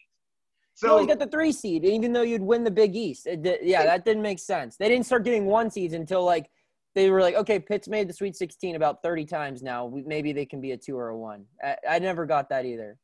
So 0.76 0.88
you 0.88 0.92
always 0.92 1.08
got 1.08 1.20
the 1.20 1.28
three 1.28 1.54
seed, 1.54 1.86
even 1.86 2.12
though 2.12 2.22
you'd 2.22 2.42
win 2.42 2.66
the 2.66 2.72
Big 2.72 2.98
East. 2.98 3.26
Did, 3.26 3.60
yeah, 3.64 3.86
that 3.86 4.04
didn't 4.04 4.24
make 4.24 4.40
sense. 4.40 4.76
They 4.76 4.90
didn't 4.90 5.06
start 5.06 5.24
getting 5.24 5.46
one 5.46 5.72
seeds 5.72 5.94
until 5.94 6.26
like 6.26 6.50
they 6.96 7.10
were 7.10 7.22
like, 7.22 7.36
okay, 7.36 7.60
Pitt's 7.60 7.88
made 7.88 8.10
the 8.10 8.14
Sweet 8.14 8.36
16 8.36 8.76
about 8.76 9.02
30 9.02 9.26
times 9.26 9.62
now. 9.62 9.94
Maybe 10.06 10.34
they 10.34 10.46
can 10.46 10.60
be 10.60 10.72
a 10.72 10.78
two 10.78 10.98
or 10.98 11.10
a 11.10 11.18
one. 11.18 11.46
I, 11.64 11.76
I 11.90 12.00
never 12.00 12.26
got 12.26 12.50
that 12.50 12.66
either. 12.66 12.98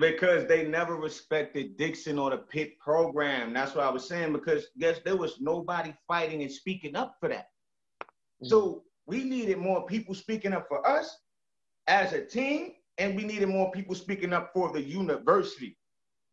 Because 0.00 0.46
they 0.46 0.64
never 0.66 0.96
respected 0.96 1.76
Dixon 1.76 2.18
or 2.18 2.30
the 2.30 2.36
Pitt 2.36 2.78
program. 2.78 3.52
That's 3.52 3.74
what 3.74 3.84
I 3.84 3.90
was 3.90 4.06
saying. 4.06 4.32
Because 4.32 4.66
guess 4.78 5.00
there 5.04 5.16
was 5.16 5.40
nobody 5.40 5.94
fighting 6.06 6.42
and 6.42 6.52
speaking 6.52 6.94
up 6.94 7.16
for 7.18 7.28
that. 7.28 7.48
Mm-hmm. 8.02 8.46
So 8.46 8.82
we 9.08 9.24
needed 9.24 9.56
more 9.56 9.86
people 9.86 10.14
speaking 10.14 10.52
up 10.52 10.68
for 10.68 10.86
us 10.86 11.16
as 11.86 12.12
a 12.12 12.24
team, 12.24 12.72
and 12.98 13.16
we 13.16 13.24
needed 13.24 13.48
more 13.48 13.72
people 13.72 13.94
speaking 13.94 14.34
up 14.34 14.50
for 14.52 14.70
the 14.70 14.82
university 14.82 15.76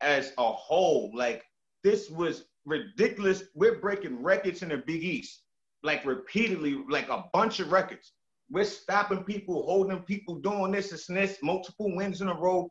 as 0.01 0.33
a 0.37 0.51
whole. 0.51 1.09
Like 1.15 1.43
this 1.83 2.09
was 2.09 2.45
ridiculous. 2.65 3.43
We're 3.55 3.79
breaking 3.79 4.21
records 4.21 4.61
in 4.61 4.69
the 4.69 4.77
Big 4.77 5.03
East, 5.03 5.43
like 5.83 6.05
repeatedly, 6.05 6.83
like 6.89 7.07
a 7.07 7.23
bunch 7.31 7.61
of 7.61 7.71
records. 7.71 8.11
We're 8.51 8.65
stopping 8.65 9.23
people, 9.23 9.63
holding 9.63 9.99
people, 9.99 10.35
doing 10.35 10.73
this 10.73 11.07
and 11.07 11.17
this, 11.17 11.37
multiple 11.41 11.95
wins 11.95 12.19
in 12.19 12.27
a 12.27 12.35
row. 12.35 12.69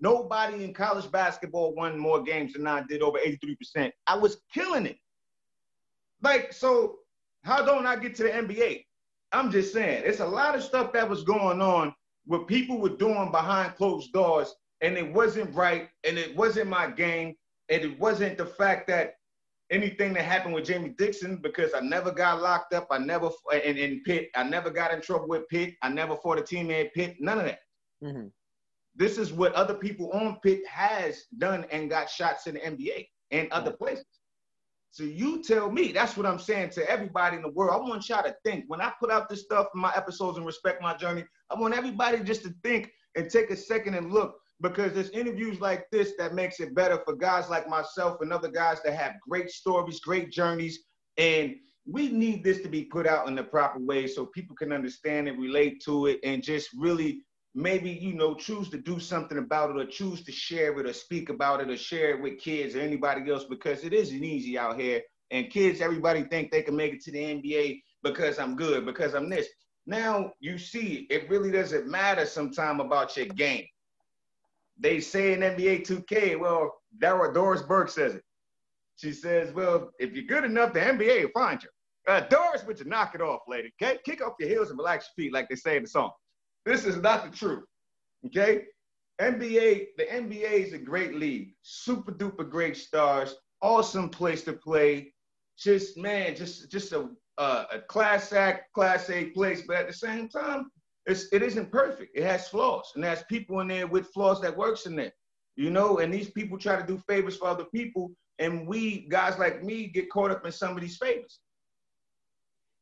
Nobody 0.00 0.64
in 0.64 0.74
college 0.74 1.10
basketball 1.12 1.76
won 1.76 1.96
more 1.96 2.22
games 2.22 2.54
than 2.54 2.66
I 2.66 2.82
did, 2.88 3.02
over 3.02 3.18
83%. 3.18 3.92
I 4.08 4.16
was 4.16 4.38
killing 4.52 4.86
it. 4.86 4.96
Like, 6.22 6.52
so 6.52 6.96
how 7.44 7.64
don't 7.64 7.86
I 7.86 7.94
get 7.96 8.16
to 8.16 8.24
the 8.24 8.30
NBA? 8.30 8.84
I'm 9.34 9.50
just 9.50 9.72
saying, 9.72 10.04
it's 10.06 10.20
a 10.20 10.26
lot 10.26 10.54
of 10.54 10.62
stuff 10.62 10.92
that 10.92 11.08
was 11.08 11.24
going 11.24 11.60
on 11.60 11.94
what 12.26 12.46
people 12.46 12.78
were 12.78 12.96
doing 12.96 13.30
behind 13.30 13.74
closed 13.74 14.12
doors, 14.12 14.54
and 14.80 14.96
it 14.96 15.12
wasn't 15.12 15.54
right, 15.54 15.88
and 16.04 16.16
it 16.18 16.34
wasn't 16.36 16.68
my 16.68 16.90
game, 16.90 17.34
and 17.68 17.82
it 17.82 17.98
wasn't 17.98 18.38
the 18.38 18.46
fact 18.46 18.86
that 18.88 19.14
anything 19.70 20.12
that 20.14 20.24
happened 20.24 20.54
with 20.54 20.64
Jamie 20.64 20.94
Dixon 20.96 21.38
because 21.42 21.72
I 21.74 21.80
never 21.80 22.12
got 22.12 22.40
locked 22.40 22.74
up. 22.74 22.86
I 22.90 22.98
never 22.98 23.30
in, 23.52 23.76
in 23.76 24.02
Pitt. 24.04 24.28
I 24.34 24.42
never 24.44 24.70
got 24.70 24.92
in 24.92 25.00
trouble 25.00 25.28
with 25.28 25.48
Pitt. 25.48 25.74
I 25.82 25.88
never 25.88 26.16
fought 26.16 26.38
a 26.38 26.42
teammate 26.42 26.92
Pitt. 26.92 27.16
None 27.18 27.38
of 27.38 27.44
that. 27.46 27.58
Mm-hmm. 28.02 28.26
This 28.94 29.18
is 29.18 29.32
what 29.32 29.52
other 29.54 29.74
people 29.74 30.10
on 30.12 30.38
Pitt 30.42 30.60
has 30.68 31.24
done 31.38 31.66
and 31.72 31.90
got 31.90 32.08
shots 32.08 32.46
in 32.46 32.54
the 32.54 32.60
NBA 32.60 33.08
and 33.32 33.50
other 33.50 33.72
places. 33.72 34.06
So 34.94 35.02
you 35.02 35.42
tell 35.42 35.72
me. 35.72 35.90
That's 35.90 36.16
what 36.16 36.24
I'm 36.24 36.38
saying 36.38 36.70
to 36.70 36.88
everybody 36.88 37.34
in 37.34 37.42
the 37.42 37.48
world. 37.50 37.72
I 37.74 37.88
want 37.88 38.08
y'all 38.08 38.22
to 38.22 38.36
think. 38.44 38.66
When 38.68 38.80
I 38.80 38.92
put 39.00 39.10
out 39.10 39.28
this 39.28 39.42
stuff 39.42 39.66
in 39.74 39.80
my 39.80 39.92
episodes 39.96 40.36
and 40.38 40.46
respect 40.46 40.80
my 40.80 40.94
journey, 40.94 41.24
I 41.50 41.58
want 41.58 41.74
everybody 41.74 42.20
just 42.20 42.44
to 42.44 42.54
think 42.62 42.92
and 43.16 43.28
take 43.28 43.50
a 43.50 43.56
second 43.56 43.94
and 43.94 44.12
look 44.12 44.36
because 44.60 44.92
there's 44.92 45.10
interviews 45.10 45.60
like 45.60 45.86
this 45.90 46.12
that 46.18 46.32
makes 46.32 46.60
it 46.60 46.76
better 46.76 47.02
for 47.04 47.16
guys 47.16 47.50
like 47.50 47.68
myself 47.68 48.18
and 48.20 48.32
other 48.32 48.46
guys 48.46 48.78
that 48.84 48.94
have 48.94 49.14
great 49.28 49.50
stories, 49.50 49.98
great 49.98 50.30
journeys, 50.30 50.84
and 51.16 51.56
we 51.90 52.08
need 52.08 52.44
this 52.44 52.60
to 52.60 52.68
be 52.68 52.84
put 52.84 53.04
out 53.04 53.26
in 53.26 53.34
the 53.34 53.42
proper 53.42 53.80
way 53.80 54.06
so 54.06 54.26
people 54.26 54.54
can 54.54 54.72
understand 54.72 55.26
and 55.26 55.42
relate 55.42 55.82
to 55.86 56.06
it 56.06 56.20
and 56.22 56.40
just 56.40 56.68
really 56.78 57.24
maybe 57.54 57.90
you 57.90 58.12
know 58.14 58.34
choose 58.34 58.68
to 58.68 58.78
do 58.78 58.98
something 58.98 59.38
about 59.38 59.70
it 59.70 59.76
or 59.76 59.86
choose 59.86 60.22
to 60.24 60.32
share 60.32 60.78
it 60.78 60.86
or 60.86 60.92
speak 60.92 61.28
about 61.28 61.60
it 61.60 61.70
or 61.70 61.76
share 61.76 62.10
it 62.10 62.22
with 62.22 62.38
kids 62.38 62.74
or 62.74 62.80
anybody 62.80 63.30
else 63.30 63.44
because 63.44 63.84
it 63.84 63.92
isn't 63.92 64.24
easy 64.24 64.58
out 64.58 64.78
here. 64.78 65.00
And 65.30 65.50
kids 65.50 65.80
everybody 65.80 66.24
think 66.24 66.50
they 66.50 66.62
can 66.62 66.76
make 66.76 66.92
it 66.92 67.02
to 67.02 67.12
the 67.12 67.18
nba 67.18 67.80
because 68.02 68.38
i'm 68.38 68.56
good 68.56 68.84
because 68.84 69.14
i'm 69.14 69.30
this. 69.30 69.48
Now 69.86 70.32
you 70.40 70.58
see 70.58 71.06
it 71.10 71.28
really 71.30 71.52
doesn't 71.52 71.86
matter 71.86 72.26
sometime 72.26 72.80
about 72.80 73.16
your 73.16 73.26
game. 73.26 73.66
They 74.78 75.00
say 75.00 75.32
in 75.34 75.40
nba 75.40 75.86
2k 75.86 76.38
well 76.38 76.74
Dara 76.98 77.32
doris 77.32 77.62
burke 77.62 77.88
says 77.88 78.16
it. 78.16 78.24
She 78.96 79.12
says 79.12 79.52
well 79.52 79.90
if 80.00 80.12
you're 80.12 80.26
good 80.26 80.44
enough 80.44 80.72
the 80.72 80.80
nba 80.80 81.22
will 81.22 81.30
find 81.32 81.62
you. 81.62 81.68
Uh, 82.06 82.20
Doris, 82.20 82.62
would 82.66 82.78
you 82.78 82.84
knock 82.84 83.14
it 83.14 83.22
off, 83.22 83.40
lady? 83.48 83.72
Okay, 83.80 83.98
kick 84.04 84.22
off 84.22 84.34
your 84.38 84.46
heels 84.46 84.68
and 84.68 84.78
relax 84.78 85.08
your 85.16 85.24
feet, 85.24 85.32
like 85.32 85.48
they 85.48 85.54
say 85.54 85.78
in 85.78 85.84
the 85.84 85.88
song. 85.88 86.10
This 86.64 86.84
is 86.84 86.96
not 86.96 87.30
the 87.30 87.36
truth. 87.36 87.64
Okay, 88.26 88.64
NBA, 89.20 89.88
the 89.98 90.04
NBA 90.04 90.66
is 90.66 90.72
a 90.72 90.78
great 90.78 91.14
league, 91.14 91.54
super 91.62 92.12
duper 92.12 92.48
great 92.48 92.76
stars, 92.76 93.34
awesome 93.60 94.08
place 94.08 94.42
to 94.44 94.54
play. 94.54 95.12
Just 95.58 95.96
man, 95.96 96.34
just 96.34 96.70
just 96.70 96.92
a 96.92 97.10
uh, 97.38 97.64
a 97.72 97.78
class 97.80 98.32
act, 98.32 98.72
class 98.72 99.10
A 99.10 99.26
place, 99.26 99.62
but 99.66 99.76
at 99.76 99.86
the 99.86 99.92
same 99.92 100.28
time, 100.28 100.70
it's 101.06 101.32
it 101.32 101.42
isn't 101.42 101.70
perfect. 101.70 102.16
It 102.16 102.24
has 102.24 102.48
flaws, 102.48 102.92
and 102.94 103.04
there's 103.04 103.22
people 103.24 103.60
in 103.60 103.68
there 103.68 103.86
with 103.86 104.08
flaws 104.08 104.40
that 104.40 104.56
works 104.56 104.86
in 104.86 104.96
there, 104.96 105.12
you 105.56 105.70
know. 105.70 105.98
And 105.98 106.12
these 106.12 106.30
people 106.30 106.58
try 106.58 106.80
to 106.80 106.86
do 106.86 106.98
favors 107.06 107.36
for 107.36 107.48
other 107.48 107.66
people, 107.66 108.10
and 108.38 108.66
we 108.66 109.06
guys 109.08 109.38
like 109.38 109.62
me 109.62 109.86
get 109.86 110.10
caught 110.10 110.30
up 110.30 110.44
in 110.46 110.52
some 110.52 110.74
of 110.74 110.80
these 110.80 110.96
favors. 110.96 111.40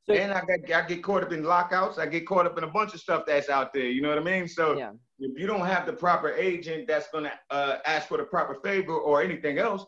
So, 0.04 0.14
and 0.14 0.32
I 0.32 0.42
get 0.44 0.72
I 0.74 0.86
get 0.86 1.02
caught 1.02 1.22
up 1.22 1.32
in 1.32 1.44
lockouts. 1.44 1.98
I 1.98 2.06
get 2.06 2.26
caught 2.26 2.46
up 2.46 2.58
in 2.58 2.64
a 2.64 2.68
bunch 2.68 2.92
of 2.92 3.00
stuff 3.00 3.24
that's 3.24 3.48
out 3.48 3.72
there. 3.72 3.86
You 3.86 4.02
know 4.02 4.08
what 4.08 4.18
I 4.18 4.22
mean? 4.22 4.48
So 4.48 4.76
yeah. 4.76 4.90
if 5.20 5.38
you 5.38 5.46
don't 5.46 5.64
have 5.64 5.86
the 5.86 5.92
proper 5.92 6.32
agent 6.32 6.88
that's 6.88 7.08
gonna 7.12 7.32
uh, 7.50 7.76
ask 7.86 8.08
for 8.08 8.18
the 8.18 8.24
proper 8.24 8.56
favor 8.64 8.94
or 8.94 9.22
anything 9.22 9.58
else, 9.58 9.86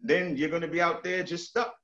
then 0.00 0.36
you're 0.36 0.50
gonna 0.50 0.68
be 0.68 0.82
out 0.82 1.02
there 1.02 1.22
just 1.22 1.48
stuck. 1.48 1.74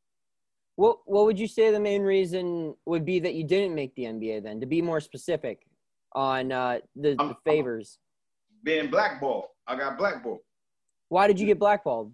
What 0.77 0.99
What 1.07 1.25
would 1.25 1.39
you 1.39 1.49
say 1.49 1.71
the 1.71 1.81
main 1.81 2.03
reason 2.03 2.75
would 2.85 3.07
be 3.07 3.21
that 3.21 3.35
you 3.35 3.45
didn't 3.45 3.75
make 3.75 3.95
the 3.95 4.05
NBA? 4.05 4.43
Then, 4.43 4.61
to 4.61 4.67
be 4.67 4.83
more 4.83 5.01
specific 5.01 5.67
on 6.15 6.53
uh, 6.53 6.79
the, 6.95 7.15
the 7.15 7.35
favors. 7.47 7.99
I'm 8.51 8.65
being 8.65 8.91
blackballed. 8.91 9.45
I 9.67 9.77
got 9.77 9.97
blackballed. 9.97 10.41
Why 11.09 11.27
did 11.27 11.41
you 11.41 11.47
get 11.47 11.59
blackballed? 11.59 12.13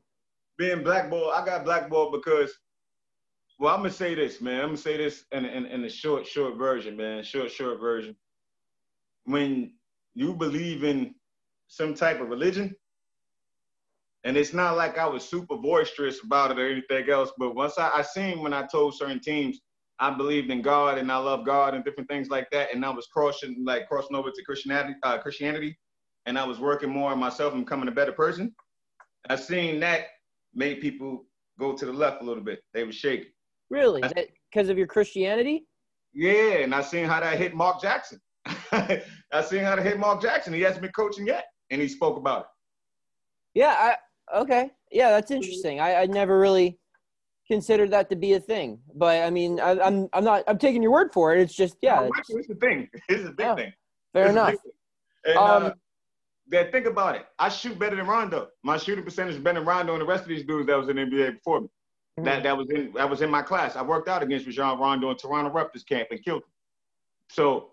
Being 0.56 0.82
blackballed, 0.82 1.32
I 1.34 1.44
got 1.44 1.64
blackballed 1.64 2.12
because 2.12 2.52
well, 3.58 3.74
I'm 3.74 3.80
gonna 3.80 3.90
say 3.90 4.14
this, 4.14 4.40
man. 4.40 4.60
I'm 4.60 4.68
gonna 4.68 4.76
say 4.76 4.96
this 4.96 5.24
in 5.32 5.44
in, 5.44 5.66
in 5.66 5.84
a 5.84 5.88
short, 5.90 6.26
short 6.26 6.56
version, 6.56 6.96
man. 6.96 7.24
Short, 7.24 7.50
short 7.50 7.80
version. 7.80 8.16
When 9.24 9.72
you 10.14 10.34
believe 10.34 10.84
in 10.84 11.14
some 11.66 11.94
type 11.94 12.20
of 12.20 12.28
religion, 12.28 12.74
and 14.24 14.36
it's 14.36 14.52
not 14.54 14.76
like 14.76 14.96
I 14.98 15.06
was 15.06 15.28
super 15.28 15.56
boisterous 15.56 16.22
about 16.24 16.52
it 16.52 16.58
or 16.58 16.70
anything 16.70 17.10
else, 17.10 17.32
but 17.38 17.54
once 17.54 17.78
I, 17.78 17.90
I 17.90 18.02
seen 18.02 18.42
when 18.42 18.52
I 18.52 18.66
told 18.66 18.94
certain 18.94 19.20
teams 19.20 19.60
I 19.98 20.10
believed 20.10 20.50
in 20.50 20.62
God 20.62 20.98
and 20.98 21.10
I 21.10 21.16
love 21.18 21.44
God 21.44 21.74
and 21.74 21.84
different 21.84 22.08
things 22.08 22.28
like 22.28 22.48
that, 22.52 22.72
and 22.72 22.84
I 22.84 22.90
was 22.90 23.06
crossing 23.08 23.64
like 23.64 23.88
crossing 23.88 24.16
over 24.16 24.30
to 24.30 24.44
Christianity, 24.44 24.94
uh, 25.02 25.18
Christianity, 25.18 25.76
and 26.26 26.38
I 26.38 26.44
was 26.44 26.60
working 26.60 26.90
more 26.90 27.10
on 27.10 27.18
myself 27.18 27.54
and 27.54 27.64
becoming 27.64 27.88
a 27.88 27.92
better 27.92 28.12
person. 28.12 28.54
I 29.28 29.36
seen 29.36 29.80
that 29.80 30.06
made 30.54 30.80
people 30.80 31.26
go 31.58 31.72
to 31.76 31.86
the 31.86 31.92
left 31.92 32.22
a 32.22 32.24
little 32.24 32.42
bit. 32.44 32.60
They 32.72 32.84
were 32.84 32.92
shaking. 32.92 33.32
Really? 33.70 34.02
Because 34.50 34.68
of 34.68 34.78
your 34.78 34.86
Christianity? 34.86 35.66
Yeah, 36.14 36.58
and 36.60 36.74
I 36.74 36.82
seen 36.82 37.04
how 37.04 37.20
that 37.20 37.38
hit 37.38 37.54
Mark 37.54 37.80
Jackson. 37.80 38.20
I 38.72 39.02
seen 39.44 39.62
how 39.62 39.74
to 39.74 39.82
hit 39.82 39.98
Mark 39.98 40.22
Jackson. 40.22 40.52
He 40.52 40.62
hasn't 40.62 40.82
been 40.82 40.92
coaching 40.92 41.26
yet, 41.26 41.44
and 41.70 41.80
he 41.80 41.88
spoke 41.88 42.16
about 42.16 42.40
it. 42.40 42.46
Yeah, 43.54 43.74
I 43.78 44.40
okay. 44.40 44.70
Yeah, 44.90 45.10
that's 45.10 45.30
interesting. 45.30 45.80
I, 45.80 46.02
I 46.02 46.06
never 46.06 46.38
really 46.38 46.78
considered 47.46 47.90
that 47.90 48.08
to 48.10 48.16
be 48.16 48.34
a 48.34 48.40
thing, 48.40 48.78
but 48.94 49.24
I 49.24 49.30
mean, 49.30 49.60
I, 49.60 49.72
am 49.72 49.80
I'm, 49.80 50.08
I'm 50.12 50.24
not 50.24 50.44
I'm 50.46 50.58
taking 50.58 50.82
your 50.82 50.92
word 50.92 51.12
for 51.12 51.34
it. 51.34 51.40
It's 51.40 51.54
just 51.54 51.76
yeah, 51.82 51.96
no, 51.96 52.10
it's, 52.16 52.30
it's 52.30 52.50
a 52.50 52.54
thing. 52.54 52.88
It's 53.08 53.28
a 53.28 53.32
big 53.32 53.46
yeah, 53.46 53.54
thing. 53.54 53.72
Fair 54.12 54.24
it's 54.24 54.32
enough. 54.32 54.54
And, 55.24 55.36
um, 55.36 55.64
uh, 56.52 56.64
think 56.72 56.86
about 56.86 57.16
it. 57.16 57.26
I 57.38 57.48
shoot 57.48 57.78
better 57.78 57.96
than 57.96 58.06
Rondo. 58.06 58.48
My 58.62 58.78
shooting 58.78 59.04
percentage 59.04 59.34
is 59.34 59.40
better 59.40 59.60
than 59.60 59.68
Rondo 59.68 59.92
and 59.92 60.00
the 60.00 60.06
rest 60.06 60.22
of 60.22 60.28
these 60.28 60.44
dudes 60.44 60.66
that 60.68 60.78
was 60.78 60.88
in 60.88 60.96
the 60.96 61.02
NBA 61.02 61.34
before 61.34 61.60
me. 61.60 61.68
Mm-hmm. 62.18 62.24
That 62.24 62.42
that 62.42 62.56
was 62.56 62.68
in 62.70 62.92
that 62.94 63.08
was 63.08 63.22
in 63.22 63.30
my 63.30 63.42
class. 63.42 63.76
I 63.76 63.82
worked 63.82 64.08
out 64.08 64.22
against 64.22 64.46
Rajon 64.46 64.78
Rondo 64.78 65.10
in 65.10 65.16
Toronto 65.16 65.50
Raptors 65.50 65.86
camp 65.86 66.08
and 66.10 66.22
killed 66.22 66.42
him. 66.42 66.50
So 67.30 67.70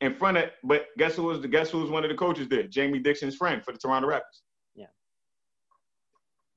in 0.00 0.14
front 0.14 0.36
of, 0.36 0.50
but 0.62 0.86
guess 0.96 1.16
who 1.16 1.24
was 1.24 1.40
the 1.40 1.48
guess 1.48 1.70
who 1.70 1.80
was 1.80 1.90
one 1.90 2.04
of 2.04 2.10
the 2.10 2.16
coaches 2.16 2.48
there? 2.48 2.62
Jamie 2.64 3.00
Dixon's 3.00 3.34
friend 3.34 3.64
for 3.64 3.72
the 3.72 3.78
Toronto 3.78 4.08
Raptors. 4.08 4.42
Yeah. 4.76 4.86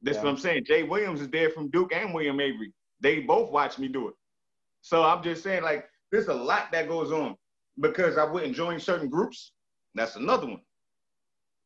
That's 0.04 0.18
yeah. 0.18 0.24
what 0.24 0.30
I'm 0.30 0.38
saying. 0.38 0.66
Jay 0.66 0.84
Williams 0.84 1.22
is 1.22 1.30
there 1.30 1.50
from 1.50 1.70
Duke 1.70 1.94
and 1.94 2.14
William 2.14 2.40
Avery. 2.40 2.74
They 3.00 3.22
both 3.22 3.52
watched 3.52 3.80
me 3.80 3.88
do 3.88 4.10
it. 4.10 4.14
So 4.82 5.04
I'm 5.04 5.24
just 5.24 5.44
saying, 5.44 5.64
like, 5.64 5.86
there's 6.12 6.28
a 6.28 6.34
lot 6.34 6.72
that 6.72 6.88
goes 6.88 7.12
on 7.12 7.36
because 7.80 8.18
I 8.18 8.26
wouldn't 8.26 8.56
join 8.56 8.80
certain 8.80 9.10
groups. 9.10 9.54
That's 9.96 10.16
another 10.16 10.48
one. 10.48 10.62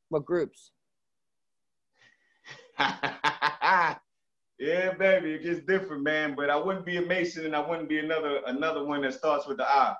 What 0.09 0.25
groups? 0.25 0.71
Yeah, 4.57 4.93
baby, 4.93 5.33
it 5.33 5.43
gets 5.43 5.59
different, 5.65 6.03
man. 6.03 6.33
But 6.35 6.49
I 6.49 6.55
wouldn't 6.55 6.85
be 6.85 6.97
a 6.97 7.01
Mason, 7.01 7.45
and 7.45 7.55
I 7.55 7.67
wouldn't 7.67 7.89
be 7.89 7.99
another 7.99 8.39
another 8.47 8.85
one 8.85 9.01
that 9.01 9.13
starts 9.13 9.47
with 9.47 9.57
the 9.57 9.67
I. 9.67 9.95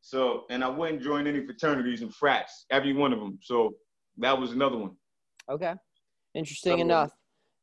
So, 0.00 0.44
and 0.50 0.64
I 0.64 0.68
wouldn't 0.68 1.02
join 1.02 1.26
any 1.26 1.44
fraternities 1.44 2.02
and 2.02 2.14
frats, 2.14 2.66
every 2.70 2.92
one 2.92 3.12
of 3.12 3.20
them. 3.20 3.38
So 3.40 3.74
that 4.18 4.38
was 4.38 4.52
another 4.52 4.76
one. 4.76 4.92
Okay, 5.50 5.74
interesting 6.34 6.78
enough. 6.78 7.10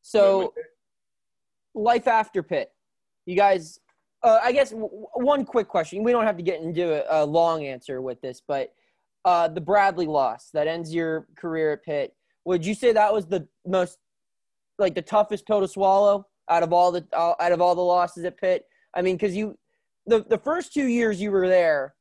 So, 0.02 0.54
life 1.74 2.08
after 2.08 2.44
Pitt, 2.44 2.72
you 3.26 3.36
guys. 3.36 3.80
Uh, 4.22 4.40
I 4.44 4.52
guess 4.52 4.72
w- 4.72 4.90
one 5.14 5.46
quick 5.46 5.70
question. 5.70 6.04
We 6.04 6.12
don't 6.12 6.26
have 6.26 6.36
to 6.36 6.44
get 6.44 6.62
into 6.62 7.10
a, 7.10 7.24
a 7.24 7.26
long 7.26 7.64
answer 7.66 8.02
with 8.02 8.20
this, 8.20 8.42
but 8.46 8.74
uh, 9.24 9.48
the 9.48 9.62
Bradley 9.62 10.08
loss 10.08 10.50
that 10.54 10.68
ends 10.68 10.94
your 10.94 11.28
career 11.38 11.72
at 11.72 11.86
Pitt. 11.86 12.14
Would 12.44 12.66
you 12.66 12.74
say 12.74 12.92
that 12.92 13.14
was 13.14 13.28
the 13.28 13.48
most 13.66 13.98
like 14.80 14.96
the 14.96 15.02
toughest 15.02 15.46
pill 15.46 15.62
to 15.62 15.68
swallow 15.68 16.26
out 16.50 16.64
of 16.64 16.74
all 16.74 16.92
the 16.92 17.06
out 17.14 17.52
of 17.52 17.62
all 17.62 17.76
the 17.76 17.82
losses 17.82 18.26
at 18.26 18.38
Pitt? 18.38 18.66
I 18.94 19.02
mean, 19.02 19.16
because 19.16 19.36
you 19.36 19.58
the 20.06 20.24
the 20.24 20.38
first 20.38 20.74
two 20.74 20.88
years 20.88 21.22
you 21.22 21.32
were 21.32 21.48
there, 21.48 21.96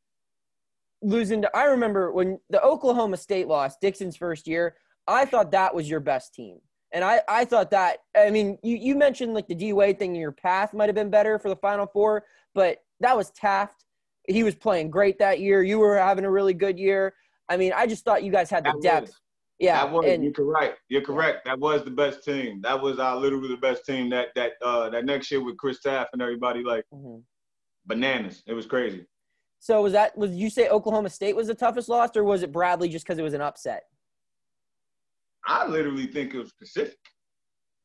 losing 1.02 1.42
to 1.42 1.56
I 1.56 1.64
remember 1.64 2.12
when 2.12 2.38
the 2.50 2.62
Oklahoma 2.62 3.16
State 3.16 3.48
loss, 3.48 3.76
Dixon's 3.80 4.16
first 4.16 4.46
year. 4.46 4.76
I 5.06 5.24
thought 5.24 5.50
that 5.52 5.74
was 5.74 5.88
your 5.88 6.00
best 6.00 6.34
team. 6.34 6.58
And 6.92 7.02
I, 7.02 7.22
I 7.28 7.44
thought 7.44 7.70
that 7.70 7.98
I 8.16 8.30
mean 8.30 8.58
you, 8.62 8.76
you 8.76 8.94
mentioned 8.94 9.34
like 9.34 9.48
the 9.48 9.54
D 9.54 9.72
Wade 9.72 9.98
thing 9.98 10.14
in 10.14 10.20
your 10.20 10.32
path 10.32 10.74
might 10.74 10.88
have 10.88 10.94
been 10.94 11.10
better 11.10 11.38
for 11.38 11.48
the 11.48 11.56
final 11.56 11.86
four, 11.86 12.24
but 12.54 12.78
that 13.00 13.16
was 13.16 13.30
Taft. 13.30 13.84
He 14.26 14.42
was 14.42 14.54
playing 14.54 14.90
great 14.90 15.18
that 15.18 15.40
year. 15.40 15.62
You 15.62 15.78
were 15.78 15.96
having 15.96 16.24
a 16.24 16.30
really 16.30 16.52
good 16.52 16.78
year. 16.78 17.14
I 17.48 17.56
mean, 17.56 17.72
I 17.74 17.86
just 17.86 18.04
thought 18.04 18.22
you 18.22 18.30
guys 18.30 18.50
had 18.50 18.64
the 18.64 18.72
that 18.72 18.82
depth. 18.82 19.06
Was. 19.06 19.20
Yeah, 19.58 19.84
that 19.84 19.92
was, 19.92 20.06
and, 20.06 20.22
you're 20.22 20.32
correct. 20.32 20.80
You're 20.88 21.02
correct. 21.02 21.44
That 21.44 21.58
was 21.58 21.82
the 21.82 21.90
best 21.90 22.24
team. 22.24 22.60
That 22.62 22.80
was 22.80 23.00
our 23.00 23.16
literally 23.16 23.48
the 23.48 23.56
best 23.56 23.84
team. 23.84 24.08
That 24.10 24.28
that 24.36 24.52
uh 24.62 24.88
that 24.90 25.04
next 25.04 25.30
year 25.30 25.42
with 25.42 25.56
Chris 25.56 25.80
Taft 25.80 26.10
and 26.12 26.22
everybody 26.22 26.62
like 26.62 26.84
mm-hmm. 26.94 27.18
bananas. 27.86 28.42
It 28.46 28.54
was 28.54 28.66
crazy. 28.66 29.04
So 29.58 29.82
was 29.82 29.92
that 29.94 30.16
was 30.16 30.30
you 30.30 30.48
say 30.48 30.68
Oklahoma 30.68 31.10
State 31.10 31.34
was 31.34 31.48
the 31.48 31.54
toughest 31.54 31.88
loss, 31.88 32.10
or 32.16 32.22
was 32.22 32.42
it 32.42 32.52
Bradley 32.52 32.88
just 32.88 33.04
because 33.04 33.18
it 33.18 33.22
was 33.22 33.34
an 33.34 33.40
upset? 33.40 33.82
I 35.44 35.66
literally 35.66 36.06
think 36.06 36.34
it 36.34 36.38
was 36.38 36.52
Pacific. 36.52 36.98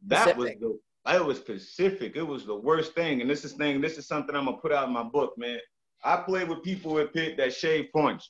That 0.05 0.35
Pacific. 0.35 0.59
was 0.61 0.79
the 1.05 1.15
it 1.15 1.25
was 1.25 1.39
Pacific. 1.39 2.15
It 2.15 2.27
was 2.27 2.45
the 2.45 2.55
worst 2.55 2.93
thing. 2.93 3.21
And 3.21 3.29
this 3.29 3.43
is 3.43 3.53
thing. 3.53 3.81
This 3.81 3.97
is 3.97 4.07
something 4.07 4.35
I'm 4.35 4.45
gonna 4.45 4.57
put 4.57 4.71
out 4.71 4.87
in 4.87 4.93
my 4.93 5.03
book, 5.03 5.33
man. 5.37 5.57
I 6.03 6.17
played 6.17 6.49
with 6.49 6.61
people 6.61 6.99
at 6.99 7.13
Pitt 7.13 7.35
that 7.37 7.51
shaved 7.51 7.91
points, 7.91 8.29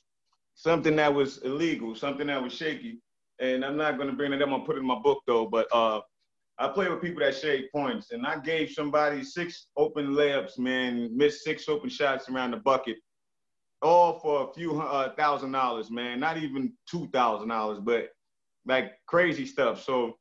something 0.54 0.96
that 0.96 1.12
was 1.12 1.38
illegal, 1.38 1.94
something 1.94 2.28
that 2.28 2.42
was 2.42 2.54
shaky 2.54 3.00
and 3.40 3.64
I'm 3.64 3.76
not 3.76 3.96
going 3.96 4.08
to 4.08 4.16
bring 4.16 4.32
it 4.32 4.42
up. 4.42 4.48
I'm 4.48 4.50
going 4.50 4.62
to 4.62 4.66
put 4.66 4.76
it 4.76 4.80
in 4.80 4.86
my 4.86 4.98
book 4.98 5.22
though. 5.26 5.46
But 5.46 5.66
uh, 5.72 6.00
I 6.58 6.68
play 6.68 6.88
with 6.88 7.02
people 7.02 7.20
that 7.20 7.34
shave 7.34 7.64
points, 7.72 8.12
and 8.12 8.26
I 8.26 8.38
gave 8.38 8.70
somebody 8.70 9.24
six 9.24 9.66
open 9.76 10.08
layups, 10.08 10.58
man, 10.58 11.16
missed 11.16 11.42
six 11.42 11.68
open 11.68 11.90
shots 11.90 12.28
around 12.28 12.52
the 12.52 12.58
bucket, 12.58 12.96
all 13.82 14.20
for 14.20 14.48
a 14.48 14.54
few 14.54 14.80
uh, 14.80 15.14
thousand 15.14 15.52
dollars, 15.52 15.90
man. 15.90 16.20
Not 16.20 16.38
even 16.38 16.72
two 16.88 17.08
thousand 17.08 17.48
dollars, 17.48 17.80
but 17.80 18.10
like 18.66 18.92
crazy 19.06 19.46
stuff. 19.46 19.82
So, 19.82 20.16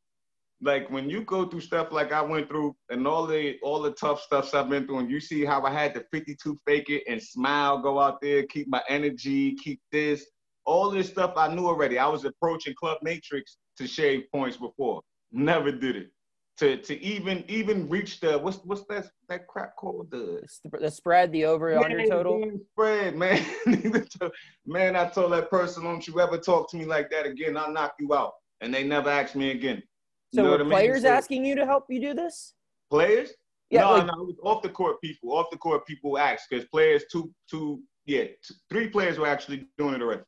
like 0.61 0.89
when 0.89 1.09
you 1.09 1.21
go 1.21 1.45
through 1.45 1.61
stuff 1.61 1.91
like 1.91 2.11
I 2.11 2.21
went 2.21 2.49
through, 2.49 2.75
and 2.89 3.07
all 3.07 3.27
the 3.27 3.57
all 3.61 3.81
the 3.81 3.91
tough 3.91 4.21
stuffs 4.21 4.55
I've 4.55 4.69
been 4.69 4.87
through, 4.87 4.99
and 4.99 5.11
you 5.11 5.19
see 5.19 5.45
how 5.45 5.61
I 5.61 5.71
had 5.71 5.93
to 5.93 6.05
52 6.11 6.57
fake 6.65 6.89
it 6.89 7.03
and 7.07 7.21
smile, 7.21 7.79
go 7.79 7.99
out 7.99 8.21
there, 8.21 8.43
keep 8.47 8.67
my 8.67 8.81
energy, 8.89 9.55
keep 9.55 9.81
this 9.91 10.25
all 10.65 10.89
this 10.89 11.09
stuff 11.09 11.33
I 11.35 11.53
knew 11.53 11.67
already. 11.67 11.97
I 11.97 12.07
was 12.07 12.25
approaching 12.25 12.73
Club 12.75 12.97
Matrix 13.01 13.57
to 13.77 13.87
shave 13.87 14.23
points 14.31 14.57
before. 14.57 15.01
Never 15.31 15.71
did 15.71 15.95
it. 15.95 16.09
To 16.57 16.77
to 16.77 17.01
even 17.01 17.43
even 17.47 17.89
reach 17.89 18.19
the 18.19 18.37
what's 18.37 18.57
what's 18.63 18.83
that 18.87 19.09
that 19.27 19.47
crap 19.47 19.75
called 19.75 20.11
the 20.11 20.47
the 20.79 20.91
spread 20.91 21.31
the 21.31 21.45
over 21.45 21.73
man, 21.73 21.83
under 21.83 22.05
total 22.05 22.59
spread 22.73 23.15
man 23.15 23.43
man 24.67 24.95
I 24.95 25.09
told 25.09 25.31
that 25.31 25.49
person 25.49 25.83
don't 25.83 26.07
you 26.07 26.19
ever 26.19 26.37
talk 26.37 26.69
to 26.69 26.77
me 26.77 26.85
like 26.85 27.09
that 27.09 27.25
again 27.25 27.57
I'll 27.57 27.71
knock 27.71 27.95
you 27.99 28.13
out 28.13 28.33
and 28.63 28.73
they 28.73 28.83
never 28.83 29.09
asked 29.09 29.35
me 29.35 29.51
again. 29.51 29.83
You 30.31 30.43
so 30.43 30.49
were 30.49 30.65
players 30.65 31.03
mean? 31.03 31.11
asking 31.11 31.45
you 31.45 31.55
to 31.55 31.65
help 31.65 31.85
you 31.89 31.99
do 31.99 32.13
this? 32.13 32.53
Players? 32.89 33.31
Yeah, 33.69 33.81
no, 33.81 33.91
like, 33.93 34.05
no, 34.07 34.13
it 34.13 34.25
was 34.27 34.35
off 34.43 34.61
the 34.61 34.69
court 34.69 35.01
people. 35.01 35.33
Off 35.33 35.47
the 35.51 35.57
court 35.57 35.85
people 35.85 36.17
asked 36.17 36.47
because 36.49 36.65
players 36.65 37.03
two 37.11 37.31
two 37.49 37.81
yeah 38.05 38.25
two, 38.45 38.53
three 38.69 38.87
players 38.87 39.17
were 39.17 39.27
actually 39.27 39.67
doing 39.77 39.95
it 39.95 40.01
already. 40.01 40.21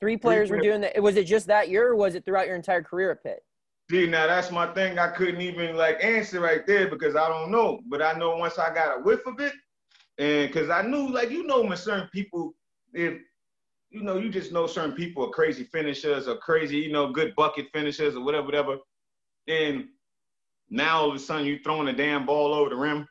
Three 0.00 0.16
players 0.16 0.48
Three 0.48 0.58
were 0.58 0.62
doing 0.62 0.80
that. 0.80 1.00
Was 1.02 1.16
it 1.16 1.24
just 1.24 1.46
that 1.48 1.68
year, 1.68 1.88
or 1.88 1.96
was 1.96 2.14
it 2.14 2.24
throughout 2.24 2.46
your 2.46 2.56
entire 2.56 2.82
career 2.82 3.10
at 3.10 3.22
Pitt? 3.22 3.44
See, 3.90 4.06
now 4.06 4.26
that's 4.26 4.50
my 4.50 4.66
thing. 4.72 4.98
I 4.98 5.08
couldn't 5.08 5.40
even 5.40 5.76
like 5.76 6.02
answer 6.02 6.40
right 6.40 6.66
there 6.66 6.88
because 6.88 7.16
I 7.16 7.28
don't 7.28 7.50
know. 7.50 7.80
But 7.88 8.00
I 8.02 8.12
know 8.12 8.36
once 8.36 8.58
I 8.58 8.72
got 8.72 8.98
a 8.98 9.02
whiff 9.02 9.26
of 9.26 9.40
it, 9.40 9.52
And 10.20 10.52
because 10.52 10.68
I 10.68 10.82
knew, 10.82 11.08
like, 11.08 11.30
you 11.30 11.46
know, 11.46 11.62
when 11.62 11.76
certain 11.78 12.08
people, 12.12 12.54
if 12.92 13.20
you 13.90 14.02
know, 14.02 14.18
you 14.18 14.28
just 14.28 14.52
know 14.52 14.66
certain 14.66 14.92
people 14.92 15.24
are 15.24 15.30
crazy 15.30 15.64
finishers 15.64 16.28
or 16.28 16.36
crazy, 16.36 16.76
you 16.76 16.92
know, 16.92 17.10
good 17.10 17.34
bucket 17.34 17.68
finishers 17.72 18.14
or 18.14 18.22
whatever, 18.22 18.44
whatever. 18.44 18.76
And 19.48 19.86
now 20.68 21.00
all 21.00 21.08
of 21.08 21.16
a 21.16 21.18
sudden 21.18 21.46
you're 21.46 21.58
throwing 21.64 21.88
a 21.88 21.92
damn 21.92 22.26
ball 22.26 22.54
over 22.54 22.70
the 22.70 22.76
rim. 22.76 23.06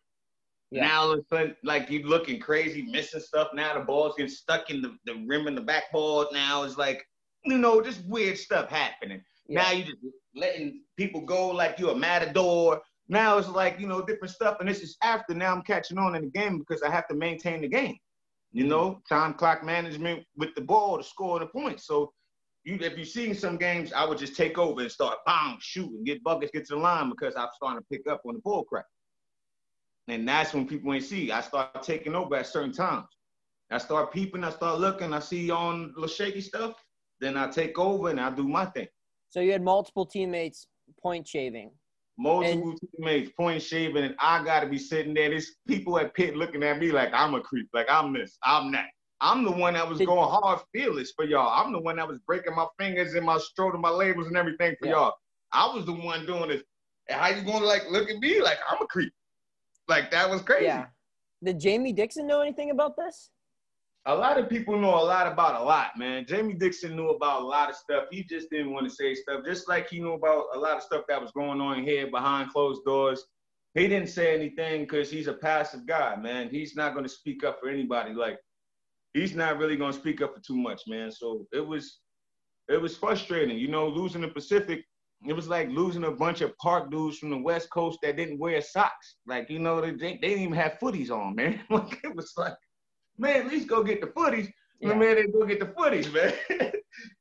Yeah. 0.71 0.87
Now 0.87 1.01
all 1.01 1.11
of 1.11 1.19
a 1.19 1.23
sudden, 1.23 1.55
like 1.63 1.89
you 1.89 2.03
looking 2.03 2.39
crazy, 2.39 2.83
missing 2.83 3.21
stuff. 3.21 3.49
Now 3.53 3.73
the 3.73 3.79
ball's 3.83 4.15
getting 4.17 4.31
stuck 4.31 4.69
in 4.69 4.81
the, 4.81 4.95
the 5.05 5.23
rim 5.27 5.47
and 5.47 5.57
the 5.57 5.61
backboard. 5.61 6.27
Now 6.31 6.63
it's 6.63 6.77
like, 6.77 7.03
you 7.43 7.57
know, 7.57 7.81
just 7.81 8.05
weird 8.05 8.37
stuff 8.37 8.69
happening. 8.69 9.21
Yeah. 9.47 9.63
Now 9.63 9.71
you 9.71 9.83
just 9.85 9.97
letting 10.35 10.81
people 10.95 11.21
go 11.21 11.47
like 11.47 11.79
you're 11.79 11.93
a 11.93 11.95
matador. 11.95 12.81
Now 13.07 13.39
it's 13.39 13.49
like, 13.49 13.79
you 13.79 13.87
know, 13.87 14.05
different 14.05 14.33
stuff. 14.33 14.57
And 14.59 14.69
this 14.69 14.81
is 14.81 14.95
after 15.01 15.33
now 15.33 15.53
I'm 15.53 15.63
catching 15.63 15.97
on 15.97 16.15
in 16.15 16.23
the 16.23 16.29
game 16.29 16.59
because 16.59 16.83
I 16.83 16.91
have 16.91 17.07
to 17.07 17.15
maintain 17.15 17.61
the 17.61 17.67
game. 17.67 17.97
You 18.51 18.63
mm-hmm. 18.63 18.69
know, 18.69 19.01
time 19.09 19.33
clock 19.33 19.63
management 19.63 20.23
with 20.37 20.53
the 20.53 20.61
ball 20.61 20.97
to 20.97 21.03
score 21.03 21.39
the 21.39 21.47
points. 21.47 21.87
So 21.87 22.13
you 22.63 22.77
if 22.79 22.95
you've 22.95 23.07
seen 23.07 23.33
some 23.33 23.57
games, 23.57 23.91
I 23.91 24.05
would 24.05 24.19
just 24.19 24.35
take 24.35 24.59
over 24.59 24.81
and 24.81 24.91
start 24.91 25.17
bang, 25.25 25.57
shoot 25.59 25.89
and 25.89 26.05
get 26.05 26.23
buckets, 26.23 26.51
get 26.53 26.67
to 26.67 26.75
the 26.75 26.79
line 26.79 27.09
because 27.09 27.35
I'm 27.35 27.47
starting 27.55 27.79
to 27.79 27.85
pick 27.91 28.07
up 28.07 28.21
on 28.27 28.35
the 28.35 28.41
ball 28.41 28.63
crack. 28.63 28.85
And 30.11 30.27
that's 30.27 30.53
when 30.53 30.67
people 30.67 30.93
ain't 30.93 31.03
see. 31.03 31.31
I 31.31 31.41
start 31.41 31.83
taking 31.83 32.15
over 32.15 32.35
at 32.35 32.47
certain 32.47 32.73
times. 32.73 33.07
I 33.71 33.77
start 33.77 34.11
peeping, 34.11 34.43
I 34.43 34.49
start 34.49 34.79
looking, 34.79 35.13
I 35.13 35.19
see 35.19 35.51
on 35.51 35.93
the 35.95 36.07
shaky 36.07 36.41
stuff, 36.41 36.73
then 37.19 37.37
I 37.37 37.49
take 37.49 37.77
over 37.77 38.09
and 38.09 38.19
I 38.19 38.31
do 38.31 38.47
my 38.47 38.65
thing. 38.65 38.87
So 39.29 39.41
you 39.41 39.51
had 39.51 39.61
multiple 39.61 40.07
teammates 40.07 40.65
point 40.99 41.27
shaving. 41.27 41.71
Multiple 42.17 42.71
and, 42.71 42.79
teammates 42.97 43.31
point 43.37 43.61
shaving, 43.61 44.03
and 44.03 44.15
I 44.19 44.43
gotta 44.43 44.67
be 44.67 44.79
sitting 44.79 45.13
there. 45.13 45.29
There's 45.29 45.55
people 45.67 45.99
at 45.99 46.15
pit 46.15 46.35
looking 46.35 46.63
at 46.63 46.79
me 46.79 46.91
like 46.91 47.11
I'm 47.13 47.35
a 47.35 47.41
creep, 47.41 47.69
like 47.71 47.85
I'm 47.89 48.11
this, 48.11 48.37
I'm 48.43 48.71
that. 48.71 48.87
I'm 49.21 49.43
the 49.43 49.51
one 49.51 49.73
that 49.73 49.87
was 49.87 49.99
going 49.99 50.29
hard 50.29 50.61
fearless 50.73 51.11
for 51.15 51.25
y'all. 51.25 51.51
I'm 51.53 51.71
the 51.71 51.79
one 51.79 51.97
that 51.97 52.07
was 52.07 52.19
breaking 52.25 52.55
my 52.55 52.65
fingers 52.79 53.13
and 53.13 53.25
my 53.25 53.37
stroke 53.37 53.73
and 53.73 53.81
my 53.81 53.89
labels 53.89 54.27
and 54.27 54.37
everything 54.37 54.75
for 54.79 54.87
yeah. 54.87 54.93
y'all. 54.93 55.13
I 55.51 55.71
was 55.73 55.85
the 55.85 55.93
one 55.93 56.25
doing 56.25 56.49
this. 56.49 56.63
And 57.09 57.19
how 57.19 57.27
you 57.29 57.43
gonna 57.43 57.65
like 57.65 57.83
look 57.91 58.09
at 58.09 58.17
me 58.17 58.41
like 58.41 58.57
I'm 58.69 58.81
a 58.81 58.87
creep? 58.87 59.13
Like 59.89 60.11
that 60.11 60.29
was 60.29 60.41
crazy. 60.41 60.65
Yeah. 60.65 60.85
Did 61.43 61.59
Jamie 61.59 61.93
Dixon 61.93 62.27
know 62.27 62.41
anything 62.41 62.71
about 62.71 62.95
this? 62.95 63.31
A 64.05 64.15
lot 64.15 64.37
of 64.37 64.49
people 64.49 64.79
know 64.79 64.95
a 64.95 65.03
lot 65.03 65.27
about 65.27 65.59
a 65.61 65.63
lot, 65.63 65.97
man. 65.97 66.25
Jamie 66.25 66.53
Dixon 66.53 66.95
knew 66.95 67.09
about 67.09 67.41
a 67.41 67.45
lot 67.45 67.69
of 67.69 67.75
stuff. 67.75 68.05
He 68.09 68.23
just 68.23 68.49
didn't 68.49 68.71
want 68.71 68.87
to 68.87 68.93
say 68.93 69.13
stuff, 69.13 69.43
just 69.45 69.67
like 69.67 69.89
he 69.89 69.99
knew 69.99 70.13
about 70.13 70.45
a 70.55 70.59
lot 70.59 70.77
of 70.77 70.83
stuff 70.83 71.03
that 71.09 71.21
was 71.21 71.31
going 71.31 71.59
on 71.59 71.83
here 71.83 72.09
behind 72.09 72.49
closed 72.51 72.83
doors. 72.85 73.25
He 73.75 73.87
didn't 73.87 74.09
say 74.09 74.33
anything 74.33 74.81
because 74.81 75.11
he's 75.11 75.27
a 75.27 75.33
passive 75.33 75.85
guy, 75.85 76.15
man. 76.15 76.49
He's 76.49 76.75
not 76.75 76.93
going 76.93 77.05
to 77.05 77.09
speak 77.09 77.43
up 77.43 77.59
for 77.59 77.69
anybody. 77.69 78.13
Like 78.13 78.37
he's 79.13 79.35
not 79.35 79.57
really 79.57 79.75
gonna 79.75 79.93
speak 79.93 80.21
up 80.21 80.35
for 80.35 80.41
too 80.41 80.57
much, 80.57 80.83
man. 80.87 81.11
So 81.11 81.45
it 81.51 81.65
was 81.65 81.99
it 82.67 82.79
was 82.81 82.95
frustrating, 82.95 83.57
you 83.57 83.67
know, 83.67 83.87
losing 83.87 84.21
the 84.21 84.27
Pacific. 84.27 84.85
It 85.27 85.33
was 85.33 85.49
like 85.49 85.69
losing 85.69 86.05
a 86.05 86.11
bunch 86.11 86.41
of 86.41 86.57
park 86.57 86.89
dudes 86.89 87.17
from 87.17 87.29
the 87.29 87.37
West 87.37 87.69
Coast 87.69 87.99
that 88.01 88.15
didn't 88.15 88.39
wear 88.39 88.61
socks. 88.61 89.17
Like, 89.27 89.49
you 89.49 89.59
know, 89.59 89.81
they, 89.81 89.91
they 89.91 90.15
didn't 90.15 90.43
even 90.43 90.53
have 90.53 90.79
footies 90.81 91.11
on, 91.11 91.35
man. 91.35 91.59
like 91.69 91.99
it 92.03 92.15
was 92.15 92.31
like, 92.37 92.53
man, 93.17 93.45
at 93.45 93.47
least 93.47 93.67
go 93.67 93.83
get 93.83 94.01
the 94.01 94.07
footies. 94.07 94.51
Yeah. 94.79 94.93
Man, 94.93 95.15
they 95.15 95.27
go 95.27 95.45
get 95.45 95.59
the 95.59 95.65
footies, 95.65 96.11
man. 96.13 96.33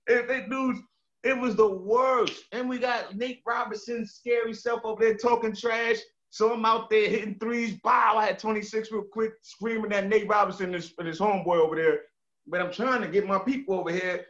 if 0.06 0.28
they 0.28 0.46
dudes, 0.48 0.78
it 1.24 1.36
was 1.36 1.56
the 1.56 1.68
worst. 1.68 2.44
And 2.52 2.68
we 2.68 2.78
got 2.78 3.16
Nate 3.16 3.42
Robinson's 3.44 4.12
scary 4.12 4.54
self 4.54 4.82
over 4.84 5.02
there 5.04 5.16
talking 5.16 5.54
trash. 5.54 5.96
So 6.30 6.52
I'm 6.52 6.64
out 6.64 6.90
there 6.90 7.08
hitting 7.08 7.36
threes. 7.40 7.78
Bow, 7.82 8.16
I 8.16 8.26
had 8.26 8.38
26 8.38 8.92
real 8.92 9.02
quick, 9.10 9.32
screaming 9.42 9.92
at 9.92 10.08
Nate 10.08 10.28
Robinson 10.28 10.66
and 10.66 10.74
his, 10.74 10.92
and 10.98 11.08
his 11.08 11.18
homeboy 11.18 11.56
over 11.56 11.74
there. 11.74 12.00
But 12.46 12.60
I'm 12.60 12.72
trying 12.72 13.02
to 13.02 13.08
get 13.08 13.26
my 13.26 13.38
people 13.38 13.80
over 13.80 13.90
here. 13.90 14.26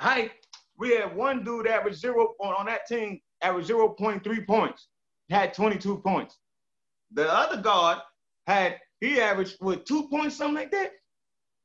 Hi, 0.00 0.30
we 0.78 0.90
had 0.90 1.14
one 1.14 1.44
dude 1.44 1.66
average 1.66 1.96
zero 1.96 2.34
on, 2.40 2.54
on 2.54 2.66
that 2.66 2.86
team, 2.86 3.20
average 3.42 3.68
0.3 3.68 4.46
points, 4.46 4.88
had 5.28 5.52
22 5.52 5.98
points. 5.98 6.38
The 7.12 7.30
other 7.32 7.60
guard 7.60 7.98
had, 8.46 8.76
he 9.00 9.20
averaged 9.20 9.56
with 9.60 9.84
two 9.84 10.08
points, 10.08 10.36
something 10.36 10.54
like 10.54 10.70
that. 10.72 10.92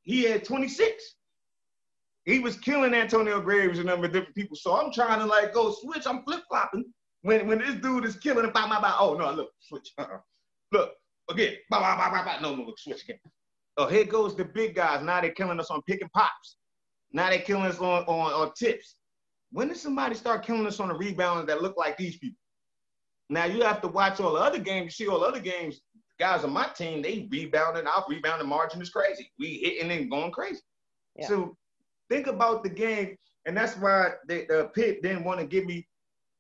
He 0.02 0.24
had 0.24 0.44
26. 0.44 1.16
He 2.26 2.40
was 2.40 2.58
killing 2.58 2.94
Antonio 2.94 3.42
Graves 3.42 3.80
and 3.80 3.88
a 3.90 3.92
number 3.92 4.08
of 4.08 4.14
different 4.14 4.36
people. 4.36 4.56
So 4.56 4.76
I'm 4.76 4.92
trying 4.92 5.20
to 5.20 5.26
like 5.26 5.54
go 5.54 5.72
switch. 5.72 6.08
I'm 6.08 6.24
flip 6.24 6.42
flopping 6.50 6.86
when 7.22 7.48
when 7.48 7.60
this 7.60 7.76
dude 7.76 8.06
is 8.06 8.16
killing 8.16 8.46
it, 8.46 8.54
blah, 8.54 8.68
blah, 8.68 8.80
blah. 8.80 8.96
Oh 9.00 9.16
no, 9.16 9.32
look, 9.32 9.50
switch. 9.60 9.94
Look, 10.72 10.92
again, 11.30 11.54
blah, 11.70 11.78
blah, 11.78 11.96
blah, 11.96 12.10
blah, 12.10 12.24
blah. 12.24 12.40
No, 12.40 12.56
no, 12.56 12.64
look, 12.64 12.80
switch 12.80 13.04
again. 13.04 13.20
Oh, 13.78 13.86
here 13.86 14.06
goes 14.06 14.36
the 14.36 14.44
big 14.44 14.74
guys. 14.74 15.04
Now 15.04 15.22
they're 15.22 15.30
killing 15.30 15.60
us 15.60 15.70
on 15.70 15.84
pick 15.84 16.02
and 16.02 16.12
pops. 16.14 16.58
Now 17.12 17.30
they're 17.30 17.42
killing 17.42 17.66
us 17.66 17.78
on, 17.78 18.04
on, 18.06 18.34
on 18.34 18.52
tips. 18.58 18.96
When 19.54 19.68
did 19.68 19.78
somebody 19.78 20.16
start 20.16 20.44
killing 20.44 20.66
us 20.66 20.80
on 20.80 20.88
the 20.88 20.96
rebounds 20.96 21.46
that 21.48 21.62
look 21.62 21.78
like 21.78 21.96
these 21.96 22.18
people? 22.18 22.40
Now 23.30 23.46
you 23.46 23.62
have 23.62 23.82
to 23.82 23.88
watch 23.88 24.20
all 24.20 24.34
the 24.34 24.40
other 24.40 24.58
games. 24.58 25.00
You 25.00 25.06
see 25.06 25.12
all 25.12 25.20
the 25.20 25.28
other 25.28 25.40
games, 25.40 25.80
guys 26.20 26.44
on 26.44 26.52
my 26.52 26.68
team, 26.76 27.04
they 27.04 27.28
rebounding. 27.32 27.86
Our 27.86 28.04
rebounding 28.10 28.50
margin 28.50 28.82
is 28.82 28.90
crazy. 28.90 29.32
We 29.38 29.60
hitting 29.60 29.92
and 29.92 30.10
going 30.10 30.32
crazy. 30.32 30.62
Yeah. 31.16 31.28
So 31.28 31.56
think 32.10 32.26
about 32.26 32.64
the 32.64 32.70
game, 32.70 33.16
and 33.46 33.56
that's 33.56 33.78
why 33.78 34.14
the, 34.28 34.46
the 34.50 34.72
Pitt 34.74 35.04
didn't 35.04 35.24
want 35.24 35.40
to 35.40 35.46
give 35.46 35.66
me 35.66 35.88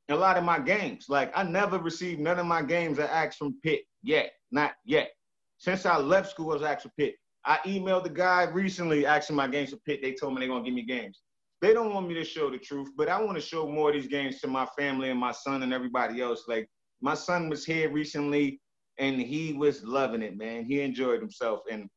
a 0.10 0.16
lot 0.16 0.38
of 0.38 0.44
my 0.44 0.58
games. 0.58 1.06
Like 1.08 1.32
I 1.38 1.44
never 1.44 1.78
received 1.78 2.20
none 2.20 2.40
of 2.40 2.48
my 2.48 2.64
games 2.64 2.98
that 2.98 3.14
asked 3.14 3.38
from 3.38 3.60
Pitt 3.62 3.84
yet, 4.02 4.34
not 4.52 4.74
yet. 4.86 5.12
Since 5.60 5.86
I 5.86 5.98
left 5.98 6.32
school, 6.32 6.50
I 6.50 6.54
was 6.56 6.64
asked 6.64 6.84
for 6.84 6.92
Pitt. 6.98 7.16
I 7.46 7.60
emailed 7.66 8.04
the 8.04 8.10
guy 8.10 8.44
recently 8.44 9.06
asking 9.06 9.36
my 9.36 9.48
games 9.48 9.70
for 9.70 9.78
Pitt. 9.78 10.02
They 10.02 10.14
told 10.14 10.34
me 10.34 10.40
they're 10.40 10.50
gonna 10.50 10.66
give 10.66 10.74
me 10.74 10.82
games. 10.82 11.22
They 11.64 11.74
don't 11.74 11.94
want 11.94 12.10
me 12.10 12.14
to 12.16 12.26
show 12.26 12.52
the 12.52 12.58
truth, 12.58 12.90
but 12.98 13.08
I 13.08 13.22
want 13.22 13.38
to 13.38 13.42
show 13.42 13.66
more 13.66 13.88
of 13.88 13.96
these 13.96 14.10
games 14.10 14.42
to 14.42 14.50
my 14.50 14.68
family 14.78 15.12
and 15.12 15.18
my 15.18 15.32
son 15.32 15.64
and 15.64 15.74
everybody 15.74 16.22
else. 16.22 16.44
Like 16.46 16.68
my 17.00 17.14
son 17.14 17.48
was 17.48 17.64
here 17.64 17.90
recently 17.90 18.60
and 18.98 19.22
he 19.22 19.54
was 19.54 19.82
loving 19.82 20.22
it, 20.22 20.38
man. 20.38 20.66
He 20.66 20.82
enjoyed 20.82 21.22
himself. 21.22 21.62
And 21.72 21.88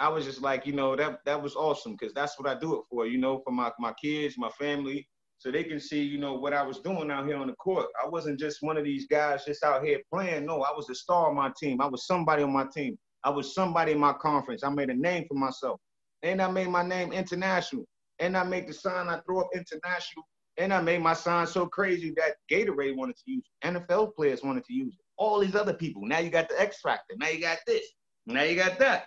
I 0.00 0.08
was 0.08 0.24
just 0.24 0.42
like, 0.42 0.66
you 0.66 0.72
know, 0.72 0.96
that 0.96 1.20
that 1.24 1.40
was 1.40 1.54
awesome 1.54 1.92
because 1.92 2.12
that's 2.14 2.36
what 2.36 2.48
I 2.48 2.58
do 2.58 2.80
it 2.80 2.82
for, 2.90 3.06
you 3.06 3.18
know, 3.18 3.40
for 3.44 3.52
my, 3.52 3.70
my 3.78 3.92
kids, 3.92 4.34
my 4.38 4.50
family, 4.58 5.06
so 5.38 5.52
they 5.52 5.62
can 5.62 5.78
see, 5.78 6.02
you 6.02 6.18
know, 6.18 6.34
what 6.34 6.52
I 6.52 6.64
was 6.64 6.80
doing 6.80 7.08
out 7.08 7.28
here 7.28 7.36
on 7.36 7.46
the 7.46 7.52
court. 7.52 7.86
I 8.04 8.08
wasn't 8.08 8.40
just 8.40 8.58
one 8.60 8.76
of 8.76 8.82
these 8.82 9.06
guys 9.06 9.44
just 9.44 9.62
out 9.62 9.84
here 9.84 10.00
playing. 10.12 10.46
No, 10.46 10.62
I 10.62 10.72
was 10.74 10.88
the 10.88 10.96
star 10.96 11.28
of 11.28 11.36
my 11.36 11.52
team. 11.62 11.80
I 11.80 11.86
was 11.86 12.08
somebody 12.08 12.42
on 12.42 12.52
my 12.52 12.66
team. 12.74 12.98
I 13.22 13.30
was 13.30 13.54
somebody 13.54 13.92
in 13.92 14.00
my 14.00 14.14
conference. 14.14 14.64
I 14.64 14.70
made 14.70 14.90
a 14.90 14.94
name 14.94 15.26
for 15.28 15.34
myself. 15.34 15.78
And 16.24 16.42
I 16.42 16.50
made 16.50 16.70
my 16.70 16.82
name 16.82 17.12
international. 17.12 17.84
And 18.18 18.36
I 18.36 18.44
made 18.44 18.66
the 18.66 18.72
sign 18.72 19.08
I 19.08 19.20
throw 19.20 19.40
up 19.40 19.50
international. 19.54 20.24
And 20.58 20.72
I 20.72 20.80
made 20.80 21.02
my 21.02 21.12
sign 21.12 21.46
so 21.46 21.66
crazy 21.66 22.14
that 22.16 22.36
Gatorade 22.50 22.96
wanted 22.96 23.16
to 23.16 23.22
use 23.26 23.44
it. 23.62 23.74
NFL 23.74 24.14
players 24.14 24.42
wanted 24.42 24.64
to 24.64 24.72
use 24.72 24.94
it. 24.94 25.04
All 25.18 25.38
these 25.38 25.54
other 25.54 25.74
people. 25.74 26.02
Now 26.06 26.18
you 26.18 26.30
got 26.30 26.48
the 26.48 26.60
X 26.60 26.80
Factor. 26.80 27.14
Now 27.18 27.28
you 27.28 27.40
got 27.40 27.58
this. 27.66 27.86
Now 28.26 28.42
you 28.42 28.56
got 28.56 28.78
that. 28.78 29.04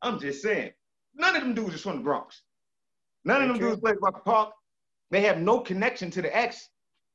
I'm 0.00 0.20
just 0.20 0.42
saying. 0.42 0.70
None 1.14 1.36
of 1.36 1.42
them 1.42 1.54
dudes 1.54 1.74
is 1.74 1.82
from 1.82 1.96
the 1.96 2.02
Bronx. 2.02 2.42
None 3.24 3.42
of 3.42 3.48
them 3.48 3.58
true. 3.58 3.70
dudes 3.70 3.80
play 3.80 3.94
Rucker 4.00 4.22
Park. 4.24 4.52
They 5.10 5.20
have 5.22 5.38
no 5.38 5.60
connection 5.60 6.10
to 6.12 6.22
the 6.22 6.34
X. 6.34 6.68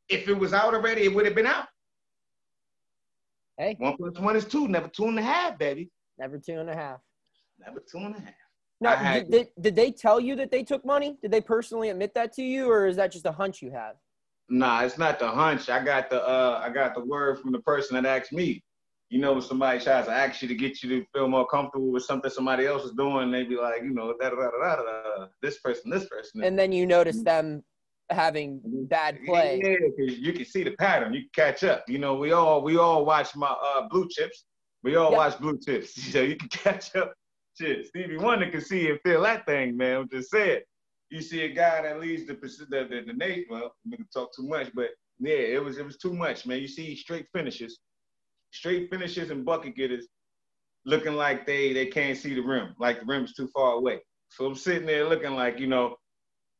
If 0.10 0.28
it 0.28 0.34
was 0.34 0.54
out 0.54 0.74
already, 0.74 1.04
it 1.04 1.14
would 1.14 1.26
have 1.26 1.36
been 1.36 1.48
out. 1.48 1.66
Hey. 3.58 3.76
One 3.80 3.98
plus 3.98 4.20
one 4.20 4.36
is 4.36 4.46
two, 4.46 4.68
never 4.68 4.88
two 4.88 5.06
and 5.06 5.18
a 5.18 5.24
half, 5.24 5.58
baby. 5.58 5.90
Never 6.20 6.38
two 6.38 6.60
and 6.60 6.70
a 6.70 6.76
half. 6.76 7.00
Never 7.60 7.84
two 7.92 7.98
and 7.98 8.16
a 8.16 8.20
half. 8.20 8.34
Now, 8.80 9.14
did, 9.14 9.32
did, 9.32 9.48
did 9.60 9.76
they 9.76 9.92
tell 9.92 10.20
you 10.20 10.36
that 10.36 10.52
they 10.52 10.64
took 10.64 10.86
money? 10.86 11.18
Did 11.22 11.32
they 11.32 11.42
personally 11.42 11.90
admit 11.90 12.14
that 12.14 12.34
to 12.34 12.44
you, 12.44 12.70
or 12.70 12.86
is 12.86 12.96
that 12.98 13.12
just 13.12 13.26
a 13.26 13.32
hunch 13.32 13.62
you 13.62 13.72
have? 13.72 13.96
Nah, 14.50 14.84
it's 14.84 14.98
not 14.98 15.20
the 15.20 15.28
hunch. 15.28 15.70
I 15.70 15.84
got 15.84 16.10
the 16.10 16.26
uh, 16.26 16.62
I 16.64 16.70
got 16.70 16.94
the 16.94 17.04
word 17.04 17.40
from 17.40 17.52
the 17.52 17.60
person 17.60 17.96
that 17.96 18.06
asked 18.06 18.32
me. 18.32 18.64
You 19.10 19.20
know, 19.20 19.34
when 19.34 19.42
somebody 19.42 19.80
tries 19.80 20.06
to 20.06 20.12
ask 20.12 20.42
you 20.42 20.48
to 20.48 20.56
get 20.56 20.84
you 20.84 20.90
to 20.90 21.06
feel 21.14 21.28
more 21.28 21.48
comfortable 21.48 21.92
with 21.92 22.04
something 22.04 22.30
somebody 22.30 22.66
else 22.66 22.84
is 22.84 22.92
doing, 22.92 23.32
they 23.32 23.46
be 23.46 23.56
like, 23.56 23.82
you 23.82 23.94
know, 23.94 24.14
da 24.20 24.30
da 24.30 24.36
da 24.36 24.76
da 24.76 24.76
da. 24.76 25.28
This 25.42 25.60
person, 25.60 25.90
this 25.90 26.06
person. 26.08 26.44
And 26.44 26.60
then 26.60 26.72
you 26.72 26.86
notice 26.86 27.24
them 27.24 27.64
having 28.10 28.62
bad 28.90 29.20
play. 29.26 29.62
Yeah, 29.64 30.06
you 30.08 30.34
can 30.34 30.46
see 30.46 30.64
the 30.64 30.72
pattern. 30.72 31.14
You 31.14 31.22
can 31.22 31.30
catch 31.34 31.64
up. 31.64 31.84
You 31.88 32.00
know, 32.00 32.16
we 32.16 32.32
all 32.32 32.62
we 32.62 32.78
all 32.78 33.06
watch 33.06 33.36
my 33.36 33.48
uh, 33.48 33.88
blue 33.90 34.08
chips. 34.10 34.46
We 34.84 34.96
all 34.96 35.10
yep. 35.12 35.18
watch 35.18 35.40
blue 35.40 35.60
chips, 35.60 35.94
so 36.12 36.22
you 36.22 36.36
can 36.36 36.50
catch 36.52 36.96
up. 36.96 37.14
Shit, 37.60 37.88
Stevie 37.88 38.18
Wonder 38.18 38.52
can 38.52 38.62
see 38.62 38.90
and 38.90 39.00
feel 39.02 39.24
that 39.24 39.46
thing, 39.48 39.76
man. 39.76 40.02
I'm 40.02 40.10
just 40.10 40.30
saying. 40.30 40.62
You 41.10 41.22
see 41.22 41.42
a 41.44 41.50
guy 41.50 41.82
that 41.82 42.00
leads 42.00 42.28
the 42.28 42.34
the 42.34 42.88
the, 42.90 43.04
the 43.08 43.14
Nate. 43.14 43.48
Well, 43.50 43.72
I'm 43.86 43.92
gonna 43.92 44.04
talk 44.14 44.36
too 44.36 44.48
much, 44.48 44.70
but 44.76 44.90
yeah, 45.20 45.38
it 45.38 45.64
was 45.64 45.78
it 45.78 45.86
was 45.86 45.98
too 45.98 46.14
much, 46.14 46.46
man. 46.46 46.60
You 46.60 46.68
see 46.68 46.96
straight 46.96 47.26
finishes, 47.34 47.80
straight 48.52 48.92
finishes 48.92 49.32
and 49.32 49.44
bucket 49.46 49.76
getters, 49.76 50.08
looking 50.86 51.16
like 51.16 51.48
they 51.48 51.74
they 51.74 51.88
can't 51.88 52.18
see 52.18 52.36
the 52.36 52.42
rim, 52.42 52.76
like 52.80 53.00
the 53.00 53.06
rim's 53.06 53.34
too 53.34 53.48
far 53.48 53.74
away. 53.74 54.02
So 54.30 54.46
I'm 54.46 54.56
sitting 54.56 54.86
there 54.86 55.08
looking 55.08 55.34
like 55.34 55.60
you 55.60 55.68
know 55.68 55.96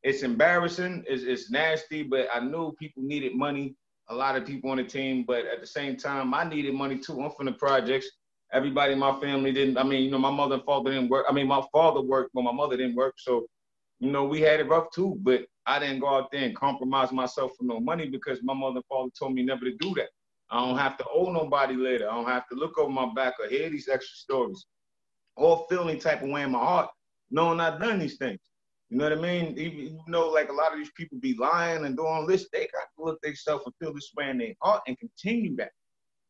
it's 0.02 0.24
embarrassing. 0.24 1.04
It's, 1.08 1.24
it's 1.24 1.52
nasty, 1.52 2.02
but 2.02 2.28
I 2.34 2.40
knew 2.40 2.74
people 2.80 3.04
needed 3.04 3.36
money. 3.36 3.76
A 4.10 4.16
lot 4.16 4.36
of 4.38 4.46
people 4.46 4.72
on 4.72 4.78
the 4.78 4.84
team, 4.84 5.26
but 5.28 5.46
at 5.46 5.60
the 5.60 5.68
same 5.68 5.98
time, 5.98 6.34
I 6.34 6.46
needed 6.46 6.74
money 6.74 6.98
too. 6.98 7.22
I'm 7.22 7.30
from 7.32 7.48
the 7.48 7.52
projects. 7.52 8.10
Everybody 8.54 8.94
in 8.94 9.00
my 9.00 9.20
family 9.20 9.52
didn't. 9.52 9.78
I 9.78 9.84
mean, 9.84 10.04
you 10.04 10.12
know, 10.12 10.20
my 10.20 10.32
mother 10.32 10.56
and 10.56 10.64
father 10.64 10.92
didn't 10.92 11.10
work. 11.10 11.26
I 11.30 11.34
mean, 11.34 11.48
my 11.48 11.62
father 11.72 12.02
worked, 12.02 12.32
but 12.34 12.44
my 12.44 12.52
mother 12.52 12.78
didn't 12.78 12.96
work. 12.96 13.16
So, 13.18 13.46
you 14.00 14.12
know, 14.12 14.26
we 14.26 14.42
had 14.42 14.60
it 14.60 14.68
rough 14.70 14.88
too. 14.94 15.18
But 15.22 15.46
I 15.66 15.80
didn't 15.80 16.00
go 16.00 16.08
out 16.08 16.32
there 16.32 16.44
and 16.44 16.56
compromise 16.56 17.12
myself 17.12 17.52
for 17.58 17.66
no 17.66 17.80
money 17.80 18.08
because 18.08 18.40
my 18.44 18.54
mother 18.54 18.78
and 18.78 18.86
father 18.86 19.10
told 19.18 19.34
me 19.34 19.44
never 19.44 19.66
to 19.66 19.76
do 19.78 19.94
that. 19.96 20.10
I 20.50 20.66
don't 20.66 20.78
have 20.78 20.98
to 20.98 21.06
owe 21.14 21.32
nobody 21.32 21.76
later. 21.76 22.10
I 22.10 22.16
don't 22.16 22.28
have 22.28 22.48
to 22.50 22.56
look 22.56 22.78
over 22.78 22.90
my 22.90 23.14
back 23.14 23.34
or 23.40 23.50
hear 23.50 23.70
these 23.70 23.90
extra 23.90 24.16
stories 24.16 24.66
or 25.36 25.66
feel 25.70 25.90
any 25.90 26.00
type 26.00 26.22
of 26.24 26.30
way 26.30 26.44
in 26.44 26.52
my 26.52 26.60
heart 26.60 26.90
knowing 27.32 27.60
I've 27.60 27.80
done 27.80 28.00
these 28.00 28.18
things. 28.18 28.40
You 28.90 28.98
know 28.98 29.10
what 29.10 29.18
I 29.18 29.22
mean? 29.22 29.58
Even, 29.58 29.80
you 29.80 30.00
know, 30.08 30.30
like 30.30 30.50
a 30.50 30.54
lot 30.54 30.72
of 30.72 30.78
these 30.78 30.92
people 30.96 31.18
be 31.20 31.36
lying 31.36 31.86
and 31.86 31.98
doing 31.98 32.26
this, 32.26 32.48
they 32.52 32.60
got 32.60 32.88
to 32.98 33.04
look 33.04 33.22
themselves 33.22 33.66
and 33.66 33.76
feel 33.80 33.94
this 33.94 34.12
way 34.16 34.30
in 34.30 34.38
their 34.38 34.54
heart 34.62 34.82
and 34.88 34.98
continue 34.98 35.56
that. 35.58 35.72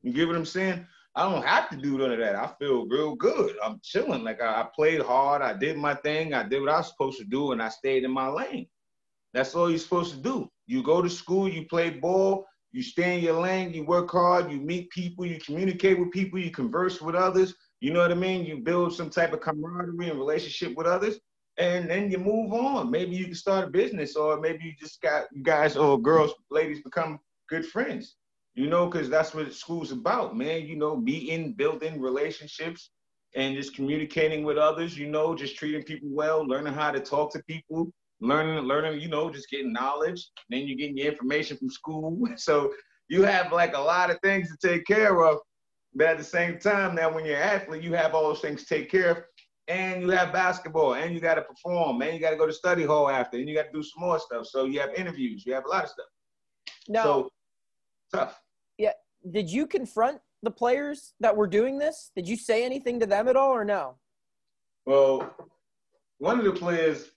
You 0.02 0.12
get 0.12 0.28
what 0.28 0.36
I'm 0.36 0.46
saying? 0.46 0.86
I 1.18 1.28
don't 1.28 1.44
have 1.44 1.68
to 1.72 1.78
do 1.78 1.98
none 1.98 2.12
of 2.12 2.20
that. 2.20 2.36
I 2.36 2.48
feel 2.60 2.86
real 2.86 3.16
good. 3.16 3.56
I'm 3.64 3.80
chilling. 3.84 4.24
Like 4.24 4.40
I, 4.40 4.62
I 4.62 4.68
played 4.76 5.02
hard. 5.02 5.42
I 5.42 5.52
did 5.52 5.76
my 5.76 5.96
thing. 5.96 6.36
I 6.36 6.44
did 6.44 6.62
what 6.62 6.70
I 6.70 6.78
was 6.78 6.90
supposed 6.90 7.18
to 7.18 7.26
do, 7.26 7.54
and 7.54 7.62
I 7.62 7.70
stayed 7.70 8.04
in 8.04 8.12
my 8.12 8.28
lane. 8.28 8.68
That's 9.34 9.56
all 9.56 9.68
you're 9.68 9.80
supposed 9.80 10.14
to 10.14 10.22
do. 10.22 10.48
You 10.68 10.84
go 10.84 11.02
to 11.02 11.10
school, 11.10 11.50
you 11.50 11.66
play 11.66 11.90
ball, 11.90 12.46
you 12.72 12.84
stay 12.84 13.18
in 13.18 13.24
your 13.24 13.42
lane, 13.42 13.74
you 13.74 13.84
work 13.84 14.12
hard, 14.12 14.52
you 14.52 14.60
meet 14.60 14.92
people, 14.92 15.26
you 15.26 15.40
communicate 15.40 16.00
with 16.00 16.12
people, 16.12 16.38
you 16.38 16.52
converse 16.52 17.02
with 17.02 17.16
others. 17.16 17.56
You 17.82 17.94
know 17.94 18.00
what 18.00 18.12
I 18.12 18.16
mean? 18.16 18.46
You 18.46 18.58
build 18.60 18.94
some 18.94 19.10
type 19.10 19.34
of 19.34 19.42
camaraderie 19.42 20.10
and 20.10 20.20
relationship 20.20 20.78
with 20.78 20.86
others, 20.86 21.18
and 21.58 21.90
then 21.90 22.12
you 22.12 22.20
move 22.20 22.54
on. 22.54 22.92
Maybe 22.92 23.16
you 23.16 23.26
can 23.26 23.34
start 23.34 23.68
a 23.68 23.72
business, 23.72 24.16
or 24.16 24.40
maybe 24.40 24.66
you 24.66 24.74
just 24.80 25.02
got 25.02 25.26
you 25.34 25.42
guys 25.42 25.78
or 25.78 26.00
girls, 26.00 26.36
ladies 26.52 26.84
become 26.84 27.20
good 27.50 27.66
friends. 27.66 28.18
You 28.58 28.68
know, 28.68 28.88
because 28.88 29.10
that's 29.10 29.34
what 29.34 29.54
school's 29.54 29.92
about, 29.92 30.36
man. 30.36 30.66
You 30.66 30.76
know, 30.76 30.96
meeting, 30.96 31.54
building 31.54 32.02
relationships, 32.02 32.90
and 33.36 33.56
just 33.56 33.76
communicating 33.76 34.44
with 34.44 34.58
others. 34.58 34.98
You 34.98 35.08
know, 35.08 35.36
just 35.36 35.56
treating 35.56 35.84
people 35.84 36.10
well, 36.12 36.46
learning 36.46 36.74
how 36.74 36.92
to 36.92 37.00
talk 37.00 37.32
to 37.34 37.44
people, 37.48 37.92
learning, 38.20 38.66
learning. 38.66 39.00
You 39.00 39.08
know, 39.08 39.30
just 39.30 39.50
getting 39.50 39.72
knowledge. 39.72 40.28
Then 40.50 40.68
you're 40.68 40.78
getting 40.78 40.98
your 40.98 41.12
information 41.12 41.58
from 41.58 41.70
school. 41.70 42.20
So 42.38 42.74
you 43.10 43.24
have 43.24 43.54
like 43.54 43.74
a 43.74 43.80
lot 43.80 44.10
of 44.10 44.20
things 44.22 44.50
to 44.50 44.68
take 44.68 44.86
care 44.86 45.24
of 45.24 45.38
but 45.98 46.08
at 46.08 46.18
the 46.20 46.24
same 46.24 46.60
time, 46.60 46.94
now 46.94 47.12
when 47.12 47.26
you're 47.26 47.38
an 47.38 47.42
athlete, 47.42 47.82
you 47.82 47.94
have 47.94 48.14
all 48.14 48.24
those 48.24 48.40
things 48.40 48.64
to 48.64 48.76
take 48.76 48.90
care 48.90 49.10
of, 49.10 49.18
and 49.68 50.04
you 50.04 50.10
have 50.12 50.32
basketball, 50.32 50.94
and 50.94 51.14
you 51.14 51.20
got 51.20 51.36
to 51.36 51.42
perform, 51.42 52.02
and 52.04 52.14
you 52.14 52.20
got 52.20 52.30
to 52.30 52.38
go 52.38 52.46
to 52.46 52.54
study 52.54 52.84
hall 52.84 53.10
after, 53.10 53.38
and 53.38 53.50
you 53.50 53.56
got 53.56 53.64
to 53.64 53.72
do 53.72 53.82
some 53.82 54.04
more 54.04 54.20
stuff. 54.20 54.46
So 54.46 54.66
you 54.66 54.80
have 54.80 54.94
interviews, 54.94 55.44
you 55.44 55.56
have 55.56 55.66
a 55.66 55.70
lot 55.70 55.86
of 55.86 55.90
stuff. 55.90 56.06
No. 56.88 57.04
So 57.04 57.30
tough. 58.14 58.40
Yeah. 58.78 58.94
Did 59.30 59.50
you 59.50 59.68
confront 59.68 60.20
the 60.44 60.52
players 60.52 61.14
that 61.20 61.36
were 61.36 61.48
doing 61.48 61.80
this? 61.80 62.12
Did 62.16 62.28
you 62.28 62.38
say 62.38 62.64
anything 62.64 63.00
to 63.00 63.06
them 63.06 63.28
at 63.28 63.36
all, 63.36 63.52
or 63.52 63.66
no? 63.66 63.98
Well, 64.86 65.34
one 66.20 66.40
of 66.40 66.46
the 66.46 66.54
players 66.54 67.12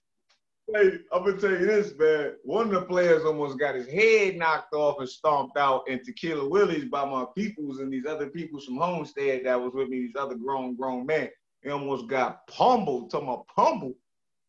Hey, 0.73 0.99
I'm 1.11 1.25
gonna 1.25 1.37
tell 1.37 1.51
you 1.51 1.65
this, 1.65 1.93
man. 1.97 2.35
One 2.43 2.67
of 2.67 2.71
the 2.71 2.83
players 2.83 3.25
almost 3.25 3.59
got 3.59 3.75
his 3.75 3.87
head 3.87 4.37
knocked 4.37 4.73
off 4.73 4.99
and 4.99 5.09
stomped 5.09 5.57
out 5.57 5.83
in 5.89 6.01
Tequila 6.01 6.47
Willie's 6.47 6.85
by 6.85 7.03
my 7.03 7.25
peoples 7.35 7.79
and 7.79 7.91
these 7.91 8.05
other 8.05 8.27
peoples 8.27 8.65
from 8.65 8.77
Homestead 8.77 9.41
that 9.43 9.59
was 9.59 9.73
with 9.73 9.89
me, 9.89 9.99
these 9.99 10.15
other 10.17 10.35
grown, 10.35 10.77
grown 10.77 11.05
men. 11.05 11.29
He 11.61 11.69
almost 11.69 12.07
got 12.07 12.47
pummeled, 12.47 13.11
talking 13.11 13.27
about 13.27 13.47
pummeled. 13.53 13.95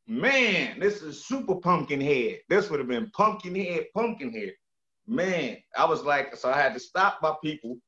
Man, 0.06 0.78
this 0.78 1.02
is 1.02 1.26
super 1.26 1.56
pumpkin 1.56 2.00
head. 2.00 2.38
This 2.48 2.70
would 2.70 2.78
have 2.78 2.88
been 2.88 3.10
pumpkin 3.10 3.56
head, 3.56 3.86
pumpkin 3.92 4.32
head. 4.32 4.52
Man, 5.06 5.56
I 5.76 5.84
was 5.84 6.02
like, 6.02 6.36
so 6.36 6.50
I 6.50 6.60
had 6.60 6.74
to 6.74 6.80
stop 6.80 7.18
my 7.22 7.34
people. 7.42 7.78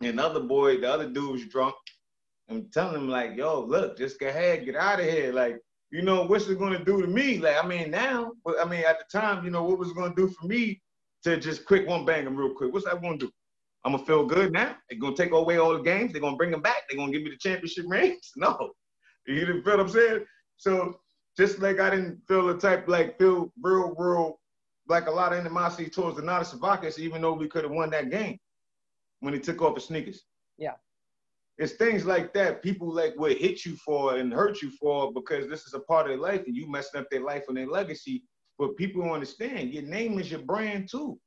And 0.00 0.20
other 0.20 0.40
boy, 0.40 0.80
the 0.80 0.92
other 0.92 1.08
dude 1.08 1.32
was 1.32 1.46
drunk. 1.46 1.74
I'm 2.50 2.68
telling 2.72 2.96
him, 2.96 3.08
like, 3.08 3.36
yo, 3.36 3.60
look, 3.60 3.98
just 3.98 4.18
go 4.18 4.28
ahead, 4.28 4.64
get 4.64 4.76
out 4.76 5.00
of 5.00 5.06
here. 5.06 5.32
Like, 5.32 5.58
you 5.90 6.02
know, 6.02 6.24
what's 6.24 6.48
it 6.48 6.58
gonna 6.58 6.84
do 6.84 7.00
to 7.00 7.08
me? 7.08 7.38
Like, 7.38 7.62
I 7.62 7.66
mean, 7.66 7.90
now, 7.90 8.32
but 8.44 8.56
I 8.60 8.64
mean, 8.64 8.84
at 8.84 8.98
the 8.98 9.18
time, 9.18 9.44
you 9.44 9.50
know, 9.50 9.64
what 9.64 9.78
was 9.78 9.92
gonna 9.92 10.14
do 10.14 10.28
for 10.28 10.46
me 10.46 10.80
to 11.24 11.38
just 11.38 11.66
quick 11.66 11.86
one 11.86 12.04
bang 12.04 12.24
them 12.24 12.36
real 12.36 12.54
quick? 12.54 12.72
What's 12.72 12.86
that 12.86 13.02
gonna 13.02 13.18
do? 13.18 13.30
I'm 13.84 13.92
gonna 13.92 14.04
feel 14.04 14.26
good 14.26 14.52
now. 14.52 14.76
They're 14.88 14.98
gonna 14.98 15.16
take 15.16 15.32
away 15.32 15.58
all 15.58 15.72
the 15.72 15.82
games. 15.82 16.12
They're 16.12 16.20
gonna 16.20 16.36
bring 16.36 16.50
them 16.50 16.62
back. 16.62 16.82
They're 16.88 16.98
gonna 16.98 17.12
give 17.12 17.22
me 17.22 17.30
the 17.30 17.36
championship 17.36 17.86
rings. 17.88 18.32
No, 18.36 18.70
you 19.26 19.40
didn't 19.40 19.62
feel 19.62 19.76
what 19.76 19.80
I'm 19.80 19.88
saying. 19.88 20.24
So 20.56 21.00
just 21.36 21.60
like 21.60 21.80
I 21.80 21.90
didn't 21.90 22.20
feel 22.26 22.46
the 22.46 22.56
type 22.58 22.88
like 22.88 23.18
feel 23.18 23.52
real, 23.62 23.94
real 23.96 24.37
like 24.88 25.06
a 25.06 25.10
lot 25.10 25.32
of 25.32 25.38
animosity 25.38 25.90
towards 25.90 26.18
Donatas 26.18 26.54
Zavackas, 26.54 26.98
even 26.98 27.22
though 27.22 27.34
we 27.34 27.48
could 27.48 27.64
have 27.64 27.72
won 27.72 27.90
that 27.90 28.10
game 28.10 28.38
when 29.20 29.34
he 29.34 29.40
took 29.40 29.60
off 29.62 29.74
his 29.74 29.84
sneakers. 29.84 30.24
Yeah 30.56 30.74
it's 31.58 31.72
things 31.72 32.06
like 32.06 32.32
that 32.32 32.62
people 32.62 32.92
like 32.92 33.14
would 33.16 33.36
hit 33.36 33.66
you 33.66 33.74
for 33.76 34.16
and 34.16 34.32
hurt 34.32 34.62
you 34.62 34.70
for 34.70 35.12
because 35.12 35.48
this 35.48 35.66
is 35.66 35.74
a 35.74 35.80
part 35.80 36.06
of 36.06 36.10
their 36.10 36.18
life 36.18 36.44
and 36.46 36.56
you 36.56 36.70
messing 36.70 37.00
up 37.00 37.10
their 37.10 37.24
life 37.24 37.44
and 37.48 37.56
their 37.56 37.66
legacy. 37.66 38.22
But 38.58 38.76
people 38.76 39.12
understand 39.12 39.72
your 39.74 39.82
name 39.82 40.18
is 40.20 40.30
your 40.30 40.42
brand 40.42 40.88
too. 40.88 41.18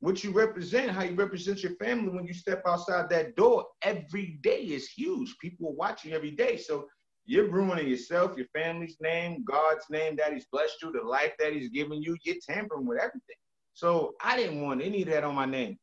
What 0.00 0.22
you 0.22 0.32
represent, 0.32 0.90
how 0.90 1.02
you 1.02 1.14
represent 1.14 1.62
your 1.62 1.76
family 1.76 2.10
when 2.10 2.26
you 2.26 2.34
step 2.34 2.62
outside 2.66 3.08
that 3.10 3.36
door 3.36 3.66
every 3.82 4.38
day 4.42 4.62
is 4.62 4.88
huge. 4.88 5.36
People 5.40 5.68
are 5.68 5.74
watching 5.74 6.12
every 6.12 6.30
day. 6.30 6.56
So 6.58 6.86
you're 7.30 7.50
ruining 7.50 7.88
yourself, 7.88 8.36
your 8.36 8.46
family's 8.54 8.96
name, 9.00 9.44
God's 9.44 9.84
name 9.90 10.16
that 10.16 10.32
He's 10.32 10.46
blessed 10.52 10.82
you, 10.82 10.92
the 10.92 11.02
life 11.02 11.32
that 11.38 11.52
He's 11.52 11.68
given 11.68 12.02
you. 12.02 12.16
You're 12.24 12.36
tampering 12.46 12.86
with 12.86 12.98
everything. 12.98 13.36
So 13.74 14.14
I 14.22 14.36
didn't 14.36 14.62
want 14.62 14.82
any 14.82 15.02
of 15.02 15.08
that 15.08 15.24
on 15.24 15.34
my 15.34 15.46
name. 15.46 15.78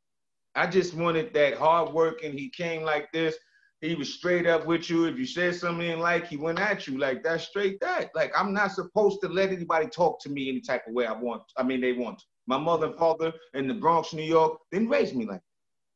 I 0.55 0.67
just 0.67 0.93
wanted 0.93 1.33
that 1.33 1.57
hard 1.57 1.93
work, 1.93 2.23
and 2.23 2.37
he 2.37 2.49
came 2.49 2.81
like 2.83 3.11
this 3.11 3.35
he 3.81 3.93
was 3.93 4.13
straight 4.13 4.47
up 4.47 4.65
with 4.65 4.89
you. 4.89 5.05
If 5.05 5.19
you 5.19 5.25
said 5.25 5.55
something 5.55 5.99
like, 5.99 6.27
he 6.27 6.37
went 6.37 6.59
at 6.59 6.87
you. 6.87 6.97
Like 6.97 7.23
that, 7.23 7.41
straight 7.41 7.79
that. 7.81 8.09
Like 8.15 8.31
I'm 8.35 8.53
not 8.53 8.71
supposed 8.71 9.21
to 9.21 9.27
let 9.27 9.51
anybody 9.51 9.87
talk 9.87 10.21
to 10.23 10.29
me 10.29 10.49
any 10.49 10.61
type 10.61 10.87
of 10.87 10.93
way 10.93 11.05
I 11.05 11.13
want. 11.13 11.43
I 11.57 11.63
mean, 11.63 11.81
they 11.81 11.93
want. 11.93 12.19
To. 12.19 12.25
My 12.47 12.57
mother 12.57 12.87
and 12.87 12.95
father 12.95 13.33
in 13.53 13.67
the 13.67 13.73
Bronx, 13.73 14.13
New 14.13 14.23
York, 14.23 14.57
didn't 14.71 14.89
raise 14.89 15.13
me 15.13 15.25
like 15.25 15.37
that. 15.37 15.43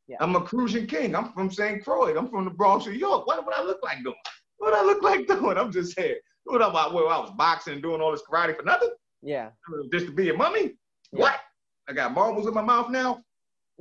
Yeah. 0.08 0.18
I'm 0.20 0.36
a 0.36 0.42
Crucian 0.42 0.86
King. 0.86 1.16
I'm 1.16 1.32
from 1.32 1.50
St. 1.50 1.84
Croix. 1.84 2.16
I'm 2.16 2.30
from 2.30 2.46
the 2.46 2.52
Bronx, 2.52 2.86
New 2.86 2.92
York. 2.92 3.26
What 3.26 3.44
would 3.46 3.56
I 3.56 3.64
look 3.64 3.80
like 3.82 4.04
doing? 4.04 4.16
What 4.62 4.74
I 4.74 4.84
look 4.84 5.02
like 5.02 5.28
doing? 5.28 5.58
I'm 5.58 5.72
just 5.72 5.96
saying. 5.96 6.16
What 6.46 6.62
about 6.62 6.94
where 6.94 7.08
I 7.08 7.20
was 7.20 7.32
boxing 7.38 7.74
and 7.74 7.84
doing 7.84 8.02
all 8.02 8.12
this 8.12 8.24
karate 8.30 8.56
for 8.56 8.64
nothing? 8.64 8.90
Yeah. 9.22 9.50
Just 9.92 10.08
to 10.08 10.12
be 10.12 10.30
a 10.30 10.34
mummy? 10.34 10.74
Yeah. 11.12 11.20
What? 11.20 11.40
I 11.88 11.94
got 11.94 12.14
marbles 12.14 12.48
in 12.48 12.54
my 12.54 12.62
mouth 12.62 12.90
now 12.90 13.24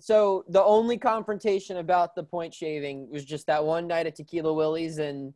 so 0.01 0.45
the 0.49 0.63
only 0.63 0.97
confrontation 0.97 1.77
about 1.77 2.15
the 2.15 2.23
point 2.23 2.55
shaving 2.55 3.11
was 3.11 3.25
just 3.25 3.47
that 3.47 3.65
one 3.65 3.87
night 3.87 4.07
at 4.07 4.17
Tequila 4.17 4.53
Willie's, 4.53 4.99
and 4.99 5.33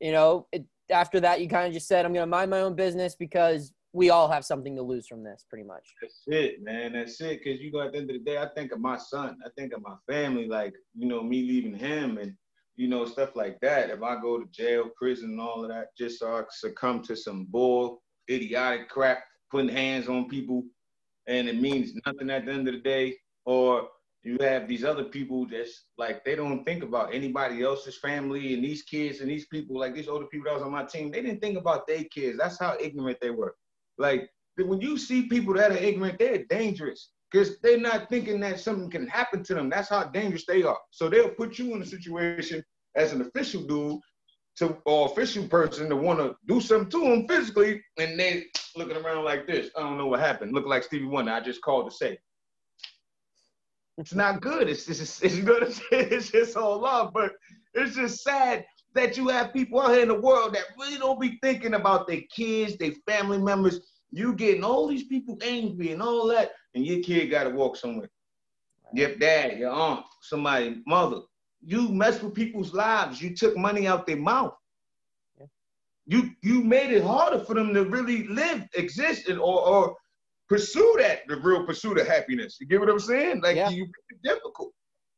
you 0.00 0.12
know, 0.12 0.46
it, 0.52 0.64
after 0.90 1.20
that, 1.20 1.40
you 1.40 1.48
kind 1.48 1.66
of 1.66 1.72
just 1.72 1.88
said, 1.88 2.04
"I'm 2.04 2.12
going 2.12 2.22
to 2.22 2.30
mind 2.30 2.50
my 2.50 2.60
own 2.60 2.74
business 2.74 3.14
because 3.14 3.72
we 3.92 4.10
all 4.10 4.30
have 4.30 4.44
something 4.44 4.76
to 4.76 4.82
lose 4.82 5.06
from 5.06 5.24
this, 5.24 5.44
pretty 5.48 5.64
much." 5.64 5.94
That's 6.00 6.22
it, 6.26 6.62
man. 6.62 6.92
That's 6.92 7.20
it. 7.20 7.40
Because 7.42 7.60
you 7.60 7.72
know, 7.72 7.80
at 7.80 7.92
the 7.92 7.98
end 7.98 8.10
of 8.10 8.16
the 8.16 8.30
day, 8.30 8.38
I 8.38 8.48
think 8.54 8.72
of 8.72 8.80
my 8.80 8.98
son. 8.98 9.38
I 9.44 9.48
think 9.56 9.72
of 9.72 9.82
my 9.82 9.96
family. 10.10 10.46
Like 10.46 10.74
you 10.96 11.08
know, 11.08 11.22
me 11.22 11.42
leaving 11.42 11.74
him 11.74 12.18
and 12.18 12.34
you 12.82 12.88
know 12.88 13.06
stuff 13.06 13.36
like 13.36 13.60
that. 13.60 13.90
If 13.90 14.02
I 14.02 14.20
go 14.20 14.40
to 14.40 14.46
jail, 14.50 14.90
prison, 14.96 15.30
and 15.30 15.40
all 15.40 15.62
of 15.62 15.70
that, 15.70 15.96
just 15.96 16.18
so 16.18 16.36
I 16.36 16.42
succumb 16.50 17.00
to 17.04 17.14
some 17.14 17.46
bull, 17.48 18.02
idiotic 18.28 18.88
crap, 18.88 19.20
putting 19.52 19.68
hands 19.70 20.08
on 20.08 20.28
people, 20.28 20.64
and 21.28 21.48
it 21.48 21.60
means 21.60 21.92
nothing 22.04 22.28
at 22.28 22.44
the 22.44 22.52
end 22.52 22.66
of 22.66 22.74
the 22.74 22.80
day, 22.80 23.16
or 23.44 23.88
you 24.24 24.36
have 24.40 24.66
these 24.66 24.82
other 24.82 25.04
people 25.04 25.46
that's 25.48 25.84
like 25.96 26.24
they 26.24 26.34
don't 26.34 26.64
think 26.64 26.82
about 26.82 27.14
anybody 27.14 27.62
else's 27.62 27.98
family 27.98 28.52
and 28.54 28.64
these 28.64 28.82
kids 28.82 29.20
and 29.20 29.30
these 29.30 29.46
people 29.46 29.78
like 29.78 29.94
these 29.94 30.08
older 30.08 30.26
people 30.26 30.46
that 30.46 30.54
was 30.54 30.62
on 30.62 30.70
my 30.70 30.84
team 30.84 31.10
they 31.10 31.22
didn't 31.22 31.40
think 31.40 31.58
about 31.58 31.86
their 31.86 32.04
kids. 32.04 32.38
That's 32.38 32.58
how 32.58 32.76
ignorant 32.80 33.18
they 33.20 33.30
were. 33.30 33.54
Like 33.98 34.28
when 34.56 34.80
you 34.80 34.98
see 34.98 35.28
people 35.28 35.54
that 35.54 35.72
are 35.72 35.76
ignorant 35.76 36.18
they're 36.18 36.44
dangerous 36.44 37.10
because 37.30 37.58
they're 37.60 37.80
not 37.80 38.08
thinking 38.10 38.38
that 38.40 38.60
something 38.60 38.90
can 38.90 39.08
happen 39.08 39.42
to 39.44 39.54
them. 39.54 39.70
That's 39.70 39.88
how 39.88 40.04
dangerous 40.04 40.46
they 40.46 40.62
are. 40.62 40.78
So 40.90 41.08
they'll 41.08 41.30
put 41.30 41.58
you 41.58 41.74
in 41.74 41.82
a 41.82 41.86
situation 41.86 42.62
as 42.96 43.12
an 43.12 43.22
official 43.22 43.62
dude 43.62 44.00
to 44.56 44.76
or 44.84 45.06
official 45.06 45.46
person 45.48 45.88
to 45.88 45.96
want 45.96 46.18
to 46.18 46.34
do 46.46 46.60
something 46.60 46.90
to 46.90 47.12
him 47.12 47.26
physically 47.26 47.82
and 47.98 48.18
they 48.18 48.44
looking 48.76 48.96
around 48.96 49.24
like 49.24 49.46
this 49.46 49.70
i 49.76 49.80
don't 49.80 49.96
know 49.96 50.06
what 50.06 50.20
happened 50.20 50.52
look 50.52 50.66
like 50.66 50.82
stevie 50.82 51.06
wonder 51.06 51.32
i 51.32 51.40
just 51.40 51.62
called 51.62 51.88
to 51.88 51.96
say 51.96 52.18
it's 53.98 54.14
not 54.14 54.40
good. 54.40 54.68
It's 54.68 54.86
just, 54.86 55.22
it's, 55.22 55.36
what 55.46 55.62
I'm 55.62 55.72
saying? 55.72 56.08
It's 56.10 56.30
just 56.30 56.56
all 56.56 56.80
love, 56.80 57.12
but 57.12 57.32
it's 57.74 57.94
just 57.94 58.22
sad 58.22 58.64
that 58.94 59.16
you 59.16 59.28
have 59.28 59.52
people 59.52 59.80
out 59.80 59.92
here 59.92 60.02
in 60.02 60.08
the 60.08 60.20
world 60.20 60.54
that 60.54 60.64
really 60.78 60.98
don't 60.98 61.20
be 61.20 61.38
thinking 61.42 61.74
about 61.74 62.06
their 62.06 62.22
kids, 62.34 62.76
their 62.76 62.92
family 63.06 63.38
members. 63.38 63.80
You 64.10 64.34
getting 64.34 64.64
all 64.64 64.86
these 64.88 65.04
people 65.04 65.38
angry 65.42 65.92
and 65.92 66.02
all 66.02 66.26
that, 66.28 66.52
and 66.74 66.84
your 66.84 67.00
kid 67.02 67.30
got 67.30 67.44
to 67.44 67.50
walk 67.50 67.76
somewhere. 67.76 68.10
Your 68.92 69.14
dad, 69.14 69.58
your 69.58 69.70
aunt, 69.70 70.04
somebody, 70.20 70.82
mother. 70.86 71.20
You 71.64 71.88
mess 71.88 72.22
with 72.22 72.34
people's 72.34 72.74
lives. 72.74 73.22
You 73.22 73.34
took 73.34 73.56
money 73.56 73.86
out 73.86 74.06
their 74.06 74.16
mouth. 74.16 74.54
You 76.06 76.30
you 76.42 76.62
made 76.62 76.90
it 76.90 77.04
harder 77.04 77.38
for 77.38 77.54
them 77.54 77.72
to 77.74 77.84
really 77.84 78.26
live, 78.26 78.66
exist, 78.74 79.28
and 79.28 79.38
or 79.38 79.66
or 79.66 79.96
pursue 80.48 80.96
that, 80.98 81.20
the 81.28 81.36
real 81.36 81.64
pursuit 81.64 81.98
of 81.98 82.06
happiness. 82.06 82.58
You 82.60 82.66
get 82.66 82.80
what 82.80 82.90
I'm 82.90 82.98
saying? 82.98 83.40
Like 83.40 83.56
yeah. 83.56 83.70
you 83.70 83.84
make 83.84 84.10
it 84.10 84.22
difficult. 84.22 84.72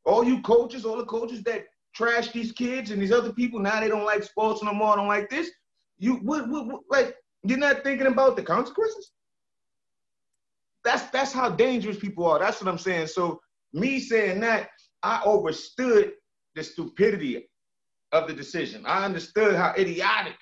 All 0.04 0.22
you 0.22 0.42
coaches, 0.42 0.84
all 0.84 0.98
the 0.98 1.06
coaches 1.06 1.42
that 1.44 1.64
trash 1.94 2.30
these 2.32 2.52
kids 2.52 2.90
and 2.90 3.00
these 3.00 3.12
other 3.12 3.32
people. 3.32 3.58
Now 3.60 3.80
they 3.80 3.88
don't 3.88 4.04
like 4.04 4.22
sports 4.22 4.62
no 4.62 4.74
more. 4.74 4.96
Don't 4.96 5.08
like 5.08 5.30
this. 5.30 5.50
You 5.98 6.16
what, 6.16 6.48
what, 6.48 6.66
what 6.66 6.82
like 6.90 7.16
you're 7.44 7.58
not 7.58 7.82
thinking 7.82 8.06
about 8.06 8.36
the 8.36 8.42
consequences. 8.42 9.12
That's 10.84 11.10
that's 11.10 11.32
how 11.32 11.48
dangerous 11.48 11.98
people 11.98 12.26
are. 12.26 12.38
That's 12.38 12.60
what 12.60 12.70
I'm 12.70 12.78
saying. 12.78 13.06
So 13.06 13.40
me 13.72 13.98
saying 14.00 14.40
that, 14.40 14.68
I 15.02 15.22
overstood 15.24 16.12
the 16.54 16.62
stupidity 16.62 17.48
of 18.12 18.28
the 18.28 18.32
decision. 18.32 18.84
I 18.86 19.04
understood 19.04 19.54
how 19.54 19.74
idiotic 19.76 20.36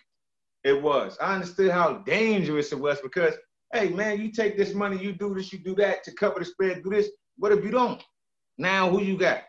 it 0.64 0.80
was. 0.80 1.16
I 1.20 1.34
understood 1.34 1.70
how 1.70 1.94
dangerous 2.06 2.72
it 2.72 2.78
was 2.78 3.00
because, 3.00 3.34
hey 3.72 3.88
man, 3.88 4.20
you 4.20 4.30
take 4.30 4.56
this 4.56 4.74
money, 4.74 5.02
you 5.02 5.12
do 5.12 5.34
this, 5.34 5.52
you 5.52 5.58
do 5.58 5.74
that 5.76 6.04
to 6.04 6.12
cover 6.12 6.38
the 6.38 6.44
spread, 6.44 6.82
do 6.82 6.90
this. 6.90 7.08
What 7.36 7.52
if 7.52 7.64
you 7.64 7.70
don't? 7.70 8.02
Now 8.58 8.90
who 8.90 9.02
you 9.02 9.16
got? 9.16 9.42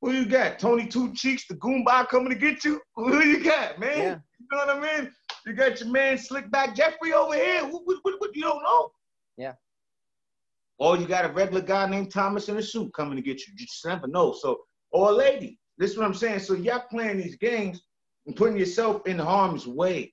Who 0.00 0.12
you 0.12 0.26
got? 0.26 0.58
Tony 0.58 0.86
Two 0.86 1.12
Cheeks, 1.12 1.46
the 1.48 1.54
Goomba 1.54 2.08
coming 2.08 2.30
to 2.30 2.34
get 2.36 2.64
you? 2.64 2.80
Who 2.96 3.20
you 3.20 3.42
got, 3.42 3.80
man? 3.80 3.98
Yeah. 3.98 4.18
You 4.38 4.46
know 4.52 4.58
what 4.58 4.76
I 4.76 5.00
mean? 5.00 5.12
You 5.44 5.54
got 5.54 5.80
your 5.80 5.88
man 5.88 6.16
Slickback 6.16 6.76
Jeffrey 6.76 7.12
over 7.12 7.34
here. 7.34 7.64
What, 7.64 7.82
what, 7.84 7.98
what, 8.02 8.14
what 8.18 8.36
you 8.36 8.42
don't 8.42 8.62
know? 8.62 8.90
Yeah. 9.36 9.54
Or 10.78 10.96
you 10.96 11.06
got 11.06 11.24
a 11.24 11.28
regular 11.28 11.62
guy 11.62 11.88
named 11.88 12.12
Thomas 12.12 12.48
in 12.48 12.56
a 12.56 12.62
suit 12.62 12.92
coming 12.94 13.16
to 13.16 13.22
get 13.22 13.40
you. 13.40 13.54
You 13.58 13.66
just 13.66 13.84
never 13.84 14.06
know. 14.06 14.32
So, 14.32 14.60
or 14.92 15.10
a 15.10 15.12
lady. 15.12 15.58
This 15.78 15.92
is 15.92 15.98
what 15.98 16.06
I'm 16.06 16.14
saying. 16.14 16.40
So 16.40 16.54
y'all 16.54 16.84
playing 16.90 17.18
these 17.18 17.36
games 17.36 17.82
and 18.26 18.36
putting 18.36 18.58
yourself 18.58 19.06
in 19.06 19.18
harm's 19.18 19.66
way. 19.66 20.12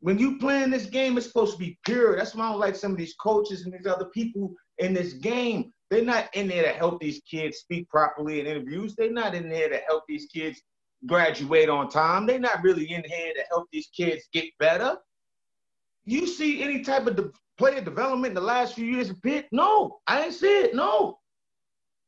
When 0.00 0.18
you 0.18 0.38
playing 0.38 0.70
this 0.70 0.86
game, 0.86 1.18
it's 1.18 1.26
supposed 1.26 1.52
to 1.52 1.58
be 1.58 1.78
pure. 1.84 2.16
That's 2.16 2.34
why 2.34 2.46
I 2.46 2.50
don't 2.50 2.60
like 2.60 2.76
some 2.76 2.92
of 2.92 2.98
these 2.98 3.14
coaches 3.14 3.64
and 3.64 3.74
these 3.74 3.86
other 3.86 4.06
people 4.06 4.54
in 4.78 4.94
this 4.94 5.12
game. 5.14 5.72
They're 5.90 6.04
not 6.04 6.34
in 6.34 6.48
there 6.48 6.62
to 6.62 6.70
help 6.70 7.00
these 7.00 7.20
kids 7.30 7.58
speak 7.58 7.88
properly 7.90 8.40
in 8.40 8.46
interviews. 8.46 8.94
They're 8.96 9.12
not 9.12 9.34
in 9.34 9.48
there 9.48 9.68
to 9.68 9.76
help 9.88 10.04
these 10.08 10.26
kids 10.26 10.62
graduate 11.06 11.68
on 11.68 11.88
time. 11.90 12.26
They're 12.26 12.38
not 12.38 12.62
really 12.62 12.90
in 12.90 13.02
here 13.04 13.34
to 13.34 13.44
help 13.50 13.66
these 13.72 13.88
kids 13.94 14.22
get 14.32 14.46
better. 14.58 14.96
You 16.04 16.26
see 16.26 16.62
any 16.62 16.82
type 16.82 17.06
of 17.06 17.16
de- 17.16 17.30
player 17.58 17.80
development 17.80 18.30
in 18.30 18.34
the 18.34 18.40
last 18.40 18.74
few 18.74 18.86
years 18.86 19.10
of 19.10 19.20
Pitt? 19.22 19.46
No, 19.52 20.00
I 20.06 20.24
ain't 20.24 20.34
see 20.34 20.60
it. 20.60 20.74
No. 20.74 21.18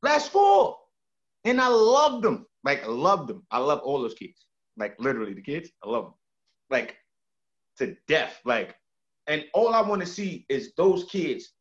Last 0.03 0.31
four. 0.31 0.77
And 1.45 1.61
I 1.61 1.69
loved 1.69 2.25
them. 2.25 2.47
Like, 2.65 2.85
I 2.85 2.89
loved 2.89 3.29
them. 3.29 3.45
I 3.51 3.59
love 3.59 3.81
all 3.81 4.01
those 4.01 4.15
kids. 4.15 4.47
Like, 4.77 4.95
literally, 4.99 5.35
the 5.35 5.43
kids, 5.43 5.71
I 5.85 5.89
love 5.89 6.05
them. 6.05 6.15
Like, 6.71 6.97
to 7.79 7.97
death. 8.07 8.41
Like, 8.45 8.77
and 9.27 9.45
all 9.55 9.75
I 9.75 9.81
want 9.81 10.01
to 10.01 10.07
see 10.07 10.47
is 10.49 10.73
those 10.77 11.05
kids, 11.05 11.53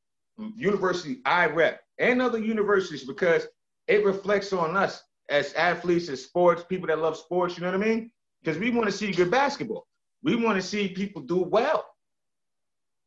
university 0.55 1.21
I 1.25 1.45
rep, 1.47 1.81
and 1.99 2.21
other 2.21 2.39
universities, 2.39 3.03
because 3.03 3.47
it 3.87 4.05
reflects 4.05 4.53
on 4.53 4.77
us 4.77 5.03
as 5.29 5.53
athletes, 5.53 6.09
as 6.09 6.23
sports, 6.23 6.63
people 6.67 6.87
that 6.87 6.99
love 6.99 7.17
sports, 7.17 7.57
you 7.57 7.63
know 7.63 7.71
what 7.71 7.81
I 7.81 7.85
mean? 7.85 8.11
Because 8.43 8.57
we 8.57 8.71
want 8.71 8.87
to 8.87 8.91
see 8.91 9.11
good 9.11 9.31
basketball. 9.31 9.87
We 10.23 10.35
want 10.35 10.57
to 10.57 10.61
see 10.61 10.89
people 10.89 11.21
do 11.21 11.37
well. 11.37 11.85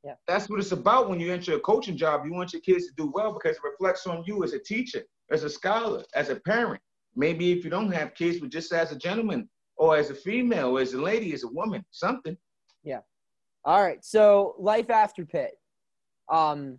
Yeah. 0.05 0.15
That's 0.29 0.49
what 0.49 0.61
it's 0.61 0.73
about 0.73 1.09
when 1.09 1.19
you 1.19 1.33
enter 1.33 1.55
a 1.57 1.61
coaching 1.61 1.97
job. 1.97 2.25
You 2.25 2.33
want 2.33 2.53
your 2.53 2.63
kids 2.63 2.87
to 2.87 2.93
do 2.97 3.11
well 3.15 3.33
because 3.33 3.57
it 3.57 3.63
reflects 3.65 4.07
on 4.07 4.23
you 4.27 4.45
as 4.45 4.53
a 4.53 4.59
teacher, 4.59 5.03
as 5.31 5.45
a 5.45 5.51
scholar, 5.51 6.05
as 6.15 6.29
a 6.31 6.37
parent. 6.37 6.81
Maybe 7.17 7.53
if 7.53 7.65
you 7.65 7.71
don't 7.71 7.93
have 7.93 8.15
kids, 8.15 8.41
but 8.41 8.51
just 8.51 8.73
as 8.73 8.93
a 8.93 8.97
gentleman 8.97 9.49
or 9.77 9.97
as 9.97 10.11
a 10.11 10.15
female, 10.15 10.77
or 10.77 10.81
as 10.81 10.95
a 10.95 11.01
lady, 11.01 11.33
as 11.33 11.43
a 11.43 11.49
woman, 11.49 11.85
something. 11.91 12.37
Yeah. 12.85 13.01
All 13.65 13.83
right. 13.83 14.05
So 14.05 14.55
life 14.59 14.91
after 14.91 15.25
Pitt. 15.25 15.59
Um, 16.31 16.79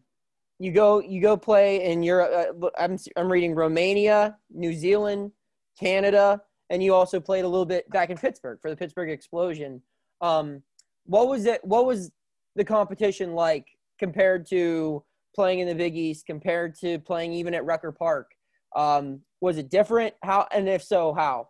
you 0.60 0.72
go 0.72 1.00
you 1.00 1.22
go 1.22 1.36
play 1.36 1.84
in 1.92 2.02
Europe. 2.04 2.56
Uh, 2.64 2.70
I'm 2.78 2.98
I'm 3.18 3.32
reading 3.32 3.54
Romania, 3.54 4.38
New 4.50 4.74
Zealand, 4.74 5.32
Canada, 5.78 6.42
and 6.70 6.82
you 6.82 6.94
also 6.94 7.20
played 7.20 7.44
a 7.44 7.48
little 7.48 7.66
bit 7.66 7.90
back 7.90 8.10
in 8.10 8.18
Pittsburgh 8.18 8.60
for 8.62 8.70
the 8.70 8.78
Pittsburgh 8.78 9.10
Explosion. 9.10 9.82
Um, 10.22 10.62
what 11.06 11.28
was 11.28 11.46
it? 11.46 11.64
What 11.64 11.86
was 11.86 12.12
the 12.56 12.64
competition 12.64 13.34
like 13.34 13.68
compared 14.00 14.48
to 14.48 15.04
playing 15.36 15.60
in 15.60 15.68
the 15.68 15.76
Big 15.76 15.98
East, 15.98 16.26
compared 16.26 16.76
to 16.76 17.00
playing 17.00 17.34
even 17.34 17.54
at 17.54 17.66
Rucker 17.66 17.92
Park? 17.92 18.32
Um, 18.76 19.22
was 19.41 19.57
it 19.57 19.69
different? 19.69 20.14
How 20.23 20.47
and 20.52 20.68
if 20.68 20.84
so, 20.84 21.14
how? 21.14 21.49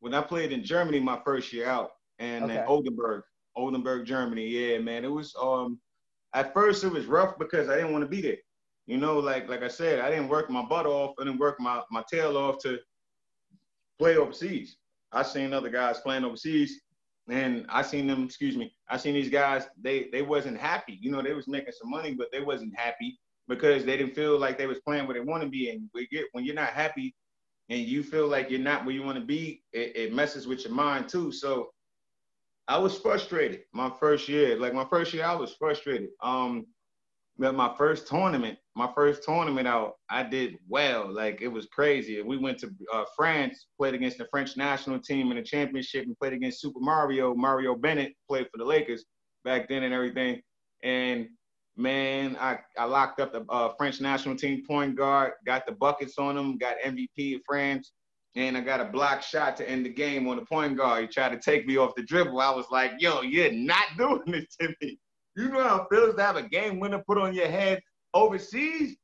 When 0.00 0.14
I 0.14 0.20
played 0.20 0.52
in 0.52 0.64
Germany 0.64 1.00
my 1.00 1.20
first 1.24 1.52
year 1.52 1.66
out, 1.66 1.90
and 2.18 2.44
okay. 2.44 2.58
in 2.58 2.64
Oldenburg, 2.66 3.22
Oldenburg, 3.56 4.06
Germany, 4.06 4.46
yeah, 4.46 4.78
man, 4.78 5.04
it 5.04 5.10
was 5.10 5.34
um 5.40 5.80
at 6.34 6.52
first 6.54 6.84
it 6.84 6.92
was 6.92 7.06
rough 7.06 7.38
because 7.38 7.68
I 7.68 7.76
didn't 7.76 7.92
want 7.92 8.04
to 8.04 8.10
be 8.10 8.20
there. 8.20 8.36
You 8.86 8.98
know, 8.98 9.18
like 9.18 9.48
like 9.48 9.62
I 9.62 9.68
said, 9.68 10.00
I 10.00 10.10
didn't 10.10 10.28
work 10.28 10.48
my 10.50 10.64
butt 10.64 10.86
off. 10.86 11.14
I 11.18 11.24
didn't 11.24 11.40
work 11.40 11.58
my, 11.58 11.82
my 11.90 12.04
tail 12.10 12.36
off 12.36 12.58
to 12.62 12.78
play 13.98 14.16
overseas. 14.16 14.76
I 15.12 15.22
seen 15.22 15.52
other 15.52 15.70
guys 15.70 16.00
playing 16.00 16.24
overseas, 16.24 16.80
and 17.28 17.66
I 17.68 17.82
seen 17.82 18.06
them. 18.06 18.24
Excuse 18.24 18.56
me. 18.56 18.72
I 18.88 18.96
seen 18.96 19.14
these 19.14 19.30
guys. 19.30 19.66
They 19.80 20.08
they 20.12 20.22
wasn't 20.22 20.58
happy. 20.58 20.98
You 21.00 21.10
know, 21.10 21.22
they 21.22 21.32
was 21.32 21.48
making 21.48 21.72
some 21.72 21.90
money, 21.90 22.14
but 22.14 22.28
they 22.30 22.40
wasn't 22.40 22.78
happy 22.78 23.18
because 23.48 23.84
they 23.84 23.96
didn't 23.96 24.14
feel 24.14 24.38
like 24.38 24.58
they 24.58 24.66
was 24.66 24.80
playing 24.80 25.06
where 25.06 25.14
they 25.14 25.20
want 25.20 25.42
to 25.42 25.48
be. 25.48 25.70
And 25.70 25.88
we 25.94 26.06
get 26.08 26.24
when 26.32 26.44
you're 26.44 26.54
not 26.54 26.70
happy, 26.70 27.14
and 27.68 27.80
you 27.80 28.02
feel 28.02 28.28
like 28.28 28.50
you're 28.50 28.60
not 28.60 28.84
where 28.84 28.94
you 28.94 29.02
want 29.02 29.18
to 29.18 29.24
be, 29.24 29.62
it, 29.72 29.96
it 29.96 30.14
messes 30.14 30.46
with 30.46 30.64
your 30.64 30.72
mind 30.72 31.08
too. 31.08 31.32
So 31.32 31.70
I 32.68 32.78
was 32.78 32.98
frustrated 32.98 33.62
my 33.72 33.90
first 34.00 34.28
year. 34.28 34.58
Like 34.58 34.74
my 34.74 34.84
first 34.84 35.12
year, 35.12 35.24
I 35.24 35.34
was 35.34 35.54
frustrated. 35.54 36.10
Um, 36.22 36.66
but 37.38 37.54
my 37.54 37.72
first 37.76 38.08
tournament, 38.08 38.58
my 38.74 38.90
first 38.94 39.22
tournament 39.22 39.68
out, 39.68 39.94
I 40.08 40.22
did 40.22 40.56
well. 40.68 41.12
Like 41.12 41.42
it 41.42 41.48
was 41.48 41.66
crazy. 41.66 42.20
We 42.22 42.38
went 42.38 42.58
to 42.60 42.70
uh, 42.92 43.04
France, 43.14 43.66
played 43.76 43.94
against 43.94 44.18
the 44.18 44.26
French 44.30 44.56
national 44.56 45.00
team 45.00 45.30
in 45.30 45.36
the 45.36 45.42
championship, 45.42 46.06
and 46.06 46.18
played 46.18 46.32
against 46.32 46.60
Super 46.60 46.80
Mario. 46.80 47.34
Mario 47.34 47.74
Bennett 47.74 48.14
played 48.28 48.46
for 48.50 48.58
the 48.58 48.64
Lakers 48.64 49.04
back 49.44 49.68
then 49.68 49.82
and 49.82 49.92
everything. 49.92 50.40
And 50.82 51.28
man, 51.76 52.36
I, 52.40 52.58
I 52.78 52.84
locked 52.84 53.20
up 53.20 53.32
the 53.32 53.44
uh, 53.48 53.72
French 53.76 54.00
national 54.00 54.36
team 54.36 54.64
point 54.66 54.96
guard, 54.96 55.32
got 55.44 55.66
the 55.66 55.72
buckets 55.72 56.18
on 56.18 56.36
him, 56.36 56.58
got 56.58 56.76
MVP 56.84 57.36
of 57.36 57.42
France 57.46 57.92
and 58.36 58.56
I 58.56 58.60
got 58.60 58.80
a 58.80 58.84
block 58.84 59.22
shot 59.22 59.56
to 59.56 59.68
end 59.68 59.86
the 59.86 59.90
game 59.90 60.28
on 60.28 60.36
the 60.36 60.44
point 60.44 60.76
guard. 60.76 61.02
He 61.02 61.08
tried 61.08 61.30
to 61.30 61.38
take 61.38 61.66
me 61.66 61.78
off 61.78 61.94
the 61.96 62.02
dribble. 62.02 62.38
I 62.38 62.50
was 62.50 62.66
like, 62.70 62.92
yo, 62.98 63.22
you're 63.22 63.50
not 63.50 63.84
doing 63.98 64.22
this 64.26 64.44
to 64.60 64.68
me. 64.80 64.98
You 65.34 65.48
know 65.48 65.62
how 65.62 65.82
it 65.82 65.94
feels 65.94 66.14
to 66.14 66.22
have 66.22 66.36
a 66.36 66.42
game 66.42 66.78
winner 66.78 67.02
put 67.06 67.18
on 67.18 67.34
your 67.34 67.48
head 67.48 67.80
overseas? 68.14 68.96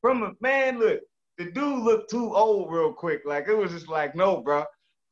From 0.00 0.22
a 0.22 0.32
man, 0.40 0.78
look, 0.78 1.00
the 1.38 1.46
dude 1.46 1.82
looked 1.82 2.10
too 2.10 2.34
old 2.34 2.72
real 2.72 2.92
quick. 2.92 3.22
Like 3.24 3.48
it 3.48 3.56
was 3.56 3.72
just 3.72 3.88
like, 3.88 4.14
no, 4.14 4.42
bro. 4.42 4.64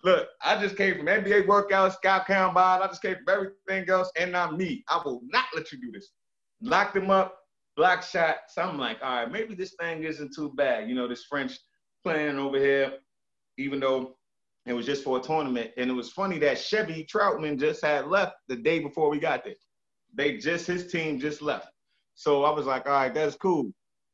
Look, 0.04 0.28
I 0.44 0.60
just 0.60 0.76
came 0.76 0.96
from 0.96 1.06
NBA 1.06 1.46
workouts, 1.46 1.94
scout 1.94 2.26
combine. 2.26 2.82
I 2.82 2.86
just 2.86 3.02
came 3.02 3.16
from 3.24 3.52
everything 3.68 3.88
else, 3.90 4.10
and 4.16 4.36
I'm 4.36 4.56
me. 4.56 4.84
I 4.88 5.00
will 5.04 5.20
not 5.24 5.46
let 5.54 5.72
you 5.72 5.80
do 5.80 5.90
this. 5.90 6.10
Locked 6.60 6.96
him 6.96 7.10
up, 7.10 7.38
block 7.76 8.02
shot. 8.02 8.36
So 8.48 8.62
I'm 8.62 8.78
like, 8.78 8.98
all 9.02 9.22
right, 9.22 9.30
maybe 9.30 9.54
this 9.54 9.74
thing 9.78 10.04
isn't 10.04 10.34
too 10.34 10.52
bad. 10.56 10.88
You 10.88 10.94
know, 10.94 11.06
this 11.08 11.24
French 11.24 11.58
playing 12.02 12.38
over 12.38 12.58
here 12.58 12.94
even 13.58 13.80
though 13.80 14.16
it 14.66 14.72
was 14.72 14.86
just 14.86 15.04
for 15.04 15.18
a 15.18 15.22
tournament. 15.22 15.70
And 15.76 15.90
it 15.90 15.94
was 15.94 16.10
funny 16.10 16.38
that 16.40 16.58
Chevy 16.58 17.06
Troutman 17.06 17.58
just 17.58 17.84
had 17.84 18.06
left 18.06 18.36
the 18.48 18.56
day 18.56 18.78
before 18.80 19.10
we 19.10 19.18
got 19.18 19.44
there. 19.44 19.54
They 20.14 20.38
just 20.38 20.66
his 20.66 20.90
team 20.90 21.20
just 21.20 21.42
left. 21.42 21.68
So 22.14 22.44
I 22.44 22.50
was 22.50 22.66
like, 22.66 22.86
all 22.86 22.92
right, 22.92 23.12
that's 23.12 23.36
cool. 23.36 23.72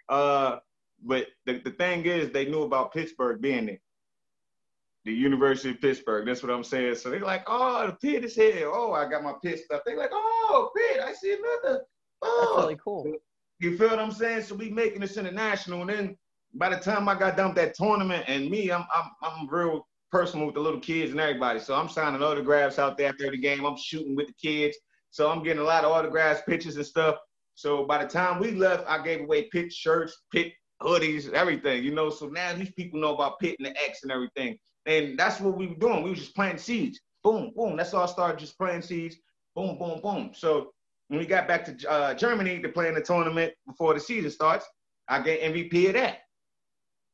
Uh, 0.09 0.59
but 1.05 1.27
the, 1.47 1.60
the 1.64 1.70
thing 1.70 2.05
is, 2.05 2.31
they 2.31 2.47
knew 2.47 2.62
about 2.62 2.93
Pittsburgh 2.93 3.40
being 3.40 3.66
there. 3.66 3.81
The 5.05 5.12
University 5.12 5.70
of 5.70 5.81
Pittsburgh. 5.81 6.27
That's 6.27 6.43
what 6.43 6.52
I'm 6.52 6.62
saying. 6.62 6.97
So 6.97 7.10
they're 7.10 7.20
like, 7.20 7.44
oh, 7.47 7.86
the 7.86 7.93
pit 7.94 8.24
is 8.24 8.36
here. 8.36 8.70
Oh, 8.73 8.93
I 8.93 9.09
got 9.09 9.24
my 9.24 9.35
pit 9.43 9.60
stuff. 9.64 9.82
They're 9.85 9.97
like, 9.97 10.10
oh, 10.12 10.70
pit, 10.77 11.01
I 11.05 11.12
see 11.12 11.35
another. 11.35 11.82
Oh. 12.23 12.55
That's 12.55 12.65
really 12.65 12.78
cool. 12.82 13.12
You 13.61 13.77
feel 13.77 13.90
what 13.90 13.99
I'm 13.99 14.12
saying? 14.12 14.43
So 14.43 14.55
we 14.55 14.70
making 14.70 15.01
this 15.01 15.16
international, 15.16 15.82
and 15.82 15.90
then 15.90 16.16
by 16.55 16.69
the 16.69 16.77
time 16.77 17.09
I 17.09 17.15
got 17.15 17.36
done 17.36 17.49
with 17.49 17.57
that 17.57 17.74
tournament, 17.74 18.24
and 18.27 18.51
me, 18.51 18.70
I'm 18.70 18.85
I'm 18.94 19.11
I'm 19.23 19.49
real 19.49 19.86
personal 20.11 20.47
with 20.47 20.55
the 20.55 20.61
little 20.61 20.81
kids 20.81 21.12
and 21.12 21.20
everybody. 21.20 21.59
So 21.59 21.74
I'm 21.74 21.89
signing 21.89 22.23
autographs 22.23 22.78
out 22.78 22.99
there 22.99 23.09
after 23.09 23.31
the 23.31 23.39
game. 23.39 23.65
I'm 23.65 23.77
shooting 23.77 24.15
with 24.15 24.27
the 24.27 24.35
kids. 24.35 24.77
So 25.11 25.31
I'm 25.31 25.43
getting 25.43 25.62
a 25.62 25.65
lot 25.65 25.85
of 25.85 25.93
autographs, 25.93 26.43
pictures 26.47 26.77
and 26.77 26.86
stuff. 26.86 27.16
So 27.55 27.85
by 27.86 28.03
the 28.03 28.09
time 28.09 28.40
we 28.40 28.53
left, 28.53 28.89
I 28.89 29.03
gave 29.03 29.20
away 29.20 29.49
pit 29.51 29.73
shirts, 29.73 30.23
pit 30.32 30.53
hoodies, 30.82 31.31
everything, 31.32 31.85
you 31.85 31.94
know. 31.94 32.11
So 32.11 32.28
now 32.28 32.55
these 32.55 32.73
people 32.73 33.01
know 33.01 33.15
about 33.15 33.39
pit 33.39 33.57
and 33.59 33.66
the 33.66 33.82
X 33.82 34.03
and 34.03 34.12
everything. 34.12 34.59
And 34.86 35.19
that's 35.19 35.40
what 35.40 35.57
we 35.57 35.66
were 35.69 35.77
doing. 35.77 36.03
We 36.03 36.11
were 36.11 36.16
just 36.16 36.35
planting 36.35 36.59
seeds. 36.59 37.01
Boom, 37.23 37.53
boom. 37.55 37.77
That's 37.77 37.94
all 37.94 38.03
I 38.03 38.07
started 38.07 38.39
just 38.39 38.59
planting 38.59 38.82
seeds. 38.82 39.16
Boom, 39.55 39.78
boom, 39.78 40.01
boom. 40.01 40.32
So 40.35 40.73
when 41.13 41.19
we 41.19 41.27
got 41.27 41.47
back 41.47 41.63
to 41.67 41.91
uh, 41.91 42.15
Germany 42.15 42.59
to 42.59 42.71
play 42.71 42.89
in 42.89 42.95
the 42.95 43.03
tournament 43.03 43.53
before 43.67 43.93
the 43.93 44.01
season 44.01 44.31
starts, 44.31 44.65
I 45.09 45.21
get 45.21 45.43
MVP 45.43 45.89
of 45.89 45.93
that. 45.93 46.21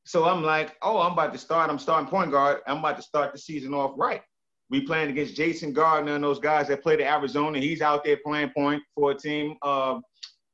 So 0.04 0.24
I'm 0.24 0.44
like, 0.44 0.76
oh, 0.82 1.00
I'm 1.00 1.14
about 1.14 1.32
to 1.32 1.38
start. 1.38 1.68
I'm 1.68 1.80
starting 1.80 2.08
point 2.08 2.30
guard. 2.30 2.60
I'm 2.68 2.78
about 2.78 2.94
to 2.98 3.02
start 3.02 3.32
the 3.32 3.40
season 3.40 3.74
off 3.74 3.94
right. 3.96 4.22
We 4.70 4.82
playing 4.82 5.10
against 5.10 5.34
Jason 5.34 5.72
Gardner 5.72 6.14
and 6.14 6.22
those 6.22 6.38
guys 6.38 6.68
that 6.68 6.80
played 6.80 7.00
at 7.00 7.12
Arizona. 7.12 7.58
He's 7.58 7.82
out 7.82 8.04
there 8.04 8.16
playing 8.24 8.50
point 8.56 8.80
for 8.94 9.10
a 9.10 9.14
team, 9.16 9.56
uh, 9.62 9.98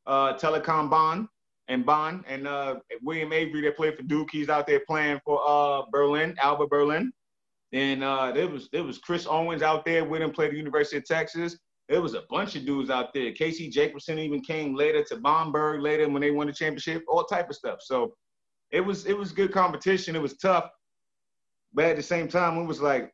uh, 0.07 0.39
Telekom 0.39 0.89
Bonn. 0.89 1.29
and 1.69 1.85
Bond 1.85 2.25
and 2.27 2.49
uh, 2.49 2.77
William 3.03 3.31
Avery 3.35 3.61
that 3.61 3.77
played 3.77 3.95
for 3.95 4.05
Duke. 4.05 4.31
He's 4.33 4.49
out 4.49 4.67
there 4.67 4.81
playing 4.89 5.21
for 5.23 5.43
uh, 5.47 5.83
Berlin, 5.93 6.35
Alba 6.43 6.67
Berlin. 6.67 7.13
And 7.75 8.03
uh, 8.03 8.33
there 8.33 8.49
was 8.49 8.71
there 8.73 8.85
was 8.85 8.97
Chris 8.97 9.27
Owens 9.27 9.61
out 9.61 9.85
there 9.85 10.07
with 10.07 10.23
him, 10.23 10.31
played 10.31 10.53
the 10.53 10.57
University 10.57 10.97
of 10.97 11.05
Texas. 11.05 11.59
There 11.89 12.01
was 12.01 12.15
a 12.15 12.23
bunch 12.31 12.57
of 12.57 12.65
dudes 12.65 12.89
out 12.91 13.13
there. 13.13 13.33
Casey 13.33 13.69
Jacobsen 13.69 14.19
even 14.19 14.41
came 14.41 14.75
later 14.75 15.05
to 15.05 15.17
Bamberg 15.17 15.83
later 15.83 16.09
when 16.09 16.23
they 16.23 16.31
won 16.31 16.47
the 16.47 16.53
championship, 16.53 17.05
all 17.09 17.25
type 17.25 17.51
of 17.51 17.57
stuff. 17.57 17.81
So 17.83 18.15
it 18.71 18.81
was 18.81 19.07
it 19.07 19.17
was 19.17 19.33
good 19.33 19.53
competition. 19.53 20.17
It 20.17 20.23
was 20.23 20.37
tough, 20.39 20.71
but 21.73 21.85
at 21.85 21.97
the 21.97 22.03
same 22.03 22.29
time, 22.29 22.59
it 22.59 22.65
was 22.65 22.81
like 22.81 23.13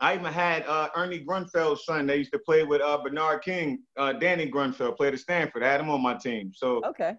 I 0.00 0.14
even 0.14 0.32
had 0.32 0.66
uh, 0.66 0.88
Ernie 0.96 1.24
Grunfeld's 1.24 1.84
son. 1.84 2.06
They 2.06 2.16
used 2.16 2.32
to 2.32 2.40
play 2.40 2.64
with 2.64 2.82
uh, 2.82 2.98
Bernard 3.02 3.42
King. 3.42 3.84
Uh, 3.96 4.12
Danny 4.12 4.50
Grunfeld 4.50 4.96
played 4.96 5.14
at 5.14 5.20
Stanford. 5.20 5.62
I 5.62 5.70
had 5.70 5.80
him 5.80 5.90
on 5.90 6.02
my 6.02 6.14
team. 6.14 6.50
So 6.52 6.82
okay, 6.84 7.14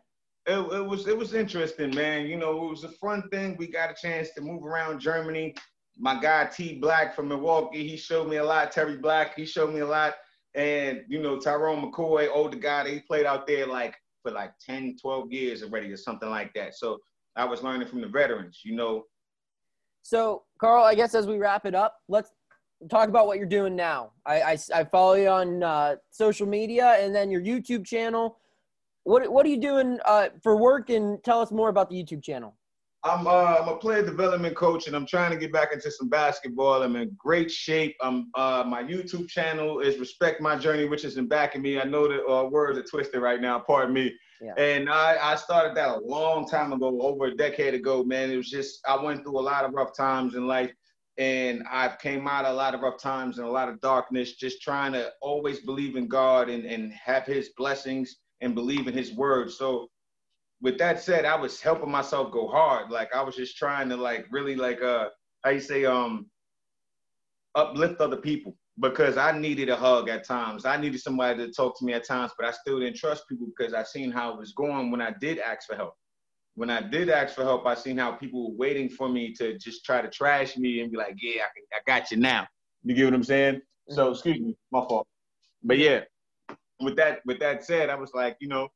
it, 0.45 0.57
it 0.57 0.85
was 0.85 1.07
it 1.07 1.17
was 1.17 1.33
interesting, 1.33 1.95
man. 1.95 2.25
You 2.25 2.37
know, 2.37 2.65
it 2.65 2.69
was 2.69 2.83
a 2.83 2.89
fun 2.89 3.23
thing. 3.31 3.55
We 3.57 3.67
got 3.67 3.91
a 3.91 3.95
chance 3.95 4.31
to 4.33 4.41
move 4.41 4.65
around 4.65 4.99
Germany. 4.99 5.55
My 5.97 6.19
guy 6.19 6.45
T 6.45 6.77
Black 6.79 7.15
from 7.15 7.29
Milwaukee, 7.29 7.87
he 7.87 7.95
showed 7.95 8.27
me 8.27 8.37
a 8.37 8.43
lot. 8.43 8.71
Terry 8.73 8.97
Black, 8.97 9.35
he 9.37 9.45
showed 9.45 9.73
me 9.73 9.79
a 9.79 9.87
lot. 9.87 10.15
And 10.55 11.03
you 11.07 11.21
know, 11.21 11.39
Tyrone 11.39 11.91
McCoy, 11.91 12.29
older 12.31 12.57
guy, 12.57 12.89
he 12.89 12.99
played 12.99 13.25
out 13.25 13.47
there 13.47 13.65
like 13.65 13.95
for 14.21 14.31
like 14.31 14.53
10, 14.65 14.97
12 15.01 15.31
years 15.31 15.63
already 15.63 15.91
or 15.91 15.97
something 15.97 16.29
like 16.29 16.53
that. 16.53 16.75
So 16.75 16.99
I 17.35 17.45
was 17.45 17.63
learning 17.63 17.87
from 17.87 18.01
the 18.01 18.07
veterans, 18.07 18.61
you 18.63 18.75
know. 18.75 19.03
So 20.03 20.43
Carl, 20.59 20.83
I 20.83 20.95
guess 20.95 21.15
as 21.15 21.27
we 21.27 21.37
wrap 21.37 21.65
it 21.65 21.75
up, 21.75 21.95
let's 22.07 22.31
talk 22.89 23.09
about 23.09 23.27
what 23.27 23.37
you're 23.37 23.45
doing 23.45 23.75
now. 23.75 24.11
I, 24.25 24.41
I, 24.41 24.57
I 24.73 24.83
follow 24.83 25.13
you 25.13 25.29
on 25.29 25.63
uh, 25.63 25.95
social 26.11 26.47
media 26.47 26.97
and 26.99 27.15
then 27.15 27.31
your 27.31 27.41
YouTube 27.41 27.85
channel. 27.85 28.37
What 29.03 29.29
what 29.31 29.45
are 29.45 29.49
you 29.49 29.59
doing 29.59 29.99
uh, 30.05 30.29
for 30.41 30.55
work? 30.57 30.89
And 30.89 31.21
tell 31.23 31.41
us 31.41 31.51
more 31.51 31.69
about 31.69 31.89
the 31.89 31.95
YouTube 31.95 32.23
channel. 32.23 32.55
I'm 33.05 33.27
uh, 33.27 33.57
I'm 33.59 33.67
a 33.67 33.75
player 33.75 34.01
development 34.01 34.55
coach, 34.55 34.87
and 34.87 34.95
I'm 34.95 35.05
trying 35.05 35.31
to 35.31 35.37
get 35.37 35.51
back 35.51 35.73
into 35.73 35.91
some 35.91 36.07
basketball. 36.07 36.83
I'm 36.83 36.95
in 36.95 37.11
great 37.17 37.51
shape. 37.51 37.95
I'm 38.01 38.29
uh, 38.35 38.63
my 38.65 38.81
YouTube 38.81 39.27
channel 39.27 39.81
is 39.81 39.99
Respect 39.99 40.39
My 40.39 40.55
Journey, 40.55 40.85
which 40.85 41.03
is 41.03 41.17
in 41.17 41.27
back 41.27 41.55
of 41.55 41.61
me. 41.61 41.79
I 41.79 41.83
know 41.83 42.07
the 42.07 42.25
uh, 42.25 42.43
words 42.49 42.79
are 42.79 42.83
twisted 42.83 43.21
right 43.21 43.41
now. 43.41 43.59
Pardon 43.59 43.93
me. 43.93 44.13
Yeah. 44.41 44.53
And 44.57 44.89
I, 44.89 45.17
I 45.21 45.35
started 45.35 45.75
that 45.75 45.89
a 45.89 45.99
long 45.99 46.47
time 46.47 46.71
ago, 46.71 47.01
over 47.01 47.25
a 47.25 47.35
decade 47.35 47.73
ago. 47.73 48.03
Man, 48.03 48.31
it 48.31 48.37
was 48.37 48.49
just 48.49 48.79
I 48.87 49.01
went 49.01 49.23
through 49.23 49.37
a 49.37 49.41
lot 49.41 49.65
of 49.65 49.73
rough 49.73 49.95
times 49.97 50.35
in 50.35 50.47
life, 50.47 50.71
and 51.17 51.63
I've 51.69 51.99
came 51.99 52.25
out 52.25 52.45
a 52.45 52.53
lot 52.53 52.73
of 52.73 52.79
rough 52.81 53.01
times 53.01 53.37
and 53.37 53.45
a 53.45 53.51
lot 53.51 53.67
of 53.67 53.81
darkness, 53.81 54.35
just 54.35 54.61
trying 54.61 54.93
to 54.93 55.11
always 55.21 55.59
believe 55.59 55.97
in 55.97 56.07
God 56.07 56.47
and 56.47 56.65
and 56.65 56.93
have 56.93 57.25
His 57.25 57.49
blessings 57.57 58.15
and 58.43 58.53
believe 58.53 58.87
in 58.87 58.93
his 58.93 59.13
word. 59.13 59.49
So 59.49 59.87
with 60.63 60.77
that 60.77 61.03
said, 61.03 61.25
I 61.25 61.35
was 61.35 61.59
helping 61.59 61.91
myself 61.91 62.31
go 62.31 62.47
hard. 62.47 62.89
Like 62.89 63.13
I 63.13 63.21
was 63.21 63.35
just 63.35 63.57
trying 63.57 63.89
to 63.89 63.97
like 63.97 64.25
really 64.31 64.55
like 64.55 64.81
uh 64.81 65.09
how 65.43 65.51
you 65.51 65.59
say 65.59 65.83
um 65.83 66.27
uplift 67.53 67.99
other 67.99 68.17
people 68.17 68.55
because 68.79 69.17
I 69.17 69.37
needed 69.37 69.69
a 69.69 69.75
hug 69.75 70.07
at 70.07 70.25
times. 70.25 70.65
I 70.65 70.77
needed 70.77 71.01
somebody 71.01 71.45
to 71.45 71.51
talk 71.51 71.77
to 71.77 71.85
me 71.85 71.91
at 71.93 72.07
times, 72.07 72.31
but 72.37 72.47
I 72.47 72.51
still 72.51 72.79
didn't 72.79 72.95
trust 72.95 73.27
people 73.29 73.45
because 73.45 73.73
I 73.73 73.83
seen 73.83 74.09
how 74.09 74.31
it 74.31 74.39
was 74.39 74.53
going 74.53 74.89
when 74.89 75.01
I 75.01 75.13
did 75.19 75.37
ask 75.37 75.67
for 75.67 75.75
help. 75.75 75.95
When 76.55 76.69
I 76.69 76.81
did 76.81 77.09
ask 77.09 77.35
for 77.35 77.43
help, 77.43 77.65
I 77.67 77.75
seen 77.75 77.97
how 77.97 78.13
people 78.13 78.49
were 78.49 78.57
waiting 78.57 78.89
for 78.89 79.09
me 79.09 79.33
to 79.33 79.57
just 79.57 79.83
try 79.83 80.01
to 80.01 80.09
trash 80.09 80.55
me 80.55 80.79
and 80.79 80.91
be 80.91 80.97
like, 80.97 81.15
"Yeah, 81.21 81.41
I, 81.43 81.77
I 81.77 81.79
got 81.85 82.09
you 82.09 82.17
now." 82.17 82.47
You 82.83 82.95
get 82.95 83.05
what 83.05 83.13
I'm 83.13 83.23
saying? 83.23 83.61
So, 83.89 84.05
mm-hmm. 84.05 84.13
excuse 84.13 84.39
me, 84.39 84.55
my 84.71 84.79
fault. 84.87 85.07
But 85.61 85.77
yeah, 85.77 86.01
with 86.79 86.95
that 86.95 87.19
with 87.25 87.39
that 87.39 87.65
said, 87.65 87.89
I 87.89 87.95
was 87.95 88.13
like, 88.13 88.37
you 88.39 88.47
know, 88.47 88.69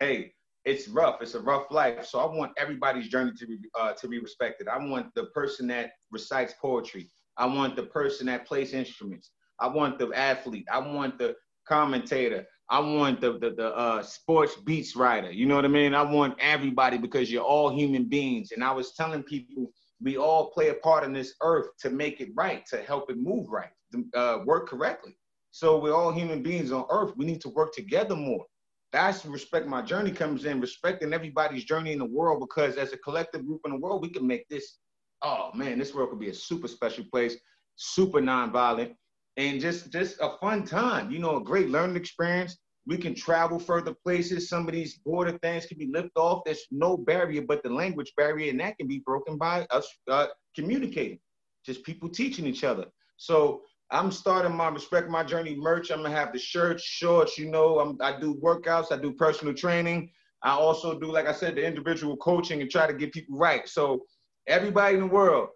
hey, 0.00 0.32
it's 0.64 0.88
rough. 0.88 1.22
It's 1.22 1.34
a 1.34 1.40
rough 1.40 1.70
life. 1.70 2.06
So 2.06 2.18
I 2.20 2.26
want 2.26 2.52
everybody's 2.58 3.08
journey 3.08 3.32
to 3.38 3.46
be 3.46 3.58
uh, 3.78 3.92
to 3.94 4.08
be 4.08 4.18
respected. 4.18 4.68
I 4.68 4.78
want 4.78 5.14
the 5.14 5.26
person 5.26 5.66
that 5.68 5.92
recites 6.10 6.54
poetry. 6.60 7.10
I 7.36 7.46
want 7.46 7.76
the 7.76 7.84
person 7.84 8.26
that 8.26 8.46
plays 8.46 8.72
instruments. 8.72 9.30
I 9.60 9.68
want 9.68 9.98
the 9.98 10.12
athlete. 10.12 10.66
I 10.70 10.78
want 10.78 11.18
the 11.18 11.34
commentator. 11.66 12.44
I 12.70 12.80
want 12.80 13.20
the 13.20 13.38
the, 13.38 13.50
the 13.50 13.74
uh, 13.76 14.02
sports 14.02 14.56
beats 14.56 14.94
writer. 14.96 15.30
You 15.30 15.46
know 15.46 15.56
what 15.56 15.64
I 15.64 15.68
mean? 15.68 15.94
I 15.94 16.02
want 16.02 16.36
everybody 16.40 16.98
because 16.98 17.30
you're 17.30 17.42
all 17.42 17.70
human 17.70 18.04
beings. 18.04 18.52
And 18.52 18.62
I 18.62 18.72
was 18.72 18.92
telling 18.92 19.22
people 19.22 19.70
we 20.00 20.16
all 20.16 20.50
play 20.50 20.68
a 20.68 20.74
part 20.74 21.04
in 21.04 21.12
this 21.12 21.34
earth 21.42 21.68
to 21.80 21.90
make 21.90 22.20
it 22.20 22.30
right, 22.36 22.64
to 22.66 22.82
help 22.82 23.10
it 23.10 23.16
move 23.18 23.48
right, 23.48 23.70
to 23.92 24.04
uh, 24.18 24.38
work 24.44 24.68
correctly. 24.68 25.16
So 25.50 25.78
we're 25.78 25.94
all 25.94 26.12
human 26.12 26.42
beings 26.42 26.72
on 26.72 26.84
earth. 26.90 27.12
We 27.16 27.24
need 27.24 27.40
to 27.40 27.48
work 27.48 27.72
together 27.72 28.14
more. 28.14 28.44
That's 28.92 29.24
respect 29.26 29.66
my 29.66 29.82
journey 29.82 30.10
comes 30.10 30.44
in, 30.46 30.60
respecting 30.60 31.12
everybody's 31.12 31.64
journey 31.64 31.92
in 31.92 31.98
the 31.98 32.04
world 32.06 32.40
because 32.40 32.76
as 32.76 32.92
a 32.92 32.98
collective 32.98 33.46
group 33.46 33.60
in 33.66 33.72
the 33.72 33.78
world, 33.78 34.00
we 34.00 34.10
can 34.10 34.26
make 34.26 34.48
this, 34.48 34.78
oh 35.22 35.50
man, 35.54 35.78
this 35.78 35.94
world 35.94 36.10
could 36.10 36.20
be 36.20 36.30
a 36.30 36.34
super 36.34 36.68
special 36.68 37.04
place, 37.12 37.36
super 37.76 38.20
nonviolent, 38.20 38.94
and 39.36 39.60
just 39.60 39.92
just 39.92 40.16
a 40.20 40.38
fun 40.40 40.64
time, 40.64 41.10
you 41.10 41.18
know, 41.18 41.36
a 41.36 41.44
great 41.44 41.68
learning 41.68 41.96
experience. 41.96 42.56
We 42.86 42.96
can 42.96 43.14
travel 43.14 43.58
further 43.58 43.94
places. 44.02 44.48
Some 44.48 44.66
of 44.66 44.72
these 44.72 44.96
border 45.04 45.36
things 45.42 45.66
can 45.66 45.76
be 45.76 45.90
lifted 45.92 46.16
off. 46.16 46.40
There's 46.46 46.64
no 46.70 46.96
barrier 46.96 47.42
but 47.42 47.62
the 47.62 47.68
language 47.68 48.14
barrier, 48.16 48.50
and 48.50 48.60
that 48.60 48.78
can 48.78 48.88
be 48.88 49.00
broken 49.00 49.36
by 49.36 49.66
us 49.70 49.86
uh, 50.10 50.28
communicating, 50.56 51.18
just 51.66 51.84
people 51.84 52.08
teaching 52.08 52.46
each 52.46 52.64
other. 52.64 52.86
So 53.18 53.62
I'm 53.90 54.10
starting 54.10 54.54
my 54.54 54.68
Respect 54.68 55.08
My 55.08 55.24
Journey 55.24 55.56
merch. 55.56 55.90
I'm 55.90 56.02
gonna 56.02 56.14
have 56.14 56.32
the 56.32 56.38
shirts, 56.38 56.82
shorts. 56.82 57.38
You 57.38 57.50
know, 57.50 57.78
I'm, 57.78 57.96
I 58.00 58.20
do 58.20 58.34
workouts. 58.34 58.92
I 58.92 58.98
do 58.98 59.12
personal 59.12 59.54
training. 59.54 60.10
I 60.42 60.50
also 60.50 60.98
do, 60.98 61.10
like 61.10 61.26
I 61.26 61.32
said, 61.32 61.56
the 61.56 61.66
individual 61.66 62.16
coaching 62.18 62.60
and 62.60 62.70
try 62.70 62.86
to 62.86 62.92
get 62.92 63.12
people 63.12 63.38
right. 63.38 63.66
So 63.68 64.04
everybody 64.46 64.94
in 64.94 65.00
the 65.00 65.06
world, 65.06 65.48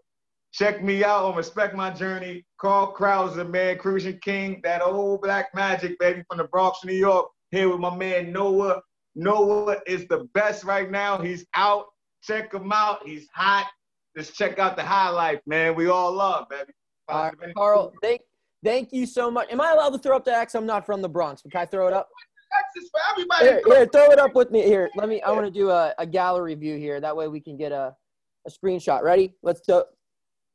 check 0.52 0.82
me 0.82 1.04
out 1.04 1.24
on 1.24 1.36
Respect 1.36 1.74
My 1.74 1.90
Journey. 1.90 2.44
Carl 2.58 2.94
Krauser, 2.94 3.48
man, 3.48 3.78
Crucian 3.78 4.18
King, 4.22 4.60
that 4.64 4.82
old 4.82 5.20
black 5.20 5.54
magic 5.54 5.98
baby 5.98 6.24
from 6.28 6.38
the 6.38 6.44
Bronx, 6.44 6.84
New 6.84 6.94
York. 6.94 7.26
Here 7.50 7.68
with 7.68 7.80
my 7.80 7.94
man 7.94 8.32
Noah. 8.32 8.80
Noah 9.14 9.76
is 9.86 10.08
the 10.08 10.26
best 10.32 10.64
right 10.64 10.90
now. 10.90 11.18
He's 11.18 11.44
out. 11.54 11.84
Check 12.22 12.54
him 12.54 12.72
out. 12.72 13.06
He's 13.06 13.28
hot. 13.34 13.68
Just 14.16 14.34
check 14.34 14.58
out 14.58 14.76
the 14.76 14.82
high 14.82 15.10
life, 15.10 15.40
man. 15.46 15.74
We 15.74 15.88
all 15.88 16.12
love, 16.12 16.48
baby. 16.48 16.72
Uh, 17.12 17.30
Carl, 17.56 17.92
thank 18.02 18.22
thank 18.64 18.92
you 18.92 19.06
so 19.06 19.30
much. 19.30 19.50
Am 19.50 19.60
I 19.60 19.72
allowed 19.72 19.90
to 19.90 19.98
throw 19.98 20.16
up 20.16 20.24
the 20.24 20.34
X? 20.34 20.54
I'm 20.54 20.66
not 20.66 20.86
from 20.86 21.02
the 21.02 21.08
Bronx, 21.08 21.42
but 21.42 21.52
can 21.52 21.60
I 21.60 21.66
throw 21.66 21.86
it 21.86 21.92
up? 21.92 22.08
X 22.58 22.84
is 22.84 22.90
for 22.90 23.00
everybody. 23.10 23.46
Here, 23.46 23.62
here, 23.66 23.86
throw 23.86 24.10
it 24.10 24.18
up 24.18 24.34
with 24.34 24.50
me. 24.50 24.62
Here, 24.62 24.90
let 24.96 25.08
me. 25.08 25.22
I 25.22 25.30
want 25.30 25.46
to 25.46 25.50
do 25.50 25.70
a, 25.70 25.94
a 25.98 26.06
gallery 26.06 26.54
view 26.54 26.76
here. 26.76 27.00
That 27.00 27.16
way 27.16 27.28
we 27.28 27.40
can 27.40 27.56
get 27.56 27.72
a, 27.72 27.94
a 28.46 28.50
screenshot. 28.50 29.02
Ready? 29.02 29.34
Let's 29.42 29.60
do. 29.60 29.84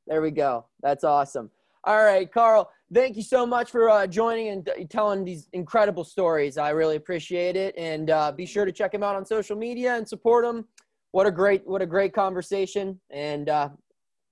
There 0.05 0.21
we 0.21 0.31
go. 0.31 0.65
That's 0.81 1.03
awesome. 1.03 1.49
All 1.83 2.03
right, 2.03 2.31
Carl. 2.31 2.69
Thank 2.93 3.17
you 3.17 3.23
so 3.23 3.45
much 3.45 3.71
for 3.71 3.89
uh, 3.89 4.07
joining 4.07 4.49
and 4.49 4.89
telling 4.89 5.25
these 5.25 5.49
incredible 5.51 6.05
stories. 6.05 6.57
I 6.57 6.69
really 6.69 6.95
appreciate 6.95 7.57
it. 7.57 7.77
And 7.77 8.09
uh, 8.09 8.31
be 8.31 8.45
sure 8.45 8.63
to 8.63 8.71
check 8.71 8.93
him 8.93 9.03
out 9.03 9.15
on 9.15 9.25
social 9.25 9.57
media 9.57 9.95
and 9.95 10.07
support 10.07 10.45
him. 10.45 10.65
What 11.11 11.27
a 11.27 11.31
great, 11.31 11.67
what 11.67 11.81
a 11.81 11.85
great 11.85 12.13
conversation. 12.13 12.99
And 13.09 13.49
uh, 13.49 13.69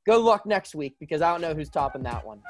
good 0.06 0.20
luck 0.20 0.46
next 0.46 0.76
week 0.76 0.96
because 1.00 1.22
I 1.22 1.32
don't 1.32 1.42
know 1.42 1.54
who's 1.54 1.70
topping 1.70 2.04
that 2.04 2.26
one. 2.26 2.42